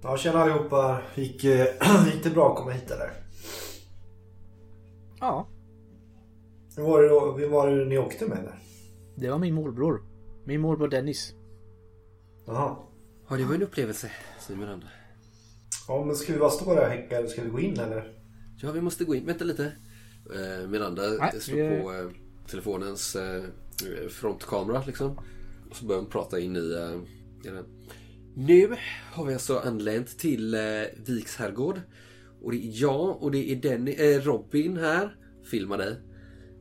Ja, 0.02 0.18
tjena 0.18 0.40
allihopa. 0.40 1.02
Gick, 1.16 1.44
eh, 1.44 1.66
gick 2.14 2.24
det 2.24 2.30
bra 2.30 2.52
att 2.52 2.58
komma 2.58 2.72
hit 2.72 2.92
eller? 2.92 3.12
Ja, 5.20 5.48
Hur 6.76 6.84
var 6.84 7.02
det 7.02 7.10
då? 7.10 7.32
Vem 7.32 7.52
var 7.52 7.70
det 7.70 7.86
ni 7.86 7.98
åkte 7.98 8.26
med 8.28 8.38
eller? 8.38 8.60
det 9.16 9.30
var 9.30 9.40
min 9.40 9.54
morbror. 9.56 10.02
Min 10.46 10.62
morbror 10.62 10.88
Dennis. 10.88 11.34
Jaha. 12.46 12.76
Ja, 13.30 13.36
det 13.36 13.44
var 13.46 13.56
en 13.56 13.62
upplevelse, 13.64 14.12
säger 14.40 14.60
Miranda. 14.60 14.88
Ja, 15.88 16.04
men 16.06 16.16
ska 16.16 16.34
vi 16.34 16.40
bara 16.40 16.50
stå 16.50 16.76
där 16.76 16.82
och 16.86 16.90
häcka 16.92 17.18
eller 17.18 17.28
ska 17.28 17.42
vi 17.44 17.50
gå 17.50 17.60
in 17.60 17.80
eller? 17.80 18.14
Ja, 18.62 18.72
vi 18.72 18.82
måste 18.82 19.04
gå 19.06 19.16
in. 19.16 19.26
Vänta 19.26 19.44
lite. 19.44 19.64
Eh, 20.36 20.68
Miranda 20.68 21.02
Nej, 21.20 21.42
slår 21.42 21.56
vi- 21.58 21.82
på 21.82 21.94
eh, 21.94 22.10
telefonens 22.48 23.16
eh, 23.16 23.44
frontkamera 24.10 24.84
liksom. 24.88 25.18
Och 25.70 25.76
så 25.76 25.86
börjar 25.86 26.02
hon 26.02 26.10
prata 26.10 26.40
in 26.40 26.56
i, 26.56 26.74
eh, 26.74 27.02
i 27.52 27.54
den. 27.56 27.66
Nu 28.36 28.76
har 29.12 29.26
vi 29.26 29.34
alltså 29.34 29.60
anlänt 29.60 30.18
till 30.20 30.54
eh, 30.54 30.60
Viks 31.08 31.36
herrgård. 31.36 31.82
Och 32.42 32.52
det 32.52 32.58
är 32.58 32.82
jag 32.82 33.24
och 33.24 33.32
det 33.32 33.52
är 33.52 33.56
Denny, 33.56 33.92
eh, 33.92 34.22
Robin 34.22 34.78
här. 34.78 35.16
Filmar 35.52 35.78
dig. 35.78 35.96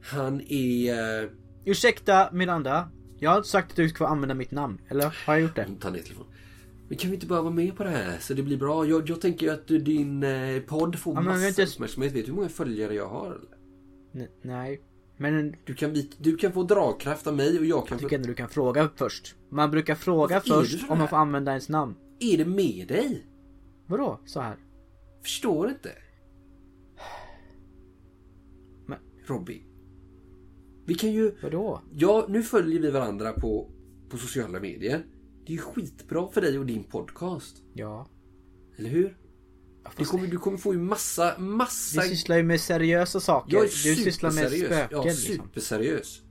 Han 0.03 0.41
är... 0.49 1.23
Eh, 1.25 1.29
Ursäkta 1.65 2.29
Miranda. 2.33 2.91
Jag 3.19 3.31
har 3.31 3.37
inte 3.37 3.49
sagt 3.49 3.71
att 3.71 3.77
du 3.77 3.89
ska 3.89 3.99
få 3.99 4.05
använda 4.07 4.35
mitt 4.35 4.51
namn. 4.51 4.81
Eller 4.89 5.05
har 5.27 5.35
jag 5.35 5.41
gjort 5.43 5.57
det? 5.57 5.67
ta 5.81 5.91
ner 5.91 5.99
telefonen. 6.03 6.33
Men 6.89 6.99
kan 6.99 7.11
vi 7.11 7.15
inte 7.15 7.27
bara 7.27 7.43
vara 7.43 7.53
med 7.55 7.77
på 7.77 7.85
det 7.85 7.91
här 7.91 8.19
så 8.21 8.35
det 8.35 8.43
blir 8.43 8.57
bra? 8.57 8.87
Jag, 8.87 9.09
jag 9.11 9.21
tänker 9.21 9.53
att 9.53 9.67
din 9.69 10.23
eh, 10.23 10.61
podd 10.61 10.97
får 10.99 11.15
Ja, 11.15 11.21
massa 11.21 11.49
inte- 11.49 11.63
uppmärksamhet. 11.65 12.13
Vet 12.13 12.25
du 12.25 12.31
hur 12.31 12.37
många 12.37 12.49
följare 12.49 12.95
jag 12.95 13.09
har? 13.09 13.27
eller? 13.27 14.25
N- 14.25 14.29
nej. 14.43 14.81
Men 15.21 15.55
Du 15.65 15.75
kan, 15.75 15.93
bli- 15.93 16.11
du 16.19 16.37
kan 16.37 16.53
få 16.53 16.63
dragkraft 16.63 17.27
av 17.27 17.37
mig 17.37 17.59
och 17.59 17.65
jag 17.65 17.87
kan 17.89 17.95
jag 17.97 18.03
tycker 18.03 18.17
ändå 18.17 18.29
du 18.29 18.35
kan 18.35 18.49
fråga 18.49 18.91
först. 18.97 19.35
Man 19.51 19.71
brukar 19.71 19.95
fråga 19.95 20.41
först 20.41 20.91
om 20.91 20.99
man 20.99 21.09
får 21.09 21.17
använda 21.17 21.51
ens 21.53 21.69
namn. 21.69 21.95
Är 22.21 22.39
det 22.39 22.45
med 22.45 22.85
dig? 22.89 23.27
Vadå? 23.87 24.21
Så 24.27 24.41
här? 24.41 24.57
Förstår 25.23 25.69
inte. 25.69 25.91
Men- 28.87 28.99
Robby. 29.27 29.63
Vi 30.87 30.95
kan 30.95 31.13
ju... 31.13 31.33
Vadå? 31.43 31.83
Ja, 31.95 32.27
nu 32.29 32.43
följer 32.43 32.81
vi 32.81 32.91
varandra 32.91 33.33
på, 33.33 33.71
på 34.11 34.17
sociala 34.17 34.61
medier. 34.61 35.07
Det 35.47 35.53
är 35.53 35.57
ju 35.57 35.63
skitbra 35.63 36.29
för 36.29 36.41
dig 36.41 36.59
och 36.59 36.67
din 36.67 36.85
podcast. 36.85 37.63
Ja. 37.75 38.07
Eller 38.77 38.91
hur? 38.91 39.17
Du 39.97 40.05
kommer, 40.05 40.27
du 40.27 40.39
kommer 40.39 40.59
få 40.59 40.73
ju 40.73 40.79
massa, 40.79 41.39
massa... 41.39 42.03
Vi 42.03 42.09
sysslar 42.09 42.37
ju 42.37 42.43
med 42.43 42.61
seriösa 42.61 43.21
saker. 43.21 43.53
Jag 43.57 43.65
är 43.65 43.67
Du 43.67 43.95
sysslar 43.95 44.31
med 44.31 44.51
spöken 44.51 44.89
Ja, 44.91 45.03
liksom. 45.03 45.35
superseriös. 45.35 46.23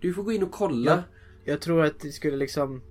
Du 0.00 0.14
får 0.14 0.22
gå 0.22 0.32
in 0.32 0.42
och 0.42 0.52
kolla. 0.52 0.90
Ja. 0.90 1.02
Jag 1.44 1.60
tror 1.60 1.84
att 1.84 2.00
det 2.00 2.12
skulle 2.12 2.36
liksom... 2.36 2.82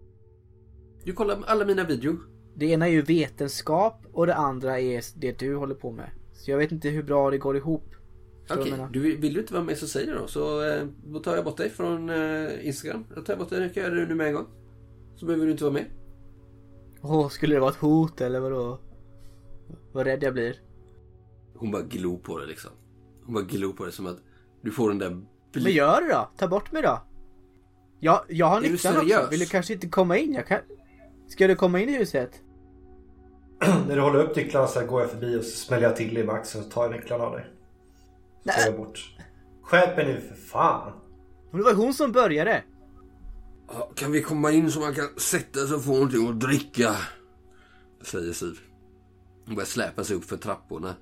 Du 1.03 1.13
kollar 1.13 1.43
alla 1.45 1.65
mina 1.65 1.83
videor. 1.83 2.17
Det 2.55 2.65
ena 2.65 2.87
är 2.87 2.91
ju 2.91 3.01
vetenskap 3.01 4.05
och 4.13 4.27
det 4.27 4.35
andra 4.35 4.79
är 4.79 5.03
det 5.15 5.39
du 5.39 5.55
håller 5.55 5.75
på 5.75 5.91
med. 5.91 6.09
Så 6.33 6.51
jag 6.51 6.57
vet 6.57 6.71
inte 6.71 6.89
hur 6.89 7.03
bra 7.03 7.31
det 7.31 7.37
går 7.37 7.57
ihop. 7.57 7.95
Okej, 8.49 8.73
jag 8.77 8.91
du, 8.91 8.99
vill 8.99 9.17
vill 9.17 9.33
du 9.33 9.39
inte 9.39 9.53
vara 9.53 9.63
med 9.63 9.77
så 9.77 9.87
säg 9.87 10.05
det 10.05 10.13
då. 10.13 10.27
Så 10.27 10.63
eh, 10.63 10.85
då 11.05 11.19
tar 11.19 11.35
jag 11.35 11.45
bort 11.45 11.57
dig 11.57 11.69
från 11.69 12.09
eh, 12.09 12.67
Instagram. 12.67 13.05
Jag 13.15 13.25
tar 13.25 13.35
bort 13.35 13.49
dig, 13.49 13.61
jag 13.61 13.73
kan 13.73 13.83
göra 13.83 13.95
det 13.95 14.05
nu 14.05 14.15
med 14.15 14.27
en 14.27 14.33
gång. 14.33 14.47
Så 15.15 15.25
behöver 15.25 15.45
du 15.45 15.51
inte 15.51 15.63
vara 15.63 15.73
med. 15.73 15.85
Åh, 17.01 17.29
skulle 17.29 17.55
det 17.55 17.59
vara 17.59 17.71
ett 17.71 17.77
hot 17.77 18.21
eller 18.21 18.39
vadå? 18.39 18.79
Vad 19.91 20.05
rädd 20.05 20.23
jag 20.23 20.33
blir. 20.33 20.55
Hon 21.55 21.71
bara 21.71 21.81
glor 21.81 22.17
på 22.17 22.37
det 22.39 22.45
liksom. 22.45 22.71
Hon 23.25 23.33
bara 23.33 23.43
glor 23.43 23.73
på 23.73 23.85
det 23.85 23.91
som 23.91 24.07
att 24.07 24.17
du 24.61 24.71
får 24.71 24.89
den 24.89 24.99
där... 24.99 25.09
bli- 25.51 25.63
Men 25.63 25.71
gör 25.71 26.01
det 26.01 26.13
då! 26.13 26.29
Ta 26.37 26.47
bort 26.47 26.71
mig 26.71 26.81
då! 26.81 27.03
Jag, 27.99 28.21
jag 28.27 28.45
har 28.45 28.61
du 28.61 28.71
nyckeln 28.71 28.93
också. 28.95 29.07
seriös? 29.07 29.31
Vill 29.31 29.39
du 29.39 29.45
kanske 29.45 29.73
inte 29.73 29.87
komma 29.87 30.17
in? 30.17 30.33
Jag 30.33 30.47
kan... 30.47 30.59
Ska 31.27 31.47
du 31.47 31.55
komma 31.55 31.79
in 31.79 31.89
i 31.89 31.97
huset? 31.97 32.41
När 33.87 33.95
du 33.95 34.01
håller 34.01 34.19
upp 34.23 34.35
nycklarna 34.35 34.67
så 34.67 34.79
här 34.79 34.87
går 34.87 35.01
jag 35.01 35.09
förbi 35.11 35.39
och 35.39 35.43
så 35.43 35.57
smäller 35.57 35.83
jag 35.87 35.95
till 35.95 36.13
dig 36.13 36.23
med 36.25 36.35
axeln 36.35 36.63
och 36.65 36.71
tar 36.71 36.83
jag 36.83 36.91
nycklarna 36.91 37.23
av 37.23 37.31
dig. 37.31 37.45
Så 38.43 38.49
tar 38.51 38.65
jag 38.65 38.77
bort. 38.77 39.15
Skärp 39.63 39.99
er 39.99 40.05
nu 40.05 40.21
för 40.21 40.35
fan. 40.35 40.93
Men 41.51 41.57
det 41.59 41.63
var 41.65 41.73
hon 41.73 41.93
som 41.93 42.11
började! 42.11 42.63
Ja, 43.67 43.91
kan 43.95 44.11
vi 44.11 44.21
komma 44.21 44.51
in 44.51 44.71
så 44.71 44.79
man 44.79 44.93
kan 44.93 45.07
sätta 45.17 45.67
sig 45.67 45.75
och 45.75 45.83
få 45.83 45.91
någonting 45.93 46.29
att 46.29 46.39
dricka? 46.39 46.95
Säger 48.01 48.33
Siv. 48.33 48.59
Hon 49.45 49.55
börjar 49.55 49.67
släpa 49.67 50.03
sig 50.03 50.15
upp 50.15 50.25
för 50.25 50.37
trapporna. 50.37 50.95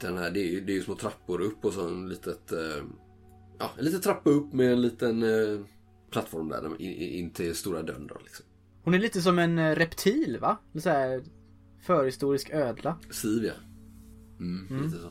Den 0.00 0.18
här, 0.18 0.30
det 0.30 0.40
är 0.40 0.50
ju 0.50 0.60
det 0.60 0.72
är 0.72 0.74
ju 0.74 0.82
små 0.82 0.94
trappor 0.94 1.40
upp 1.40 1.64
och 1.64 1.72
så 1.72 1.88
en 1.88 2.08
litet... 2.08 2.52
Eh, 2.52 2.84
ja, 3.58 3.70
en 3.78 3.84
liten 3.84 4.00
trappa 4.00 4.30
upp 4.30 4.52
med 4.52 4.72
en 4.72 4.82
liten 4.82 5.22
eh, 5.22 5.60
plattform 6.10 6.48
där 6.48 6.80
in, 6.80 6.92
in, 6.92 7.30
till 7.30 7.54
stora 7.54 7.82
dörren 7.82 8.06
då 8.06 8.16
liksom. 8.24 8.46
Hon 8.84 8.94
är 8.94 8.98
lite 8.98 9.22
som 9.22 9.38
en 9.38 9.58
eh, 9.58 9.74
reptil 9.74 10.38
va? 10.40 10.56
Så 10.78 10.90
här 10.90 11.22
förhistorisk 11.80 12.50
ödla. 12.50 12.98
Siv 13.10 13.44
ja. 13.44 13.52
Mm, 14.40 14.82
lite 14.84 14.98
så. 14.98 15.10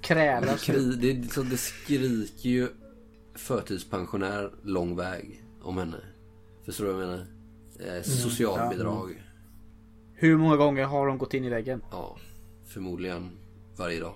Krälar 0.00 0.52
Det, 0.52 0.58
skri, 0.58 0.96
det, 0.96 1.12
liksom, 1.12 1.48
det 1.48 1.56
skriker 1.56 2.48
ju 2.48 2.68
förtidspensionär 3.34 4.54
lång 4.62 4.96
väg 4.96 5.44
om 5.62 5.78
henne. 5.78 6.00
Förstår 6.64 6.84
du 6.84 6.92
vad 6.92 7.02
jag 7.02 7.08
menar? 7.08 7.26
Eh, 7.80 8.02
socialbidrag. 8.02 9.22
Hur 10.18 10.36
många 10.36 10.56
gånger 10.56 10.84
har 10.84 11.06
hon 11.08 11.18
gått 11.18 11.34
in 11.34 11.44
i 11.44 11.48
väggen? 11.50 11.82
Ja, 11.90 12.16
förmodligen 12.66 13.30
varje 13.78 14.00
dag. 14.00 14.14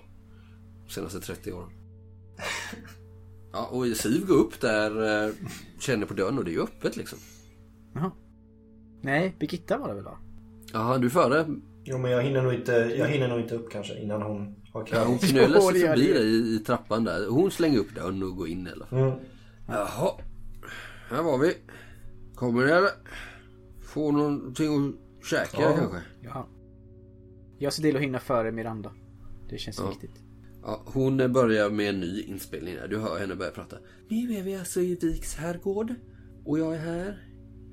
De 0.87 0.93
senaste 0.93 1.19
30 1.19 1.51
åren. 1.51 1.69
Ja, 3.53 3.65
och 3.71 3.87
Siv 3.87 4.25
går 4.27 4.35
upp 4.35 4.61
där, 4.61 5.25
eh, 5.27 5.33
känner 5.79 6.05
på 6.05 6.13
dörren 6.13 6.37
och 6.37 6.45
det 6.45 6.51
är 6.51 6.53
ju 6.53 6.61
öppet 6.61 6.97
liksom. 6.97 7.19
Jaha. 7.93 8.11
Nej, 9.01 9.35
Birgitta 9.39 9.77
var 9.77 9.87
det 9.87 9.93
väl 9.93 10.03
va? 10.03 10.17
Jaha, 10.73 10.97
du 10.97 11.09
före. 11.09 11.45
Jo 11.83 11.97
men 11.97 12.11
jag 12.11 12.21
hinner 12.23 12.41
nog 12.41 12.53
inte, 12.53 12.71
jag 12.71 13.07
hinner 13.07 13.27
nog 13.27 13.39
inte 13.39 13.55
upp 13.55 13.71
kanske 13.71 13.99
innan 13.99 14.21
hon 14.21 14.55
har 14.73 14.87
Ja, 14.91 15.03
hon 15.05 15.17
knölar 15.17 15.55
det 15.73 15.79
sig 15.79 15.87
förbi 15.87 16.07
det. 16.07 16.13
dig 16.13 16.27
i, 16.27 16.55
i 16.55 16.59
trappan 16.59 17.03
där. 17.03 17.27
Hon 17.29 17.51
slänger 17.51 17.79
upp 17.79 17.95
dörren 17.95 18.23
och 18.23 18.35
går 18.35 18.47
in 18.47 18.67
i 18.67 18.71
alla 18.71 18.85
fall. 18.85 18.99
Mm. 18.99 19.13
Jaha, 19.67 20.11
här 21.09 21.23
var 21.23 21.37
vi. 21.37 21.53
Kommer 22.35 22.65
ni 22.65 22.71
eller? 22.71 22.89
Få 23.81 24.11
någonting 24.11 24.89
att 24.89 24.95
käka 25.23 25.61
Ja. 25.61 25.75
kanske? 25.77 25.97
Ja. 26.21 26.47
Jag 27.59 27.73
ser 27.73 27.83
till 27.83 27.95
att 27.95 28.01
hinna 28.01 28.19
före 28.19 28.51
Miranda. 28.51 28.91
Det 29.49 29.57
känns 29.57 29.77
Ja. 29.79 29.89
viktigt. 29.89 30.23
Ja, 30.63 30.81
hon 30.85 31.17
börjar 31.33 31.69
med 31.69 31.89
en 31.89 31.99
ny 31.99 32.21
inspelning 32.21 32.75
där. 32.75 32.87
Du 32.87 32.97
hör 32.97 33.19
henne 33.19 33.35
börja 33.35 33.51
prata. 33.51 33.77
Nu 34.09 34.33
är 34.33 34.43
vi 34.43 34.55
alltså 34.55 34.81
i 34.81 34.95
Viks 34.95 35.35
herrgård. 35.35 35.93
Och 36.45 36.59
jag 36.59 36.75
är 36.75 36.79
här. 36.79 37.27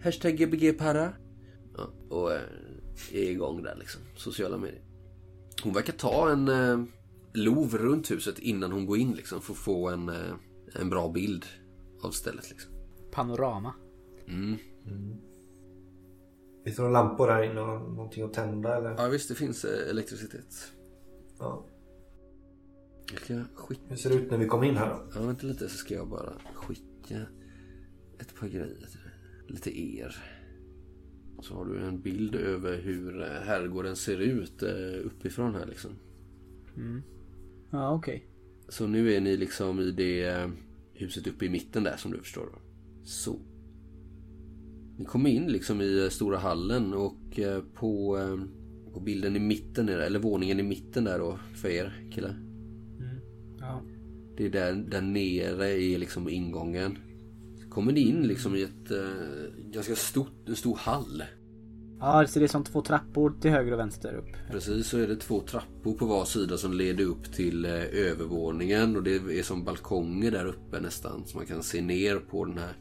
Hashtag 0.04 0.36
Gbg 0.36 0.78
Parra. 0.78 1.12
Ja, 1.76 1.90
och 2.16 2.32
eh, 2.32 2.40
är 3.12 3.30
igång 3.30 3.62
där 3.62 3.76
liksom. 3.78 4.00
Sociala 4.16 4.58
medier. 4.58 4.82
Hon 5.62 5.72
verkar 5.74 5.92
ta 5.92 6.30
en 6.32 6.48
eh, 6.48 6.84
lov 7.34 7.76
runt 7.78 8.10
huset 8.10 8.38
innan 8.38 8.72
hon 8.72 8.86
går 8.86 8.98
in 8.98 9.12
liksom. 9.12 9.40
För 9.40 9.52
att 9.52 9.58
få 9.58 9.88
en, 9.88 10.08
eh, 10.08 10.34
en 10.74 10.90
bra 10.90 11.08
bild 11.12 11.44
av 12.02 12.10
stället 12.10 12.50
liksom. 12.50 12.72
Panorama. 13.12 13.74
Mm. 14.28 14.56
Finns 16.68 16.76
det 16.76 16.82
några 16.82 17.02
lampor 17.02 17.28
här 17.28 17.42
inne 17.42 17.60
och 17.60 17.90
någonting 17.90 18.24
att 18.24 18.32
tända 18.32 18.76
eller? 18.76 18.90
Ja 18.90 19.08
visst, 19.08 19.28
det 19.28 19.34
finns 19.34 19.64
eh, 19.64 19.90
elektricitet. 19.90 20.72
Ja. 21.38 21.66
Jag 23.12 23.20
ska 23.20 23.44
skicka... 23.54 23.82
Hur 23.88 23.96
ser 23.96 24.10
det 24.10 24.16
ut 24.16 24.30
när 24.30 24.38
vi 24.38 24.46
kommer 24.46 24.66
in 24.66 24.76
här 24.76 24.88
då? 24.88 25.02
Ja, 25.14 25.26
vänta 25.26 25.46
lite 25.46 25.68
så 25.68 25.76
ska 25.76 25.94
jag 25.94 26.08
bara 26.08 26.32
skicka 26.54 27.20
ett 28.18 28.34
par 28.34 28.48
grejer 28.48 28.66
till 28.66 29.00
dig. 29.00 29.12
Lite 29.46 29.80
er. 29.80 30.16
Så 31.42 31.54
har 31.54 31.64
du 31.64 31.80
en 31.80 32.00
bild 32.00 32.34
över 32.34 32.78
hur 32.78 33.22
eh, 33.22 33.28
herrgården 33.28 33.96
ser 33.96 34.18
ut 34.18 34.62
eh, 34.62 35.06
uppifrån 35.06 35.54
här 35.54 35.66
liksom. 35.66 35.90
Ja, 37.70 37.94
okej. 37.94 38.28
Så 38.68 38.86
nu 38.86 39.12
är 39.12 39.20
ni 39.20 39.36
liksom 39.36 39.80
i 39.80 39.90
det 39.90 40.50
huset 40.92 41.26
uppe 41.26 41.44
i 41.44 41.48
mitten 41.48 41.84
där 41.84 41.96
som 41.96 42.10
du 42.10 42.18
förstår. 42.18 42.46
då. 42.52 42.58
Så. 43.04 43.40
Ni 44.98 45.04
kommer 45.04 45.30
in 45.30 45.52
liksom 45.52 45.80
i 45.80 46.04
eh, 46.04 46.08
stora 46.08 46.38
hallen 46.38 46.94
och 46.94 47.38
eh, 47.38 47.62
på, 47.74 48.18
eh, 48.18 48.92
på 48.92 49.00
bilden 49.00 49.36
i 49.36 49.38
mitten, 49.38 49.88
eller 49.88 50.18
våningen 50.18 50.60
i 50.60 50.62
mitten 50.62 51.04
där 51.04 51.18
då 51.18 51.38
för 51.54 51.68
er 51.68 52.08
killar. 52.10 52.36
Ja. 53.60 53.82
Det 54.36 54.46
är 54.46 54.50
där, 54.50 54.72
där 54.72 55.00
nere 55.00 55.82
är 55.82 55.98
liksom 55.98 56.28
ingången. 56.28 56.98
Så 57.62 57.70
kommer 57.70 57.92
ni 57.92 58.00
in 58.00 58.22
liksom 58.22 58.56
i 58.56 58.62
ett 58.62 58.92
ganska 59.72 59.94
stort, 59.94 60.48
en 60.48 60.56
stor 60.56 60.76
hall. 60.76 61.22
Ja, 62.00 62.26
så 62.26 62.38
det 62.38 62.44
är 62.44 62.48
som 62.48 62.64
två 62.64 62.82
trappor 62.82 63.34
till 63.40 63.50
höger 63.50 63.72
och 63.72 63.78
vänster 63.78 64.14
upp. 64.14 64.36
Precis 64.50 64.86
så 64.86 64.98
är 64.98 65.06
det 65.06 65.16
två 65.16 65.40
trappor 65.40 65.94
på 65.94 66.06
var 66.06 66.24
sida 66.24 66.56
som 66.56 66.72
leder 66.72 67.04
upp 67.04 67.32
till 67.32 67.64
övervåningen. 67.64 68.96
Och 68.96 69.02
det 69.02 69.14
är 69.38 69.42
som 69.42 69.64
balkonger 69.64 70.30
där 70.30 70.46
uppe 70.46 70.80
nästan. 70.80 71.26
Så 71.26 71.36
man 71.36 71.46
kan 71.46 71.62
se 71.62 71.80
ner 71.80 72.16
på 72.16 72.44
den 72.44 72.58
här 72.58 72.74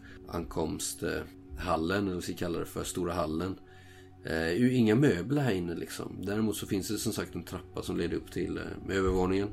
Hallen, 1.57 1.97
Eller 1.97 2.07
vad 2.07 2.15
vi 2.15 2.21
ska 2.21 2.33
kalla 2.33 2.59
det 2.59 2.65
för, 2.65 2.83
stora 2.83 3.13
hallen. 3.13 3.59
Eh, 4.23 4.31
det 4.31 4.35
är 4.35 4.55
ju 4.55 4.73
inga 4.73 4.95
möbler 4.95 5.41
här 5.41 5.51
inne 5.51 5.75
liksom. 5.75 6.17
Däremot 6.21 6.55
så 6.55 6.67
finns 6.67 6.87
det 6.87 6.97
som 6.97 7.13
sagt 7.13 7.35
en 7.35 7.43
trappa 7.43 7.81
som 7.81 7.97
leder 7.97 8.17
upp 8.17 8.31
till 8.31 8.57
eh, 8.57 8.97
övervåningen. 8.97 9.49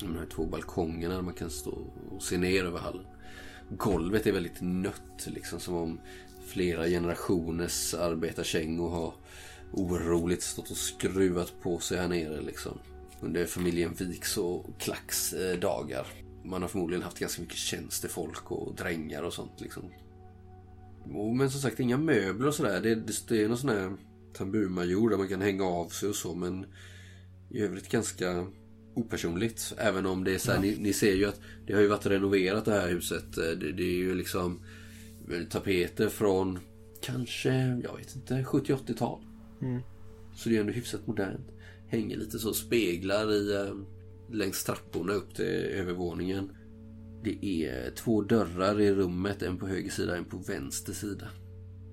De 0.00 0.16
här 0.16 0.26
två 0.26 0.46
balkongerna 0.46 1.14
där 1.14 1.22
man 1.22 1.34
kan 1.34 1.50
stå 1.50 1.78
och 2.10 2.22
se 2.22 2.38
ner 2.38 2.64
över 2.64 2.78
hallen. 2.78 3.06
Golvet 3.70 4.26
är 4.26 4.32
väldigt 4.32 4.60
nött 4.60 5.26
liksom 5.26 5.60
som 5.60 5.74
om 5.74 6.00
flera 6.46 6.86
generationers 6.86 7.94
arbetarkängor 7.94 8.90
har 8.90 9.14
oroligt 9.72 10.42
stått 10.42 10.70
och 10.70 10.76
skruvat 10.76 11.52
på 11.62 11.78
sig 11.78 11.98
här 11.98 12.08
nere 12.08 12.40
liksom. 12.40 12.78
Under 13.20 13.46
familjen 13.46 13.94
Viks 13.98 14.38
och 14.38 14.66
Klacks 14.78 15.32
eh, 15.32 15.58
dagar. 15.58 16.06
Man 16.44 16.62
har 16.62 16.68
förmodligen 16.68 17.02
haft 17.02 17.18
ganska 17.18 17.42
mycket 17.42 17.56
tjänstefolk 17.56 18.52
och 18.52 18.74
drängar 18.74 19.22
och 19.22 19.32
sånt 19.32 19.60
liksom. 19.60 19.90
Och, 21.12 21.36
men 21.36 21.50
som 21.50 21.60
sagt 21.60 21.80
inga 21.80 21.98
möbler 21.98 22.46
och 22.48 22.54
sådär. 22.54 22.80
Det, 22.80 22.94
det, 22.94 23.28
det 23.28 23.42
är 23.42 23.48
någon 23.48 23.58
sån 23.58 23.70
här 23.70 23.92
tamburmajor 24.32 25.10
där 25.10 25.16
man 25.16 25.28
kan 25.28 25.40
hänga 25.42 25.64
av 25.64 25.88
sig 25.88 26.08
och 26.08 26.14
så 26.14 26.34
men 26.34 26.66
i 27.50 27.60
övrigt 27.60 27.88
ganska 27.88 28.46
opersonligt. 28.94 29.74
Även 29.78 30.06
om 30.06 30.24
det 30.24 30.34
är 30.34 30.38
så 30.38 30.52
här, 30.52 30.60
ni, 30.60 30.76
ni 30.78 30.92
ser 30.92 31.14
ju 31.14 31.24
att 31.26 31.40
det 31.66 31.72
har 31.72 31.80
ju 31.80 31.88
varit 31.88 32.06
renoverat 32.06 32.64
det 32.64 32.72
här 32.72 32.88
huset. 32.88 33.38
Eh, 33.38 33.44
Det, 33.44 33.72
det 33.72 33.82
är 33.82 33.96
ju 33.96 34.14
liksom 34.14 34.60
tapeter 35.50 36.08
från 36.08 36.58
kanske, 37.02 37.80
jag 37.84 37.96
vet 37.96 38.16
inte, 38.16 38.34
70-80-tal. 38.42 39.24
Så 40.36 40.48
det 40.48 40.56
är 40.56 40.60
ändå 40.60 40.72
hyfsat 40.72 41.06
modernt. 41.06 41.46
Hänger 41.88 42.16
lite 42.16 42.38
så 42.38 42.52
speglar 42.54 43.32
i 43.32 43.54
eh, 43.54 43.74
längs 44.36 44.64
trapporna 44.64 45.12
upp 45.12 45.34
till 45.34 45.44
övervåningen. 45.44 46.50
Det 47.24 47.44
är 47.46 47.90
två 47.90 48.22
dörrar 48.22 48.80
i 48.80 48.94
rummet, 48.94 49.42
en 49.42 49.58
på 49.58 49.66
höger 49.66 49.90
sida, 49.90 50.16
en 50.16 50.24
på 50.24 50.36
vänster 50.36 50.92
sida. 50.92 51.28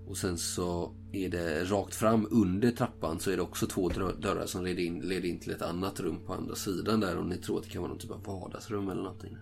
Och 0.07 0.17
sen 0.17 0.37
så 0.37 0.95
är 1.11 1.29
det 1.29 1.63
rakt 1.63 1.95
fram 1.95 2.27
under 2.31 2.71
trappan 2.71 3.19
så 3.19 3.31
är 3.31 3.35
det 3.35 3.41
också 3.41 3.67
två 3.67 3.89
dörrar 4.21 4.45
som 4.45 4.63
leder 4.65 4.83
in, 4.83 4.99
leder 4.99 5.25
in 5.29 5.39
till 5.39 5.51
ett 5.51 5.61
annat 5.61 5.99
rum 5.99 6.25
på 6.25 6.33
andra 6.33 6.55
sidan 6.55 6.99
där. 6.99 7.17
Om 7.17 7.29
ni 7.29 7.37
tror 7.37 7.57
att 7.57 7.63
det 7.63 7.69
kan 7.69 7.81
vara 7.81 7.89
någon 7.91 7.99
typ 7.99 8.11
av 8.11 8.23
vardagsrum 8.23 8.89
eller 8.89 9.03
någonting. 9.03 9.37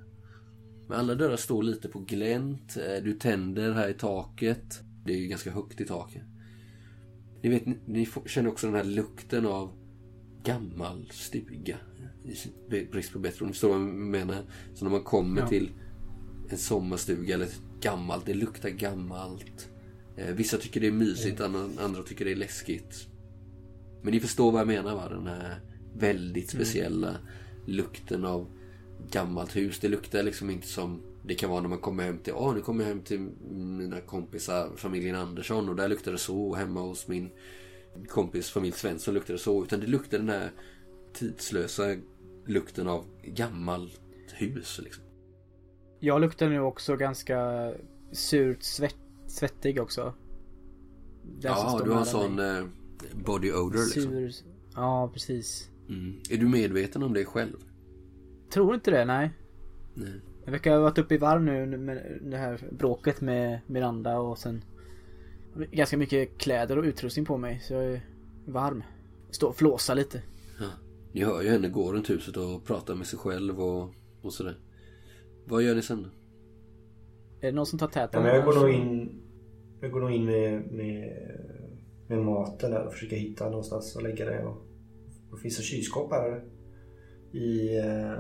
Men 0.88 1.00
alla 1.00 1.16
dörrar 1.16 1.36
står 1.36 1.64
lite 1.64 1.88
på 1.90 2.00
glänt. 2.00 2.78
Eh, 2.78 3.04
du 3.04 3.14
tänder 3.14 3.72
här 3.72 3.90
i 3.90 3.94
taket. 3.94 4.80
Det 5.06 5.14
är 5.14 5.18
ju 5.18 5.28
ganska 5.28 5.52
högt 5.52 5.82
i 5.82 5.86
taket. 5.86 6.24
Ni 7.44 7.50
vet, 7.50 7.66
ni- 7.66 7.80
ni 7.86 8.08
känner 8.26 8.50
också 8.50 8.68
den 8.68 8.76
här 8.76 8.84
lukten 8.84 9.46
av 9.46 9.72
gammal 10.44 11.10
stuga. 11.12 11.78
Brist 12.92 13.14
på 13.14 13.20
bättre 13.20 13.46
ord. 13.46 13.52
Förstår 13.52 13.70
vad 13.70 13.78
jag 13.82 13.88
menar? 13.88 14.44
Så 14.74 14.86
när 14.86 14.92
man 14.92 15.04
kommer 15.04 15.42
Ja. 15.42 15.48
till 15.48 15.70
en 16.50 16.58
sommarstuga 16.58 17.34
eller 17.34 17.48
gammalt, 17.82 18.26
det 18.26 18.34
luktar 18.34 18.70
gammalt. 18.70 19.70
Eh, 20.18 20.36
vissa 20.36 20.58
tycker 20.58 20.80
det 20.82 20.88
är 20.88 20.92
mysigt, 20.92 21.42
andra, 21.42 21.70
andra 21.84 22.04
tycker 22.04 22.26
det 22.26 22.32
är 22.32 22.36
läskigt. 22.36 23.08
Men 24.02 24.14
ni 24.14 24.20
förstår 24.20 24.52
vad 24.52 24.62
jag 24.62 24.68
menar 24.68 24.96
va? 24.96 25.10
Den 25.10 25.28
här 25.28 25.60
väldigt 25.96 26.50
speciella 26.50 27.16
lukten 27.66 28.26
av 28.26 28.48
gammalt 29.12 29.56
hus. 29.56 29.80
Det 29.80 29.88
luktar 29.88 30.24
liksom 30.24 30.50
inte 30.50 30.68
som 30.68 31.02
det 31.26 31.36
kan 31.36 31.50
vara 31.50 31.62
när 31.62 31.70
man 31.70 31.80
kommer 31.80 32.04
hem 32.04 32.18
till, 32.18 32.34
ja 32.38 32.54
nu 32.54 32.62
kommer 32.62 32.84
jag 32.84 32.90
hem 32.90 33.02
till 33.02 33.20
mina 33.52 34.02
kompisar, 34.02 34.70
familjen 34.76 35.16
Andersson 35.16 35.70
och 35.70 35.76
där 35.76 35.88
luktar 35.88 36.12
det 36.12 36.18
så. 36.18 36.42
Och 36.42 36.58
hemma 36.58 36.82
hos 36.82 37.08
min 37.08 37.30
kompis 38.08 38.50
familj 38.50 38.74
Svensson 38.76 39.14
luktar 39.14 39.34
det 39.34 39.40
så. 39.40 39.64
Utan 39.64 39.80
det 39.80 39.88
luktar 39.88 40.18
den 40.18 40.30
här 40.30 40.52
tidslösa 41.14 41.84
lukten 42.46 42.88
av 42.88 43.06
gammalt 43.24 44.02
hus 44.34 44.80
liksom. 44.84 45.04
Jag 46.00 46.22
luktar 46.22 46.50
nu 46.50 46.60
också 46.60 46.96
ganska 46.96 47.72
surt 48.12 48.64
svett, 48.64 48.96
svettig 49.28 49.82
också. 49.82 50.14
Den 51.24 51.52
Ja, 51.52 51.82
du 51.84 51.92
har 51.92 52.00
en 52.00 52.06
sån 52.06 52.40
eh, 52.40 52.66
body 53.14 53.52
odor 53.52 53.96
liksom. 53.96 54.12
Sur... 54.12 54.32
Ja, 54.76 55.10
precis. 55.14 55.70
Mm. 55.90 56.20
Är 56.30 56.38
du 56.38 56.48
medveten 56.48 57.04
om 57.04 57.14
det 57.14 57.26
själv? 57.26 57.56
Tror 58.50 58.76
inte 58.76 58.92
det, 58.92 59.06
nej. 59.06 59.32
Nej. 59.94 60.22
Jag 60.46 60.52
verkar 60.52 60.72
ha 60.72 60.80
varit 60.80 60.98
uppe 60.98 61.16
i 61.16 61.18
varv 61.18 61.44
nu 61.44 61.78
med 61.78 62.20
det 62.22 62.38
här 62.38 62.68
bråket 62.72 63.22
med 63.22 63.60
Miranda 63.68 64.20
och 64.20 64.38
sen 64.38 64.64
ganska 65.72 65.98
mycket 65.98 66.38
kläder 66.38 66.78
och 66.78 66.84
utrustning 66.84 67.26
på 67.26 67.38
mig 67.38 67.60
så 67.64 67.74
jag 67.74 67.86
är 67.86 68.02
varm. 68.46 68.84
Står 69.32 69.50
och 69.50 69.56
flåsar 69.56 69.96
lite. 69.96 70.22
Ja. 71.12 71.26
Ni 71.28 71.34
hör 71.34 71.42
ju 71.42 71.50
henne 71.50 71.70
gå 71.70 71.94
runt 71.94 72.10
huset 72.10 72.38
och 72.38 72.66
prata 72.66 72.96
med 72.96 73.08
sig 73.08 73.20
själv 73.20 73.62
och, 73.62 73.90
och 74.22 74.34
sådär. 74.34 74.56
Vad 75.46 75.64
gör 75.64 75.76
ni 75.76 75.82
sen? 75.82 76.08
Är 77.42 77.48
det 77.48 77.52
någon 77.52 77.66
som 77.66 77.80
tar 77.80 77.88
tät 77.88 78.10
Ja, 78.14 78.22
men 78.22 78.36
jag 78.36 78.46
går 78.46 78.54
nog 78.54 78.70
in, 78.70 79.22
jag 79.82 79.92
går 79.92 80.00
nog 80.00 80.12
in 80.12 80.26
med, 80.26 80.72
med, 80.72 81.14
med 82.08 82.20
maten 82.20 82.72
där 82.72 82.86
och 82.86 82.94
försöker 82.94 83.16
hitta 83.16 83.50
någonstans 83.50 83.96
att 83.96 84.04
lägga 84.04 84.26
det. 84.26 84.46
Och, 84.46 84.58
och 85.32 85.40
finns 85.40 85.58
det 85.58 85.64
kylskåp 85.64 86.12
här? 86.12 86.44
I, 87.32 87.78
eh, 87.78 88.12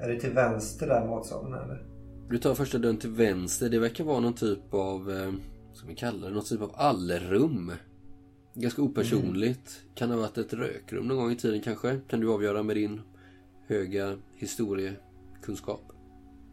är 0.00 0.08
det 0.08 0.20
till 0.20 0.32
vänster 0.32 0.86
där 0.86 1.06
matsalen 1.06 1.52
eller? 1.52 1.86
Du 2.30 2.38
tar 2.38 2.54
första 2.54 2.78
dörren 2.78 2.96
till 2.96 3.10
vänster. 3.10 3.68
Det 3.68 3.78
verkar 3.78 4.04
vara 4.04 4.20
någon 4.20 4.34
typ 4.34 4.74
av, 4.74 5.10
eh, 5.10 5.32
vad 5.68 5.76
ska 5.76 5.88
vi 5.88 5.94
kalla 5.94 6.26
det, 6.28 6.34
någon 6.34 6.44
typ 6.44 6.62
av 6.62 6.70
allrum. 6.74 7.72
Ganska 8.54 8.82
opersonligt. 8.82 9.82
Kan 9.94 10.10
ha 10.10 10.16
varit 10.16 10.38
ett 10.38 10.52
rökrum 10.52 11.08
någon 11.08 11.16
gång 11.16 11.32
i 11.32 11.36
tiden 11.36 11.60
kanske. 11.60 12.00
Kan 12.08 12.20
du 12.20 12.30
avgöra 12.32 12.62
med 12.62 12.76
din 12.76 13.00
höga 13.66 14.18
historiekunskap. 14.36 15.92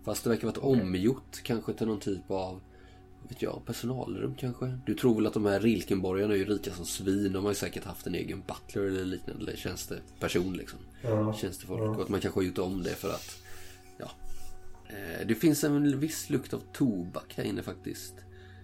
Fast 0.04 0.24
det 0.24 0.30
verkar 0.30 0.48
varit 0.48 0.58
omgjort 0.58 1.42
kanske 1.44 1.74
till 1.74 1.88
någon 1.88 2.00
typ 2.00 2.32
av, 2.32 2.62
vet 3.30 3.42
jag, 3.42 3.62
personalrum 3.66 4.36
kanske. 4.36 4.78
Du 4.86 4.94
tror 4.94 5.16
väl 5.16 5.28
att 5.28 5.34
de 5.34 5.46
här 5.46 5.60
Rilkenborgarna 5.60 6.34
är 6.34 6.38
ju 6.38 6.46
rika 6.46 6.72
som 6.74 6.86
svin. 6.86 7.34
De 7.34 7.44
har 7.44 7.52
ju 7.52 7.56
säkert 7.56 7.84
haft 7.84 8.08
en 8.08 8.16
egen 8.16 8.44
butler 8.48 8.84
eller 8.84 9.06
liknande. 9.06 9.44
Eller 9.44 9.56
tjänsteperson 9.56 10.54
liksom. 10.54 10.80
Ja. 11.02 11.34
Tjänstefolk. 11.34 11.82
Ja. 11.82 11.90
Och 11.90 12.02
att 12.02 12.10
man 12.10 12.20
kanske 12.20 12.40
har 12.40 12.46
gjort 12.46 12.58
om 12.58 12.84
det 12.84 12.90
för 12.96 13.10
att, 13.10 13.44
ja. 13.98 14.12
Eh, 14.88 15.28
Det 15.28 15.36
finns 15.36 15.64
en 15.64 16.00
viss 16.00 16.30
lukt 16.30 16.54
av 16.54 16.64
tobak 16.74 17.34
här 17.36 17.44
inne 17.44 17.64
faktiskt. 17.64 18.14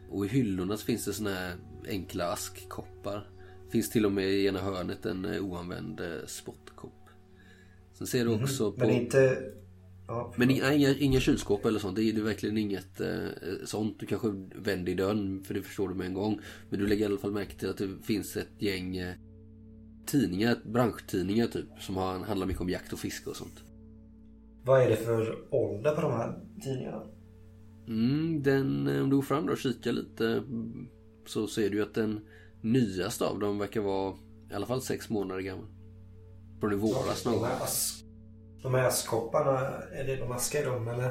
Och 0.09 0.25
i 0.25 0.29
hyllorna 0.29 0.77
så 0.77 0.85
finns 0.85 1.05
det 1.05 1.13
såna 1.13 1.29
här 1.29 1.55
enkla 1.88 2.31
askkoppar. 2.31 3.29
Finns 3.71 3.89
till 3.89 4.05
och 4.05 4.11
med 4.11 4.29
i 4.29 4.47
ena 4.47 4.59
hörnet 4.59 5.05
en 5.05 5.25
eh, 5.25 5.45
oanvänd 5.45 5.99
eh, 5.99 6.25
spottkopp. 6.25 7.09
Sen 7.93 8.07
ser 8.07 8.25
du 8.25 8.43
också 8.43 8.71
på... 8.71 8.85
Mhm. 8.85 8.88
Men 8.88 9.01
inte... 9.01 9.51
Ja, 10.07 10.34
Men 10.35 10.51
inga, 10.51 10.73
inga, 10.73 10.95
inga 10.95 11.19
kylskåp 11.19 11.65
eller 11.65 11.79
sånt. 11.79 11.95
Det 11.95 12.03
är, 12.03 12.13
det 12.13 12.19
är 12.19 12.23
verkligen 12.23 12.57
inget 12.57 13.01
eh, 13.01 13.27
sånt. 13.65 13.99
Du 13.99 14.05
kanske 14.05 14.27
vänder 14.55 14.91
i 14.91 14.95
dörren 14.95 15.43
för 15.43 15.53
det 15.53 15.61
förstår 15.61 15.89
du 15.89 15.95
med 15.95 16.07
en 16.07 16.13
gång. 16.13 16.39
Men 16.69 16.79
du 16.79 16.88
lägger 16.88 17.03
i 17.03 17.05
alla 17.05 17.17
fall 17.17 17.31
märke 17.31 17.59
till 17.59 17.69
att 17.69 17.77
det 17.77 17.89
finns 18.03 18.38
ett 18.38 18.61
gäng 18.61 18.97
eh, 18.97 19.13
tidningar, 20.05 20.57
branschtidningar 20.65 21.47
typ. 21.47 21.65
Som 21.79 21.95
har, 21.95 22.19
handlar 22.19 22.47
mycket 22.47 22.61
om 22.61 22.69
jakt 22.69 22.93
och 22.93 22.99
fiske 22.99 23.29
och 23.29 23.35
sånt. 23.35 23.63
Vad 24.63 24.81
är 24.81 24.89
det 24.89 24.95
för 24.95 25.38
ålder 25.49 25.95
på 25.95 26.01
de 26.01 26.11
här 26.11 26.39
tidningarna? 26.63 27.03
Mm, 27.88 28.43
den, 28.43 28.88
eh, 28.88 29.03
om 29.03 29.09
du 29.09 29.15
går 29.15 29.23
fram 29.23 29.45
då 29.45 29.51
och 29.51 29.57
kikar 29.57 29.91
lite 29.91 30.43
så 31.26 31.47
ser 31.47 31.69
du 31.69 31.81
att 31.84 31.93
den 31.93 32.19
nyaste 32.61 33.26
av 33.26 33.39
dem 33.39 33.59
verkar 33.59 33.81
vara 33.81 34.14
i 34.51 34.53
alla 34.53 34.65
fall 34.65 34.81
sex 34.81 35.09
månader 35.09 35.41
gammal. 35.41 35.65
Från 36.59 36.73
i 36.73 36.76
våras 36.76 37.26
någon 37.26 37.34
gång. 37.34 37.49
de 38.64 38.73
här 38.73 38.88
askkopparna, 38.88 39.59
är 39.93 40.03
det 40.03 40.15
de 40.15 40.31
askar 40.31 40.61
i 40.61 40.65
dem 40.65 40.88
eller? 40.88 41.09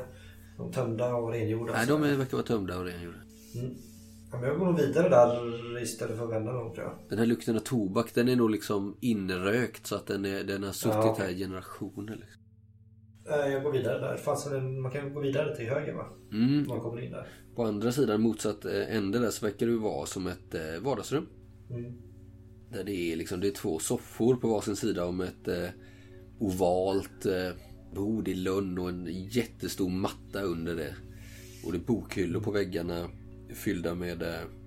De 0.56 0.72
tömda 0.72 1.14
och 1.14 1.30
rengjorda? 1.32 1.72
Nej, 1.72 1.86
de 1.86 2.02
är, 2.02 2.16
verkar 2.16 2.36
vara 2.36 2.46
tömda 2.46 2.78
och 2.78 2.84
rengjorda. 2.84 3.18
Mm. 3.54 3.74
Ja, 4.32 4.38
men 4.40 4.48
jag 4.48 4.58
går 4.58 4.66
nog 4.66 4.76
vidare 4.76 5.08
där 5.08 5.82
istället 5.82 6.16
för 6.16 6.24
att 6.24 6.30
vända 6.30 6.52
dem 6.52 6.74
tror 6.74 6.84
jag. 6.84 6.94
Den 7.08 7.18
här 7.18 7.26
lukten 7.26 7.56
av 7.56 7.60
tobak 7.60 8.14
den 8.14 8.28
är 8.28 8.36
nog 8.36 8.50
liksom 8.50 8.96
inrökt 9.00 9.86
så 9.86 9.94
att 9.94 10.06
den, 10.06 10.24
är, 10.24 10.44
den 10.44 10.62
har 10.62 10.72
suttit 10.72 10.94
Ja, 10.94 11.10
okej. 11.10 11.24
här 11.26 11.32
i 11.32 11.38
generationer. 11.38 12.16
Liksom. 12.16 12.42
Eh, 13.28 13.52
Jag 13.52 13.62
går 13.62 13.72
vidare 13.72 13.98
där. 14.00 14.16
Fanns 14.16 14.46
en, 14.46 14.80
man 14.80 14.92
kan 14.92 15.14
gå 15.14 15.20
vidare 15.20 15.56
till 15.56 15.66
höger 15.68 15.94
va? 15.94 16.06
Mm. 16.32 16.66
Man 16.68 16.80
kommer 16.80 17.00
in 17.02 17.10
där. 17.10 17.28
På 17.54 17.64
andra 17.64 17.92
sidan 17.92 18.20
motsatt 18.20 18.64
eh, 18.64 18.96
ände 18.96 19.18
där 19.18 19.30
så 19.30 19.46
verkar 19.46 19.66
det 19.66 19.76
vara 19.76 20.06
som 20.06 20.26
ett 20.26 20.54
eh, 20.54 20.82
vardagsrum. 20.82 21.26
Mm. 21.70 21.92
Där 22.70 22.84
det 22.84 23.12
är 23.12 23.16
liksom 23.16 23.40
det 23.40 23.48
är 23.48 23.52
två 23.52 23.78
soffor 23.78 24.36
på 24.36 24.48
varsin 24.48 24.76
sida 24.76 25.06
om 25.06 25.20
ett 25.20 25.48
eh, 25.48 25.68
ovalt 26.38 27.26
eh, 27.26 27.50
bord 27.94 28.28
i 28.28 28.34
lönn 28.34 28.78
och 28.78 28.88
en 28.88 29.06
jättestor 29.30 29.90
matta 29.90 30.42
under 30.42 30.76
det. 30.76 30.94
Och 31.64 31.72
det 31.72 31.78
är 31.78 31.84
bokhyllor 31.86 32.40
på 32.40 32.50
väggarna 32.50 33.08
fyllda 33.54 33.94
med, 33.94 34.24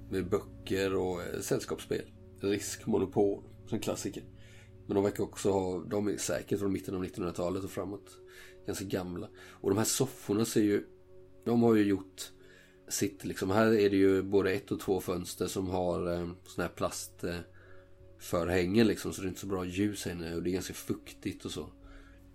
med 0.09 0.29
böcker 0.29 0.95
och 0.95 1.21
eh, 1.21 1.39
sällskapsspel. 1.39 2.01
Risk, 2.41 2.85
Monopol, 2.87 3.43
som 3.67 3.79
klassiker. 3.79 4.23
Men 4.87 4.95
de 4.95 5.03
verkar 5.03 5.23
också 5.23 5.51
ha, 5.51 5.83
de 5.83 6.07
är 6.07 6.17
säkert 6.17 6.59
från 6.59 6.73
mitten 6.73 6.95
av 6.95 7.03
1900-talet 7.03 7.63
och 7.63 7.71
framåt. 7.71 8.17
Ganska 8.65 8.85
gamla. 8.85 9.27
Och 9.49 9.69
de 9.69 9.77
här 9.77 9.85
sofforna 9.85 10.45
ser 10.45 10.61
ju, 10.61 10.85
de 11.45 11.63
har 11.63 11.75
ju 11.75 11.83
gjort 11.83 12.31
sitt 12.87 13.25
liksom. 13.25 13.51
Här 13.51 13.65
är 13.65 13.89
det 13.89 13.97
ju 13.97 14.23
både 14.23 14.51
ett 14.51 14.71
och 14.71 14.79
två 14.79 15.01
fönster 15.01 15.47
som 15.47 15.69
har 15.69 16.13
eh, 16.13 16.29
såna 16.45 16.67
här 16.67 16.73
plast 16.75 17.23
eh, 17.23 18.85
liksom. 18.85 19.13
Så 19.13 19.21
det 19.21 19.27
är 19.27 19.29
inte 19.29 19.41
så 19.41 19.47
bra 19.47 19.65
ljus 19.65 20.05
här 20.05 20.11
inne 20.11 20.35
och 20.35 20.43
det 20.43 20.49
är 20.49 20.53
ganska 20.53 20.73
fuktigt 20.73 21.45
och 21.45 21.51
så. 21.51 21.69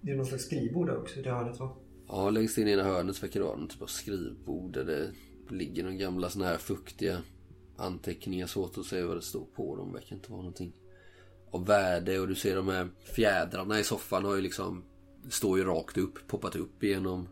Det 0.01 0.11
är 0.11 0.17
någon 0.17 0.27
slags 0.27 0.45
skrivbord 0.45 0.87
där 0.87 0.99
också 0.99 1.21
i 1.21 1.23
det 1.23 1.31
hörnet 1.31 1.61
va? 1.61 1.77
Ja, 2.09 2.31
längst 2.31 2.59
in 2.59 2.69
i 2.69 2.71
ena 2.71 2.83
hörnet 2.83 3.23
verkar 3.23 3.41
det 3.41 3.47
vara 3.47 3.57
någon 3.57 3.69
typ 3.69 3.83
av 3.83 3.87
skrivbord 3.87 4.73
där 4.73 4.85
det 4.85 5.13
ligger 5.51 5.83
några 5.83 5.97
gamla 5.97 6.31
såna 6.31 6.45
här 6.45 6.57
fuktiga 6.57 7.19
anteckningar. 7.77 8.47
Svårt 8.47 8.79
att 8.79 8.87
se 8.87 9.03
vad 9.03 9.17
det 9.17 9.23
står 9.23 9.45
på 9.45 9.77
dem. 9.77 9.93
Verkar 9.93 10.17
inte 10.17 10.31
vara 10.31 10.41
någonting 10.41 10.73
av 11.51 11.67
värde. 11.67 12.19
Och 12.19 12.29
du 12.29 12.35
ser 12.35 12.57
de 12.57 12.69
här 12.69 12.89
fjädrarna 13.05 13.81
i 13.81 13.85
soffan 13.85 14.25
har 14.25 14.35
ju 14.35 14.43
liksom 14.43 14.85
står 15.31 15.59
ju 15.59 15.65
rakt 15.65 15.99
upp, 15.99 16.27
poppat 16.27 16.57
upp 16.57 16.83
genom, 16.83 17.29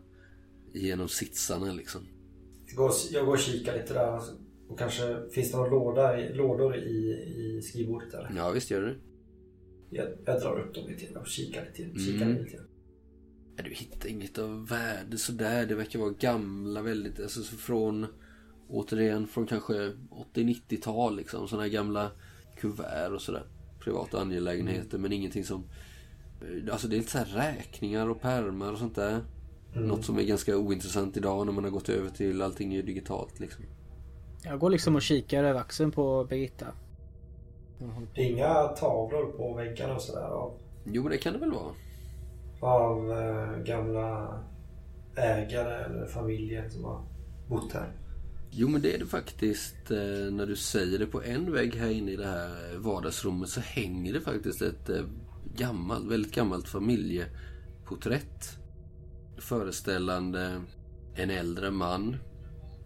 genom 0.73 1.07
sitsarna 1.07 1.73
liksom. 1.73 2.01
Jag 2.67 2.75
går, 2.75 2.91
jag 3.11 3.25
går 3.25 3.33
och 3.33 3.39
kikar 3.39 3.77
lite 3.77 3.93
där. 3.93 4.21
Och 4.67 4.79
kanske 4.79 5.29
finns 5.31 5.51
det 5.51 5.57
några 5.57 5.69
låda, 5.71 6.17
lådor 6.33 6.75
i, 6.75 7.13
i 7.35 7.61
skrivbordet 7.61 8.11
där? 8.11 8.31
Ja, 8.37 8.49
visst 8.51 8.71
gör 8.71 8.81
det. 8.81 8.95
Jag, 9.89 10.07
jag 10.25 10.41
drar 10.41 10.59
upp 10.59 10.75
dem 10.75 10.87
lite 10.87 11.19
och 11.19 11.27
kikar 11.27 11.65
lite, 11.65 11.99
kikar 11.99 12.25
Mm. 12.25 12.43
lite. 12.43 12.59
Ja, 13.57 13.63
du 13.63 13.69
hittar 13.69 14.09
inget 14.09 14.37
av 14.37 14.67
värde 14.67 15.17
sådär. 15.17 15.65
Det 15.65 15.75
verkar 15.75 15.99
vara 15.99 16.11
gamla 16.19 16.81
väldigt, 16.81 17.19
alltså 17.19 17.43
så 17.43 17.55
från 17.57 18.05
återigen 18.69 19.27
från 19.27 19.47
kanske 19.47 19.91
80-90-tal 20.33 21.15
liksom. 21.15 21.47
Sådana 21.47 21.63
här 21.63 21.69
gamla 21.71 22.11
kuvert 22.57 23.11
och 23.11 23.21
sådär. 23.21 23.43
Privata 23.79 24.21
angelägenheter 24.21 24.97
men 24.97 25.11
ingenting 25.11 25.43
som 25.43 25.63
Alltså 26.71 26.87
det 26.87 26.95
är 26.95 26.97
lite 26.97 27.11
så 27.11 27.17
här 27.17 27.25
räkningar 27.25 28.09
och 28.09 28.21
pärmar 28.21 28.71
och 28.71 28.77
sånt 28.77 28.95
där. 28.95 29.21
Något 29.75 30.05
som 30.05 30.17
är 30.17 30.23
ganska 30.23 30.57
ointressant 30.57 31.17
idag 31.17 31.45
när 31.45 31.53
man 31.53 31.63
har 31.63 31.71
gått 31.71 31.89
över 31.89 32.09
till 32.09 32.41
allting 32.41 32.73
är 32.75 32.83
digitalt 32.83 33.39
liksom. 33.39 33.65
Jag 34.43 34.59
går 34.59 34.69
liksom 34.69 34.95
och 34.95 35.01
kikar 35.01 35.43
över 35.43 35.59
axeln 35.59 35.91
på 35.91 36.25
Birgitta. 36.29 36.65
Det 38.15 38.21
är 38.21 38.25
inga 38.25 38.53
tavlor 38.67 39.31
på 39.37 39.53
väggarna 39.53 39.95
och 39.95 40.01
sådär 40.01 40.21
av, 40.27 40.53
Jo 40.85 41.03
men 41.03 41.11
det 41.11 41.17
kan 41.17 41.33
det 41.33 41.39
väl 41.39 41.51
vara. 41.51 41.73
av 42.59 43.11
eh, 43.11 43.63
gamla 43.63 44.39
ägare 45.15 45.83
eller 45.85 46.05
familjer 46.07 46.69
som 46.69 46.83
har 46.83 47.01
bott 47.49 47.73
här. 47.73 47.91
Jo 48.51 48.67
men 48.67 48.81
det 48.81 48.95
är 48.95 48.99
det 48.99 49.05
faktiskt. 49.05 49.91
Eh, 49.91 49.97
när 50.31 50.45
du 50.45 50.55
säger 50.55 50.99
det 50.99 51.05
på 51.07 51.23
en 51.23 51.51
vägg 51.51 51.75
här 51.75 51.89
inne 51.89 52.11
i 52.11 52.15
det 52.15 52.27
här 52.27 52.77
vardagsrummet 52.77 53.49
så 53.49 53.59
hänger 53.59 54.13
det 54.13 54.21
faktiskt 54.21 54.61
ett 54.61 54.89
eh, 54.89 55.03
gammalt, 55.55 56.11
väldigt 56.11 56.35
gammalt 56.35 56.67
familjeporträtt. 56.67 58.57
Föreställande 59.37 60.61
en 61.15 61.29
äldre 61.29 61.71
man 61.71 62.17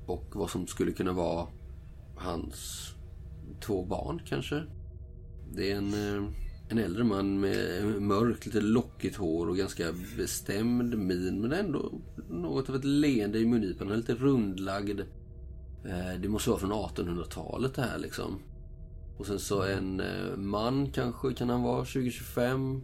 och 0.06 0.26
vad 0.34 0.50
som 0.50 0.68
skulle 0.68 0.92
kunna 0.92 1.12
vara 1.12 1.48
hans 2.16 2.88
två 3.62 3.86
barn 3.86 4.22
kanske. 4.26 4.64
Det 5.54 5.72
är 5.72 5.76
en, 5.76 5.94
eh, 5.94 6.30
en 6.70 6.78
äldre 6.78 7.04
man 7.04 7.40
med 7.40 7.84
mörkt, 8.02 8.46
lite 8.46 8.62
lockigt 8.62 9.16
hår 9.16 9.50
och 9.50 9.58
ganska 9.58 9.86
bestämd 10.18 10.98
min 10.98 11.42
men 11.42 11.52
ändå 11.52 11.92
något 12.30 12.70
av 12.70 12.76
ett 12.76 12.86
leende 12.86 13.40
i 13.40 13.46
mungipan. 13.46 13.88
Han 13.88 13.94
är 13.94 13.98
lite 13.98 14.16
rundlagd. 14.16 15.00
Eh, 15.86 16.22
det 16.22 16.28
måste 16.28 16.50
vara 16.50 16.60
från 16.60 16.72
1800-talet 16.72 17.74
det 17.74 17.82
här 17.82 17.98
liksom. 17.98 18.40
Och 19.18 19.26
sen 19.26 19.40
så 19.40 19.64
en 19.64 20.00
eh, 20.00 20.38
man 20.38 20.92
kanske, 20.92 21.34
kan 21.34 21.50
han 21.50 21.64
vara 21.64 21.84
20-25? 21.84 22.82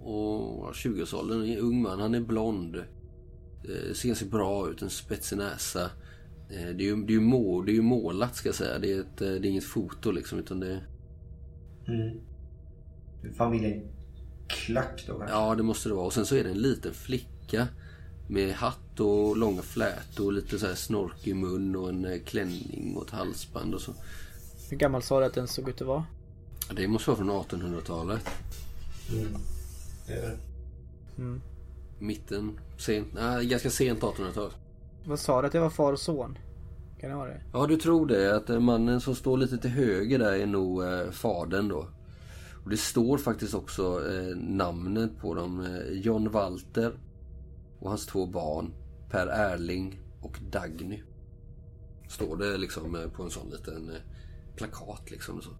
Och 0.00 0.72
20-årsåldern, 0.72 1.42
en 1.42 1.58
ung 1.58 1.82
man, 1.82 2.00
han 2.00 2.14
är 2.14 2.20
blond. 2.20 2.76
Ser 3.94 4.08
ganska 4.08 4.26
bra 4.26 4.70
ut, 4.70 4.82
en 4.82 4.90
spetsig 4.90 5.36
näsa. 5.36 5.90
Det 6.48 6.54
är 6.54 6.80
ju, 6.80 6.96
det 6.96 7.12
är 7.12 7.14
ju, 7.14 7.20
må, 7.20 7.62
det 7.62 7.72
är 7.72 7.74
ju 7.74 7.82
målat 7.82 8.36
ska 8.36 8.48
jag 8.48 8.56
säga. 8.56 8.78
Det 8.78 8.92
är, 8.92 9.00
ett, 9.00 9.16
det 9.16 9.26
är 9.26 9.46
inget 9.46 9.64
foto 9.64 10.10
liksom 10.10 10.38
utan 10.38 10.60
det... 10.60 10.80
Mm. 11.88 12.20
Familjen 13.36 13.82
Klack 14.48 15.04
då 15.06 15.18
kanske? 15.18 15.36
Ja 15.36 15.54
det 15.54 15.62
måste 15.62 15.88
det 15.88 15.94
vara. 15.94 16.06
Och 16.06 16.12
sen 16.12 16.26
så 16.26 16.36
är 16.36 16.44
det 16.44 16.50
en 16.50 16.62
liten 16.62 16.94
flicka. 16.94 17.68
Med 18.28 18.52
hatt 18.52 19.00
och 19.00 19.36
långa 19.36 19.62
flätor 19.62 20.26
och 20.26 20.32
lite 20.32 20.58
så 20.58 20.66
här 20.66 20.74
snorkig 20.74 21.36
mun 21.36 21.76
och 21.76 21.88
en 21.88 22.20
klänning 22.24 22.96
och 22.96 23.06
ett 23.06 23.10
halsband 23.10 23.74
och 23.74 23.80
så. 23.80 23.94
Hur 24.74 24.78
gammal 24.78 25.02
sa 25.02 25.20
du 25.20 25.26
att 25.26 25.34
den 25.34 25.48
såg 25.48 25.68
ut 25.68 25.80
att 25.80 25.86
vara? 25.86 26.04
Det 26.76 26.88
måste 26.88 27.10
vara 27.10 27.18
från 27.18 27.30
1800-talet. 27.30 28.30
Mm. 29.12 29.36
Det 30.06 30.12
är 30.12 30.22
det. 30.22 30.38
Mm. 31.18 31.40
Mitten, 31.98 32.60
sent, 32.78 33.08
nej 33.14 33.46
ganska 33.46 33.70
sent 33.70 34.00
1800-tal. 34.00 34.50
Vad 35.04 35.18
sa 35.18 35.40
du 35.40 35.46
att 35.46 35.52
det 35.52 35.60
var 35.60 35.70
far 35.70 35.92
och 35.92 36.00
son? 36.00 36.38
Kan 37.00 37.10
det 37.10 37.16
vara 37.16 37.28
det? 37.28 37.40
Ja 37.52 37.66
du 37.66 37.76
tror 37.76 38.06
det, 38.06 38.36
att 38.36 38.62
mannen 38.62 39.00
som 39.00 39.14
står 39.14 39.36
lite 39.36 39.58
till 39.58 39.70
höger 39.70 40.18
där 40.18 40.32
är 40.32 40.46
nog 40.46 40.84
eh, 40.84 41.10
fadern 41.10 41.68
då. 41.68 41.88
Och 42.64 42.70
det 42.70 42.76
står 42.76 43.18
faktiskt 43.18 43.54
också 43.54 44.12
eh, 44.12 44.36
namnet 44.36 45.10
på 45.20 45.34
dem. 45.34 45.60
Eh, 45.60 45.92
John 45.92 46.30
Walter 46.30 46.92
och 47.78 47.88
hans 47.90 48.06
två 48.06 48.26
barn. 48.26 48.72
Per 49.10 49.26
Erling 49.26 50.00
och 50.20 50.38
Dagny. 50.50 51.02
Står 52.08 52.36
det 52.36 52.56
liksom 52.56 52.94
eh, 52.94 53.08
på 53.08 53.22
en 53.22 53.30
sån 53.30 53.50
liten 53.50 53.90
eh, 53.90 54.00
plakat 54.56 55.10
liksom. 55.10 55.42
Så. 55.42 55.50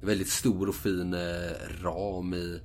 Väldigt 0.00 0.28
stor 0.28 0.68
och 0.68 0.74
fin 0.74 1.14
eh, 1.14 1.82
ram 1.82 2.34
i 2.34 2.60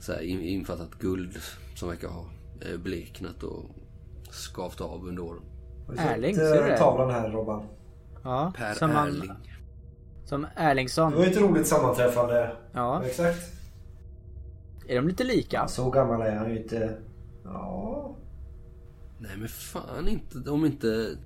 så 0.00 0.12
här, 0.12 0.20
in, 0.20 0.40
infattat 0.40 0.94
guld 0.98 1.38
som 1.74 1.88
verkar 1.88 2.08
ha 2.08 2.24
eh, 2.60 2.78
bleknat 2.78 3.42
och 3.42 3.64
skavt 4.30 4.80
av 4.80 5.06
under 5.06 5.22
åren. 5.22 5.42
Erling, 5.98 6.34
ser 6.34 6.42
du 6.42 6.58
eh, 6.60 6.66
det? 6.66 6.78
tavlan 6.78 7.10
här 7.10 7.30
Robban? 7.30 7.66
Ja. 8.24 8.52
Per 8.56 8.74
som 8.74 8.90
Erling. 8.90 9.32
Som 10.24 10.42
Det 10.42 10.48
Erlingsson. 10.56 11.12
var 11.14 11.24
ju 11.24 11.30
ett 11.30 11.40
roligt 11.40 11.66
sammanträffande. 11.66 12.56
Ja. 12.72 13.02
Exakt. 13.04 13.52
Är 14.88 14.96
de 14.96 15.08
lite 15.08 15.24
lika? 15.24 15.68
Så 15.68 15.90
gammal 15.90 16.20
är 16.20 16.36
han 16.36 16.50
ju 16.50 16.62
inte. 16.62 16.96
Ja. 17.44 18.16
Nej 19.18 19.36
men 19.38 19.48
fan 19.48 20.08
inte 20.08 20.50
om 20.50 20.64
inte 20.64 21.16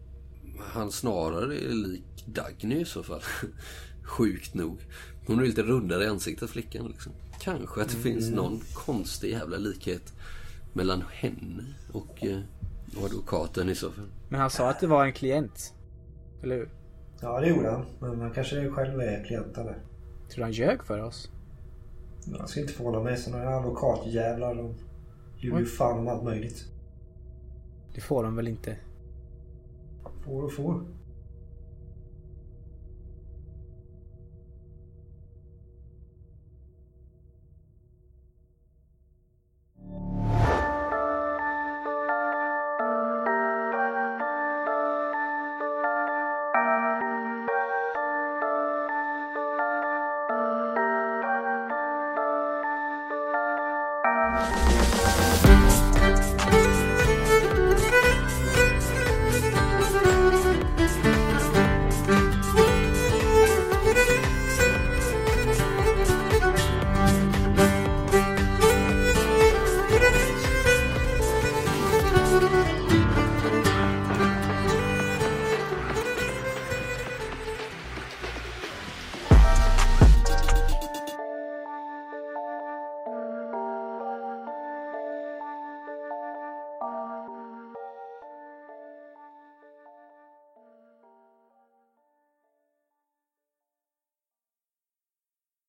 han 0.64 0.93
snarare 0.93 1.59
är 1.59 1.68
lik 1.68 2.24
Dagny 2.26 2.80
i 2.80 2.84
så 2.84 3.02
fall. 3.02 3.20
Sjukt 4.02 4.55
nog. 4.55 4.78
Hon 5.26 5.39
är 5.39 5.43
lite 5.43 5.62
rundare 5.62 6.05
i 6.05 6.06
ansiktet 6.06 6.51
flickan 6.51 6.86
liksom. 6.86 7.12
Kanske 7.40 7.82
att 7.82 7.89
det 7.89 7.97
finns 7.97 8.30
någon 8.30 8.60
konstig 8.74 9.30
jävla 9.30 9.56
likhet 9.56 10.12
mellan 10.72 11.05
henne 11.12 11.64
och, 11.93 12.24
eh, 12.24 12.40
och 12.97 13.05
advokaten 13.05 13.68
i 13.68 13.74
så 13.74 13.90
fall. 13.90 14.09
Men 14.28 14.40
han 14.40 14.51
sa 14.51 14.70
att 14.70 14.80
det 14.80 14.86
var 14.86 15.05
en 15.05 15.12
klient. 15.12 15.74
Eller 16.43 16.56
hur? 16.56 16.68
Ja 17.20 17.40
det 17.40 17.48
gjorde 17.48 17.70
han. 17.70 17.84
Men 18.01 18.20
han 18.20 18.30
kanske 18.30 18.70
själv 18.70 19.01
är 19.01 19.24
klienten 19.24 19.66
där. 19.66 19.78
Tror 20.28 20.36
du 20.36 20.43
han 20.43 20.52
ljög 20.52 20.84
för 20.84 20.98
oss? 20.98 21.30
Jag 22.39 22.48
ska 22.48 22.60
inte 22.60 22.72
förvåna 22.72 23.01
mig. 23.01 23.16
Sådana 23.16 23.44
här 23.44 23.59
advokatjävlar. 23.59 24.55
De 24.55 24.74
ljuger 25.39 25.59
ju 25.59 25.66
fan 25.66 25.98
om 25.98 26.09
allt 26.09 26.24
möjligt. 26.24 26.64
Det 27.94 28.01
får 28.01 28.24
de 28.24 28.36
väl 28.36 28.48
inte? 28.48 28.76
Får 30.24 30.43
och 30.43 30.53
får. 30.53 30.85